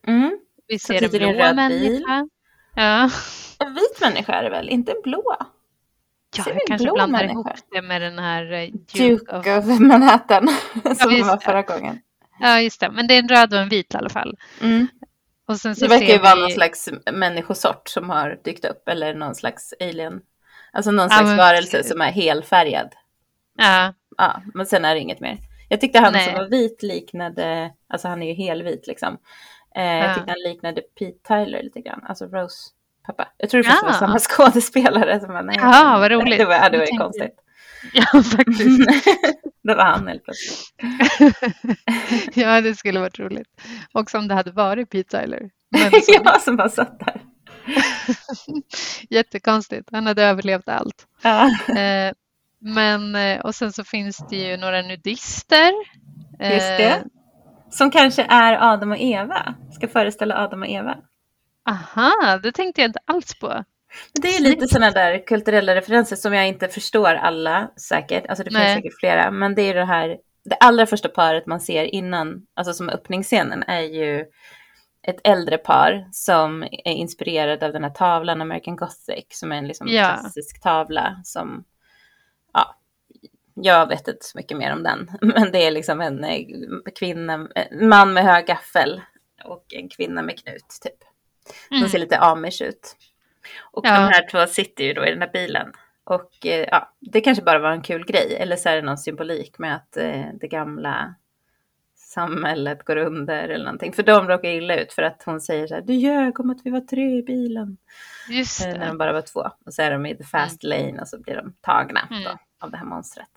Mm. 0.07 0.39
Vi 0.67 0.79
ser 0.79 1.05
en 1.05 1.11
blå 1.11 1.55
människa. 1.55 2.21
Bil. 2.23 2.31
Ja. 2.79 3.11
En 3.59 3.75
vit 3.75 4.01
människa 4.01 4.33
är 4.33 4.43
det 4.43 4.51
väl, 4.51 4.69
inte 4.69 4.93
en 4.93 5.03
blå? 5.03 5.37
Ja, 6.37 6.45
jag 6.47 6.59
kanske 6.67 6.93
blandar 6.93 7.19
människa? 7.19 7.33
ihop 7.33 7.49
det 7.71 7.83
med 7.83 8.03
den 8.03 8.19
här 8.19 8.53
eh, 8.53 8.69
Duke, 8.71 9.09
Duke 9.09 9.59
of... 9.59 9.69
of 9.69 9.81
Manhattan 9.81 10.49
som 10.97 11.13
ja, 11.13 11.25
var 11.25 11.37
förra 11.37 11.63
gången. 11.63 12.01
Ja, 12.41 12.61
just 12.61 12.81
det. 12.81 12.91
Men 12.91 13.07
det 13.07 13.15
är 13.15 13.19
en 13.19 13.29
röd 13.29 13.55
och 13.55 13.61
en 13.61 13.69
vit 13.69 13.95
i 13.95 13.97
alla 13.97 14.09
fall. 14.09 14.37
Mm. 14.61 14.89
Och 15.49 15.57
sen 15.57 15.77
så 15.77 15.85
det 15.85 15.89
verkar 15.89 16.07
ju 16.07 16.13
vi... 16.13 16.19
vara 16.19 16.35
någon 16.35 16.51
slags 16.51 16.89
människosort 17.13 17.89
som 17.89 18.11
har 18.11 18.41
dykt 18.45 18.65
upp 18.65 18.89
eller 18.89 19.15
någon 19.15 19.35
slags 19.35 19.75
alien. 19.81 20.21
Alltså 20.73 20.91
någon 20.91 21.11
slags 21.11 21.31
ja, 21.31 21.37
varelse 21.37 21.85
som 21.85 22.01
är 22.01 22.13
helfärgad. 22.13 22.93
Ja. 23.57 23.95
ja. 24.19 24.43
Men 24.55 24.67
sen 24.67 24.85
är 24.85 24.95
det 24.95 25.01
inget 25.01 25.21
mer. 25.21 25.39
Jag 25.69 25.81
tyckte 25.81 25.99
han 25.99 26.13
Nej. 26.13 26.25
som 26.25 26.35
var 26.35 26.49
vit 26.49 26.83
liknade, 26.83 27.71
alltså 27.89 28.09
han 28.09 28.23
är 28.23 28.27
ju 28.27 28.35
helvit 28.35 28.87
liksom. 28.87 29.19
Eh, 29.77 29.83
ja. 29.83 30.05
Jag 30.05 30.15
tyckte 30.15 30.31
han 30.31 30.53
liknade 30.53 30.81
Pete 30.81 31.19
Tyler 31.29 31.63
lite 31.63 31.81
grann, 31.81 32.05
alltså 32.05 32.27
Rose 32.27 32.71
pappa. 33.07 33.29
Jag 33.39 33.51
tror 33.51 33.63
det 33.63 33.69
ja. 33.69 33.81
var 33.83 33.93
samma 33.93 34.19
skådespelare. 34.19 35.21
Som 35.21 35.33
var, 35.33 35.43
nej, 35.43 35.57
ja, 35.61 35.97
vad 35.99 36.11
roligt. 36.11 36.39
Det 36.39 36.45
var, 36.45 36.55
ja, 36.55 36.69
det 36.69 36.79
var 36.79 36.87
ju 36.87 36.99
konstigt. 36.99 37.35
Ja, 37.93 38.23
faktiskt. 38.23 38.81
det 39.63 39.75
var 39.75 39.85
han 39.85 40.09
helt 40.09 40.25
plötsligt. 40.25 40.73
ja, 42.35 42.61
det 42.61 42.75
skulle 42.75 43.01
varit 43.01 43.19
roligt. 43.19 43.49
Och 43.93 44.11
som 44.11 44.29
det 44.29 44.35
hade 44.35 44.51
varit 44.51 44.91
Pete 44.91 45.19
Tyler. 45.19 45.51
Som... 45.77 46.15
ja, 46.25 46.39
som 46.39 46.57
bara 46.57 46.69
satt 46.69 46.99
där. 46.99 47.21
Jättekonstigt. 49.11 49.89
Han 49.93 50.07
hade 50.07 50.23
överlevt 50.25 50.69
allt. 50.69 51.07
Ja. 51.23 51.51
Eh, 51.69 52.13
men, 52.61 53.15
eh, 53.15 53.41
och 53.41 53.55
sen 53.55 53.73
så 53.73 53.85
finns 53.85 54.25
det 54.31 54.37
ju 54.37 54.57
några 54.57 54.83
nudister. 54.83 55.73
Just 56.41 56.79
det. 56.79 57.05
Som 57.71 57.91
kanske 57.91 58.23
är 58.23 58.73
Adam 58.73 58.91
och 58.91 58.99
Eva. 58.99 59.55
Ska 59.71 59.89
föreställa 59.89 60.45
Adam 60.45 60.63
och 60.63 60.69
Eva. 60.69 60.97
Aha, 61.69 62.39
det 62.43 62.53
tänkte 62.53 62.81
jag 62.81 62.89
inte 62.89 63.01
alls 63.05 63.39
på. 63.39 63.65
Det 64.23 64.29
är 64.29 64.41
lite 64.41 64.69
sådana 64.69 64.91
där 64.91 65.27
kulturella 65.27 65.75
referenser 65.75 66.17
som 66.17 66.35
jag 66.35 66.49
inte 66.49 66.69
förstår 66.69 67.15
alla 67.15 67.71
säkert. 67.89 68.27
Alltså 68.27 68.45
det 68.45 68.51
finns 68.51 68.59
Nej. 68.59 68.77
säkert 68.77 69.01
flera. 69.01 69.31
Men 69.31 69.55
det 69.55 69.63
är 69.63 69.75
det 69.75 69.85
här, 69.85 70.17
det 70.45 70.57
allra 70.61 70.87
första 70.87 71.09
paret 71.09 71.47
man 71.47 71.61
ser 71.61 71.85
innan, 71.85 72.47
alltså 72.57 72.73
som 72.73 72.89
öppningsscenen 72.89 73.63
är 73.63 73.81
ju 73.81 74.25
ett 75.09 75.21
äldre 75.25 75.59
par 75.59 76.09
som 76.13 76.63
är 76.63 76.93
inspirerad 76.93 77.63
av 77.63 77.73
den 77.73 77.85
här 77.85 77.91
tavlan 77.91 78.41
American 78.41 78.77
Gothic 78.77 79.27
som 79.29 79.53
är 79.53 79.57
en 79.57 79.69
liksom 79.69 79.89
ja. 79.89 80.19
klassisk 80.21 80.63
tavla 80.63 81.21
som, 81.25 81.65
jag 83.63 83.89
vet 83.89 84.09
inte 84.09 84.25
så 84.25 84.39
mycket 84.39 84.57
mer 84.57 84.73
om 84.73 84.83
den, 84.83 85.11
men 85.21 85.53
det 85.53 85.67
är 85.67 85.71
liksom 85.71 86.01
en 86.01 86.25
eh, 86.25 86.47
kvinna, 86.99 87.49
en 87.55 87.89
man 87.89 88.13
med 88.13 88.25
hög 88.25 88.47
gaffel 88.47 89.01
och 89.45 89.65
en 89.75 89.89
kvinna 89.89 90.23
med 90.23 90.39
knut 90.39 90.69
typ. 90.83 91.09
Mm. 91.71 91.83
De 91.83 91.89
ser 91.89 91.99
lite 91.99 92.19
amish 92.19 92.63
ut. 92.63 92.97
Och 93.73 93.87
ja. 93.87 93.93
de 93.93 94.01
här 94.01 94.31
två 94.31 94.47
sitter 94.47 94.85
ju 94.85 94.93
då 94.93 95.07
i 95.07 95.11
den 95.11 95.23
här 95.23 95.31
bilen. 95.33 95.73
Och 96.05 96.47
eh, 96.47 96.69
ja, 96.71 96.93
det 97.01 97.21
kanske 97.21 97.45
bara 97.45 97.59
var 97.59 97.71
en 97.71 97.83
kul 97.83 98.05
grej. 98.05 98.37
Eller 98.41 98.57
så 98.57 98.69
är 98.69 98.77
det 98.77 98.83
någon 98.83 98.99
symbolik 98.99 99.59
med 99.59 99.77
att 99.77 99.97
eh, 99.97 100.25
det 100.41 100.49
gamla 100.49 101.15
samhället 101.97 102.85
går 102.85 102.97
under 102.97 103.49
eller 103.49 103.65
någonting. 103.65 103.93
För 103.93 104.03
de 104.03 104.29
råkar 104.29 104.49
illa 104.49 104.77
ut 104.77 104.93
för 104.93 105.03
att 105.03 105.23
hon 105.25 105.41
säger 105.41 105.67
så 105.67 105.75
här, 105.75 105.83
du 105.83 105.95
ljög 105.95 106.41
om 106.41 106.51
att 106.51 106.61
vi 106.65 106.71
var 106.71 106.81
tre 106.81 107.19
i 107.19 107.23
bilen. 107.23 107.77
Just 108.29 108.67
eh, 108.67 108.73
det. 108.73 108.79
När 108.79 108.87
de 108.87 108.99
bara 108.99 109.13
var 109.13 109.23
två. 109.23 109.51
Och 109.67 109.75
så 109.75 109.83
är 109.83 109.91
de 109.91 110.07
i 110.07 110.17
the 110.17 110.25
fast 110.25 110.65
mm. 110.65 110.87
lane 110.87 111.01
och 111.01 111.09
så 111.09 111.21
blir 111.21 111.37
de 111.37 111.55
tagna 111.61 112.09
mm. 112.11 112.23
då, 112.25 112.39
av 112.59 112.71
det 112.71 112.77
här 112.77 112.85
monstret. 112.85 113.29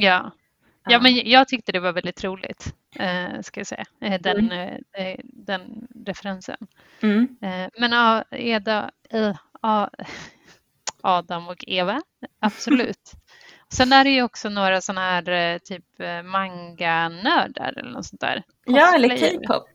Ja. 0.00 0.32
Ja, 0.90 1.00
men 1.00 1.14
jag 1.14 1.48
tyckte 1.48 1.72
det 1.72 1.80
var 1.80 1.92
väldigt 1.92 2.24
roligt, 2.24 2.74
eh, 2.96 3.40
ska 3.42 3.60
jag 3.60 3.66
säga, 3.66 3.84
eh, 4.00 4.20
den, 4.20 4.52
mm. 4.52 4.82
eh, 4.92 5.16
den 5.24 5.88
referensen. 6.06 6.56
Mm. 7.00 7.36
Eh, 7.42 7.68
men 7.78 7.92
ja, 7.92 8.24
Eda, 8.30 8.90
Adam 11.00 11.48
och 11.48 11.64
Eva, 11.66 12.02
absolut. 12.40 13.12
Sen 13.72 13.92
är 13.92 14.04
det 14.04 14.10
ju 14.10 14.22
också 14.22 14.48
några 14.48 14.80
sådana 14.80 15.00
här 15.00 15.58
typ 15.58 15.84
manga-nördar 16.24 17.72
eller 17.76 17.90
något 17.90 18.06
sånt 18.06 18.20
där. 18.20 18.42
Ja, 18.64 18.94
eller 18.94 19.08
K-pop. 19.08 19.68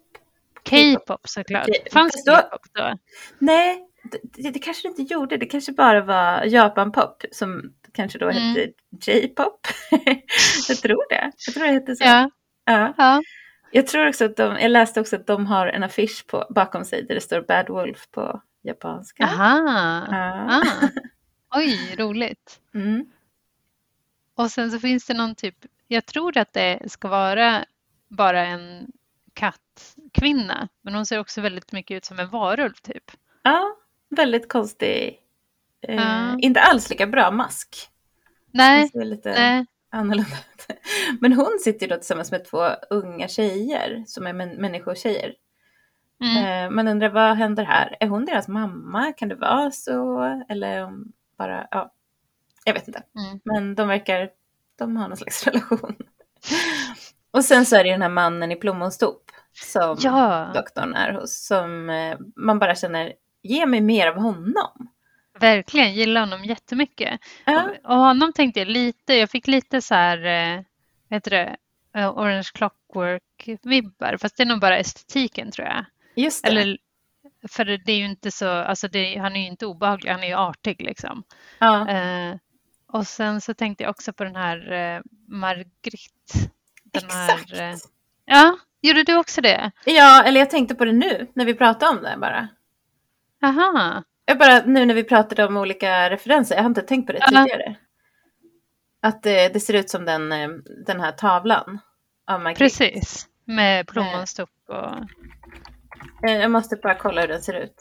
K-pop 0.70 1.22
såklart. 1.24 1.68
Fanns 1.92 2.24
K-pop 2.28 2.62
då? 2.74 2.98
Nej, 3.40 3.88
det, 4.04 4.51
det, 4.51 4.60
kanske 4.60 4.88
det 4.88 4.89
inte 4.89 5.14
gjorde. 5.14 5.38
Det 5.38 5.45
kanske 5.45 5.72
bara 5.72 6.01
var 6.01 6.43
Japan-pop 6.45 7.24
som 7.32 7.74
kanske 7.93 8.20
då 8.20 8.30
mm. 8.30 8.43
hette 8.43 8.72
J-pop. 9.12 9.68
jag 10.68 10.78
tror 10.78 11.10
det. 11.10 11.32
Jag 11.45 11.54
tror 11.54 11.64
det 11.64 11.74
hette 11.74 11.95
så. 11.95 12.04
Ja. 12.04 12.30
ja. 12.66 12.93
ja. 12.97 13.22
Jag 13.72 13.88
tror 13.88 14.08
också 14.08 14.26
att 14.26 14.38
de, 14.38 14.60
jag 14.60 14.72
läste 14.72 15.01
också 15.01 15.16
att 15.16 15.28
de 15.28 15.45
har 15.45 15.68
en 15.68 15.84
affisch 15.84 16.28
på, 16.28 16.45
bakom 16.49 16.86
sig 16.86 17.04
där 17.04 17.16
det 17.16 17.22
står 17.22 17.41
Bad 17.41 17.70
Wolf 17.70 18.08
på 18.12 18.41
japanska. 18.62 19.24
Aha. 19.24 20.06
Ja. 20.12 20.62
Ah. 20.62 20.88
Oj, 21.60 21.95
roligt. 21.97 22.60
Mm. 22.74 23.06
Och 24.36 24.51
sen 24.51 24.72
så 24.72 24.80
finns 24.80 25.06
det 25.06 25.14
någon 25.14 25.36
typ, 25.36 25.56
jag 25.88 26.06
tror 26.06 26.38
att 26.38 26.54
det 26.54 26.91
ska 26.91 27.08
vara 27.08 27.66
bara 28.08 28.45
en 28.45 28.91
kattkvinna, 29.34 30.68
men 30.82 30.95
hon 30.95 31.06
ser 31.06 31.20
också 31.20 31.41
väldigt 31.41 31.72
mycket 31.72 31.97
ut 31.97 32.06
som 32.06 32.20
en 32.20 32.30
varulv 32.30 32.74
typ. 32.74 33.12
Ja, 33.43 33.76
väldigt 34.16 34.49
konstig 34.49 35.20
Eh, 35.88 36.36
Inte 36.38 36.61
alls 36.61 36.89
lika 36.89 37.07
bra 37.07 37.32
mask. 37.32 37.89
Nej. 38.51 38.89
ser 38.89 39.05
lite 39.05 39.30
nej. 39.30 39.66
annorlunda 39.91 40.38
Men 41.22 41.34
hon 41.34 41.59
sitter 41.61 41.88
då 41.88 41.95
tillsammans 41.95 42.32
med 42.32 42.45
två 42.45 42.68
unga 42.89 43.28
tjejer 43.28 44.03
som 44.07 44.28
är 44.28 44.34
män 44.34 44.49
människotjejer. 44.49 45.34
Mm. 46.24 46.66
Eh, 46.66 46.76
man 46.76 46.88
undrar 46.88 47.09
vad 47.09 47.38
händer 47.38 47.64
här? 47.64 47.97
Är 47.99 48.07
hon 48.07 48.26
deras 48.26 48.47
mamma? 48.47 49.14
Kan 49.14 49.30
det 49.30 49.36
vara 49.36 49.72
så? 49.72 50.24
Eller 50.49 50.89
bara, 51.38 51.68
ja, 51.72 51.93
jag 52.66 52.74
vet 52.74 52.88
inte. 52.88 53.03
Mm. 53.18 53.39
Men 53.43 53.76
de 53.76 53.88
verkar, 53.88 54.30
de 54.76 54.97
har 54.97 55.07
någon 55.07 55.18
slags 55.18 55.43
relation. 55.47 55.95
Och 57.32 57.45
sen 57.45 57.66
så 57.66 57.76
är 57.76 57.84
det 57.84 57.91
den 57.91 58.01
här 58.01 58.09
mannen 58.09 58.51
i 58.51 58.55
plommonstop 58.55 59.32
som 59.53 59.97
ja. 59.99 60.51
doktorn 60.53 60.93
är 60.93 61.14
hos. 61.14 61.45
Som 61.45 61.89
eh, 61.89 62.18
man 62.36 62.59
bara 62.59 62.76
känner, 62.76 63.14
ge 63.44 63.66
mig 63.66 63.82
mer 63.82 64.08
av 64.08 64.16
honom. 64.16 64.89
Verkligen, 65.39 65.94
gillar 65.94 66.22
honom 66.22 66.46
jättemycket. 66.46 67.20
Ja. 67.46 67.64
Och, 67.64 67.91
och 67.91 67.98
honom 67.98 68.34
tänkte 68.34 68.60
jag 68.60 68.68
lite, 68.68 69.14
jag 69.14 69.30
fick 69.30 69.48
lite 69.48 69.82
så 69.82 69.96
här, 69.96 70.26
eh, 70.26 70.64
vad 71.08 71.18
heter 71.18 71.32
det, 71.32 71.58
uh, 72.00 72.18
Orange 72.18 72.50
Clockwork-vibbar, 72.54 74.18
fast 74.18 74.38
det 74.38 74.44
är 74.44 74.48
nog 74.48 74.60
bara 74.60 74.78
estetiken 74.78 75.52
tror 75.52 75.68
jag. 75.68 75.86
Just 76.16 76.44
det. 76.44 76.50
Eller, 76.50 76.78
för 77.48 77.66
det 77.66 77.91
är 77.91 77.98
ju 77.98 78.06
inte 78.06 78.32
så, 78.32 78.50
alltså 78.50 78.88
det, 78.88 79.18
han 79.18 79.36
är 79.36 79.39
ju 79.39 79.48
inte 79.48 79.66
obehaglig, 79.66 80.12
han 80.12 80.24
är 80.24 80.28
ju 80.28 80.34
artig 80.34 80.82
liksom. 80.82 81.24
Ja. 81.60 81.88
Uh, 81.89 82.38
och 82.88 83.08
sen 83.08 83.41
så 83.41 83.54
tänkte 83.54 83.84
jag 83.84 83.91
också 83.91 84.14
på 84.14 84.24
den 84.24 84.36
här 84.36 84.74
uh, 84.74 85.02
Margrit. 85.28 86.34
Den 86.84 87.06
Exakt. 87.06 87.58
Här, 87.58 87.76
ja, 88.26 88.58
Gjorde 88.84 89.04
du 89.04 89.16
också 89.16 89.41
det? 89.41 89.72
Ja, 89.86 90.24
eller 90.24 90.39
jag 90.39 90.50
tänkte 90.50 90.76
på 90.76 90.86
det 90.86 90.91
nu 90.91 91.28
när 91.34 91.46
vi 91.46 91.54
pratade 91.54 91.98
om 91.98 92.04
det 92.04 92.18
bara. 92.18 92.48
Aha. 93.44 94.04
Jag 94.26 94.38
bara 94.38 94.66
nu 94.66 94.86
när 94.86 94.94
vi 94.94 95.04
pratade 95.04 95.46
om 95.46 95.58
olika 95.58 96.10
referenser, 96.10 96.56
jag 96.56 96.64
har 96.64 96.70
inte 96.70 96.82
tänkt 96.82 97.08
på 97.08 97.14
det 97.14 97.28
tidigare. 97.28 97.76
Att 99.02 99.24
det, 99.24 99.54
det, 99.54 99.60
ser 99.60 99.74
ut 99.74 99.89
som 99.89 100.06
den, 100.06 100.32
eh, 100.32 100.50
den 100.86 101.00
här 101.00 101.12
tavlan 101.12 101.80
av 102.28 102.41
Magritte. 102.41 102.64
Precis, 102.64 103.28
med 103.46 103.88
plommonstock 103.88 104.50
och... 104.68 106.30
Eh, 106.30 106.38
jag 106.38 106.52
måste 106.52 106.76
bara 106.76 106.96
kolla 106.96 107.22
hur 107.22 107.28
den 107.28 107.41
ser 107.41 107.54
ut. 107.54 107.76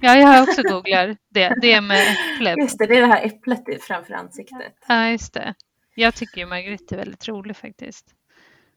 Ja, 0.00 0.16
jag 0.16 0.26
har 0.26 0.42
också 0.42 0.62
googlat 0.62 1.18
det. 1.28 1.58
Det 1.60 1.72
är 1.72 1.80
med 1.80 2.16
äpplet. 2.34 2.56
Just 2.56 2.78
det, 2.78 2.86
det 2.86 2.96
är 2.96 3.00
det 3.00 3.06
här 3.06 3.26
äpplet 3.26 3.84
framför 3.84 4.14
ansiktet. 4.14 4.74
Ja, 4.88 5.08
just 5.08 5.34
det. 5.34 5.54
Jag 5.94 6.14
tycker 6.14 6.38
ju 6.38 6.46
Margrethe 6.46 6.94
är 6.94 6.96
väldigt 6.96 7.28
rolig 7.28 7.56
faktiskt. 7.56 8.06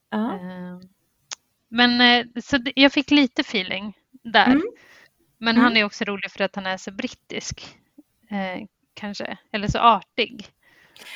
Ja. 0.10 0.34
Eh, 0.34 0.80
men 1.70 2.24
så 2.42 2.58
jag 2.76 2.92
fick 2.92 3.12
lite 3.12 3.42
feeling 3.42 3.98
där. 4.24 4.46
Mm. 4.46 4.64
Men 5.40 5.56
mm. 5.56 5.64
han 5.64 5.78
är 5.78 5.84
också 5.84 6.04
rolig 6.04 6.32
för 6.32 6.44
att 6.44 6.56
han 6.56 6.66
är 6.66 6.78
så 6.78 6.92
brittisk. 6.92 7.78
Eh, 8.30 8.68
kanske, 8.94 9.38
eller 9.52 9.68
så 9.68 9.80
artig. 9.80 10.48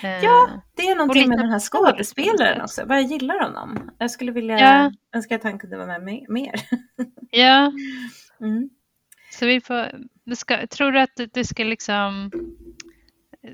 Eh, 0.03 0.24
ja, 0.24 0.61
det 0.76 0.88
är 0.88 0.95
någonting 0.95 1.30
med 1.30 1.38
den 1.38 1.49
här 1.49 1.59
skådespelaren 1.59 2.61
också. 2.61 2.86
Vad 2.86 2.97
jag 2.97 3.05
gillar 3.05 3.43
honom. 3.43 3.91
Jag 3.97 4.11
skulle 4.11 4.32
vilja 4.32 4.59
ja. 4.59 4.91
önska 5.13 5.36
att 5.36 5.43
han 5.43 5.59
kunde 5.59 5.78
vara 5.78 5.99
med 5.99 6.26
mer. 6.30 6.53
ja. 7.30 7.71
Mm. 8.41 8.69
Så 9.32 9.45
vi 9.45 9.61
får, 9.61 9.91
ska, 10.36 10.67
tror 10.67 10.91
du 10.91 10.99
att 10.99 11.19
det 11.34 11.45
ska 11.45 11.63
liksom 11.63 12.32
eh, 13.43 13.51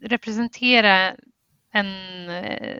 representera 0.00 1.16
en 1.72 2.28
eh, 2.28 2.78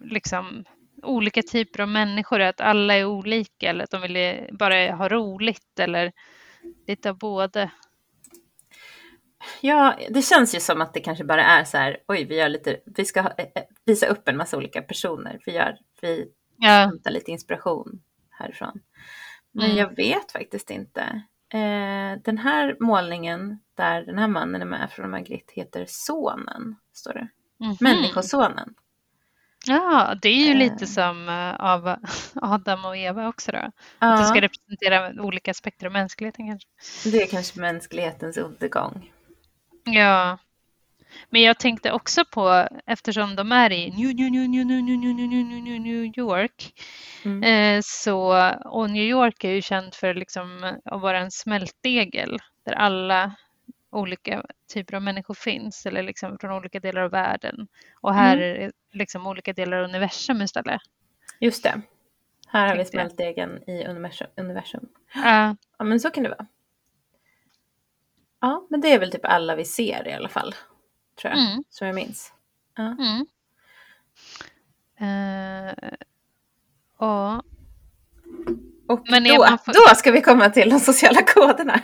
liksom 0.00 0.64
olika 1.04 1.42
typer 1.42 1.80
av 1.80 1.88
människor, 1.88 2.40
att 2.40 2.60
alla 2.60 2.94
är 2.94 3.04
olika 3.04 3.70
eller 3.70 3.84
att 3.84 3.90
de 3.90 4.02
vill 4.02 4.48
bara 4.58 4.92
ha 4.94 5.08
roligt 5.08 5.78
eller 5.78 6.12
lite 6.86 7.10
av 7.10 7.18
både? 7.18 7.70
Ja, 9.60 9.98
det 10.10 10.22
känns 10.22 10.54
ju 10.54 10.60
som 10.60 10.80
att 10.80 10.94
det 10.94 11.00
kanske 11.00 11.24
bara 11.24 11.44
är 11.44 11.64
så 11.64 11.76
här, 11.78 11.98
oj, 12.08 12.24
vi 12.24 12.36
gör 12.36 12.48
lite, 12.48 12.80
vi 12.84 13.04
ska 13.04 13.20
eh, 13.20 13.26
eh, 13.38 13.62
visa 13.84 14.06
upp 14.06 14.28
en 14.28 14.36
massa 14.36 14.56
olika 14.56 14.82
personer, 14.82 15.38
vi 15.46 15.52
gör, 15.52 15.76
vi 16.00 16.26
ja. 16.56 16.70
hämtar 16.70 17.10
lite 17.10 17.30
inspiration 17.30 18.02
härifrån. 18.30 18.80
Men 19.52 19.64
mm. 19.64 19.76
jag 19.76 19.96
vet 19.96 20.32
faktiskt 20.32 20.70
inte. 20.70 21.00
Eh, 21.52 22.22
den 22.24 22.38
här 22.38 22.76
målningen 22.80 23.58
där 23.76 24.02
den 24.02 24.18
här 24.18 24.28
mannen 24.28 24.62
är 24.62 24.66
med 24.66 24.90
från 24.90 25.10
Magritte 25.10 25.52
heter 25.54 25.84
Sonen, 25.88 26.76
står 26.92 27.12
det. 27.12 27.28
Mm 27.60 27.72
-hmm. 27.72 27.76
Människosonen. 27.80 28.74
Ja, 29.66 30.14
det 30.22 30.28
är 30.28 30.48
ju 30.48 30.54
lite 30.54 30.84
eh. 30.84 30.88
som 30.88 31.28
eh, 31.28 31.54
av 31.54 31.96
Adam 32.34 32.84
och 32.84 32.96
Eva 32.96 33.28
också 33.28 33.52
då. 33.52 33.58
Ja. 33.58 33.70
Att 33.98 34.20
det 34.20 34.26
ska 34.26 34.40
representera 34.40 35.22
olika 35.22 35.50
aspekter 35.50 35.86
av 35.86 35.92
mänskligheten 35.92 36.46
kanske. 36.46 36.68
Det 37.10 37.22
är 37.22 37.26
kanske 37.26 37.60
mänsklighetens 37.60 38.36
undergång. 38.36 39.10
Ja. 39.84 40.38
Men 41.30 41.42
jag 41.42 41.58
tänkte 41.58 41.92
också 41.92 42.24
på, 42.24 42.68
eftersom 42.86 43.36
de 43.36 43.52
är 43.52 43.72
i 43.72 43.90
New, 43.90 44.14
New, 44.14 44.30
New, 44.30 44.48
New, 44.48 44.66
New, 44.66 44.82
New, 44.82 45.14
New, 45.14 45.28
New, 45.28 45.60
New, 45.60 45.80
New 45.80 46.18
York, 46.18 46.82
mm. 47.24 47.42
eh, 47.42 47.82
så, 47.84 48.50
och 48.64 48.90
New 48.90 49.04
York 49.04 49.44
är 49.44 49.50
ju 49.50 49.62
känd 49.62 49.94
för 49.94 50.14
liksom 50.14 50.76
att 50.84 51.00
vara 51.00 51.18
en 51.18 51.30
smältdegel 51.30 52.38
där 52.66 52.72
alla 52.72 53.34
olika 53.94 54.44
typer 54.72 54.96
av 54.96 55.02
människor 55.02 55.34
finns 55.34 55.86
eller 55.86 56.02
liksom 56.02 56.38
från 56.40 56.52
olika 56.52 56.80
delar 56.80 57.02
av 57.02 57.10
världen. 57.10 57.68
Och 58.00 58.14
här 58.14 58.36
mm. 58.36 58.48
är 58.48 58.58
det 58.58 58.72
liksom 58.92 59.26
olika 59.26 59.52
delar 59.52 59.76
av 59.76 59.84
universum 59.84 60.42
istället. 60.42 60.80
Just 61.40 61.62
det. 61.62 61.80
Här 62.48 62.68
har 62.68 62.76
vi 62.76 62.84
smältdegen 62.84 63.70
i 63.70 63.84
universum. 64.36 64.88
Ja. 65.14 65.56
ja, 65.78 65.84
men 65.84 66.00
så 66.00 66.10
kan 66.10 66.22
det 66.22 66.28
vara. 66.28 66.46
Ja, 68.40 68.66
men 68.70 68.80
det 68.80 68.92
är 68.92 68.98
väl 68.98 69.12
typ 69.12 69.24
alla 69.24 69.54
vi 69.56 69.64
ser 69.64 70.08
i 70.08 70.12
alla 70.12 70.28
fall. 70.28 70.54
Tror 71.20 71.32
jag, 71.32 71.42
mm. 71.46 71.64
som 71.68 71.86
jag 71.86 71.94
minns. 71.94 72.32
Ja. 72.76 72.96
Mm. 72.98 73.26
Uh, 75.00 75.74
och 76.96 77.42
och 78.88 79.04
men 79.10 79.24
då, 79.24 79.58
får... 79.64 79.88
då 79.88 79.94
ska 79.94 80.10
vi 80.10 80.20
komma 80.20 80.50
till 80.50 80.70
de 80.70 80.80
sociala 80.80 81.22
koderna. 81.22 81.80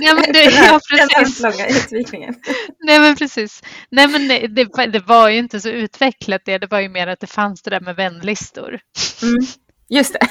Ja, 0.00 0.14
men 0.14 0.32
det, 0.32 0.42
ja, 0.50 0.80
precis. 0.90 1.40
Den 1.40 1.50
långa 1.50 1.66
utvikningen. 1.66 2.34
Nej 2.80 3.00
men 3.00 3.16
precis. 3.16 3.62
Nej 3.90 4.08
men 4.08 4.28
det, 4.28 4.46
det, 4.46 4.86
det, 4.86 4.98
var 5.06 5.28
ju 5.28 5.38
inte 5.38 5.60
så 5.60 5.68
utvecklat 5.68 6.42
det, 6.44 6.58
det 6.58 6.70
var 6.70 6.80
ju 6.80 6.88
mer 6.88 7.06
att 7.06 7.20
det 7.20 7.26
fanns 7.26 7.62
det 7.62 7.70
där 7.70 7.80
med 7.80 7.96
vänlistor. 7.96 8.80
Mm, 9.22 9.46
just 9.88 10.12
det. 10.12 10.20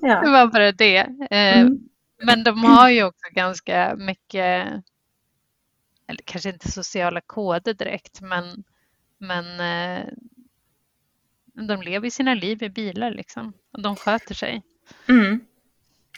ja. 0.00 0.20
Det 0.20 0.30
var 0.30 0.46
bara 0.46 0.72
det. 0.72 0.98
Eh, 1.30 1.60
mm. 1.60 1.78
Men 2.22 2.44
de 2.44 2.64
har 2.64 2.88
ju 2.88 3.04
också 3.04 3.26
ganska 3.32 3.94
mycket, 3.96 4.66
eller 6.08 6.22
kanske 6.24 6.48
inte 6.48 6.72
sociala 6.72 7.20
koder 7.20 7.74
direkt, 7.74 8.20
men, 8.20 8.64
men 9.18 9.60
eh, 9.60 10.04
de 11.54 11.82
lever 11.82 12.10
sina 12.10 12.34
liv 12.34 12.62
i 12.62 12.68
bilar 12.68 13.10
liksom. 13.10 13.52
Och 13.72 13.82
de 13.82 13.96
sköter 13.96 14.34
sig. 14.34 14.62
Mm. 15.08 15.40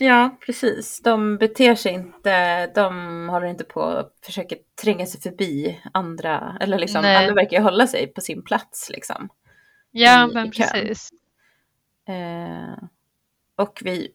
Ja, 0.00 0.36
precis. 0.46 1.00
De 1.02 1.38
beter 1.38 1.74
sig 1.74 1.92
inte, 1.92 2.66
de 2.66 3.28
håller 3.28 3.46
inte 3.46 3.64
på 3.64 3.80
och 3.80 4.12
försöker 4.24 4.58
tränga 4.82 5.06
sig 5.06 5.20
förbi 5.20 5.80
andra. 5.92 6.56
Eller 6.60 6.78
liksom, 6.78 7.02
Nej. 7.02 7.16
alla 7.16 7.34
verkar 7.34 7.60
hålla 7.60 7.86
sig 7.86 8.06
på 8.06 8.20
sin 8.20 8.42
plats 8.42 8.90
liksom. 8.90 9.28
Ja, 9.90 10.26
men 10.26 10.50
precis. 10.50 11.10
Eh, 12.08 12.88
och 13.56 13.80
vi, 13.84 14.12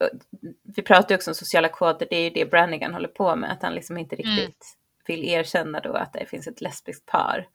vi 0.75 0.81
pratar 0.81 1.15
också 1.15 1.31
om 1.31 1.35
sociala 1.35 1.69
koder, 1.69 2.07
det 2.09 2.15
är 2.15 2.23
ju 2.23 2.29
det 2.29 2.51
Brannigan 2.51 2.93
håller 2.93 3.07
på 3.07 3.35
med, 3.35 3.51
att 3.51 3.63
han 3.63 3.75
liksom 3.75 3.97
inte 3.97 4.15
mm. 4.15 4.25
riktigt 4.25 4.77
mm. 5.07 5.21
vill 5.21 5.29
erkänna 5.29 5.79
då 5.79 5.93
att 5.93 6.13
det 6.13 6.25
finns 6.25 6.47
ett 6.47 6.61
lesbiskt 6.61 7.05
par. 7.05 7.47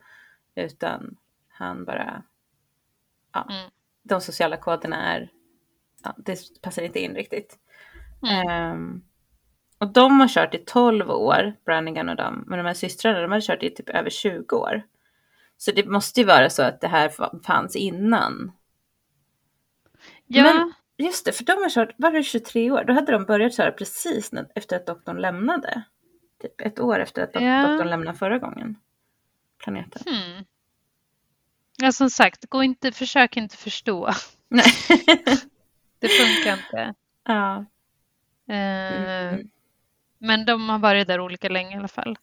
Utan 0.54 1.16
han 1.48 1.84
bara, 1.84 2.22
ja, 3.32 3.46
mm. 3.50 3.70
de 4.02 4.20
sociala 4.20 4.56
koderna 4.56 5.14
är, 5.14 5.30
ja, 6.04 6.14
det 6.18 6.62
passar 6.62 6.82
inte 6.82 7.00
in 7.00 7.14
riktigt. 7.14 7.58
Mm. 8.28 8.72
Um, 8.72 9.04
och 9.78 9.92
de 9.92 10.20
har 10.20 10.28
kört 10.28 10.54
i 10.54 10.58
12 10.58 11.10
år, 11.10 11.54
Brannigan 11.64 12.08
och 12.08 12.16
de, 12.16 12.44
men 12.46 12.58
de 12.58 12.66
här 12.66 12.74
systrarna, 12.74 13.20
de 13.20 13.32
har 13.32 13.40
kört 13.40 13.62
i 13.62 13.70
typ 13.70 13.88
över 13.88 14.10
20 14.10 14.56
år. 14.56 14.82
Så 15.56 15.72
det 15.72 15.86
måste 15.86 16.20
ju 16.20 16.26
vara 16.26 16.50
så 16.50 16.62
att 16.62 16.80
det 16.80 16.88
här 16.88 17.12
fanns 17.42 17.76
innan. 17.76 18.52
Ja. 20.26 20.42
Men 20.42 20.72
just 21.06 21.24
det, 21.24 21.32
för 21.32 21.44
de 21.44 21.52
har 21.52 21.70
kört, 21.70 21.94
var 21.96 22.10
det 22.10 22.22
23 22.22 22.70
år? 22.70 22.84
Då 22.84 22.92
hade 22.92 23.12
de 23.12 23.24
börjat 23.24 23.54
köra 23.54 23.72
precis 23.72 24.30
efter 24.54 24.76
att 24.76 24.86
doktorn 24.86 25.20
lämnade. 25.20 25.82
Typ 26.42 26.60
ett 26.60 26.80
år 26.80 26.98
efter 26.98 27.22
att 27.22 27.30
ja. 27.34 27.66
doktorn 27.68 27.90
lämnade 27.90 28.18
förra 28.18 28.38
gången. 28.38 28.76
Planeten. 29.64 30.02
Hmm. 30.06 30.44
Ja, 31.82 31.92
som 31.92 32.10
sagt, 32.10 32.44
gå 32.48 32.62
inte, 32.62 32.92
försök 32.92 33.36
inte 33.36 33.56
förstå. 33.56 34.10
Nej. 34.48 34.64
det 35.98 36.08
funkar 36.08 36.52
inte. 36.52 36.94
Ja. 37.24 37.64
Mm. 38.48 39.50
Men 40.18 40.44
de 40.44 40.68
har 40.68 40.78
varit 40.78 41.08
där 41.08 41.20
olika 41.20 41.48
länge 41.48 41.74
i 41.74 41.78
alla 41.78 41.88
fall. 41.88 42.18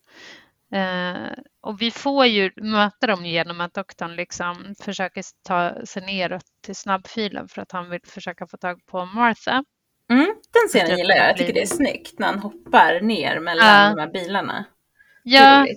Eh, 0.72 1.32
och 1.62 1.82
vi 1.82 1.92
får 1.92 2.26
ju 2.26 2.52
möta 2.56 3.08
dem 3.08 3.26
genom 3.26 3.62
att 3.62 3.74
doktorn 3.74 4.16
liksom 4.16 4.76
försöker 4.80 5.24
ta 5.44 5.86
sig 5.86 6.06
neråt 6.06 6.46
till 6.62 6.76
snabbfilen 6.76 7.48
för 7.48 7.62
att 7.62 7.72
han 7.72 7.90
vill 7.90 8.02
försöka 8.04 8.48
få 8.48 8.58
tag 8.58 8.86
på 8.86 9.06
Martha. 9.06 9.64
Mm, 10.10 10.26
den 10.26 10.68
scenen 10.68 10.98
gillar 10.98 11.16
jag. 11.16 11.30
Jag 11.30 11.38
tycker 11.38 11.54
det 11.54 11.62
är 11.62 11.66
snyggt 11.66 12.20
när 12.20 12.28
han 12.28 12.40
hoppar 12.40 13.02
ner 13.02 13.40
mellan 13.40 13.90
uh, 13.90 13.96
de 13.96 14.02
här 14.02 14.12
bilarna. 14.12 14.66
Ja, 15.24 15.68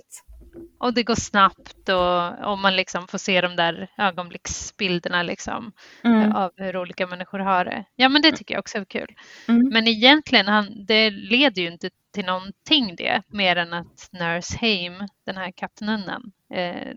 och 0.77 0.93
det 0.93 1.03
går 1.03 1.15
snabbt 1.15 1.89
och, 1.89 2.51
och 2.51 2.59
man 2.59 2.75
liksom 2.75 3.07
får 3.07 3.17
se 3.17 3.41
de 3.41 3.55
där 3.55 3.87
ögonblicksbilderna 3.97 5.23
liksom, 5.23 5.71
mm. 6.03 6.35
av 6.35 6.51
hur 6.55 6.77
olika 6.77 7.07
människor 7.07 7.39
har 7.39 7.65
det. 7.65 7.85
Ja, 7.95 8.09
men 8.09 8.21
det 8.21 8.31
tycker 8.31 8.53
jag 8.53 8.59
också 8.59 8.77
är 8.77 8.85
kul. 8.85 9.15
Mm. 9.47 9.69
Men 9.69 9.87
egentligen, 9.87 10.47
han, 10.47 10.85
det 10.85 11.09
leder 11.09 11.61
ju 11.61 11.67
inte 11.67 11.89
till 12.13 12.25
någonting 12.25 12.95
det, 12.95 13.21
mer 13.27 13.55
än 13.55 13.73
att 13.73 14.09
Nurse 14.11 14.57
Haim, 14.61 15.07
den 15.25 15.37
här 15.37 15.51
kattnunnan, 15.51 16.31
eh, 16.53 16.91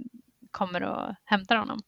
kommer 0.50 0.82
och 0.82 1.14
hämtar 1.24 1.56
honom. 1.56 1.82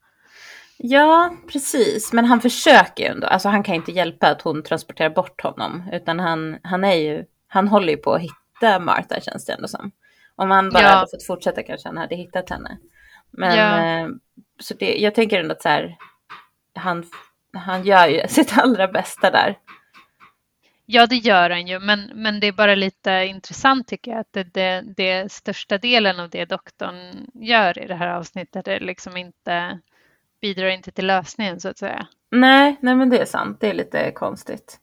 Ja, 0.77 1.37
precis. 1.53 2.13
Men 2.13 2.25
han 2.25 2.41
försöker 2.41 3.05
ju 3.05 3.11
ändå. 3.11 3.27
Alltså 3.27 3.49
han 3.49 3.63
kan 3.63 3.75
inte 3.75 3.93
hjälpa 3.93 4.31
att 4.31 4.43
hon 4.43 4.63
transporterar 4.63 5.11
bort 5.11 5.43
honom. 5.43 5.83
Utan 5.93 6.21
han, 6.21 6.59
han 6.63 6.85
är 6.85 6.95
ju, 6.95 7.25
han 7.47 7.69
håller 7.69 7.93
ju 7.93 7.97
på 7.97 8.13
att 8.13 8.23
hitta 8.23 8.79
Martha 8.79 9.21
känns 9.21 9.47
det 9.47 9.53
ändå 9.53 9.69
som. 9.69 9.91
Om 10.39 10.51
han 10.51 10.71
bara 10.71 10.83
ja. 10.83 10.89
hade 10.89 11.11
fått 11.11 11.27
fortsätta 11.27 11.63
kanske 11.63 11.89
han 11.89 11.97
hade 11.97 12.15
hittat 12.15 12.51
henne. 12.51 12.79
Men 13.31 13.57
ja. 13.57 13.85
eh, 13.85 14.09
så 14.61 14.75
det, 14.75 14.97
jag 14.99 15.15
tänker 15.15 15.41
ändå 15.41 15.53
att 15.53 15.63
så 15.63 15.69
här, 15.69 15.97
han, 16.75 17.05
han 17.53 17.85
gör 17.85 18.07
ju 18.07 18.23
sitt 18.29 18.59
allra 18.59 18.89
bästa 18.89 19.31
där. 19.31 19.59
Ja, 20.87 21.07
det 21.07 21.17
gör 21.17 21.51
han 21.51 21.67
ju, 21.67 21.79
men, 21.79 22.11
men 22.15 22.41
det 22.41 22.47
är 22.47 22.53
bara 22.53 22.75
lite 22.75 23.11
intressant 23.11 23.89
tycker 23.89 24.11
jag 24.11 24.21
att 24.21 24.33
det, 24.33 24.43
det, 24.43 24.85
det 24.97 25.33
största 25.33 25.79
delen 25.79 26.21
av 26.21 26.31
det 26.31 26.45
doktorn 26.45 27.27
gör 27.35 27.79
i 27.79 27.87
det 27.87 27.95
här 27.95 28.09
avsnittet 28.09 28.69
är 28.69 28.81
liksom 28.81 29.17
inte 29.17 29.79
bidrar 30.41 30.69
inte 30.69 30.91
till 30.91 31.07
lösningen 31.07 31.61
så 31.61 31.69
att 31.69 31.79
säga. 31.79 32.07
Nej, 32.31 32.77
nej 32.81 32.95
men 32.95 33.11
det 33.11 33.19
är 33.19 33.25
sant. 33.25 33.61
Det 33.61 33.71
är 33.71 33.75
lite 33.75 34.11
konstigt. 34.11 34.79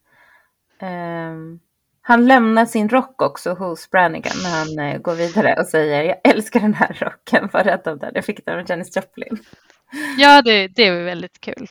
Um, 0.82 1.60
han 2.08 2.28
lämnar 2.28 2.66
sin 2.66 2.90
rock 2.90 3.22
också 3.22 3.54
hos 3.54 3.90
Brannigan 3.90 4.34
när 4.44 4.50
han 4.50 4.94
uh, 4.94 5.02
går 5.02 5.16
vidare 5.16 5.56
och 5.60 5.66
säger 5.66 6.04
jag 6.04 6.34
älskar 6.34 6.60
den 6.60 6.74
här 6.74 6.98
rocken, 7.00 7.50
var 7.54 7.64
rädd 7.64 7.88
om 7.88 8.00
den. 8.00 8.12
Jag 8.16 8.26
fick 8.26 8.46
den 8.46 8.60
av 8.60 8.70
Janis 8.70 8.96
Joplin. 8.96 9.38
Ja, 10.18 10.42
det, 10.42 10.68
det 10.68 10.88
är 10.88 11.04
väldigt 11.04 11.42
kul. 11.42 11.68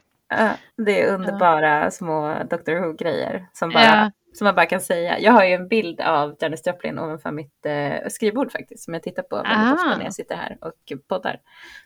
Det 0.77 1.03
är 1.03 1.15
underbara 1.15 1.85
ja. 1.85 1.91
små 1.91 2.45
Doctor 2.51 2.73
Who-grejer 2.73 3.47
som, 3.53 3.71
bara, 3.71 3.85
ja. 3.85 4.11
som 4.33 4.45
man 4.45 4.55
bara 4.55 4.67
kan 4.67 4.81
säga. 4.81 5.19
Jag 5.19 5.33
har 5.33 5.45
ju 5.45 5.53
en 5.53 5.69
bild 5.69 6.01
av 6.01 6.37
Janis 6.41 6.67
Joplin 6.67 6.99
ovanför 6.99 7.31
mitt 7.31 7.67
uh, 7.67 8.09
skrivbord 8.09 8.53
faktiskt, 8.53 8.85
som 8.85 8.95
jag 8.95 9.03
tittar 9.03 9.23
på 9.23 9.37
väldigt 9.37 9.59
ah. 9.59 9.73
ofta 9.73 9.97
när 9.97 10.05
jag 10.05 10.15
sitter 10.15 10.37
här 10.37 10.59
och 10.61 10.99
poddar. 11.09 11.41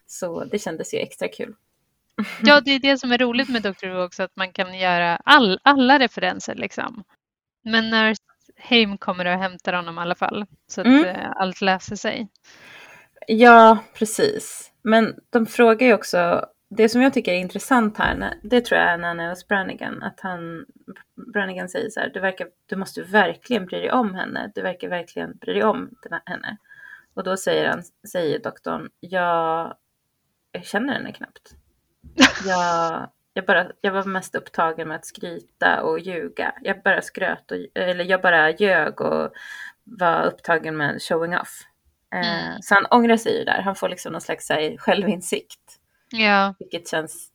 Så 0.06 0.44
det 0.44 0.58
kändes 0.58 0.94
ju 0.94 0.98
extra 0.98 1.28
kul. 1.28 1.54
Ja, 2.42 2.60
det 2.60 2.70
är 2.70 2.78
det 2.78 2.98
som 2.98 3.12
är 3.12 3.18
roligt 3.18 3.48
med 3.48 3.62
Dr. 3.62 3.86
Who 3.86 4.04
också, 4.04 4.22
att 4.22 4.36
man 4.36 4.52
kan 4.52 4.78
göra 4.78 5.16
all, 5.16 5.60
alla 5.62 5.98
referenser 5.98 6.54
liksom. 6.54 7.04
Men 7.64 7.90
när 7.90 8.14
Heim 8.58 8.98
kommer 8.98 9.24
och 9.24 9.38
hämtar 9.38 9.72
honom 9.72 9.98
i 9.98 10.00
alla 10.00 10.14
fall, 10.14 10.46
så 10.66 10.80
att 10.80 10.86
mm. 10.86 11.04
Eh, 11.04 11.30
allt 11.36 11.60
läser 11.60 11.96
sig. 11.96 12.28
Ja, 13.26 13.78
precis. 13.94 14.72
Men 14.82 15.14
de 15.30 15.46
frågar 15.46 15.86
ju 15.86 15.94
också, 15.94 16.46
det 16.68 16.88
som 16.88 17.02
jag 17.02 17.14
tycker 17.14 17.32
är 17.32 17.38
intressant 17.38 17.98
här, 17.98 18.34
det 18.42 18.60
tror 18.60 18.80
jag 18.80 18.90
är 18.90 18.98
när 18.98 19.08
han 19.08 19.20
är 19.20 19.28
hos 19.28 19.48
Brannigan, 19.48 20.02
att 20.02 20.20
han, 20.20 20.66
Brannigan 21.32 21.68
säger 21.68 21.90
så 21.90 22.00
här, 22.00 22.10
du, 22.14 22.20
verkar, 22.20 22.48
du 22.66 22.76
måste 22.76 23.02
verkligen 23.02 23.66
bry 23.66 23.78
dig 23.78 23.92
om 23.92 24.14
henne, 24.14 24.52
du 24.54 24.62
verkar 24.62 24.88
verkligen 24.88 25.36
bry 25.36 25.52
dig 25.52 25.64
om 25.64 25.90
henne. 26.24 26.56
Och 27.14 27.24
då 27.24 27.36
säger 27.36 27.68
han, 27.68 27.82
säger 28.12 28.38
doktorn, 28.38 28.88
jag, 29.00 29.74
jag 30.52 30.64
känner 30.64 30.92
henne 30.92 31.12
knappt. 31.12 31.54
Jag, 32.46 33.10
jag, 33.34 33.46
bara, 33.46 33.66
jag 33.80 33.92
var 33.92 34.04
mest 34.04 34.34
upptagen 34.34 34.88
med 34.88 34.96
att 34.96 35.06
skryta 35.06 35.82
och 35.82 35.98
ljuga. 35.98 36.54
Jag 36.62 36.82
bara 36.82 37.02
skröt, 37.02 37.50
och, 37.50 37.58
eller 37.74 38.04
jag 38.04 38.22
bara 38.22 38.50
ljög 38.50 39.00
och 39.00 39.32
var 39.84 40.26
upptagen 40.26 40.76
med 40.76 41.02
showing 41.02 41.36
off. 41.36 41.62
Eh, 42.14 42.48
mm. 42.48 42.62
Så 42.62 42.74
han 42.74 42.86
ångrar 42.90 43.16
sig 43.16 43.38
ju 43.38 43.44
där. 43.44 43.62
Han 43.62 43.74
får 43.74 43.88
liksom 43.88 44.12
någon 44.12 44.20
slags 44.20 44.50
här, 44.50 44.76
självinsikt. 44.76 45.78
Ja. 46.10 46.54
Vilket 46.58 46.88
känns... 46.88 47.28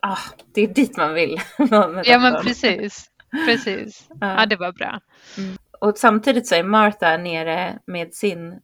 Ah, 0.00 0.18
det 0.54 0.60
är 0.60 0.68
dit 0.68 0.96
man 0.96 1.14
vill. 1.14 1.40
ja, 2.04 2.18
men 2.18 2.42
precis. 2.42 3.10
Precis. 3.46 4.08
Ja, 4.20 4.40
ja 4.40 4.46
det 4.46 4.56
var 4.56 4.72
bra. 4.72 5.00
Mm. 5.38 5.56
Och 5.80 5.98
samtidigt 5.98 6.46
så 6.46 6.54
är 6.54 6.62
Martha 6.62 7.16
nere 7.16 7.78
med 7.86 8.14
sin, 8.14 8.60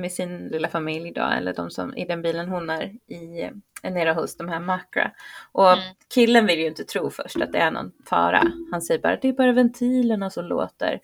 med 0.00 0.12
sin 0.12 0.48
lilla 0.48 0.68
familj 0.68 1.12
då, 1.12 1.22
eller 1.22 1.54
de 1.54 1.70
som 1.70 1.96
i 1.96 2.04
den 2.04 2.22
bilen 2.22 2.48
hon 2.48 2.70
är 2.70 2.84
i 3.06 3.50
är 3.82 3.90
nere 3.90 4.12
hos 4.12 4.36
de 4.36 4.48
här 4.48 4.60
Makra. 4.60 5.10
Och 5.52 5.72
mm. 5.72 5.94
killen 6.14 6.46
vill 6.46 6.58
ju 6.58 6.66
inte 6.66 6.84
tro 6.84 7.10
först 7.10 7.36
att 7.36 7.52
det 7.52 7.58
är 7.58 7.70
någon 7.70 7.92
fara. 8.06 8.52
Han 8.70 8.82
säger 8.82 9.00
bara 9.00 9.16
det 9.16 9.28
är 9.28 9.32
bara 9.32 9.52
ventilerna 9.52 10.30
som 10.30 10.44
låter. 10.44 11.00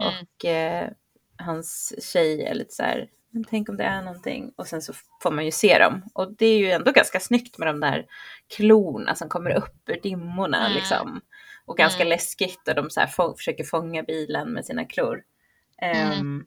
Mm. 0.00 0.12
Och 0.12 0.44
eh, 0.44 0.88
hans 1.36 1.94
tjej 2.12 2.42
är 2.42 2.54
lite 2.54 2.74
så 2.74 2.82
här, 2.82 3.08
men 3.30 3.44
tänk 3.44 3.68
om 3.68 3.76
det 3.76 3.84
är 3.84 4.02
någonting. 4.02 4.52
Och 4.56 4.66
sen 4.66 4.82
så 4.82 4.92
får 5.22 5.30
man 5.30 5.44
ju 5.44 5.50
se 5.50 5.78
dem. 5.78 6.02
Och 6.14 6.32
det 6.36 6.46
är 6.46 6.58
ju 6.58 6.70
ändå 6.70 6.92
ganska 6.92 7.20
snyggt 7.20 7.58
med 7.58 7.68
de 7.68 7.80
där 7.80 8.06
klorna 8.56 9.14
som 9.14 9.28
kommer 9.28 9.50
upp 9.50 9.88
ur 9.88 10.00
dimmorna 10.02 10.66
mm. 10.66 10.72
liksom. 10.72 11.20
Och 11.66 11.76
ganska 11.76 12.02
mm. 12.02 12.08
läskigt 12.08 12.68
och 12.68 12.74
de 12.74 12.90
så 12.90 13.00
här 13.00 13.06
få, 13.06 13.34
försöker 13.36 13.64
fånga 13.64 14.02
bilen 14.02 14.52
med 14.52 14.64
sina 14.64 14.84
klor. 14.84 15.22
Um, 16.20 16.46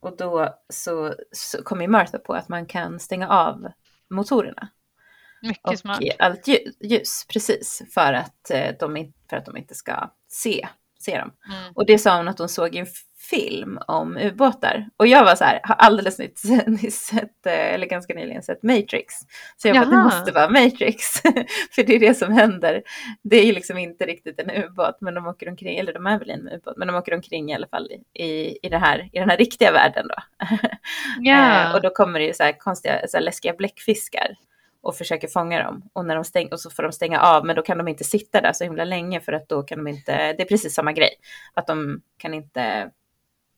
och 0.00 0.16
då 0.16 0.58
så, 0.68 1.14
så 1.32 1.62
kommer 1.62 1.88
Martha 1.88 2.18
på 2.18 2.34
att 2.34 2.48
man 2.48 2.66
kan 2.66 3.00
stänga 3.00 3.28
av 3.28 3.72
motorerna. 4.10 4.68
Mycket 5.42 5.68
och 5.68 5.78
smart. 5.78 6.00
allt 6.18 6.48
ljus, 6.48 6.76
ljus, 6.80 7.26
precis, 7.32 7.82
för 7.94 8.12
att, 8.12 8.50
eh, 8.50 8.74
de, 8.80 9.12
för 9.30 9.36
att 9.36 9.44
de 9.44 9.56
inte 9.56 9.74
ska 9.74 10.10
se, 10.28 10.68
se 10.98 11.18
dem. 11.18 11.32
Mm. 11.48 11.72
Och 11.74 11.86
det 11.86 11.98
sa 11.98 12.16
hon 12.16 12.28
att 12.28 12.38
hon 12.38 12.48
såg 12.48 12.74
i 12.74 12.78
en 12.78 12.86
film 13.30 13.78
om 13.86 14.16
ubåtar. 14.16 14.88
Och 14.96 15.06
jag 15.06 15.24
var 15.24 15.34
så 15.34 15.44
här, 15.44 15.60
har 15.62 15.74
alldeles 15.74 16.18
nyss 16.66 16.96
sett, 17.06 17.46
eh, 17.46 17.74
eller 17.74 17.86
ganska 17.86 18.14
nyligen 18.14 18.42
sett 18.42 18.62
Matrix. 18.62 19.14
Så 19.56 19.68
jag 19.68 19.76
Jaha. 19.76 19.84
bara, 19.84 19.96
det 19.96 20.02
måste 20.04 20.32
vara 20.32 20.48
Matrix. 20.48 21.04
för 21.74 21.82
det 21.82 21.94
är 21.94 22.00
det 22.00 22.14
som 22.14 22.32
händer. 22.32 22.82
Det 23.22 23.36
är 23.36 23.44
ju 23.44 23.52
liksom 23.52 23.78
inte 23.78 24.06
riktigt 24.06 24.40
en 24.40 24.64
ubåt, 24.64 24.96
men 25.00 25.14
de 25.14 25.26
åker 25.26 25.48
omkring, 25.48 25.78
eller 25.78 25.92
de 25.92 26.06
är 26.06 26.18
väl 26.18 26.30
en 26.30 26.48
ubåt, 26.48 26.76
men 26.76 26.88
de 26.88 26.96
åker 26.96 27.14
omkring 27.14 27.50
i 27.50 27.54
alla 27.54 27.66
fall 27.66 27.88
i, 28.14 28.58
i, 28.62 28.68
det 28.68 28.78
här, 28.78 29.08
i 29.12 29.18
den 29.18 29.30
här 29.30 29.36
riktiga 29.36 29.72
världen 29.72 30.08
då. 30.08 30.46
Ja. 31.20 31.74
och 31.74 31.82
då 31.82 31.90
kommer 31.90 32.18
det 32.18 32.26
ju 32.26 32.34
så 32.34 32.42
här 32.42 32.58
konstiga, 32.58 33.08
så 33.08 33.16
här 33.16 33.24
läskiga 33.24 33.52
bläckfiskar 33.52 34.36
och 34.80 34.96
försöker 34.96 35.28
fånga 35.28 35.62
dem. 35.62 35.82
Och, 35.92 36.04
när 36.04 36.14
de 36.14 36.24
stäng, 36.24 36.48
och 36.52 36.60
så 36.60 36.70
får 36.70 36.82
de 36.82 36.92
stänga 36.92 37.20
av, 37.20 37.46
men 37.46 37.56
då 37.56 37.62
kan 37.62 37.78
de 37.78 37.88
inte 37.88 38.04
sitta 38.04 38.40
där 38.40 38.52
så 38.52 38.64
himla 38.64 38.84
länge 38.84 39.20
för 39.20 39.32
att 39.32 39.48
då 39.48 39.62
kan 39.62 39.84
de 39.84 39.90
inte, 39.90 40.32
det 40.32 40.42
är 40.42 40.48
precis 40.48 40.74
samma 40.74 40.92
grej, 40.92 41.10
att 41.54 41.66
de 41.66 42.02
kan 42.18 42.34
inte, 42.34 42.90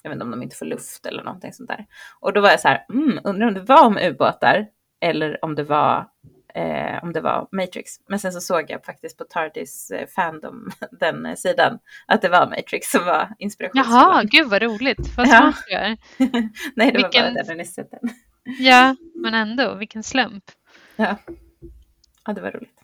jag 0.03 0.11
vet 0.11 0.17
inte 0.17 0.25
om 0.25 0.31
de 0.31 0.43
inte 0.43 0.57
får 0.57 0.67
luft 0.67 1.07
eller 1.07 1.25
någonting 1.25 1.53
sånt 1.53 1.69
där. 1.69 1.87
Och 2.21 2.33
då 2.33 2.41
var 2.41 2.51
jag 2.51 2.61
så 2.61 2.69
här, 2.69 2.85
mm, 2.89 3.21
undrar 3.25 3.49
om 3.49 3.55
det 3.55 3.61
var 3.61 3.87
om 3.87 3.99
ubåtar 3.99 4.67
eller 5.01 5.45
om 5.45 5.55
det 5.55 5.63
var 5.63 6.07
eh, 6.55 7.05
om 7.05 7.13
det 7.13 7.21
var 7.21 7.49
Matrix. 7.53 7.93
Men 8.09 8.19
sen 8.19 8.33
så 8.33 8.41
såg 8.41 8.71
jag 8.71 8.85
faktiskt 8.85 9.19
på 9.19 9.25
Tardis 9.25 9.91
eh, 9.91 10.07
Fandom, 10.07 10.71
den 11.01 11.27
eh, 11.27 11.35
sidan, 11.35 11.79
att 12.07 12.23
det 12.23 12.29
var 12.29 12.47
Matrix 12.47 12.91
som 12.91 13.05
var 13.05 13.35
inspirationen. 13.39 13.85
Jaha, 13.89 14.23
gud 14.25 14.49
vad 14.49 14.63
roligt. 14.63 15.17
Vad 15.17 15.29
smart 15.29 15.65
du 15.69 15.75
är. 15.75 15.97
Nej, 16.75 16.93
det 16.93 16.93
vilken... 16.93 17.25
var 17.25 17.35
bara 17.35 17.43
den 17.43 17.57
ni 17.57 17.65
sett 17.65 17.91
den. 17.91 18.11
ja, 18.59 18.97
men 19.15 19.35
ändå, 19.35 19.75
vilken 19.75 20.03
slump. 20.03 20.45
Ja. 20.97 21.17
ja, 22.27 22.33
det 22.33 22.41
var 22.41 22.51
roligt. 22.51 22.81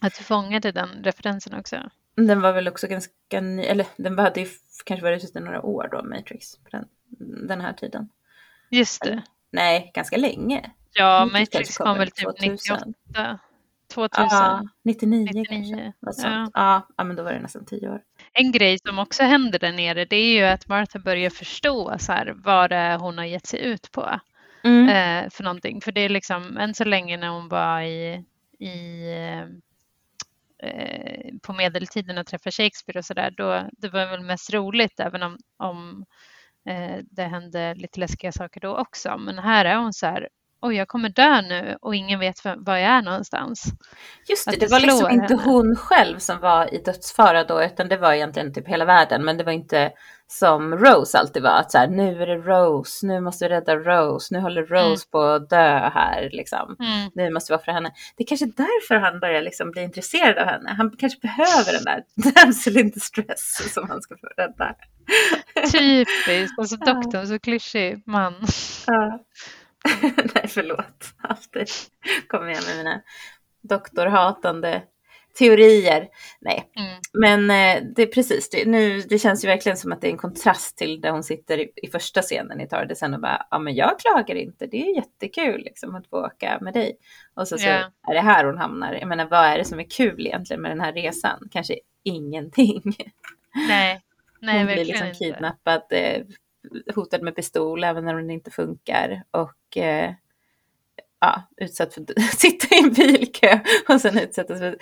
Att 0.00 0.14
du 0.18 0.24
fångade 0.24 0.72
den 0.72 0.88
referensen 1.02 1.54
också. 1.54 1.90
Den 2.16 2.40
var 2.40 2.52
väl 2.52 2.68
också 2.68 2.86
ganska 2.86 3.40
ny, 3.40 3.62
eller 3.62 3.86
den 3.96 4.18
hade 4.18 4.40
ju 4.40 4.46
kanske 4.84 5.04
varit 5.04 5.24
ute 5.24 5.40
några 5.40 5.62
år 5.62 5.88
då, 5.92 6.02
Matrix, 6.02 6.56
på 6.56 6.68
den, 6.70 6.88
den 7.48 7.60
här 7.60 7.72
tiden. 7.72 8.08
Just 8.70 9.02
det. 9.02 9.10
Eller, 9.10 9.22
nej, 9.50 9.90
ganska 9.94 10.16
länge. 10.16 10.70
Ja, 10.92 11.24
Matrix, 11.24 11.54
Matrix 11.54 11.76
kom, 11.76 11.98
väl 11.98 12.10
typ 12.10 12.40
98, 12.40 13.38
2000. 13.94 14.26
Ja, 14.30 14.62
99, 14.84 15.28
99. 15.34 15.44
kanske. 15.44 15.92
Ja. 16.28 16.50
Ja. 16.54 16.88
ja, 16.96 17.04
men 17.04 17.16
då 17.16 17.22
var 17.22 17.32
det 17.32 17.40
nästan 17.40 17.64
tio 17.64 17.90
år. 17.90 18.02
En 18.32 18.52
grej 18.52 18.78
som 18.78 18.98
också 18.98 19.22
händer 19.22 19.58
där 19.58 19.72
nere, 19.72 20.04
det 20.04 20.16
är 20.16 20.34
ju 20.34 20.44
att 20.44 20.68
Martha 20.68 20.98
börjar 20.98 21.30
förstå 21.30 21.96
så 21.98 22.12
här, 22.12 22.34
vad 22.36 22.70
det 22.70 22.76
är 22.76 22.98
hon 22.98 23.18
har 23.18 23.24
gett 23.24 23.46
sig 23.46 23.60
ut 23.60 23.92
på 23.92 24.20
mm. 24.64 24.88
eh, 24.88 25.30
för 25.30 25.44
någonting. 25.44 25.80
För 25.80 25.92
det 25.92 26.00
är 26.00 26.08
liksom 26.08 26.56
än 26.56 26.74
så 26.74 26.84
länge 26.84 27.16
när 27.16 27.28
hon 27.28 27.48
var 27.48 27.80
i, 27.80 28.24
i 28.58 29.04
eh, 30.62 31.30
på 31.42 31.52
medeltiden 31.52 32.18
och 32.18 32.26
träffade 32.26 32.52
Shakespeare 32.52 32.98
och 32.98 33.04
sådär, 33.04 33.30
då 33.36 33.68
det 33.72 33.88
var 33.88 34.06
väl 34.06 34.24
mest 34.24 34.54
roligt 34.54 35.00
även 35.00 35.22
om, 35.22 35.38
om 35.58 36.04
eh, 36.68 36.98
det 37.10 37.22
hände 37.22 37.74
lite 37.74 38.00
läskiga 38.00 38.32
saker 38.32 38.60
då 38.60 38.76
också. 38.76 39.18
Men 39.18 39.38
här 39.38 39.64
är 39.64 39.76
hon 39.76 39.92
så 39.92 40.06
här, 40.06 40.28
oj 40.60 40.74
jag 40.74 40.88
kommer 40.88 41.08
dö 41.08 41.40
nu 41.40 41.76
och 41.80 41.94
ingen 41.94 42.20
vet 42.20 42.44
var 42.44 42.76
jag 42.76 42.90
är 42.90 43.02
någonstans. 43.02 43.64
Just 44.28 44.44
det, 44.44 44.50
det, 44.50 44.66
det 44.66 44.72
var 44.72 44.80
liksom 44.80 45.10
inte 45.10 45.34
hon 45.34 45.76
själv 45.76 46.18
som 46.18 46.40
var 46.40 46.74
i 46.74 46.78
dödsfara 46.78 47.44
då, 47.44 47.62
utan 47.62 47.88
det 47.88 47.96
var 47.96 48.12
egentligen 48.12 48.54
typ 48.54 48.68
hela 48.68 48.84
världen, 48.84 49.24
men 49.24 49.36
det 49.36 49.44
var 49.44 49.52
inte 49.52 49.92
som 50.30 50.78
Rose 50.78 51.18
alltid 51.18 51.42
var, 51.42 51.50
att 51.50 51.72
så 51.72 51.78
här, 51.78 51.88
nu 51.88 52.22
är 52.22 52.26
det 52.26 52.36
Rose, 52.36 53.06
nu 53.06 53.20
måste 53.20 53.44
vi 53.44 53.48
rädda 53.48 53.76
Rose, 53.76 54.34
nu 54.34 54.40
håller 54.40 54.62
Rose 54.62 54.80
mm. 54.80 55.10
på 55.10 55.20
att 55.20 55.50
dö 55.50 55.90
här, 55.94 56.28
liksom. 56.32 56.76
Mm. 56.80 57.10
Nu 57.14 57.30
måste 57.30 57.52
vi 57.52 57.58
för 57.64 57.72
henne. 57.72 57.92
Det 58.16 58.24
är 58.24 58.26
kanske 58.26 58.46
därför 58.46 58.94
han 58.94 59.20
börjar 59.20 59.42
liksom 59.42 59.70
bli 59.70 59.82
intresserad 59.82 60.38
av 60.38 60.46
henne. 60.46 60.74
Han 60.76 60.96
kanske 60.98 61.20
behöver 61.20 61.72
den 61.72 61.84
där 61.84 62.04
damsel 62.44 62.76
in 62.76 62.90
distress 62.90 63.72
som 63.74 63.88
han 63.88 64.02
ska 64.02 64.16
få 64.16 64.26
rädda. 64.26 64.74
Typiskt, 65.72 66.58
alltså 66.58 66.76
doktorn, 66.86 67.26
så 67.26 67.38
klyschig 67.38 68.02
man. 68.06 68.34
Ja. 68.86 69.20
Nej, 70.34 70.48
förlåt. 70.48 71.14
Alltid 71.22 71.68
kommer 72.28 72.48
jag 72.48 72.64
med 72.66 72.76
mina 72.76 73.02
doktorhatande 73.62 74.82
teorier. 75.38 76.08
Nej, 76.40 76.70
mm. 76.76 77.00
men 77.12 77.50
eh, 77.50 77.84
det 77.96 78.02
är 78.02 78.06
precis, 78.06 78.50
det, 78.50 78.66
nu, 78.66 79.00
det 79.00 79.18
känns 79.18 79.44
ju 79.44 79.48
verkligen 79.48 79.78
som 79.78 79.92
att 79.92 80.00
det 80.00 80.08
är 80.08 80.12
en 80.12 80.18
kontrast 80.18 80.78
till 80.78 81.00
där 81.00 81.10
hon 81.10 81.22
sitter 81.22 81.58
i, 81.58 81.70
i 81.76 81.88
första 81.88 82.22
scenen 82.22 82.60
i 82.60 82.68
Tardisen 82.68 83.14
och 83.14 83.20
bara, 83.20 83.46
ja 83.50 83.58
men 83.58 83.74
jag 83.74 83.98
klagar 83.98 84.34
inte, 84.34 84.66
det 84.66 84.82
är 84.82 84.96
jättekul 84.96 85.60
liksom 85.60 85.94
att 85.94 86.06
få 86.06 86.26
åka 86.26 86.58
med 86.60 86.74
dig. 86.74 86.96
Och 87.34 87.48
så, 87.48 87.58
så 87.58 87.66
yeah. 87.66 87.86
är 88.08 88.14
det 88.14 88.20
här 88.20 88.44
hon 88.44 88.58
hamnar. 88.58 88.92
Jag 88.92 89.08
menar, 89.08 89.26
vad 89.30 89.44
är 89.44 89.58
det 89.58 89.64
som 89.64 89.80
är 89.80 89.90
kul 89.90 90.26
egentligen 90.26 90.62
med 90.62 90.70
den 90.70 90.80
här 90.80 90.92
resan? 90.92 91.48
Kanske 91.50 91.74
ingenting. 92.02 92.82
Nej, 93.68 94.00
nej 94.40 94.58
hon 94.58 94.66
blir 94.66 94.84
liksom 94.84 95.14
kidnappad, 95.18 95.82
eh, 95.90 96.22
hotad 96.94 97.22
med 97.22 97.36
pistol 97.36 97.84
även 97.84 98.04
när 98.04 98.14
den 98.14 98.30
inte 98.30 98.50
funkar 98.50 99.22
och 99.30 99.76
eh, 99.76 100.12
ja, 101.20 101.42
utsatt 101.56 101.94
för 101.94 102.00
att 102.16 102.40
sitta 102.40 102.74
i 102.74 102.78
en 102.78 102.92
bilkö 102.92 103.58
och 103.88 104.00
sen 104.00 104.18
utsättas 104.18 104.58
för 104.58 104.78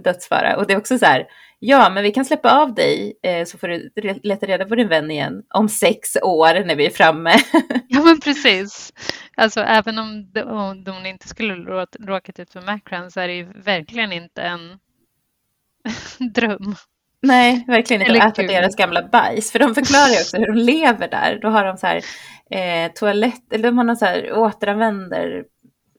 dödsfara. 0.00 0.56
Och 0.56 0.66
det 0.66 0.72
är 0.72 0.78
också 0.78 0.98
så 0.98 1.06
här, 1.06 1.26
ja, 1.58 1.90
men 1.90 2.02
vi 2.02 2.10
kan 2.10 2.24
släppa 2.24 2.62
av 2.62 2.74
dig 2.74 3.18
eh, 3.22 3.44
så 3.44 3.58
får 3.58 3.68
du 3.68 3.90
leta 4.22 4.46
reda 4.46 4.64
på 4.64 4.74
din 4.74 4.88
vän 4.88 5.10
igen 5.10 5.42
om 5.54 5.68
sex 5.68 6.16
år 6.22 6.64
när 6.64 6.76
vi 6.76 6.86
är 6.86 6.90
framme. 6.90 7.34
ja, 7.88 8.02
men 8.02 8.20
precis. 8.20 8.92
Alltså 9.36 9.60
även 9.60 9.98
om 9.98 10.30
de, 10.32 10.42
om 10.42 10.84
de 10.84 11.06
inte 11.06 11.28
skulle 11.28 11.54
råkat 12.00 12.38
ut 12.38 12.52
för 12.52 12.60
Macron 12.60 13.10
så 13.10 13.20
är 13.20 13.28
det 13.28 13.34
ju 13.34 13.52
verkligen 13.52 14.12
inte 14.12 14.42
en 14.42 14.78
dröm. 16.34 16.74
Nej, 17.24 17.64
verkligen 17.66 18.02
inte. 18.02 18.12
Eller 18.12 18.28
äta 18.28 18.42
deras 18.42 18.76
gamla 18.76 19.08
bajs. 19.08 19.52
För 19.52 19.58
de 19.58 19.74
förklarar 19.74 20.08
ju 20.08 20.20
också 20.20 20.36
hur 20.36 20.46
de 20.46 20.56
lever 20.56 21.08
där. 21.08 21.38
Då 21.42 21.48
har 21.48 21.64
de 21.64 21.76
så 21.76 21.86
här 21.86 22.04
eh, 22.50 22.92
toalett, 22.92 23.52
eller 23.52 23.64
de 23.64 23.78
har 23.78 23.84
någon 23.84 23.96
så 23.96 24.04
här 24.04 24.32
återanvänder 24.32 25.44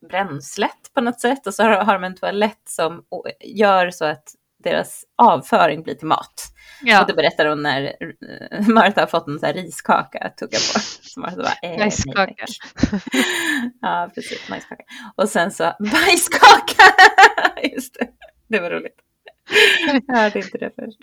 bränslet 0.10 0.94
på 0.94 1.02
något 1.02 1.22
sätt. 1.22 1.48
Och 1.48 1.54
så 1.54 1.64
har, 1.64 1.72
har 1.72 1.94
de 1.94 2.04
en 2.04 2.16
toalett 2.16 2.62
som 2.70 3.04
gör 3.44 3.90
så 3.90 4.06
att 4.06 4.24
deras 4.64 5.04
avföring 5.18 5.84
blir 5.84 5.94
till 5.94 6.08
mat. 6.08 6.52
Ja. 6.82 7.02
Och 7.02 7.08
då 7.08 7.16
berättar 7.16 7.46
hon 7.46 7.64
när 7.64 7.84
eh, 7.84 8.68
Martha 8.68 9.02
har 9.02 9.08
fått 9.08 9.28
en 9.28 9.40
så 9.40 9.46
här 9.46 9.54
riskaka 9.54 10.18
att 10.20 10.38
tugga 10.38 10.58
på. 10.58 10.80
Så 11.02 11.20
Martha 11.20 11.36
bara, 11.36 11.70
eh, 11.70 11.80
Majskaka. 11.80 12.46
ja, 13.82 14.12
precis. 14.16 14.50
Majskaka. 14.50 14.84
Och 15.16 15.30
sen 15.30 15.52
så, 15.52 15.64
bajskaka! 15.80 16.84
Just 17.74 17.94
det, 17.94 18.08
det 18.48 18.60
var 18.60 18.70
roligt. 18.70 19.05
Jag 20.08 20.16
hörde 20.16 20.40
inte 20.40 20.58
det 20.58 20.72
först. 20.76 21.00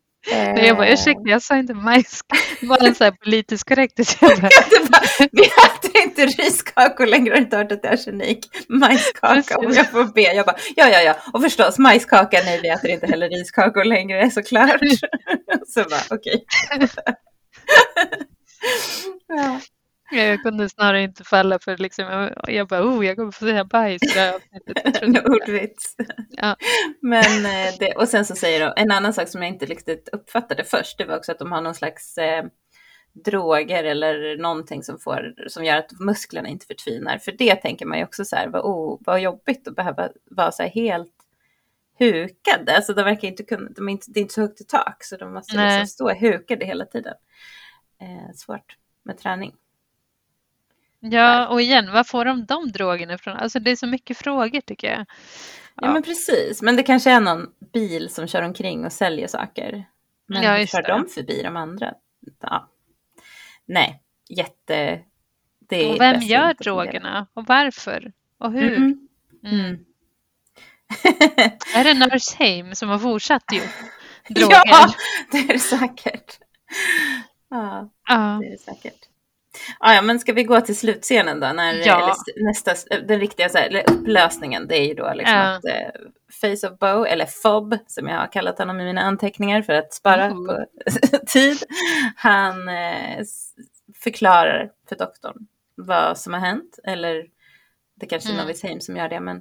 Nej, 0.30 0.66
jag 0.66 0.76
bara, 0.76 0.88
ursäkta, 0.88 1.22
jag 1.24 1.42
sa 1.42 1.56
inte. 1.56 1.72
Det 1.72 2.66
var 2.66 2.86
en 2.86 2.94
så 2.94 3.04
här 3.04 3.10
politisk 3.10 3.68
korrekthet. 3.68 4.16
vi 5.32 5.42
äter 5.42 6.02
inte 6.04 6.26
riskakor 6.26 7.06
längre, 7.06 7.34
har 7.34 7.38
inte 7.38 7.56
hört 7.56 7.72
att 7.72 7.82
det 7.82 7.88
är 7.88 7.92
arsenik. 7.92 8.38
Majskaka, 8.68 9.58
om 9.58 9.72
jag 9.72 9.90
får 9.90 10.04
be. 10.04 10.20
Jag 10.20 10.46
bara, 10.46 10.56
ja, 10.76 10.88
ja, 10.88 11.00
ja. 11.00 11.16
Och 11.32 11.42
förstås, 11.42 11.78
majskaka, 11.78 12.40
nej, 12.44 12.60
vi 12.62 12.68
äter 12.68 12.90
inte 12.90 13.06
heller 13.06 13.28
riskakor 13.28 13.84
längre, 13.84 14.30
såklart. 14.30 14.80
så 15.66 15.84
bara, 15.84 16.18
okej. 16.18 16.44
Okay. 16.76 16.88
ja. 19.28 19.60
Jag 20.12 20.42
kunde 20.42 20.68
snarare 20.68 21.02
inte 21.02 21.24
falla 21.24 21.58
för 21.58 21.76
liksom, 21.76 22.30
jag 22.46 22.68
bara, 22.68 22.86
oh, 22.86 23.06
jag 23.06 23.16
kommer 23.16 23.32
få 23.32 23.44
säga 23.44 23.64
bajs. 23.64 24.02
Ordvits. 25.24 25.96
Ja. 26.30 26.56
Men 27.00 27.46
eh, 27.46 27.74
det, 27.78 27.94
och 27.96 28.08
sen 28.08 28.24
så 28.24 28.34
säger 28.34 28.60
de, 28.60 28.72
en 28.76 28.90
annan 28.90 29.14
sak 29.14 29.28
som 29.28 29.42
jag 29.42 29.48
inte 29.48 29.66
riktigt 29.66 30.08
uppfattade 30.12 30.64
först, 30.64 30.98
det 30.98 31.04
var 31.04 31.16
också 31.16 31.32
att 31.32 31.38
de 31.38 31.52
har 31.52 31.60
någon 31.60 31.74
slags 31.74 32.18
eh, 32.18 32.44
droger 33.12 33.84
eller 33.84 34.36
någonting 34.38 34.82
som, 34.82 34.98
får, 34.98 35.34
som 35.48 35.64
gör 35.64 35.76
att 35.76 36.00
musklerna 36.00 36.48
inte 36.48 36.66
förtvinar. 36.66 37.18
För 37.18 37.32
det 37.32 37.54
tänker 37.54 37.86
man 37.86 37.98
ju 37.98 38.04
också 38.04 38.24
så 38.24 38.36
här, 38.36 38.48
vad, 38.48 38.62
oh, 38.62 38.98
vad 39.00 39.20
jobbigt 39.20 39.68
att 39.68 39.76
behöva 39.76 40.08
vara 40.24 40.52
så 40.52 40.62
här 40.62 40.70
helt 40.70 41.12
hukade. 41.98 42.76
Alltså 42.76 42.94
de 42.94 43.02
verkar 43.02 43.28
inte 43.28 43.42
kunna, 43.42 43.70
de 43.70 43.88
är 43.88 43.92
inte, 43.92 44.06
det 44.08 44.20
är 44.20 44.22
inte 44.22 44.34
så 44.34 44.40
högt 44.40 44.60
i 44.60 44.64
tak 44.64 45.04
så 45.04 45.16
de 45.16 45.34
måste 45.34 45.56
liksom 45.56 45.86
stå 45.86 46.14
hukade 46.14 46.64
hela 46.64 46.84
tiden. 46.84 47.14
Eh, 48.00 48.34
svårt 48.34 48.76
med 49.02 49.18
träning. 49.18 49.54
Ja, 51.04 51.48
och 51.48 51.60
igen, 51.60 51.92
var 51.92 52.04
får 52.04 52.24
de 52.24 52.44
de 52.44 52.72
drogerna 52.72 53.14
ifrån? 53.14 53.36
Alltså 53.36 53.58
det 53.58 53.70
är 53.70 53.76
så 53.76 53.86
mycket 53.86 54.16
frågor 54.16 54.60
tycker 54.60 54.88
jag. 54.88 54.98
Ja. 54.98 55.06
ja, 55.76 55.92
men 55.92 56.02
precis. 56.02 56.62
Men 56.62 56.76
det 56.76 56.82
kanske 56.82 57.10
är 57.10 57.20
någon 57.20 57.46
bil 57.72 58.08
som 58.10 58.26
kör 58.26 58.42
omkring 58.42 58.84
och 58.84 58.92
säljer 58.92 59.28
saker. 59.28 59.84
Men 60.26 60.42
ja, 60.42 60.66
kör 60.66 60.82
de 60.82 61.08
förbi 61.08 61.42
de 61.42 61.56
andra? 61.56 61.94
Ja. 62.40 62.70
Nej, 63.66 64.02
jätte... 64.28 65.00
Det 65.68 65.90
och 65.90 66.00
vem 66.00 66.20
gör 66.20 66.54
drogerna 66.54 67.26
och 67.34 67.46
varför 67.46 68.12
och 68.38 68.52
hur? 68.52 68.76
Mm. 68.76 69.08
Mm. 69.44 69.84
är 71.74 71.84
det 71.84 71.94
Nurse 71.94 72.74
som 72.74 72.88
har 72.88 72.98
fortsatt 72.98 73.44
ju? 73.52 73.60
droger? 74.34 74.62
Ja, 74.64 74.94
det 75.32 75.38
är 75.38 75.48
det 75.48 75.58
säkert. 75.58 76.38
Ja, 77.50 77.90
ja. 78.08 78.38
det 78.40 78.46
är 78.46 78.50
det 78.50 78.58
säkert. 78.58 79.08
Ah, 79.78 79.94
ja, 79.94 80.02
men 80.02 80.20
ska 80.20 80.32
vi 80.32 80.44
gå 80.44 80.60
till 80.60 80.76
slutscenen 80.76 81.40
då? 81.40 81.52
När, 81.52 81.74
ja. 81.86 82.16
nästa, 82.36 82.74
den 83.06 83.20
riktiga 83.20 83.48
så 83.48 83.58
här, 83.58 83.84
upplösningen, 83.90 84.66
det 84.68 84.80
är 84.80 84.86
ju 84.86 84.94
då 84.94 85.12
liksom 85.14 85.36
ja. 85.36 85.56
att 85.56 85.64
eh, 85.64 85.90
Face 86.40 86.68
of 86.68 86.78
Bow, 86.78 87.06
eller 87.06 87.26
Fob 87.26 87.78
som 87.86 88.08
jag 88.08 88.18
har 88.18 88.32
kallat 88.32 88.58
honom 88.58 88.80
i 88.80 88.84
mina 88.84 89.00
anteckningar 89.00 89.62
för 89.62 89.72
att 89.72 89.94
spara 89.94 90.24
mm. 90.24 90.46
på 90.46 90.66
tid. 91.26 91.58
Han 92.16 92.68
eh, 92.68 93.24
förklarar 93.94 94.70
för 94.88 94.96
doktorn 94.96 95.46
vad 95.74 96.18
som 96.18 96.32
har 96.32 96.40
hänt, 96.40 96.78
eller 96.84 97.26
det 97.94 98.06
kanske 98.06 98.28
är 98.28 98.32
mm. 98.32 98.44
Novis 98.44 98.62
Heim 98.62 98.80
som 98.80 98.96
gör 98.96 99.08
det, 99.08 99.20
men 99.20 99.36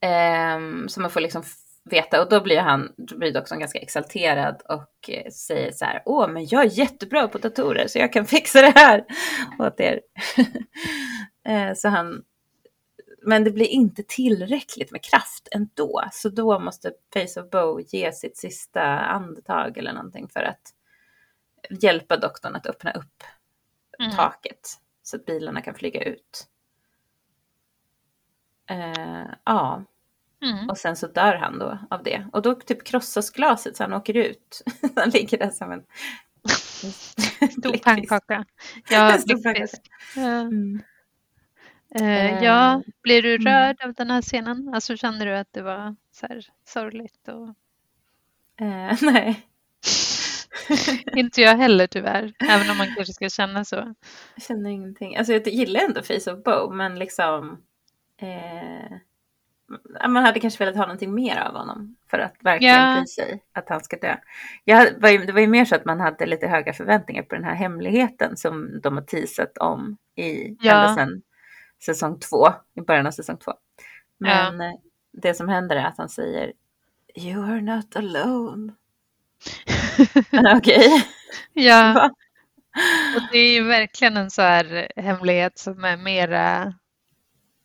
eh, 0.00 0.86
så 0.88 1.00
man 1.00 1.10
får 1.10 1.20
liksom 1.20 1.42
veta 1.84 2.22
och 2.22 2.28
då 2.28 2.40
blir 2.40 2.58
han, 2.58 2.92
då 2.96 3.18
blir 3.18 3.32
doktorn 3.32 3.58
ganska 3.58 3.78
exalterad 3.78 4.62
och 4.68 5.10
eh, 5.10 5.30
säger 5.30 5.72
så 5.72 5.84
här, 5.84 6.02
åh 6.04 6.28
men 6.28 6.46
jag 6.46 6.62
är 6.62 6.78
jättebra 6.78 7.28
på 7.28 7.38
datorer 7.38 7.86
så 7.86 7.98
jag 7.98 8.12
kan 8.12 8.26
fixa 8.26 8.62
det 8.62 8.72
här 8.74 9.04
åt 9.58 9.80
er. 9.80 10.00
Eh, 11.44 11.74
så 11.74 11.88
han, 11.88 12.24
men 13.22 13.44
det 13.44 13.50
blir 13.50 13.66
inte 13.66 14.02
tillräckligt 14.08 14.90
med 14.90 15.02
kraft 15.02 15.48
ändå, 15.50 16.04
så 16.12 16.28
då 16.28 16.58
måste 16.58 16.92
Face 17.14 17.40
of 17.40 17.50
Bow 17.50 17.80
ge 17.80 18.12
sitt 18.12 18.36
sista 18.36 18.82
andetag 18.98 19.78
eller 19.78 19.92
någonting 19.92 20.28
för 20.28 20.40
att 20.40 20.60
hjälpa 21.82 22.16
doktorn 22.16 22.56
att 22.56 22.66
öppna 22.66 22.92
upp 22.92 23.24
mm. 23.98 24.16
taket 24.16 24.78
så 25.02 25.16
att 25.16 25.26
bilarna 25.26 25.62
kan 25.62 25.74
flyga 25.74 26.02
ut. 26.02 26.46
Uh, 28.70 29.34
ja, 29.44 29.84
Mm. 30.42 30.68
Och 30.68 30.78
sen 30.78 30.96
så 30.96 31.06
dör 31.06 31.34
han 31.34 31.58
då 31.58 31.78
av 31.90 32.02
det. 32.02 32.26
Och 32.32 32.42
då 32.42 32.54
typ 32.54 32.84
krossas 32.84 33.30
glaset 33.30 33.76
så 33.76 33.82
han 33.82 33.92
åker 33.92 34.16
ut. 34.16 34.62
han 34.96 35.10
ligger 35.10 35.38
där 35.38 35.50
som 35.50 35.72
en 35.72 35.82
stor 37.50 37.78
pannkaka. 37.78 38.44
Ja, 38.88 39.18
blickfisk. 39.26 39.82
Mm. 40.16 40.82
Uh, 42.00 42.44
ja, 42.44 42.82
blir 43.02 43.22
du 43.22 43.34
mm. 43.34 43.44
rörd 43.46 43.76
mm. 43.80 43.88
av 43.88 43.94
den 43.94 44.10
här 44.10 44.22
scenen? 44.22 44.74
Alltså 44.74 44.96
känner 44.96 45.26
du 45.26 45.36
att 45.36 45.52
det 45.52 45.62
var 45.62 45.96
så 46.12 46.26
här 46.26 46.46
sorgligt? 46.64 47.28
Och... 47.28 47.48
Uh, 48.60 48.94
nej. 49.02 49.44
Inte 51.16 51.40
jag 51.40 51.56
heller 51.56 51.86
tyvärr, 51.86 52.32
även 52.48 52.70
om 52.70 52.78
man 52.78 52.94
kanske 52.94 53.12
ska 53.12 53.28
känna 53.28 53.64
så. 53.64 53.94
Jag 54.34 54.42
känner 54.42 54.70
ingenting. 54.70 55.16
Alltså 55.16 55.32
jag 55.32 55.48
gillar 55.48 55.80
ändå 55.80 56.02
Face 56.02 56.32
of 56.32 56.44
Bow, 56.44 56.74
men 56.74 56.98
liksom 56.98 57.62
eh 58.20 58.98
man 60.08 60.24
hade 60.24 60.40
kanske 60.40 60.64
velat 60.64 60.76
ha 60.76 60.82
någonting 60.82 61.14
mer 61.14 61.36
av 61.36 61.54
honom 61.54 61.96
för 62.10 62.18
att 62.18 62.34
verkligen 62.40 62.74
ja. 62.74 62.96
bry 62.96 63.06
sig 63.06 63.42
att 63.52 63.68
han 63.68 63.80
ska 63.80 63.96
dö. 63.96 64.16
Jag, 64.64 65.00
var 65.00 65.08
ju, 65.08 65.18
det 65.18 65.32
var 65.32 65.40
ju 65.40 65.46
mer 65.46 65.64
så 65.64 65.74
att 65.74 65.84
man 65.84 66.00
hade 66.00 66.26
lite 66.26 66.46
höga 66.46 66.72
förväntningar 66.72 67.22
på 67.22 67.34
den 67.34 67.44
här 67.44 67.54
hemligheten 67.54 68.36
som 68.36 68.80
de 68.80 68.96
har 68.96 69.04
teasat 69.04 69.58
om 69.58 69.96
i 70.16 70.56
ja. 70.60 70.72
ända 70.72 70.94
sedan 70.94 71.22
säsong 71.84 72.20
två, 72.20 72.48
i 72.74 72.80
början 72.80 73.06
av 73.06 73.10
säsong 73.10 73.36
två. 73.36 73.52
Men 74.18 74.60
ja. 74.60 74.78
det 75.12 75.34
som 75.34 75.48
händer 75.48 75.76
är 75.76 75.84
att 75.84 75.98
han 75.98 76.08
säger 76.08 76.52
You 77.14 77.44
are 77.44 77.60
not 77.60 77.96
alone. 77.96 78.72
Okej. 80.56 81.06
Ja. 81.52 82.10
Och 83.16 83.22
det 83.32 83.38
är 83.38 83.52
ju 83.52 83.64
verkligen 83.64 84.16
en 84.16 84.30
så 84.30 84.42
här 84.42 84.92
hemlighet 84.96 85.58
som 85.58 85.84
är 85.84 85.96
mera 85.96 86.74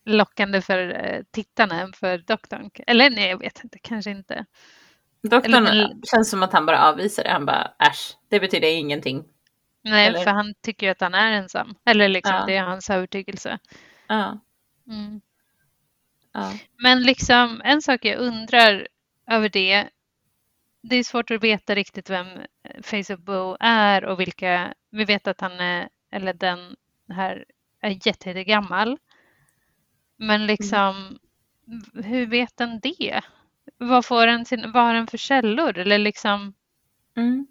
lockande 0.05 0.61
för 0.61 1.05
eh, 1.05 1.23
tittarna 1.31 1.81
än 1.81 1.93
för 1.93 2.17
doktorn. 2.17 2.69
Eller 2.87 3.09
nej, 3.09 3.29
jag 3.29 3.37
vet 3.37 3.63
inte, 3.63 3.79
kanske 3.79 4.11
inte. 4.11 4.45
Doktorn 5.23 5.67
Eller, 5.67 5.95
känns 6.03 6.29
som 6.29 6.43
att 6.43 6.53
han 6.53 6.65
bara 6.65 6.89
avvisar 6.89 7.23
det. 7.23 7.29
Han 7.29 7.45
bara 7.45 7.71
äsch, 7.79 8.17
det 8.29 8.39
betyder 8.39 8.67
ingenting. 8.67 9.23
Nej, 9.83 10.07
Eller? 10.07 10.19
för 10.19 10.31
han 10.31 10.53
tycker 10.61 10.85
ju 10.85 10.91
att 10.91 11.01
han 11.01 11.13
är 11.13 11.31
ensam. 11.31 11.75
Eller 11.85 12.07
liksom, 12.07 12.35
ja. 12.35 12.45
det 12.45 12.55
är 12.55 12.63
hans 12.63 12.89
övertygelse. 12.89 13.59
Ja. 14.07 14.39
Mm. 14.87 15.21
ja. 16.31 16.53
Men 16.77 17.03
liksom, 17.03 17.61
en 17.63 17.81
sak 17.81 18.05
jag 18.05 18.17
undrar 18.17 18.87
över 19.27 19.49
det. 19.49 19.89
Det 20.81 20.95
är 20.95 21.03
svårt 21.03 21.31
att 21.31 21.43
veta 21.43 21.75
riktigt 21.75 22.09
vem 22.09 22.27
Face 22.83 23.13
of 23.13 23.19
Bo 23.19 23.57
är 23.59 24.05
och 24.05 24.19
vilka. 24.19 24.73
Vi 24.89 25.05
vet 25.05 25.27
att 25.27 25.41
han 25.41 25.51
är, 25.51 25.89
eller 26.11 26.33
den 26.33 26.75
här, 27.09 27.45
är 27.81 28.07
jättegammal. 28.07 28.97
Men 30.17 30.35
mm. 30.35 30.47
liksom, 30.47 31.17
mm. 31.67 32.03
hur 32.05 32.25
vet 32.25 32.57
den 32.57 32.79
det? 32.79 33.21
Vad, 33.77 34.05
får 34.05 34.27
den 34.27 34.45
sin, 34.45 34.71
vad 34.71 34.83
har 34.83 34.93
den 34.93 35.07
för 35.07 35.17
källor? 35.17 35.77
Eller 35.77 35.97
liksom, 35.97 36.53
mm. 37.17 37.47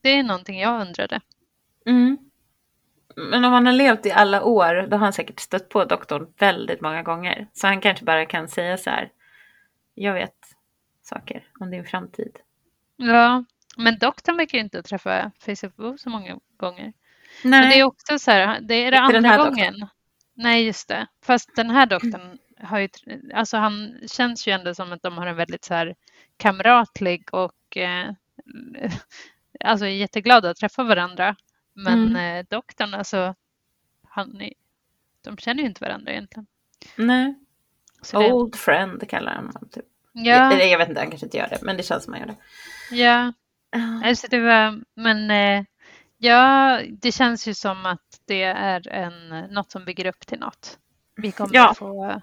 Det 0.00 0.08
är 0.08 0.22
någonting 0.22 0.60
jag 0.60 0.80
undrade. 0.80 1.20
Mm. 1.86 2.18
Men 3.16 3.44
om 3.44 3.52
han 3.52 3.66
har 3.66 3.72
levt 3.72 4.06
i 4.06 4.10
alla 4.10 4.44
år, 4.44 4.86
då 4.86 4.96
har 4.96 5.04
han 5.04 5.12
säkert 5.12 5.40
stött 5.40 5.68
på 5.68 5.84
doktorn 5.84 6.32
väldigt 6.38 6.80
många 6.80 7.02
gånger. 7.02 7.48
Så 7.52 7.66
han 7.66 7.80
kanske 7.80 8.04
bara 8.04 8.26
kan 8.26 8.48
säga 8.48 8.76
så 8.76 8.90
här, 8.90 9.10
jag 9.94 10.14
vet 10.14 10.36
saker 11.02 11.44
om 11.60 11.70
din 11.70 11.84
framtid. 11.84 12.36
Ja, 12.96 13.44
men 13.76 13.98
doktorn 13.98 14.36
verkar 14.36 14.58
ju 14.58 14.64
inte 14.64 14.82
träffa 14.82 15.30
Facebook 15.38 16.00
så 16.00 16.10
många 16.10 16.38
gånger. 16.56 16.92
Nej. 17.44 17.60
Men 17.60 17.70
det 17.70 17.80
är 17.80 17.84
också 17.84 18.18
så 18.18 18.30
här, 18.30 18.60
det 18.60 18.74
är 18.74 18.90
det 18.90 19.00
andra 19.00 19.36
gången. 19.36 19.72
Doktorn. 19.72 19.88
Nej, 20.42 20.66
just 20.66 20.88
det. 20.88 21.06
Fast 21.22 21.56
den 21.56 21.70
här 21.70 21.86
doktorn 21.86 22.38
har 22.60 22.78
ju, 22.78 22.88
alltså 23.34 23.56
han 23.56 23.98
känns 24.06 24.48
ju 24.48 24.52
ändå 24.52 24.74
som 24.74 24.92
att 24.92 25.02
de 25.02 25.18
har 25.18 25.26
en 25.26 25.36
väldigt 25.36 25.64
så 25.64 25.74
här 25.74 25.94
kamratlig 26.36 27.34
och 27.34 27.76
eh, 27.76 28.10
alltså 29.64 29.86
jätteglada 29.86 30.50
att 30.50 30.56
träffa 30.56 30.82
varandra. 30.82 31.36
Men 31.72 32.08
mm. 32.08 32.36
eh, 32.36 32.46
doktorn, 32.50 32.94
alltså, 32.94 33.34
han, 34.08 34.42
de 35.24 35.36
känner 35.36 35.62
ju 35.62 35.68
inte 35.68 35.84
varandra 35.84 36.12
egentligen. 36.12 36.46
Nej. 36.96 37.34
Så 38.02 38.32
Old 38.32 38.52
det... 38.52 38.58
friend 38.58 39.08
kallar 39.08 39.34
han 39.34 39.46
honom. 39.46 39.68
Typ. 39.72 39.84
Ja. 40.12 40.52
Jag, 40.52 40.68
jag, 40.68 40.78
vet 40.78 40.88
inte, 40.88 41.00
han 41.00 41.10
kanske 41.10 41.26
inte 41.26 41.38
gör 41.38 41.48
det, 41.48 41.58
men 41.62 41.76
det 41.76 41.82
känns 41.82 42.04
som 42.04 42.12
han 42.12 42.20
gör 42.20 42.28
det. 42.28 42.36
Ja, 42.96 43.32
alltså 44.04 44.26
det 44.30 44.40
var, 44.40 44.82
men 44.94 45.30
eh, 45.30 45.64
ja, 46.20 46.80
det 46.90 47.12
känns 47.12 47.48
ju 47.48 47.54
som 47.54 47.86
att 47.86 48.20
det 48.24 48.42
är 48.42 48.88
en, 48.88 49.28
något 49.54 49.70
som 49.70 49.84
bygger 49.84 50.06
upp 50.06 50.26
till 50.26 50.38
något. 50.38 50.78
Vi 51.16 51.32
kommer 51.32 51.54
ja. 51.54 51.74
få, 51.74 52.20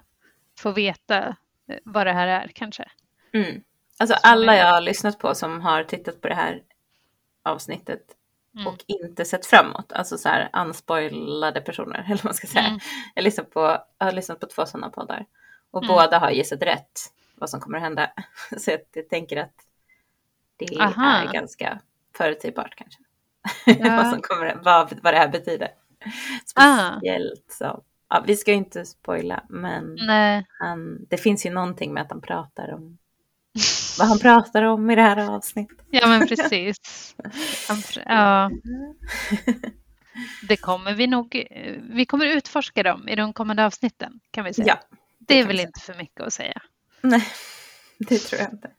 få 0.58 0.70
veta 0.70 1.36
eh, 1.68 1.78
vad 1.84 2.06
det 2.06 2.12
här 2.12 2.26
är 2.26 2.50
kanske. 2.54 2.90
Mm. 3.32 3.62
Alltså 3.98 4.16
alla 4.22 4.56
jag 4.56 4.72
har 4.72 4.80
lyssnat 4.80 5.18
på 5.18 5.34
som 5.34 5.60
har 5.60 5.84
tittat 5.84 6.20
på 6.20 6.28
det 6.28 6.34
här 6.34 6.62
avsnittet 7.42 8.02
mm. 8.54 8.66
och 8.66 8.84
inte 8.86 9.24
sett 9.24 9.46
framåt, 9.46 9.92
alltså 9.92 10.18
så 10.18 10.28
här 10.28 10.50
unspoilade 10.52 11.60
personer, 11.60 11.98
eller 12.06 12.16
vad 12.16 12.24
man 12.24 12.34
ska 12.34 12.46
säga. 12.46 12.66
Mm. 12.66 12.80
Jag, 13.14 13.24
lyssnat 13.24 13.50
på, 13.50 13.60
jag 13.98 14.06
har 14.06 14.12
lyssnat 14.12 14.40
på 14.40 14.46
två 14.46 14.66
sådana 14.66 14.90
poddar 14.90 15.26
och 15.70 15.84
mm. 15.84 15.94
båda 15.94 16.18
har 16.18 16.30
gissat 16.30 16.62
rätt 16.62 17.00
vad 17.34 17.50
som 17.50 17.60
kommer 17.60 17.76
att 17.76 17.84
hända. 17.84 18.10
Så 18.58 18.70
jag 18.70 19.08
tänker 19.08 19.36
att 19.36 19.54
det 20.56 20.80
Aha. 20.80 21.12
är 21.12 21.32
ganska 21.32 21.80
förutsägbart 22.16 22.74
kanske. 22.74 23.00
Ja. 23.66 23.96
vad, 23.96 24.10
som 24.10 24.22
kommer, 24.22 24.60
vad, 24.62 24.98
vad 25.02 25.14
det 25.14 25.18
här 25.18 25.28
betyder. 25.28 25.68
Speciellt 26.46 27.44
så. 27.48 27.82
Ja, 28.10 28.24
vi 28.26 28.36
ska 28.36 28.50
ju 28.50 28.56
inte 28.56 28.84
spoila, 28.84 29.44
men 29.48 29.98
han, 30.58 31.06
det 31.08 31.16
finns 31.16 31.46
ju 31.46 31.50
någonting 31.50 31.94
med 31.94 32.02
att 32.02 32.10
han 32.10 32.20
pratar 32.20 32.74
om 32.74 32.98
vad 33.98 34.08
han 34.08 34.18
pratar 34.18 34.62
om 34.62 34.90
i 34.90 34.94
det 34.94 35.02
här 35.02 35.30
avsnittet. 35.30 35.78
Ja, 35.90 36.06
men 36.06 36.26
precis. 36.26 36.76
ja. 38.04 38.50
Det 40.48 40.56
kommer 40.56 40.94
vi 40.94 41.06
nog, 41.06 41.46
vi 41.90 42.06
kommer 42.06 42.26
utforska 42.26 42.82
dem 42.82 43.08
i 43.08 43.16
de 43.16 43.32
kommande 43.32 43.66
avsnitten 43.66 44.20
kan 44.30 44.44
vi 44.44 44.54
säga. 44.54 44.66
Ja, 44.66 44.96
det, 45.18 45.34
det 45.34 45.40
är 45.40 45.46
väl 45.46 45.60
inte 45.60 45.80
för 45.80 45.94
mycket 45.94 46.20
att 46.20 46.32
säga. 46.32 46.62
Nej, 47.00 47.26
det 47.98 48.18
tror 48.18 48.40
jag 48.42 48.52
inte. 48.52 48.70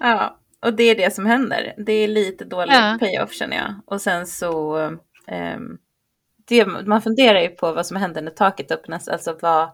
Ja, 0.00 0.38
och 0.62 0.74
det 0.74 0.82
är 0.82 0.94
det 0.94 1.14
som 1.14 1.26
händer. 1.26 1.74
Det 1.76 1.92
är 1.92 2.08
lite 2.08 2.44
dålig 2.44 2.74
ja. 2.74 2.96
payoff 3.00 3.32
känner 3.32 3.56
jag. 3.56 3.74
Och 3.86 4.00
sen 4.00 4.26
så, 4.26 4.76
um, 4.78 5.78
det, 6.48 6.66
man 6.66 7.02
funderar 7.02 7.40
ju 7.40 7.48
på 7.48 7.72
vad 7.72 7.86
som 7.86 7.96
händer 7.96 8.22
när 8.22 8.30
taket 8.30 8.70
öppnas, 8.70 9.08
alltså 9.08 9.38
vad, 9.42 9.68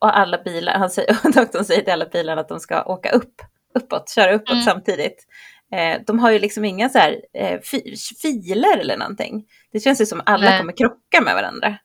och 0.00 0.18
alla 0.18 0.42
bilar, 0.42 0.72
han 0.72 0.90
säger, 0.90 1.32
doktorn 1.34 1.64
säger 1.64 1.82
till 1.82 1.92
alla 1.92 2.06
bilarna 2.06 2.40
att 2.40 2.48
de 2.48 2.60
ska 2.60 2.82
åka 2.82 3.10
upp, 3.10 3.34
uppåt, 3.74 4.10
köra 4.10 4.34
uppåt 4.34 4.50
mm. 4.50 4.62
samtidigt. 4.62 5.26
Eh, 5.72 6.00
de 6.06 6.18
har 6.18 6.30
ju 6.30 6.38
liksom 6.38 6.64
inga 6.64 6.88
så 6.88 6.98
här 6.98 7.20
eh, 7.32 7.60
fi, 7.60 7.96
filer 8.22 8.78
eller 8.78 8.96
någonting. 8.96 9.44
Det 9.72 9.80
känns 9.80 10.00
ju 10.00 10.06
som 10.06 10.22
alla 10.26 10.50
Nej. 10.50 10.58
kommer 10.58 10.72
krocka 10.72 11.20
med 11.24 11.34
varandra. 11.34 11.78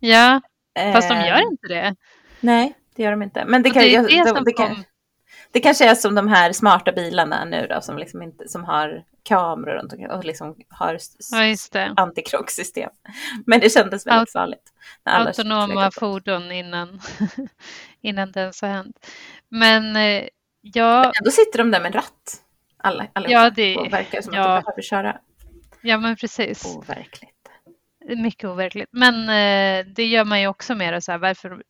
Ja, 0.00 0.40
fast 0.92 1.08
de 1.08 1.14
gör 1.14 1.36
eh, 1.36 1.42
inte 1.42 1.68
det. 1.68 1.96
Nej, 2.40 2.74
det 2.96 3.02
gör 3.02 3.10
de 3.10 3.22
inte. 3.22 3.44
Men 3.46 3.62
det, 3.62 3.70
kan, 3.70 3.82
det, 3.82 4.00
det, 4.00 4.32
de, 4.32 4.44
det, 4.44 4.52
kan, 4.52 4.84
det 5.52 5.60
kanske 5.60 5.90
är 5.90 5.94
som 5.94 6.14
de 6.14 6.28
här 6.28 6.52
smarta 6.52 6.92
bilarna 6.92 7.44
nu 7.44 7.66
då, 7.66 7.80
som, 7.80 7.98
liksom 7.98 8.22
inte, 8.22 8.48
som 8.48 8.64
har 8.64 9.04
kameror 9.22 9.74
runt 9.74 9.92
omkring 9.92 10.10
och 10.10 10.24
liksom 10.24 10.56
har 10.68 10.98
ja, 11.32 11.94
antikrocksystem. 11.96 12.90
Men 13.46 13.60
det 13.60 13.70
kändes 13.70 14.06
väldigt 14.06 14.20
Aut 14.20 14.32
farligt. 14.32 14.72
autonoma 15.04 15.90
fordon 15.90 16.52
innan, 16.52 17.00
innan 18.00 18.32
det 18.32 18.40
ens 18.40 18.62
har 18.62 18.68
hänt. 18.68 19.06
Men 19.48 19.96
eh, 19.96 20.28
ja... 20.60 21.00
Men 21.00 21.12
ändå 21.20 21.30
sitter 21.30 21.58
de 21.58 21.70
där 21.70 21.80
med 21.80 21.94
ratt, 21.94 22.40
alla, 22.76 23.06
allihopa, 23.12 23.32
ja, 23.32 23.50
det, 23.50 23.76
och 23.76 23.92
verkar 23.92 24.22
som 24.22 24.34
ja. 24.34 24.40
att 24.40 24.64
de 24.64 24.64
behöver 24.64 24.82
köra. 24.82 25.18
Ja, 25.80 25.98
men 25.98 26.16
precis. 26.16 26.76
Overkligt. 26.76 27.31
Mycket 28.08 28.44
overkligt. 28.44 28.88
Men 28.92 29.14
eh, 29.22 29.86
det 29.86 30.06
gör 30.06 30.24
man 30.24 30.40
ju 30.40 30.46
också 30.46 30.74
mer 30.74 31.00
så 31.00 31.12
här, 31.12 31.18
varför 31.18 31.62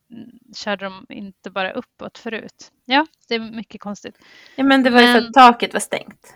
körde 0.57 0.85
de 0.85 1.07
inte 1.09 1.51
bara 1.51 1.73
uppåt 1.73 2.19
förut? 2.19 2.73
Ja, 2.85 3.07
det 3.29 3.35
är 3.35 3.41
mycket 3.41 3.81
konstigt. 3.81 4.19
Ja, 4.57 4.65
men 4.65 4.83
det 4.83 4.91
var 4.91 5.01
men... 5.01 5.07
ju 5.07 5.21
för 5.21 5.29
att 5.29 5.35
taket 5.35 5.73
var 5.73 5.81
stängt. 5.81 6.35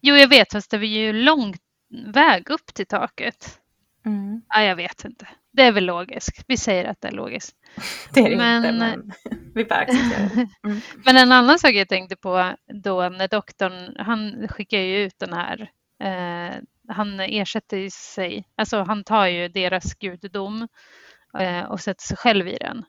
Jo, 0.00 0.14
jag 0.14 0.28
vet, 0.28 0.52
fast 0.52 0.70
det 0.70 0.78
var 0.78 0.84
ju 0.84 1.12
lång 1.12 1.54
väg 2.06 2.50
upp 2.50 2.74
till 2.74 2.86
taket. 2.86 3.60
Mm. 4.06 4.42
Ja, 4.48 4.62
jag 4.62 4.76
vet 4.76 5.04
inte. 5.04 5.28
Det 5.52 5.62
är 5.62 5.72
väl 5.72 5.84
logiskt. 5.84 6.44
Vi 6.46 6.56
säger 6.56 6.84
att 6.84 7.00
det 7.00 7.08
är 7.08 7.12
logiskt. 7.12 7.56
Det 8.14 8.20
är 8.20 8.30
det 8.30 8.36
men... 8.36 8.64
inte, 8.64 8.72
men 8.72 9.12
vi 9.54 9.64
bara 9.64 9.78
accepterar 9.78 10.30
det. 10.34 10.48
Mm. 10.64 10.80
men 11.04 11.16
en 11.16 11.32
annan 11.32 11.58
sak 11.58 11.72
jag 11.72 11.88
tänkte 11.88 12.16
på 12.16 12.54
då 12.82 13.08
när 13.08 13.28
doktorn, 13.28 13.96
han 13.98 14.48
skickar 14.48 14.78
ju 14.78 14.96
ut 14.96 15.18
den 15.18 15.32
här 15.32 15.70
eh, 16.00 16.56
han 16.88 17.20
ersätter 17.20 17.88
sig, 17.90 18.48
alltså 18.56 18.82
han 18.82 19.04
tar 19.04 19.26
ju 19.26 19.48
deras 19.48 19.94
gudedom 19.94 20.68
eh, 21.38 21.64
och 21.64 21.80
sätter 21.80 22.02
sig 22.02 22.16
själv 22.16 22.48
i 22.48 22.56
den. 22.60 22.84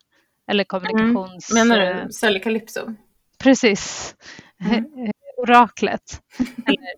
Eller 0.48 0.64
kommunikations... 0.64 1.52
Mm. 1.52 1.68
Menar 1.68 2.06
du 2.06 2.12
Sally 2.12 2.39
Calypso? 2.39 2.95
Precis. 3.39 4.16
Mm. 4.60 4.86
Oraklet. 5.38 6.22
Eller 6.66 6.93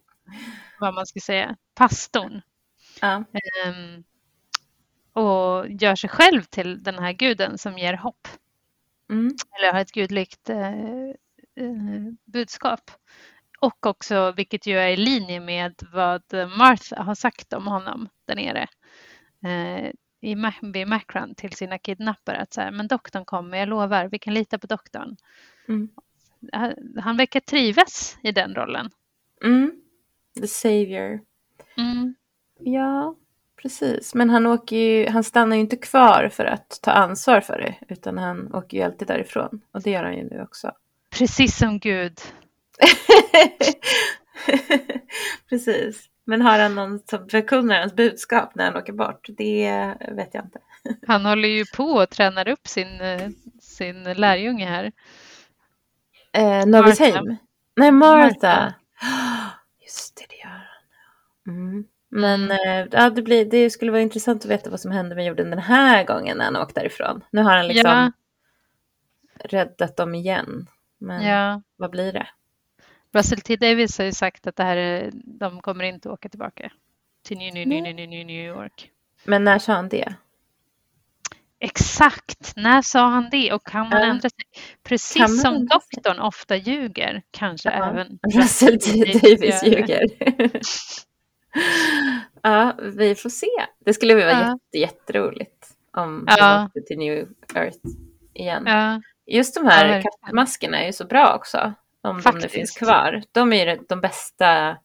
vad 0.79 0.93
man 0.93 1.05
ska 1.05 1.19
säga. 1.19 1.55
Pastorn. 1.75 2.41
Ja. 3.01 3.23
Um, 3.67 4.03
och 5.13 5.69
gör 5.69 5.95
sig 5.95 6.09
själv 6.09 6.41
till 6.41 6.83
den 6.83 6.99
här 6.99 7.13
guden 7.13 7.57
som 7.57 7.77
ger 7.77 7.93
hopp. 7.93 8.27
Mm. 9.09 9.35
Eller 9.57 9.73
har 9.73 9.79
ett 9.79 9.91
gudligt 9.91 10.49
eh, 10.49 10.69
eh, 10.69 12.13
budskap. 12.25 12.91
Och 13.61 13.85
också, 13.85 14.31
vilket 14.31 14.67
ju 14.67 14.77
är 14.77 14.87
i 14.87 14.97
linje 14.97 15.39
med 15.39 15.75
vad 15.93 16.23
Martha 16.57 17.03
har 17.03 17.15
sagt 17.15 17.53
om 17.53 17.67
honom 17.67 18.09
där 18.25 18.35
nere 18.35 18.67
eh, 19.45 19.91
i 20.21 20.35
vid 20.61 20.87
Macron 20.87 21.35
till 21.35 21.53
sina 21.53 21.77
kidnappare 21.77 22.37
att 22.37 22.53
så 22.53 22.61
här, 22.61 22.71
men 22.71 22.87
doktorn 22.87 23.25
kommer, 23.25 23.57
jag 23.57 23.69
lovar, 23.69 24.05
vi 24.11 24.19
kan 24.19 24.33
lita 24.33 24.57
på 24.57 24.67
doktorn. 24.67 25.17
Mm. 25.67 25.89
Han 27.01 27.17
verkar 27.17 27.39
trivas 27.39 28.17
i 28.23 28.31
den 28.31 28.55
rollen. 28.55 28.89
Mm. 29.43 29.71
The 30.41 30.47
savior. 30.47 31.21
Mm. 31.77 32.15
Ja, 32.59 33.15
precis. 33.61 34.15
Men 34.15 34.29
han, 34.29 34.45
åker 34.45 34.75
ju, 34.75 35.09
han 35.09 35.23
stannar 35.23 35.55
ju 35.55 35.61
inte 35.61 35.77
kvar 35.77 36.29
för 36.33 36.45
att 36.45 36.79
ta 36.81 36.91
ansvar 36.91 37.41
för 37.41 37.57
det, 37.57 37.93
utan 37.93 38.17
han 38.17 38.53
åker 38.53 38.77
ju 38.77 38.83
alltid 38.83 39.07
därifrån. 39.07 39.61
Och 39.71 39.81
det 39.81 39.91
gör 39.91 40.03
han 40.03 40.17
ju 40.17 40.23
nu 40.23 40.41
också. 40.41 40.71
Precis 41.09 41.57
som 41.57 41.79
Gud. 41.79 42.19
Precis. 45.49 46.05
Men 46.25 46.41
har 46.41 46.59
han 46.59 46.75
någon 46.75 46.99
som 46.99 47.29
förkunnar 47.29 47.79
hans 47.79 47.95
budskap 47.95 48.55
när 48.55 48.65
han 48.65 48.77
åker 48.77 48.93
bort? 48.93 49.27
Det 49.37 49.95
vet 50.11 50.33
jag 50.33 50.45
inte. 50.45 50.59
han 51.07 51.25
håller 51.25 51.49
ju 51.49 51.65
på 51.65 51.83
och 51.83 52.09
tränar 52.09 52.47
upp 52.47 52.67
sin, 52.67 52.87
sin 53.61 54.03
lärjunge 54.03 54.65
här. 54.65 54.91
Eh, 56.33 56.65
Novisheim? 56.65 57.35
Nej, 57.75 57.91
Martha. 57.91 58.73
Just 59.81 60.15
det, 60.15 60.25
det 60.29 60.35
gör 60.35 60.49
han. 60.49 61.55
Mm. 61.55 61.85
Men. 62.09 62.51
Eh, 62.51 62.87
ja, 62.91 63.09
det, 63.09 63.21
blir, 63.21 63.45
det 63.45 63.69
skulle 63.69 63.91
vara 63.91 64.01
intressant 64.01 64.45
att 64.45 64.51
veta 64.51 64.69
vad 64.69 64.79
som 64.79 64.91
hände 64.91 65.15
med 65.15 65.25
jorden 65.25 65.49
den 65.49 65.59
här 65.59 66.03
gången 66.03 66.37
när 66.37 66.45
han 66.45 66.55
åkte 66.55 66.79
därifrån. 66.79 67.23
Nu 67.31 67.41
har 67.41 67.57
han 67.57 67.67
liksom 67.67 67.91
ja. 67.91 68.11
räddat 69.43 69.97
dem 69.97 70.15
igen. 70.15 70.67
Men 70.97 71.25
ja. 71.25 71.61
vad 71.75 71.91
blir 71.91 72.13
det? 72.13 72.27
Russell 73.13 73.41
T 73.41 73.55
Davis 73.55 73.97
har 73.97 74.05
ju 74.05 74.11
sagt 74.11 74.47
att 74.47 74.55
det 74.55 74.63
här 74.63 74.77
är, 74.77 75.11
de 75.13 75.61
kommer 75.61 75.83
inte 75.83 76.09
åka 76.09 76.29
tillbaka 76.29 76.71
till 77.23 77.37
New, 77.37 77.53
New, 77.53 77.67
New, 77.67 77.95
New, 77.95 78.09
New, 78.09 78.25
New 78.25 78.45
York. 78.45 78.91
Men 79.23 79.43
när 79.43 79.59
sa 79.59 79.73
han 79.73 79.89
det? 79.89 80.13
Exakt, 81.61 82.53
när 82.55 82.81
sa 82.81 83.09
han 83.09 83.29
det 83.31 83.53
och 83.53 83.65
kan 83.65 83.89
man 83.89 84.01
ändra 84.01 84.29
sig? 84.29 84.45
Precis 84.83 85.41
som 85.41 85.65
doktorn 85.65 86.19
ofta 86.19 86.55
ljuger, 86.55 87.21
kanske 87.31 87.69
ja. 87.69 87.89
även 87.89 88.19
Russell 88.33 88.79
T 88.79 88.91
Davis 89.13 89.63
ljuger. 89.63 90.03
ja, 92.41 92.75
vi 92.81 93.15
får 93.15 93.29
se. 93.29 93.47
Det 93.85 93.93
skulle 93.93 94.15
vara 94.15 94.31
ja. 94.31 94.39
jätte, 94.49 94.77
jätteroligt 94.77 95.67
om 95.91 96.25
de 96.25 96.65
åkte 96.65 96.81
till 96.81 96.97
New 96.97 97.27
Earth 97.55 97.77
igen. 98.33 98.67
Just 99.25 99.55
de 99.55 99.65
här 99.65 100.01
kattmaskerna 100.01 100.81
är 100.81 100.85
ju 100.85 100.93
så 100.93 101.05
bra 101.05 101.35
också 101.35 101.73
om 102.01 102.21
Faktiskt. 102.21 102.41
de 102.41 102.47
nu 102.47 102.59
finns 102.59 102.71
kvar. 102.71 103.23
De 103.31 103.53
är 103.53 103.65
ju 103.65 103.79
de 103.89 104.01
bästa 104.01 104.77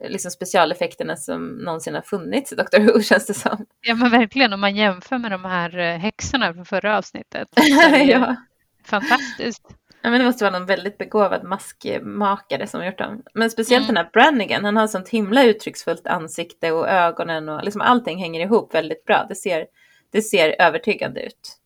liksom 0.00 0.30
specialeffekterna 0.30 1.16
som 1.16 1.48
någonsin 1.48 1.94
har 1.94 2.02
funnits 2.02 2.52
i 2.52 2.56
Doctor 2.56 2.80
Who 2.80 3.00
känns 3.02 3.26
det 3.26 3.34
som. 3.34 3.66
Ja 3.80 3.94
men 3.94 4.10
verkligen 4.10 4.52
om 4.52 4.60
man 4.60 4.76
jämför 4.76 5.18
med 5.18 5.30
de 5.30 5.44
här 5.44 5.78
eh, 5.78 5.98
häxorna 5.98 6.54
från 6.54 6.64
förra 6.64 6.98
avsnittet. 6.98 7.48
ja. 8.06 8.36
Fantastiskt. 8.84 9.66
Ja, 10.02 10.10
men 10.10 10.20
det 10.20 10.26
måste 10.26 10.44
vara 10.44 10.58
någon 10.58 10.66
väldigt 10.66 10.98
begåvad 10.98 11.44
maskmakare 11.44 12.66
som 12.66 12.80
har 12.80 12.86
gjort 12.86 12.98
dem. 12.98 13.22
Men 13.34 13.50
speciellt 13.50 13.84
mm. 13.84 13.94
den 13.94 14.04
här 14.04 14.10
Brannigan, 14.12 14.64
han 14.64 14.76
har 14.76 14.86
sånt 14.86 15.08
himla 15.08 15.44
uttrycksfullt 15.44 16.06
ansikte 16.06 16.72
och 16.72 16.88
ögonen 16.88 17.48
och 17.48 17.64
liksom 17.64 17.80
allting 17.80 18.18
hänger 18.18 18.40
ihop 18.40 18.74
väldigt 18.74 19.04
bra. 19.04 19.26
Det 19.28 19.34
ser, 19.34 19.66
det 20.10 20.22
ser 20.22 20.56
övertygande 20.58 21.22
ut. 21.22 21.58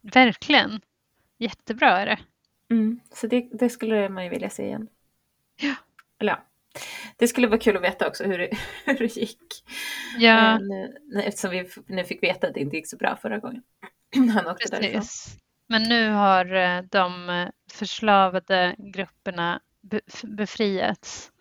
Verkligen. 0.00 0.80
Jättebra 1.38 2.00
är 2.00 2.06
det. 2.06 2.18
Mm, 2.72 3.00
så 3.14 3.26
det, 3.26 3.48
det, 3.52 3.68
skulle 3.68 4.08
man 4.08 4.24
ju 4.24 4.30
vilja 4.30 4.50
se 4.50 4.64
igen. 4.64 4.88
Ja. 5.60 5.74
Eller 6.20 6.32
ja. 6.32 6.42
Det 7.16 7.28
skulle 7.28 7.46
vara 7.46 7.58
kul 7.58 7.76
att 7.76 7.82
veta 7.82 8.08
också 8.08 8.24
hur 8.24 8.38
det, 8.38 8.50
hur 8.84 8.98
det 8.98 9.16
gick. 9.16 9.64
Ja. 10.18 10.58
Nu, 10.58 11.22
eftersom 11.22 11.50
vi 11.50 11.70
nu 11.86 12.04
fick 12.04 12.22
veta 12.22 12.46
att 12.46 12.54
det 12.54 12.60
inte 12.60 12.76
gick 12.76 12.88
så 12.88 12.96
bra 12.96 13.16
förra 13.16 13.38
gången. 13.38 13.62
Han 14.34 14.46
åkte 14.46 14.68
Precis. 14.68 14.70
därifrån. 14.70 15.02
Men 15.66 15.82
nu 15.82 16.10
har 16.10 16.54
eh, 16.54 16.82
de 16.82 17.30
eh, 17.30 17.48
förslavade 17.72 18.74
grupperna 18.78 19.60
befriats. 20.22 21.32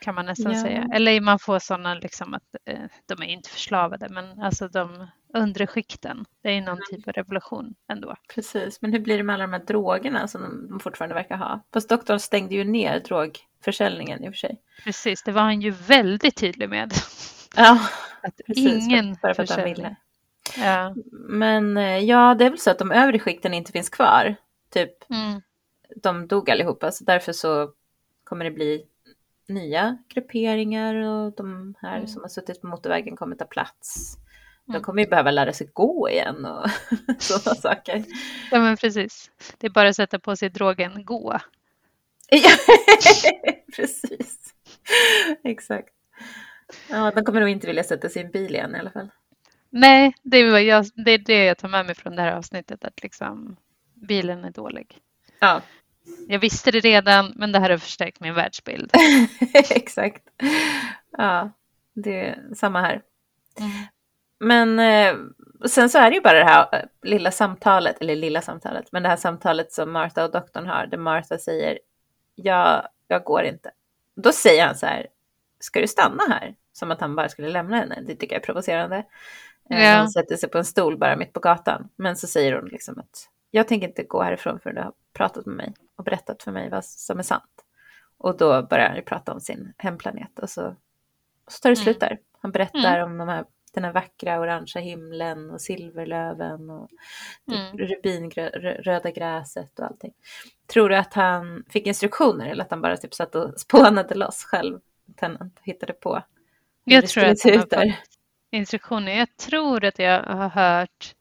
Kan 0.00 0.14
man 0.14 0.26
nästan 0.26 0.52
ja. 0.52 0.62
säga. 0.62 0.88
Eller 0.94 1.20
man 1.20 1.38
får 1.38 1.58
sådana 1.58 1.94
liksom 1.94 2.34
att 2.34 2.54
eh, 2.64 2.84
de 3.06 3.22
är 3.22 3.26
inte 3.26 3.50
förslavade 3.50 4.08
men 4.08 4.42
alltså 4.42 4.68
de 4.68 5.06
undre 5.34 5.66
skikten. 5.66 6.24
Det 6.42 6.48
är 6.48 6.60
någon 6.60 6.78
typ 6.90 7.08
av 7.08 7.12
revolution 7.12 7.74
ändå. 7.88 8.16
Precis, 8.34 8.82
men 8.82 8.92
hur 8.92 9.00
blir 9.00 9.16
det 9.16 9.22
med 9.22 9.34
alla 9.34 9.46
de 9.46 9.52
här 9.52 9.64
drogerna 9.64 10.28
som 10.28 10.66
de 10.68 10.80
fortfarande 10.80 11.14
verkar 11.14 11.36
ha? 11.36 11.60
Fast 11.72 11.88
doktorn 11.88 12.18
stängde 12.18 12.54
ju 12.54 12.64
ner 12.64 13.00
drogförsäljningen 13.00 14.24
i 14.24 14.28
och 14.28 14.32
för 14.32 14.38
sig. 14.38 14.60
Precis, 14.84 15.22
det 15.22 15.32
var 15.32 15.42
han 15.42 15.60
ju 15.60 15.70
väldigt 15.70 16.36
tydlig 16.36 16.68
med. 16.68 16.92
Ja, 17.56 17.78
att 18.22 18.40
precis, 18.46 18.84
ingen 18.84 19.16
för, 19.16 19.34
för 19.34 19.46
försäljning. 19.46 19.96
Ja. 20.58 20.94
Men 21.12 21.76
eh, 21.76 21.98
ja, 21.98 22.34
det 22.34 22.44
är 22.44 22.50
väl 22.50 22.58
så 22.58 22.70
att 22.70 22.78
de 22.78 22.92
övre 22.92 23.18
skikten 23.18 23.54
inte 23.54 23.72
finns 23.72 23.88
kvar. 23.88 24.36
Typ, 24.70 25.10
mm. 25.10 25.42
de 25.96 26.26
dog 26.26 26.50
allihopa, 26.50 26.90
så 26.90 27.04
därför 27.04 27.32
så 27.32 27.70
kommer 28.24 28.44
det 28.44 28.50
bli 28.50 28.86
nya 29.48 29.98
grupperingar 30.08 30.94
och 30.94 31.32
de 31.32 31.74
här 31.82 31.96
mm. 31.96 32.08
som 32.08 32.22
har 32.22 32.28
suttit 32.28 32.60
på 32.60 32.66
motorvägen 32.66 33.16
kommer 33.16 33.36
ta 33.36 33.44
plats. 33.44 34.18
De 34.64 34.72
mm. 34.72 34.82
kommer 34.82 35.02
ju 35.02 35.08
behöva 35.08 35.30
lära 35.30 35.52
sig 35.52 35.70
gå 35.72 36.08
igen 36.10 36.44
och 36.44 36.70
sådana 37.18 37.54
saker. 37.54 38.04
Ja 38.50 38.60
men 38.60 38.76
precis. 38.76 39.30
Det 39.58 39.66
är 39.66 39.70
bara 39.70 39.88
att 39.88 39.96
sätta 39.96 40.18
på 40.18 40.36
sig 40.36 40.50
drogen 40.50 41.04
gå. 41.04 41.38
precis. 43.76 44.54
Exakt. 45.44 45.88
Ja, 46.88 47.10
de 47.10 47.24
kommer 47.24 47.40
nog 47.40 47.48
inte 47.48 47.66
vilja 47.66 47.84
sätta 47.84 48.08
sig 48.08 48.22
i 48.22 48.24
en 48.24 48.30
bil 48.30 48.54
igen 48.54 48.76
i 48.76 48.78
alla 48.78 48.90
fall. 48.90 49.08
Nej, 49.70 50.14
det 50.22 50.36
är, 50.36 50.58
jag, 50.58 50.86
det 51.04 51.10
är 51.10 51.18
det 51.18 51.44
jag 51.44 51.58
tar 51.58 51.68
med 51.68 51.86
mig 51.86 51.94
från 51.94 52.16
det 52.16 52.22
här 52.22 52.32
avsnittet, 52.32 52.84
att 52.84 53.02
liksom 53.02 53.56
bilen 53.94 54.44
är 54.44 54.50
dålig. 54.50 54.98
Ja. 55.38 55.62
Jag 56.28 56.38
visste 56.38 56.70
det 56.70 56.80
redan, 56.80 57.32
men 57.36 57.52
det 57.52 57.58
här 57.58 57.70
har 57.70 57.78
förstärkt 57.78 58.20
min 58.20 58.34
världsbild. 58.34 58.90
Exakt. 59.70 60.22
Ja, 61.10 61.50
det 61.94 62.26
är 62.26 62.54
samma 62.54 62.80
här. 62.80 63.02
Mm. 63.58 63.70
Men 64.44 64.78
eh, 64.78 65.16
sen 65.66 65.88
så 65.88 65.98
är 65.98 66.10
det 66.10 66.16
ju 66.16 66.22
bara 66.22 66.38
det 66.38 66.44
här 66.44 66.68
eh, 66.72 66.84
lilla 67.02 67.30
samtalet, 67.30 68.00
eller 68.00 68.16
lilla 68.16 68.40
samtalet, 68.40 68.92
men 68.92 69.02
det 69.02 69.08
här 69.08 69.16
samtalet 69.16 69.72
som 69.72 69.92
Martha 69.92 70.24
och 70.24 70.30
doktorn 70.30 70.66
har, 70.66 70.86
där 70.86 70.98
Martha 70.98 71.38
säger 71.38 71.78
ja, 72.34 72.88
jag 73.08 73.24
går 73.24 73.42
inte. 73.42 73.70
Då 74.16 74.32
säger 74.32 74.66
han 74.66 74.76
så 74.76 74.86
här, 74.86 75.06
ska 75.60 75.80
du 75.80 75.88
stanna 75.88 76.22
här? 76.28 76.54
Som 76.72 76.90
att 76.90 77.00
han 77.00 77.16
bara 77.16 77.28
skulle 77.28 77.48
lämna 77.48 77.76
henne. 77.76 78.02
Det 78.06 78.14
tycker 78.14 78.34
jag 78.34 78.42
är 78.42 78.46
provocerande. 78.46 78.96
Eh, 79.70 79.84
ja. 79.84 79.98
Hon 79.98 80.10
sätter 80.10 80.36
sig 80.36 80.48
på 80.50 80.58
en 80.58 80.64
stol 80.64 80.98
bara 80.98 81.16
mitt 81.16 81.32
på 81.32 81.40
gatan. 81.40 81.88
Men 81.96 82.16
så 82.16 82.26
säger 82.26 82.52
hon 82.52 82.68
liksom 82.68 82.98
att 82.98 83.28
jag 83.50 83.68
tänker 83.68 83.88
inte 83.88 84.02
gå 84.02 84.22
härifrån 84.22 84.60
förrän 84.60 84.76
du 84.76 84.82
har 84.82 84.92
pratat 85.12 85.46
med 85.46 85.56
mig 85.56 85.74
och 85.96 86.04
berättat 86.04 86.42
för 86.42 86.52
mig 86.52 86.68
vad 86.70 86.84
som 86.84 87.18
är 87.18 87.22
sant. 87.22 87.64
Och 88.18 88.36
då 88.36 88.62
börjar 88.62 88.88
han 88.88 88.96
ju 88.96 89.02
prata 89.02 89.32
om 89.32 89.40
sin 89.40 89.72
hemplanet 89.76 90.38
och 90.38 90.50
så, 90.50 90.76
så 91.48 91.60
tar 91.60 91.70
det 91.70 91.76
mm. 91.76 91.84
slut 91.84 92.00
där. 92.00 92.18
Han 92.40 92.52
berättar 92.52 92.98
mm. 92.98 93.12
om 93.12 93.18
de 93.18 93.28
här, 93.28 93.44
den 93.74 93.84
här 93.84 93.92
vackra 93.92 94.40
orangea 94.40 94.82
himlen 94.82 95.50
och 95.50 95.60
silverlöven 95.60 96.70
och 96.70 96.90
mm. 97.52 97.78
rubinröda 97.78 99.10
gräset 99.10 99.78
och 99.78 99.86
allting. 99.86 100.12
Tror 100.66 100.88
du 100.88 100.96
att 100.96 101.14
han 101.14 101.64
fick 101.68 101.86
instruktioner 101.86 102.46
eller 102.46 102.64
att 102.64 102.70
han 102.70 102.82
bara 102.82 102.96
typ 102.96 103.14
satt 103.14 103.34
och 103.34 103.60
spånade 103.60 104.14
loss 104.14 104.44
själv? 104.44 104.80
Tennant 105.16 105.60
hittade 105.62 105.92
på. 105.92 106.22
Jag 106.84 107.06
tror 107.06 107.24
att 107.24 107.42
han 107.42 107.52
har 107.52 107.60
fått 107.60 107.94
instruktioner. 108.50 109.12
Jag 109.12 109.36
tror 109.36 109.84
att 109.84 109.98
jag 109.98 110.22
har 110.22 110.48
hört 110.48 111.14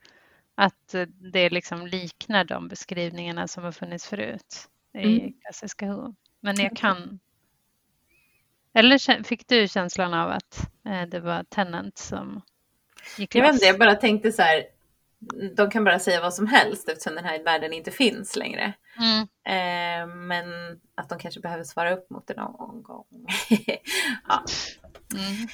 att 0.56 0.96
det 1.34 1.50
liksom 1.50 1.88
liknar 1.88 2.44
de 2.44 2.68
beskrivningarna 2.68 3.48
som 3.48 3.64
har 3.64 3.72
funnits 3.72 4.08
förut 4.08 4.68
i 4.94 5.20
mm. 5.20 5.34
klassiska 5.42 5.88
Who. 5.88 6.16
Men 6.40 6.56
jag 6.60 6.78
kan... 6.78 7.20
Eller 8.74 9.24
fick 9.24 9.48
du 9.48 9.68
känslan 9.68 10.14
av 10.14 10.32
att 10.32 10.70
eh, 10.86 11.02
det 11.02 11.20
var 11.20 11.44
Tennant 11.44 11.98
som 11.98 12.42
gick 13.18 13.36
Jag 13.36 13.42
vet 13.42 13.54
inte, 13.54 13.66
jag 13.66 13.80
bara 13.80 13.96
tänkte 13.96 14.32
så 14.32 14.42
här, 14.42 14.64
de 15.56 15.70
kan 15.70 15.84
bara 15.84 16.00
säga 16.00 16.22
vad 16.22 16.34
som 16.34 16.48
helst 16.48 16.90
eftersom 16.90 17.16
den 17.16 17.26
här 17.26 17.44
världen 17.44 17.74
inte 17.74 17.92
finns 17.92 18.36
längre. 18.36 18.74
Mm. 18.98 19.22
Eh, 19.46 20.16
men 20.16 20.46
att 20.96 21.10
de 21.10 21.20
kanske 21.20 21.40
behöver 21.40 21.64
svara 21.64 21.94
upp 21.94 22.10
mot 22.10 22.28
det 22.28 22.36
någon 22.36 22.84
gång. 22.84 23.06
ja. 24.28 24.44
Mm. 25.14 25.48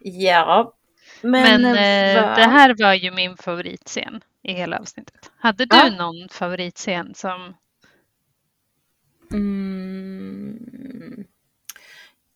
ja, 0.00 0.74
men, 1.20 1.62
men 1.62 1.64
eh, 1.64 2.36
det 2.36 2.48
här 2.50 2.74
var 2.78 2.94
ju 2.94 3.10
min 3.10 3.36
favoritscen 3.36 4.20
i 4.42 4.52
hela 4.52 4.78
avsnittet. 4.78 5.32
Hade 5.38 5.64
du 5.64 5.76
ja. 5.76 5.90
någon 5.98 6.28
favoritscen 6.28 7.14
som... 7.14 7.54
Mm. 9.32 11.24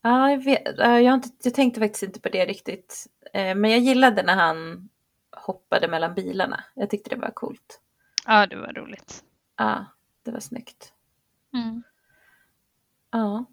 Ja, 0.01 0.31
jag, 0.31 0.43
vet, 0.43 0.77
jag, 0.77 1.13
inte, 1.13 1.29
jag 1.43 1.53
tänkte 1.53 1.79
faktiskt 1.79 2.03
inte 2.03 2.19
på 2.19 2.29
det 2.29 2.45
riktigt. 2.45 3.07
Eh, 3.33 3.55
men 3.55 3.71
jag 3.71 3.79
gillade 3.79 4.23
när 4.23 4.35
han 4.35 4.89
hoppade 5.31 5.87
mellan 5.87 6.13
bilarna. 6.13 6.63
Jag 6.73 6.89
tyckte 6.89 7.09
det 7.09 7.15
var 7.15 7.31
coolt. 7.31 7.81
Ja, 8.25 8.47
det 8.47 8.55
var 8.55 8.73
roligt. 8.73 9.23
Ja, 9.57 9.85
det 10.23 10.31
var 10.31 10.39
snyggt. 10.39 10.93
Mm. 11.53 11.83
Ja. 13.11 13.45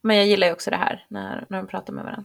Men 0.00 0.16
jag 0.16 0.26
gillar 0.26 0.46
ju 0.46 0.52
också 0.52 0.70
det 0.70 0.76
här 0.76 1.06
när, 1.08 1.46
när 1.48 1.58
de 1.58 1.66
pratar 1.66 1.92
med 1.92 2.04
varandra. 2.04 2.24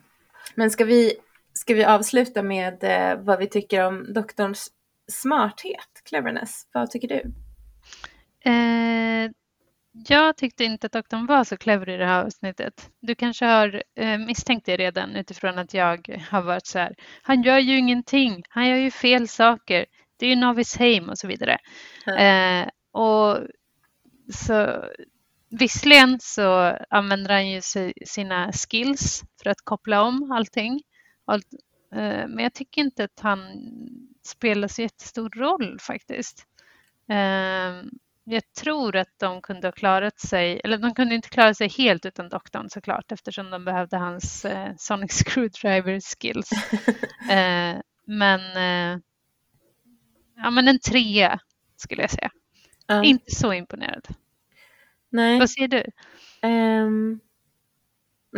Men 0.55 0.71
ska 0.71 0.85
vi, 0.85 1.13
ska 1.53 1.73
vi 1.73 1.85
avsluta 1.85 2.43
med 2.43 2.83
eh, 2.83 3.23
vad 3.23 3.39
vi 3.39 3.47
tycker 3.47 3.85
om 3.85 4.13
doktorns 4.13 4.71
smarthet, 5.07 6.01
cleverness. 6.03 6.67
Vad 6.71 6.91
tycker 6.91 7.07
du? 7.07 7.33
Eh, 8.49 9.31
jag 10.07 10.37
tyckte 10.37 10.63
inte 10.63 10.85
att 10.85 10.93
doktorn 10.93 11.25
var 11.25 11.43
så 11.43 11.57
clever 11.57 11.89
i 11.89 11.97
det 11.97 12.05
här 12.05 12.25
avsnittet. 12.25 12.89
Du 13.01 13.15
kanske 13.15 13.45
har 13.45 13.83
eh, 13.95 14.17
misstänkt 14.17 14.65
det 14.65 14.77
redan 14.77 15.15
utifrån 15.15 15.57
att 15.57 15.73
jag 15.73 16.19
har 16.29 16.41
varit 16.41 16.65
så 16.65 16.79
här. 16.79 16.95
Han 17.21 17.43
gör 17.43 17.59
ju 17.59 17.77
ingenting. 17.77 18.43
Han 18.49 18.69
gör 18.69 18.77
ju 18.77 18.91
fel 18.91 19.27
saker. 19.27 19.85
Det 20.17 20.25
är 20.25 20.29
ju 20.29 20.35
Novis 20.35 20.77
Heim 20.77 21.09
och 21.09 21.17
så 21.17 21.27
vidare. 21.27 21.57
Mm. 22.05 22.63
Eh, 22.63 22.69
och 22.91 23.37
så 24.33 24.85
Visserligen 25.59 26.19
så 26.19 26.77
använder 26.89 27.29
han 27.33 27.49
ju 27.49 27.61
sina 28.05 28.51
skills 28.51 29.23
för 29.43 29.49
att 29.49 29.61
koppla 29.63 30.01
om 30.01 30.31
allting. 30.31 30.81
Eh, 31.95 32.27
men 32.27 32.39
jag 32.39 32.53
tycker 32.53 32.81
inte 32.81 33.03
att 33.03 33.19
han 33.19 33.39
spelar 34.23 34.67
så 34.67 34.81
jättestor 34.81 35.29
roll 35.29 35.77
faktiskt. 35.79 36.45
Ehm, 37.09 37.89
jag 38.25 38.53
tror 38.53 38.95
att 38.95 39.19
de 39.19 39.41
kunde 39.41 39.67
ha 39.67 39.71
klarat 39.71 40.19
sig, 40.19 40.61
eller 40.63 40.77
de 40.77 40.93
kunde 40.93 41.15
inte 41.15 41.29
klara 41.29 41.53
sig 41.53 41.67
helt 41.67 42.05
utan 42.05 42.29
doktorn 42.29 42.69
såklart 42.69 43.11
eftersom 43.11 43.49
de 43.49 43.65
behövde 43.65 43.97
hans 43.97 44.45
eh, 44.45 44.73
Sonic 44.77 45.11
Screwdriver 45.25 45.99
skills. 45.99 46.49
Eh, 47.29 47.77
men, 48.07 48.41
ja, 50.35 50.51
men 50.51 50.67
en 50.67 50.79
trea 50.79 51.39
skulle 51.77 52.01
jag 52.01 52.11
säga. 52.11 52.31
Uh. 52.91 53.09
Inte 53.09 53.31
så 53.31 53.53
imponerad. 53.53 54.07
Nej. 55.09 55.39
Vad 55.39 55.49
säger 55.49 55.67
du? 55.67 55.83
Um, 56.47 57.19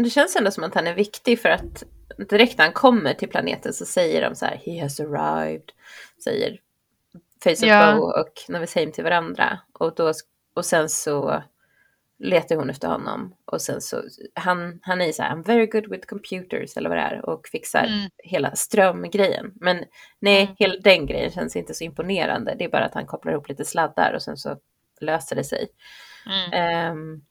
det 0.03 0.09
känns 0.09 0.35
ändå 0.35 0.51
som 0.51 0.63
att 0.63 0.75
han 0.75 0.87
är 0.87 0.93
viktig 0.93 1.39
för 1.39 1.49
att 1.49 1.83
direkt 2.29 2.57
när 2.57 2.65
han 2.65 2.73
kommer 2.73 3.13
till 3.13 3.29
planeten 3.29 3.73
så 3.73 3.85
säger 3.85 4.21
de 4.29 4.35
så 4.35 4.45
här, 4.45 4.61
he 4.65 4.81
has 4.81 4.99
arrived, 4.99 5.71
säger 6.23 6.59
Face 7.43 7.65
ja. 7.65 7.93
Bow 7.93 8.03
och 8.03 8.33
Novisheim 8.49 8.91
till 8.91 9.03
varandra. 9.03 9.59
Och, 9.73 9.95
då, 9.95 10.13
och 10.55 10.65
sen 10.65 10.89
så 10.89 11.43
letar 12.19 12.55
hon 12.55 12.69
efter 12.69 12.87
honom 12.87 13.35
och 13.45 13.61
sen 13.61 13.81
så, 13.81 14.03
han, 14.33 14.79
han 14.81 15.01
är 15.01 15.11
så 15.11 15.23
här, 15.23 15.35
I'm 15.35 15.43
very 15.43 15.65
good 15.65 15.89
with 15.89 16.07
computers 16.07 16.77
eller 16.77 16.89
vad 16.89 16.97
det 16.97 17.01
är 17.01 17.29
och 17.29 17.47
fixar 17.47 17.83
mm. 17.83 18.09
hela 18.17 18.55
strömgrejen. 18.55 19.51
Men 19.55 19.83
nej, 20.19 20.41
mm. 20.43 20.55
hela 20.59 20.75
den 20.79 21.05
grejen 21.05 21.31
känns 21.31 21.55
inte 21.55 21.73
så 21.73 21.83
imponerande. 21.83 22.55
Det 22.59 22.65
är 22.65 22.69
bara 22.69 22.85
att 22.85 22.93
han 22.93 23.05
kopplar 23.05 23.31
ihop 23.31 23.49
lite 23.49 23.65
sladdar 23.65 24.13
och 24.13 24.21
sen 24.21 24.37
så 24.37 24.57
löser 25.01 25.35
det 25.35 25.43
sig. 25.43 25.67
Mm. 26.51 26.91
Um, 26.91 27.25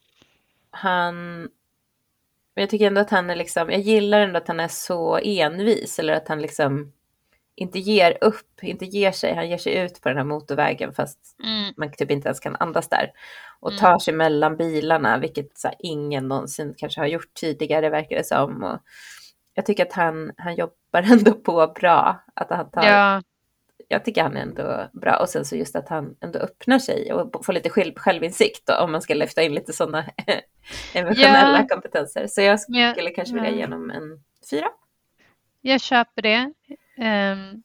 han 0.71 1.49
men 2.57 2.63
jag 2.63 2.71
tycker 2.71 2.87
ändå 2.87 3.01
att 3.01 3.11
han 3.11 3.31
är 3.31 3.37
liksom, 3.37 3.71
jag 3.71 3.81
gillar 3.81 4.21
ändå 4.21 4.39
att 4.39 4.49
han 4.49 4.61
är 4.61 4.69
så 4.69 5.19
envis 5.19 5.99
eller 5.99 6.13
att 6.13 6.29
han 6.29 6.43
liksom 6.43 6.93
inte 7.57 7.79
ger 7.79 8.19
upp, 8.21 8.63
inte 8.63 8.85
ger 8.85 9.13
sig. 9.13 9.35
Han 9.35 9.49
ger 9.49 9.59
sig 9.59 9.77
ut 9.77 10.01
på 10.01 10.09
den 10.09 10.19
här 10.19 10.25
motorvägen 10.25 10.93
fast 10.93 11.19
mm. 11.45 11.75
man 11.77 11.93
typ 11.93 12.11
inte 12.11 12.29
ens 12.29 12.41
kan 12.41 12.57
andas 12.57 12.89
där. 12.89 13.13
Och 13.61 13.71
mm. 13.71 13.81
tar 13.81 13.99
sig 13.99 14.15
mellan 14.15 14.57
bilarna, 14.57 15.19
vilket 15.19 15.59
så 15.59 15.69
här, 15.69 15.77
ingen 15.79 16.29
någonsin 16.29 16.75
kanske 16.77 17.01
har 17.01 17.07
gjort 17.07 17.35
tidigare 17.35 17.91
verkar 17.91 18.17
det 18.17 18.25
som. 18.25 18.63
Och 18.63 18.79
jag 19.55 19.67
tycker 19.67 19.87
att 19.87 19.93
han, 19.93 20.33
han 20.37 20.55
jobbar 20.55 21.03
ändå 21.13 21.33
på 21.33 21.73
bra. 21.81 22.25
Att 22.35 22.51
han 22.51 22.71
tar, 22.71 22.85
ja. 22.85 23.23
jag 23.89 24.05
tycker 24.05 24.23
han 24.23 24.37
är 24.37 24.43
ändå 24.43 24.91
bra. 24.93 25.17
Och 25.17 25.29
sen 25.29 25.45
så 25.45 25.57
just 25.57 25.77
att 25.77 25.89
han 25.89 26.17
ändå 26.21 26.39
öppnar 26.39 26.79
sig 26.79 27.13
och 27.13 27.45
får 27.45 27.53
lite 27.53 27.71
själv, 27.71 27.95
självinsikt 27.95 28.67
då, 28.67 28.75
om 28.75 28.93
man 28.93 29.03
ska 29.03 29.15
lyfta 29.15 29.43
in 29.43 29.55
lite 29.55 29.73
sådana 29.73 30.05
emotionella 30.95 31.59
ja. 31.59 31.67
kompetenser. 31.69 32.27
Så 32.27 32.41
jag 32.41 32.61
skulle 32.61 32.81
ja. 32.81 33.13
kanske 33.17 33.35
vilja 33.35 33.51
ge 33.51 33.65
honom 33.65 33.91
en 33.91 34.21
fyra. 34.51 34.69
Jag 35.61 35.81
köper 35.81 36.23
det. 36.23 36.53
Um, 36.97 37.63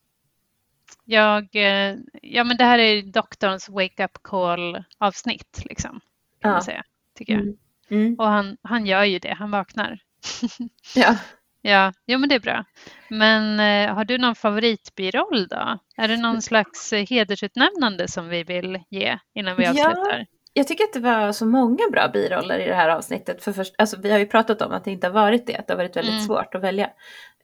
jag, 1.05 1.55
eh, 1.55 1.97
ja 2.21 2.43
men 2.43 2.57
det 2.57 2.63
här 2.63 2.79
är 2.79 3.01
doktorns 3.01 3.69
wake 3.69 4.05
up 4.05 4.17
call 4.21 4.83
avsnitt 4.97 5.61
liksom. 5.65 5.99
Kan 6.41 6.49
ja. 6.49 6.51
man 6.51 6.61
säga, 6.61 6.83
tycker 7.17 7.33
jag. 7.33 7.41
Mm. 7.41 7.57
Mm. 7.89 8.15
Och 8.19 8.27
han, 8.27 8.57
han 8.61 8.85
gör 8.85 9.03
ju 9.03 9.19
det, 9.19 9.33
han 9.33 9.51
vaknar. 9.51 9.99
ja. 10.95 11.17
Ja, 11.63 11.93
jo 12.05 12.19
men 12.19 12.29
det 12.29 12.35
är 12.35 12.39
bra. 12.39 12.65
Men 13.09 13.59
eh, 13.59 13.95
har 13.95 14.05
du 14.05 14.17
någon 14.17 14.35
favoritbiroll 14.35 15.47
då? 15.47 15.79
Är 15.97 16.07
det 16.07 16.17
någon 16.17 16.41
slags 16.41 16.93
eh, 16.93 17.05
hedersutnämnande 17.09 18.07
som 18.07 18.27
vi 18.27 18.43
vill 18.43 18.79
ge 18.89 19.17
innan 19.33 19.57
vi 19.57 19.67
avslutar? 19.67 20.19
Ja, 20.19 20.25
jag 20.53 20.67
tycker 20.67 20.83
att 20.83 20.93
det 20.93 20.99
var 20.99 21.31
så 21.31 21.45
många 21.45 21.89
bra 21.91 22.07
biroller 22.07 22.59
i 22.59 22.67
det 22.67 22.75
här 22.75 22.89
avsnittet. 22.89 23.43
För 23.43 23.53
först, 23.53 23.75
alltså, 23.77 23.97
vi 24.01 24.11
har 24.11 24.19
ju 24.19 24.25
pratat 24.25 24.61
om 24.61 24.71
att 24.71 24.83
det 24.83 24.91
inte 24.91 25.07
har 25.07 25.13
varit 25.13 25.47
det, 25.47 25.55
att 25.57 25.67
det 25.67 25.73
har 25.73 25.77
varit 25.77 25.95
väldigt 25.95 26.13
mm. 26.13 26.25
svårt 26.25 26.55
att 26.55 26.61
välja. 26.61 26.89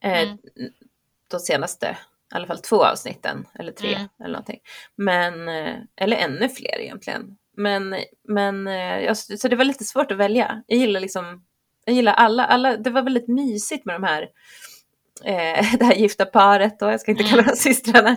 Eh, 0.02 0.22
mm. 0.22 0.38
De 1.28 1.40
senaste, 1.40 1.98
i 2.34 2.36
alla 2.36 2.48
fall 2.48 2.60
två 2.60 2.86
avsnitten, 2.86 3.48
eller 3.60 3.72
tre 3.72 3.94
mm. 3.94 4.08
eller 4.20 4.32
någonting. 4.32 4.60
Men, 4.96 5.50
eh, 5.50 5.76
eller 5.96 6.18
ännu 6.18 6.50
fler 6.50 6.80
egentligen. 6.80 7.38
Men, 7.58 7.96
men 8.28 8.68
eh, 8.68 9.14
så 9.14 9.48
det 9.48 9.56
var 9.56 9.66
lite 9.66 9.84
svårt 9.84 10.12
att 10.12 10.18
välja. 10.18 10.64
Jag 10.68 10.80
gillar 10.80 11.00
liksom 11.00 11.44
jag 11.88 11.96
gillar 11.96 12.14
alla, 12.14 12.46
alla, 12.46 12.78
det 12.78 12.90
var 12.90 13.02
väldigt 13.02 13.28
mysigt 13.28 13.86
med 13.86 13.96
de 13.96 14.04
här 14.04 14.22
eh, 15.24 15.78
det 15.80 15.86
här 15.86 15.96
gifta 15.96 16.26
paret 16.26 16.80
då, 16.80 16.92
jag 16.92 17.02
ska 17.02 17.12
inte 17.12 17.24
mm. 17.24 17.30
kalla 17.30 17.44
dem 17.44 17.56
systrarna, 17.56 18.10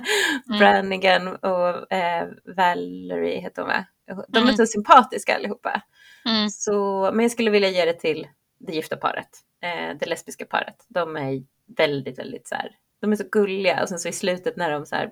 mm. 0.49 0.59
Brannigan 0.59 1.29
och 1.29 1.93
eh, 1.93 2.29
Valerie 2.57 3.41
heter 3.41 3.63
hon 3.63 3.69
va? 3.69 3.85
De 4.29 4.39
är 4.39 4.43
mm. 4.43 4.57
så 4.57 4.67
sympatiska 4.67 5.37
allihopa. 5.37 5.83
Mm. 6.25 6.51
Så, 6.51 7.11
men 7.13 7.23
jag 7.23 7.33
skulle 7.33 7.51
vilja 7.51 7.69
ge 7.69 7.85
det 7.85 8.01
till 8.01 8.27
det 8.59 8.73
gifta 8.73 8.97
paret, 8.97 9.29
eh, 9.63 9.97
det 10.01 10.07
lesbiska 10.07 10.45
paret. 10.45 10.87
De 10.89 11.17
är 11.17 11.43
väldigt, 11.77 12.19
väldigt 12.19 12.49
så 12.49 12.55
här, 12.55 12.71
de 13.01 13.13
är 13.13 13.17
så 13.17 13.25
gulliga 13.33 13.83
och 13.83 13.89
sen 13.89 13.99
så 13.99 14.09
i 14.09 14.13
slutet 14.13 14.57
när 14.57 14.71
de 14.71 14.87
så 14.87 14.97
här 14.97 15.11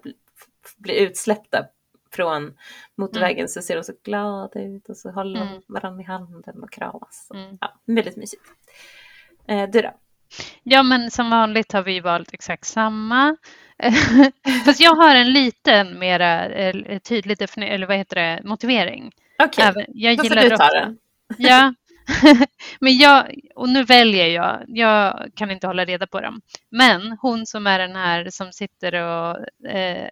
blir 0.77 0.95
utsläppta 0.95 1.67
från 2.13 2.55
motorvägen 2.95 3.39
mm. 3.39 3.49
så 3.49 3.63
ser 3.63 3.77
de 3.77 3.85
så 3.85 3.93
glada 4.05 4.61
ut 4.61 4.89
och 4.89 4.97
så 4.97 5.11
håller 5.11 5.41
de 5.41 5.49
mm. 5.49 5.63
varandra 5.67 6.03
i 6.03 6.07
handen 6.07 6.63
och 6.63 6.73
kramas. 6.73 7.29
Mm. 7.35 7.59
Ja, 7.61 7.75
väldigt 7.85 8.17
mysigt. 8.17 8.43
Eh, 9.49 9.71
du 9.71 9.83
då? 9.83 9.95
Ja, 10.63 10.83
men 10.83 11.11
som 11.11 11.31
vanligt 11.31 11.73
har 11.73 11.83
vi 11.83 12.01
valt 12.01 12.35
exakt 12.35 12.65
samma. 12.65 13.37
Fast 14.65 14.81
jag 14.81 14.95
har 14.95 15.15
en 15.15 15.33
liten 15.33 15.99
mera 15.99 16.47
eh, 16.47 16.99
tydlig 16.99 17.43
eller 17.57 17.87
vad 17.87 17.97
heter 17.97 18.17
det, 18.17 18.41
motivering. 18.45 19.13
Okej, 19.39 19.71
okay. 19.71 20.17
då 20.17 20.25
får 20.25 20.35
du 20.35 20.57
ta 20.57 20.69
den. 20.69 20.99
Ja, 21.39 21.75
men 22.81 22.99
jag, 22.99 23.35
och 23.55 23.69
nu 23.69 23.85
väljer 23.85 24.27
jag, 24.27 24.65
jag 24.69 25.31
kan 25.35 25.51
inte 25.51 25.67
hålla 25.67 25.85
reda 25.85 26.07
på 26.07 26.21
dem. 26.21 26.41
Men 26.71 27.17
hon 27.21 27.47
som 27.47 27.67
är 27.67 27.79
den 27.79 27.97
här 27.97 28.31
som 28.31 28.53
sitter 28.53 28.95
och 28.95 29.69
eh, 29.71 30.09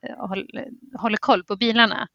håller, 0.99 1.17
koll 1.17 1.45
på 1.45 1.57
bilarna. 1.57 2.09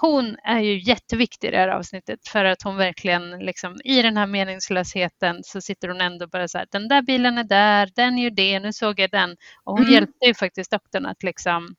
Hon 0.00 0.36
är 0.44 0.60
ju 0.60 0.78
jätteviktig 0.78 1.48
i 1.48 1.50
det 1.50 1.56
här 1.56 1.68
avsnittet 1.68 2.28
för 2.28 2.44
att 2.44 2.62
hon 2.62 2.76
verkligen 2.76 3.30
liksom 3.38 3.76
i 3.84 4.02
den 4.02 4.16
här 4.16 4.26
meningslösheten 4.26 5.40
så 5.44 5.60
sitter 5.60 5.88
hon 5.88 6.00
ändå 6.00 6.26
bara 6.26 6.48
så 6.48 6.58
här, 6.58 6.66
den 6.70 6.88
där 6.88 7.02
bilen 7.02 7.38
är 7.38 7.44
där, 7.44 7.90
den 7.94 8.18
gör 8.18 8.30
det, 8.30 8.60
nu 8.60 8.72
såg 8.72 9.00
jag 9.00 9.10
den. 9.10 9.36
Och 9.64 9.72
hon 9.72 9.82
mm. 9.82 9.92
hjälpte 9.92 10.26
ju 10.26 10.34
faktiskt 10.34 10.70
doktorn 10.70 11.06
att 11.06 11.22
liksom 11.22 11.74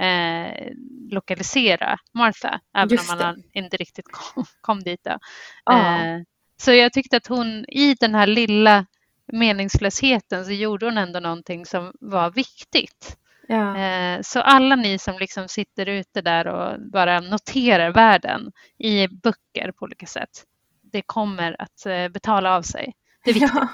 eh, 0.00 0.72
lokalisera 1.10 1.98
Martha, 2.14 2.60
även 2.76 2.98
om 2.98 3.18
man 3.18 3.42
inte 3.52 3.76
riktigt 3.76 4.06
kom, 4.12 4.44
kom 4.60 4.82
dit. 4.82 5.00
Då. 5.04 5.18
Ah. 5.64 6.04
Eh, 6.04 6.20
så 6.60 6.72
jag 6.72 6.92
tyckte 6.92 7.16
att 7.16 7.26
hon 7.26 7.64
i 7.68 7.94
den 8.00 8.14
här 8.14 8.26
lilla 8.26 8.86
meningslösheten 9.32 10.44
så 10.44 10.52
gjorde 10.52 10.86
hon 10.86 10.98
ändå 10.98 11.20
någonting 11.20 11.66
som 11.66 11.92
var 12.00 12.30
viktigt. 12.30 13.16
Ja. 13.48 13.76
Eh, 13.76 14.20
så 14.22 14.40
alla 14.40 14.76
ni 14.76 14.98
som 14.98 15.18
liksom 15.18 15.48
sitter 15.48 15.86
ute 15.86 16.20
där 16.20 16.46
och 16.46 16.90
bara 16.92 17.20
noterar 17.20 17.90
världen 17.90 18.52
i 18.78 19.08
böcker 19.08 19.72
på 19.72 19.84
olika 19.84 20.06
sätt, 20.06 20.44
det 20.92 21.02
kommer 21.02 21.62
att 21.62 21.86
eh, 21.86 22.08
betala 22.08 22.56
av 22.56 22.62
sig. 22.62 22.94
Det 23.24 23.30
är 23.30 23.34
viktigt. 23.34 23.52
Ja, 23.54 23.68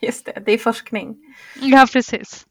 just 0.00 0.26
det, 0.26 0.42
det 0.46 0.52
är 0.52 0.58
forskning. 0.58 1.16
Ja, 1.60 1.86
precis. 1.92 2.46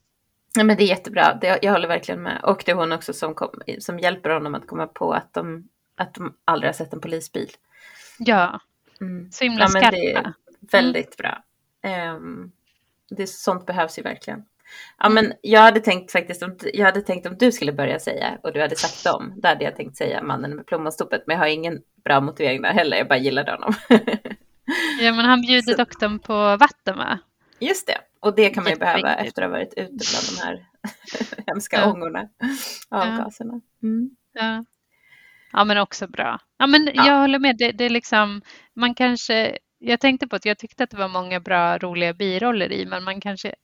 Ja, 0.55 0.63
men 0.63 0.77
det 0.77 0.83
är 0.83 0.87
jättebra, 0.87 1.37
det, 1.41 1.59
jag 1.61 1.71
håller 1.71 1.87
verkligen 1.87 2.21
med. 2.21 2.43
Och 2.43 2.63
det 2.65 2.71
är 2.71 2.75
hon 2.75 2.91
också 2.91 3.13
som, 3.13 3.35
kom, 3.35 3.61
som 3.79 3.99
hjälper 3.99 4.29
honom 4.29 4.55
att 4.55 4.67
komma 4.67 4.87
på 4.87 5.13
att 5.13 5.33
de, 5.33 5.69
att 5.97 6.13
de 6.13 6.35
aldrig 6.45 6.67
har 6.67 6.73
sett 6.73 6.93
en 6.93 7.01
polisbil. 7.01 7.49
Ja, 8.19 8.59
Mm. 9.01 9.31
Så 9.31 9.43
himla 9.43 9.63
ja, 9.63 9.67
skarpa. 9.67 9.91
Det 9.91 10.11
är 10.11 10.33
väldigt 10.71 11.19
mm. 11.19 11.31
bra. 11.31 11.43
Um, 12.15 12.51
det, 13.09 13.27
sånt 13.27 13.65
behövs 13.65 13.99
ju 13.99 14.03
verkligen. 14.03 14.43
Ja, 14.97 15.09
men 15.09 15.33
jag 15.41 15.61
hade 15.61 15.79
tänkt 15.79 16.11
faktiskt 16.11 16.43
om, 16.43 16.57
jag 16.73 16.85
hade 16.85 17.01
tänkt 17.01 17.27
om 17.27 17.37
du 17.37 17.51
skulle 17.51 17.73
börja 17.73 17.99
säga 17.99 18.37
och 18.43 18.53
du 18.53 18.61
hade 18.61 18.75
sagt 18.75 19.03
dem. 19.03 19.33
Då 19.37 19.47
hade 19.47 19.63
jag 19.63 19.75
tänkt 19.75 19.97
säga 19.97 20.23
mannen 20.23 20.55
med 20.55 20.67
plommonstopet, 20.67 21.23
men 21.27 21.33
jag 21.33 21.43
har 21.43 21.47
ingen 21.47 21.81
bra 22.03 22.21
motivering 22.21 22.61
där 22.61 22.73
heller. 22.73 22.97
Jag 22.97 23.07
bara 23.07 23.19
gillade 23.19 23.51
honom. 23.51 23.73
ja, 24.99 25.11
men 25.13 25.25
han 25.25 25.41
bjuder 25.41 25.71
Så. 25.71 25.77
doktorn 25.77 26.19
på 26.19 26.57
vatten 26.57 26.97
va? 26.97 27.19
Just 27.59 27.87
det, 27.87 27.97
och 28.19 28.35
det 28.35 28.49
kan 28.49 28.63
man 28.63 28.73
ju 28.73 28.79
behöva 28.79 29.15
efter 29.15 29.41
att 29.41 29.49
ha 29.49 29.57
varit 29.57 29.73
ute 29.73 29.89
bland 29.89 30.25
de 30.31 30.41
här 30.43 30.65
hemska 31.47 31.77
ja. 31.77 31.91
ångorna, 31.91 32.29
avgaserna. 32.89 33.61
Mm. 33.83 34.09
Ja. 34.33 34.65
Ja, 35.51 35.63
men 35.63 35.77
också 35.77 36.07
bra. 36.07 36.39
Ja, 36.57 36.67
men 36.67 36.89
ja. 36.93 37.07
jag 37.07 37.19
håller 37.19 37.39
med. 37.39 37.57
Det, 37.57 37.71
det 37.71 37.85
är 37.85 37.89
liksom, 37.89 38.41
man 38.75 38.95
kanske, 38.95 39.57
jag 39.79 39.99
tänkte 39.99 40.27
på 40.27 40.35
att 40.35 40.45
jag 40.45 40.57
tyckte 40.57 40.83
att 40.83 40.89
det 40.89 40.97
var 40.97 41.07
många 41.07 41.39
bra, 41.39 41.77
roliga 41.77 42.13
biroller 42.13 42.71
i, 42.71 42.85
men 42.85 43.03
man 43.03 43.21
kanske 43.21 43.55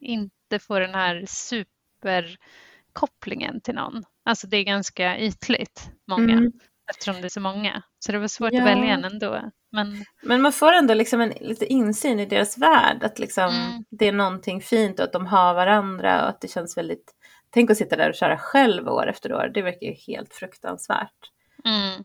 inte 0.00 0.58
får 0.58 0.80
den 0.80 0.94
här 0.94 1.24
superkopplingen 1.28 3.60
till 3.60 3.74
någon. 3.74 4.04
Alltså 4.24 4.46
det 4.46 4.56
är 4.56 4.64
ganska 4.64 5.18
ytligt, 5.18 5.90
många, 6.06 6.32
mm. 6.32 6.52
eftersom 6.90 7.14
det 7.14 7.24
är 7.24 7.28
så 7.28 7.40
många. 7.40 7.82
Så 7.98 8.12
det 8.12 8.18
var 8.18 8.28
svårt 8.28 8.52
ja. 8.52 8.60
att 8.60 8.66
välja 8.68 8.94
en 8.94 9.04
ändå. 9.04 9.50
Men... 9.72 10.04
men 10.22 10.42
man 10.42 10.52
får 10.52 10.72
ändå 10.72 10.94
liksom 10.94 11.20
en, 11.20 11.32
lite 11.40 11.66
insyn 11.66 12.20
i 12.20 12.26
deras 12.26 12.58
värld, 12.58 13.04
att 13.04 13.18
liksom 13.18 13.48
mm. 13.48 13.84
det 13.90 14.08
är 14.08 14.12
någonting 14.12 14.60
fint 14.60 14.98
och 14.98 15.04
att 15.04 15.12
de 15.12 15.26
har 15.26 15.54
varandra 15.54 16.22
och 16.22 16.28
att 16.28 16.40
det 16.40 16.48
känns 16.48 16.76
väldigt 16.76 17.14
Tänk 17.50 17.70
att 17.70 17.76
sitta 17.76 17.96
där 17.96 18.08
och 18.08 18.14
köra 18.14 18.38
själv 18.38 18.88
år 18.88 19.08
efter 19.08 19.32
år. 19.32 19.50
Det 19.54 19.62
verkar 19.62 19.86
ju 19.86 19.92
helt 19.92 20.34
fruktansvärt. 20.34 21.32
Mm. 21.64 22.04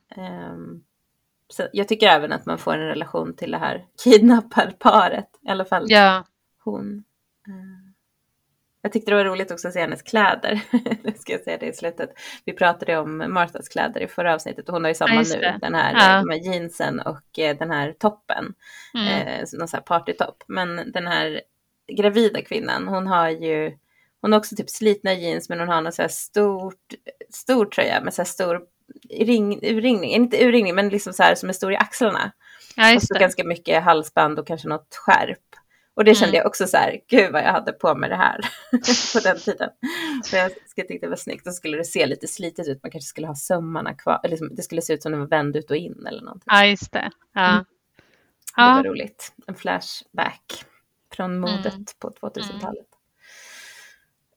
Um, 0.52 0.84
jag 1.74 1.88
tycker 1.88 2.08
även 2.08 2.32
att 2.32 2.46
man 2.46 2.58
får 2.58 2.74
en 2.74 2.88
relation 2.88 3.36
till 3.36 3.52
det 3.52 3.58
här 3.58 3.86
kidnapparparet. 4.04 5.30
I 5.48 5.50
alla 5.50 5.66
fall 5.66 5.86
ja. 5.88 6.26
hon. 6.64 7.04
Uh, 7.48 7.84
jag 8.82 8.92
tyckte 8.92 9.12
det 9.12 9.16
var 9.16 9.26
roligt 9.26 9.52
också 9.52 9.68
att 9.68 9.74
se 9.74 9.82
hennes 9.82 10.02
kläder. 10.02 10.62
ska 11.20 11.32
jag 11.32 11.42
säga 11.42 11.58
det 11.58 11.66
i 11.66 11.74
slutet. 11.74 12.10
Vi 12.46 12.54
pratade 12.54 12.98
om 12.98 13.18
Marthas 13.18 13.70
kläder 13.70 14.02
i 14.02 14.08
förra 14.08 14.34
avsnittet 14.34 14.70
och 14.70 14.74
hon 14.74 14.84
har 14.84 14.90
ju 14.90 14.96
samma 14.96 15.14
ja, 15.14 15.24
nu. 15.36 15.58
Den 15.62 15.76
här, 15.76 15.94
ja. 15.94 16.20
de 16.20 16.30
här 16.30 16.54
jeansen 16.54 17.00
och 17.00 17.40
eh, 17.40 17.58
den 17.58 17.72
här 17.72 17.96
toppen. 18.00 18.54
Mm. 18.94 19.08
Eh, 19.08 19.40
någon 19.40 19.68
sån 19.68 19.78
här 19.78 19.82
partytopp. 19.82 20.44
Men 20.48 20.92
den 20.92 21.08
här 21.08 21.42
gravida 21.98 22.42
kvinnan, 22.42 22.88
hon 22.88 23.08
har 23.08 23.30
ju 23.30 23.78
hon 24.22 24.32
har 24.32 24.40
också 24.40 24.56
typ 24.56 24.70
slitna 24.70 25.14
jeans 25.14 25.50
men 25.50 25.60
hon 25.60 25.70
har 25.70 25.82
någon 25.82 25.92
så 25.92 26.02
här 26.02 26.10
stort, 26.10 26.94
stor 27.30 27.66
tröja 27.66 28.02
med 28.02 28.14
så 28.14 28.22
här 28.22 28.28
stor 28.28 28.62
ring, 29.10 29.60
urringning, 29.64 30.12
inte 30.12 30.46
urringning 30.46 30.76
men 30.76 30.90
liksom 30.90 31.14
så 31.14 31.24
här 31.24 31.36
som 31.36 31.50
är 31.50 31.54
stor 31.54 31.72
i 31.72 31.76
axlarna. 31.76 32.32
Ja, 32.76 32.96
och 32.96 33.04
så 33.04 33.14
ganska 33.14 33.44
mycket 33.44 33.84
halsband 33.84 34.40
och 34.40 34.48
kanske 34.48 34.68
något 34.68 34.96
skärp. 34.96 35.40
Och 35.96 36.04
det 36.04 36.16
kände 36.16 36.30
mm. 36.30 36.38
jag 36.38 36.48
också 36.48 36.68
så 36.68 36.78
här, 36.78 37.00
gud 37.08 37.32
vad 37.32 37.42
jag 37.42 37.52
hade 37.52 37.72
på 37.72 37.96
mig 37.96 38.10
det 38.10 38.16
här 38.16 38.40
på 39.14 39.20
den 39.20 39.38
tiden. 39.38 39.70
För 40.26 40.38
jag 40.38 40.52
tyckte 40.76 41.06
det 41.06 41.10
var 41.10 41.16
snyggt. 41.16 41.46
Då 41.46 41.52
skulle 41.52 41.78
det 41.78 41.84
se 41.84 42.06
lite 42.06 42.28
slitet 42.28 42.68
ut, 42.68 42.84
man 42.84 42.92
kanske 42.92 43.08
skulle 43.08 43.28
ha 43.28 43.36
sömmarna 43.36 43.94
kvar. 43.94 44.20
Eller 44.24 44.32
liksom, 44.32 44.56
det 44.56 44.62
skulle 44.62 44.82
se 44.82 44.94
ut 44.94 45.04
som 45.04 45.12
det 45.12 45.18
var 45.18 45.28
vänd 45.28 45.56
ut 45.56 45.72
och 45.72 45.78
in 45.78 46.08
eller 46.08 46.22
någonting. 46.22 46.46
Ja, 46.46 46.66
just 46.66 46.92
det. 46.92 47.12
Ja. 47.34 47.50
Mm. 47.50 47.66
Det 48.56 48.62
var 48.62 48.84
roligt. 48.84 49.34
En 49.48 49.56
flashback 49.56 50.66
från 51.14 51.40
modet 51.40 51.66
mm. 51.66 51.86
på 52.00 52.10
2000-talet. 52.10 52.88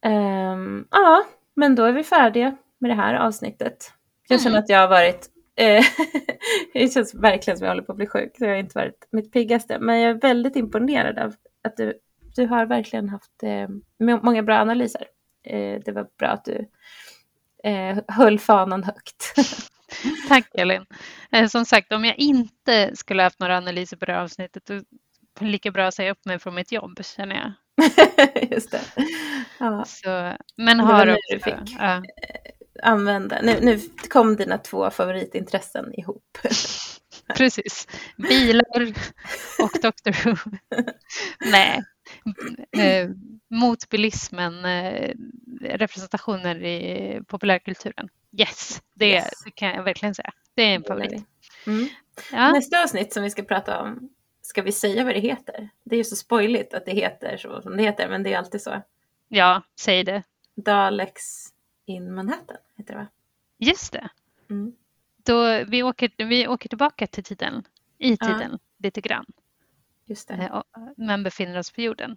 Um, 0.05 0.89
ja, 0.91 1.25
men 1.55 1.75
då 1.75 1.85
är 1.85 1.93
vi 1.93 2.05
färdiga 2.05 2.57
med 2.79 2.91
det 2.91 2.95
här 2.95 3.15
avsnittet. 3.15 3.93
Jag 4.29 4.41
känner 4.41 4.57
mm. 4.57 4.63
att 4.63 4.69
jag 4.69 4.79
har 4.79 4.89
varit, 4.89 5.29
eh, 5.57 5.85
det 6.73 6.93
känns 6.93 7.15
verkligen 7.15 7.59
som 7.59 7.65
jag 7.65 7.73
håller 7.73 7.83
på 7.83 7.93
att 7.93 7.99
bli 7.99 8.07
sjuk, 8.07 8.33
så 8.39 8.45
jag 8.45 8.51
har 8.51 8.57
inte 8.57 8.79
varit 8.79 9.09
mitt 9.13 9.33
piggaste. 9.33 9.79
Men 9.79 10.01
jag 10.01 10.11
är 10.11 10.21
väldigt 10.21 10.57
imponerad 10.57 11.19
av 11.19 11.35
att 11.65 11.77
du, 11.77 11.95
du 12.37 12.47
har 12.47 12.67
verkligen 12.67 13.09
haft 13.09 13.43
eh, 13.43 13.69
många 14.23 14.43
bra 14.43 14.59
analyser. 14.59 15.07
Eh, 15.45 15.81
det 15.85 15.93
var 15.93 16.07
bra 16.19 16.29
att 16.29 16.45
du 16.45 16.69
eh, 17.65 17.99
höll 18.09 18.39
fanan 18.39 18.85
högt. 18.85 19.35
Tack 20.29 20.51
Elin. 20.55 20.87
Eh, 21.33 21.47
som 21.47 21.65
sagt, 21.65 21.93
om 21.93 22.05
jag 22.05 22.19
inte 22.19 22.97
skulle 22.97 23.23
haft 23.23 23.41
några 23.41 23.57
analyser 23.57 23.97
på 23.97 24.05
det 24.05 24.13
här 24.13 24.23
avsnittet, 24.23 24.67
då 24.67 24.81
lika 25.41 25.71
bra 25.71 25.87
att 25.87 25.95
säga 25.95 26.11
upp 26.11 26.25
mig 26.25 26.39
från 26.39 26.55
mitt 26.55 26.73
jobb 26.73 27.05
känner 27.05 27.37
jag. 27.37 27.53
Just 28.51 28.71
det. 28.71 28.81
Ja. 29.59 29.85
Så, 29.85 30.33
men 30.57 30.81
har 30.81 31.07
också... 31.07 31.21
Du 31.31 31.39
fick 31.41 31.77
ja. 31.79 32.03
Använda. 32.83 33.43
Nu, 33.43 33.61
nu 33.61 33.81
kom 34.09 34.37
dina 34.37 34.59
två 34.59 34.91
favoritintressen 34.91 35.95
ihop. 35.95 36.39
Precis. 37.37 37.89
Bilar 38.17 38.95
och 39.63 39.73
Doctor 39.83 40.25
Who. 40.25 40.37
Nej. 41.51 41.83
Eh, 42.79 43.11
mot 43.51 43.89
bilismen, 43.89 44.65
eh, 44.65 45.15
representationer 45.61 46.65
i 46.65 47.21
populärkulturen. 47.27 48.09
Yes, 48.39 48.83
det, 48.95 49.11
yes. 49.11 49.31
kan 49.55 49.69
jag 49.69 49.83
verkligen 49.83 50.15
säga. 50.15 50.33
Det 50.55 50.63
är 50.63 50.75
en 50.75 50.85
favorit. 50.85 51.25
Mm. 51.67 51.89
Ja. 52.33 52.53
Nästa 52.53 52.83
avsnitt 52.83 53.13
som 53.13 53.23
vi 53.23 53.31
ska 53.31 53.43
prata 53.43 53.81
om, 53.81 54.11
ska 54.43 54.63
vi 54.63 54.73
säga 54.73 55.05
vad 55.05 55.15
det 55.15 55.21
heter? 55.21 55.69
Det 55.85 55.95
är 55.95 55.99
ju 55.99 56.05
så 56.05 56.17
spoiligt 56.17 56.75
att 56.75 56.87
det 56.87 56.93
heter 56.93 57.37
så 57.37 57.63
som 57.63 57.77
det 57.77 57.83
heter, 57.83 58.09
men 58.09 58.23
det 58.23 58.33
är 58.33 58.39
alltid 58.39 58.63
så. 58.63 58.83
Ja, 59.29 59.63
säg 59.81 60.05
det. 60.05 60.23
Daleks 60.57 61.49
in 61.87 62.15
Manhattan 62.15 62.57
heter 62.77 62.95
det 62.95 63.01
va? 63.01 63.07
Just 63.59 63.93
det. 63.93 64.09
Mm. 64.51 64.73
Då 65.25 65.65
vi, 65.65 65.83
åker, 65.83 66.11
vi 66.17 66.49
åker 66.49 66.69
tillbaka 66.69 67.07
till 67.07 67.25
tiden, 67.25 67.65
i 67.99 68.17
tiden, 68.17 68.51
ja. 68.53 68.59
lite 68.79 69.01
grann. 69.01 69.27
Just 70.05 70.29
det. 70.29 70.35
Eh, 70.35 70.63
men 70.97 71.23
befinner 71.23 71.59
oss 71.59 71.71
på 71.71 71.81
jorden. 71.81 72.17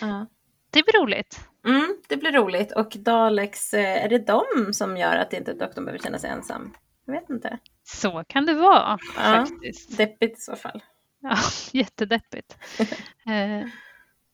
Ja. 0.00 0.26
Det 0.70 0.82
blir 0.82 1.02
roligt. 1.02 1.48
Mm, 1.66 1.96
det 2.08 2.16
blir 2.16 2.32
roligt 2.32 2.72
och 2.72 2.96
Daleks, 2.98 3.74
eh, 3.74 4.04
är 4.04 4.08
det 4.08 4.18
de 4.18 4.72
som 4.72 4.96
gör 4.96 5.16
att 5.16 5.32
inte 5.32 5.54
doktorn 5.54 5.84
behöver 5.84 6.02
känna 6.02 6.18
sig 6.18 6.30
ensam? 6.30 6.74
Jag 7.04 7.12
vet 7.12 7.30
inte. 7.30 7.58
Så 7.82 8.24
kan 8.26 8.46
det 8.46 8.54
vara 8.54 8.98
ja, 9.16 9.46
faktiskt. 9.46 9.96
Deppigt 9.96 10.38
i 10.38 10.40
så 10.40 10.56
fall. 10.56 10.82
Ja, 11.20 11.36
jättedeppigt. 11.72 12.58
eh, 13.26 13.68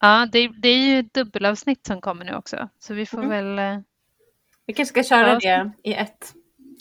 ja, 0.01 0.29
det, 0.33 0.49
det, 0.49 0.69
är 0.69 0.79
ju 0.79 1.03
dubbelavsnitt 1.03 1.87
som 1.87 2.01
kommer 2.01 2.25
nu 2.25 2.35
också, 2.35 2.69
så 2.79 2.95
vi 2.95 3.07
får 3.07 3.23
mm. 3.23 3.57
väl... 3.57 3.83
Vi 4.67 4.73
kanske 4.73 5.03
ska 5.03 5.17
köra 5.17 5.39
det 5.39 5.73
i 5.83 5.95
ett. 5.95 6.35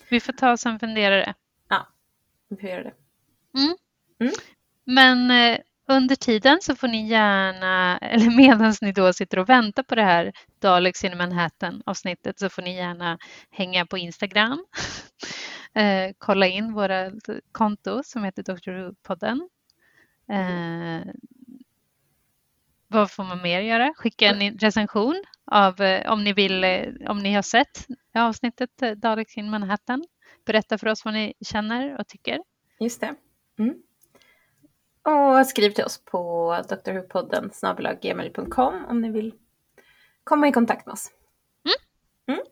Vi 0.10 0.20
får 0.20 0.34
ta 0.34 0.52
oss 0.52 0.66
en 0.66 0.80
funderare. 0.80 1.34
Ja, 1.70 1.88
vi 2.49 2.56
får 2.56 2.70
göra 2.70 2.84
det. 2.84 2.94
Mm. 3.57 3.76
Mm. 4.20 4.34
Men 4.86 5.32
eh, 5.32 5.60
under 5.88 6.16
tiden 6.16 6.57
så 6.62 6.76
får 6.76 6.88
ni 6.88 7.07
gärna, 7.07 7.98
eller 8.02 8.38
medan 8.38 8.74
ni 8.82 8.91
då 8.91 9.14
sitter 9.14 9.40
och 9.40 9.49
väntar 9.49 9.84
på 9.84 9.95
det 9.95 10.03
här 10.03 10.32
Daleks 10.60 11.03
in 11.03 11.18
Manhattan 11.18 11.84
avsnittet 11.86 12.40
så 12.40 12.49
får 12.49 12.62
ni 12.62 12.76
gärna 12.76 13.18
hänga 13.49 13.86
på 13.86 13.98
Instagram. 13.98 14.66
eh, 15.74 16.12
kolla 16.18 16.48
in 16.48 16.74
våra 16.74 17.12
konto 17.52 18.03
som 18.03 18.24
heter 18.24 18.44
Dr. 18.44 18.72
Who-podden. 18.72 19.49
Eh, 20.30 21.14
vad 22.88 23.12
får 23.12 23.24
man 23.24 23.41
mer 23.41 23.62
göra? 23.62 23.94
Skicka 23.98 24.26
en 24.26 24.57
recension 24.57 25.24
av 25.52 25.82
eh, 25.82 26.12
om 26.12 26.24
ni 26.24 26.34
vill, 26.34 26.64
eh, 26.64 26.88
om 27.08 27.20
ni 27.20 27.34
har 27.34 27.42
sett 27.42 27.88
avsnittet 28.14 28.82
eh, 28.82 28.92
Daleks 28.92 29.38
in 29.38 29.50
Manhattan. 29.50 30.06
Berätta 30.46 30.78
för 30.78 30.88
oss 30.88 31.06
vad 31.06 31.14
ni 31.14 31.34
känner 31.42 32.00
och 32.00 32.08
tycker. 32.08 32.40
Just 32.80 33.02
det. 33.02 33.16
Mm. 33.60 33.76
Och 35.04 35.48
skriv 35.48 35.70
till 35.70 35.84
oss 35.84 36.06
på 36.06 36.56
drwhopodden 36.86 37.52
gmail.com 38.02 38.86
om 38.90 39.02
ni 39.02 39.12
vill 39.12 39.34
komma 40.24 40.48
i 40.48 40.52
kontakt 40.52 40.86
med 40.86 40.94
oss. 40.94 41.12
Mm. 41.66 42.38
Mm. 42.38 42.46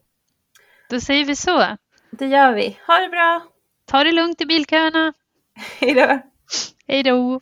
Då 0.89 0.99
säger 0.99 1.25
vi 1.25 1.35
så. 1.35 1.77
Det 2.11 2.25
gör 2.27 2.53
vi. 2.53 2.79
Ha 2.87 2.99
det 2.99 3.09
bra! 3.09 3.41
Ta 3.85 4.03
det 4.03 4.11
lugnt 4.11 4.41
i 4.41 4.45
bilköerna. 4.45 5.13
Hej 5.79 5.93
då! 5.93 6.19
Hej 6.87 7.03
då! 7.03 7.41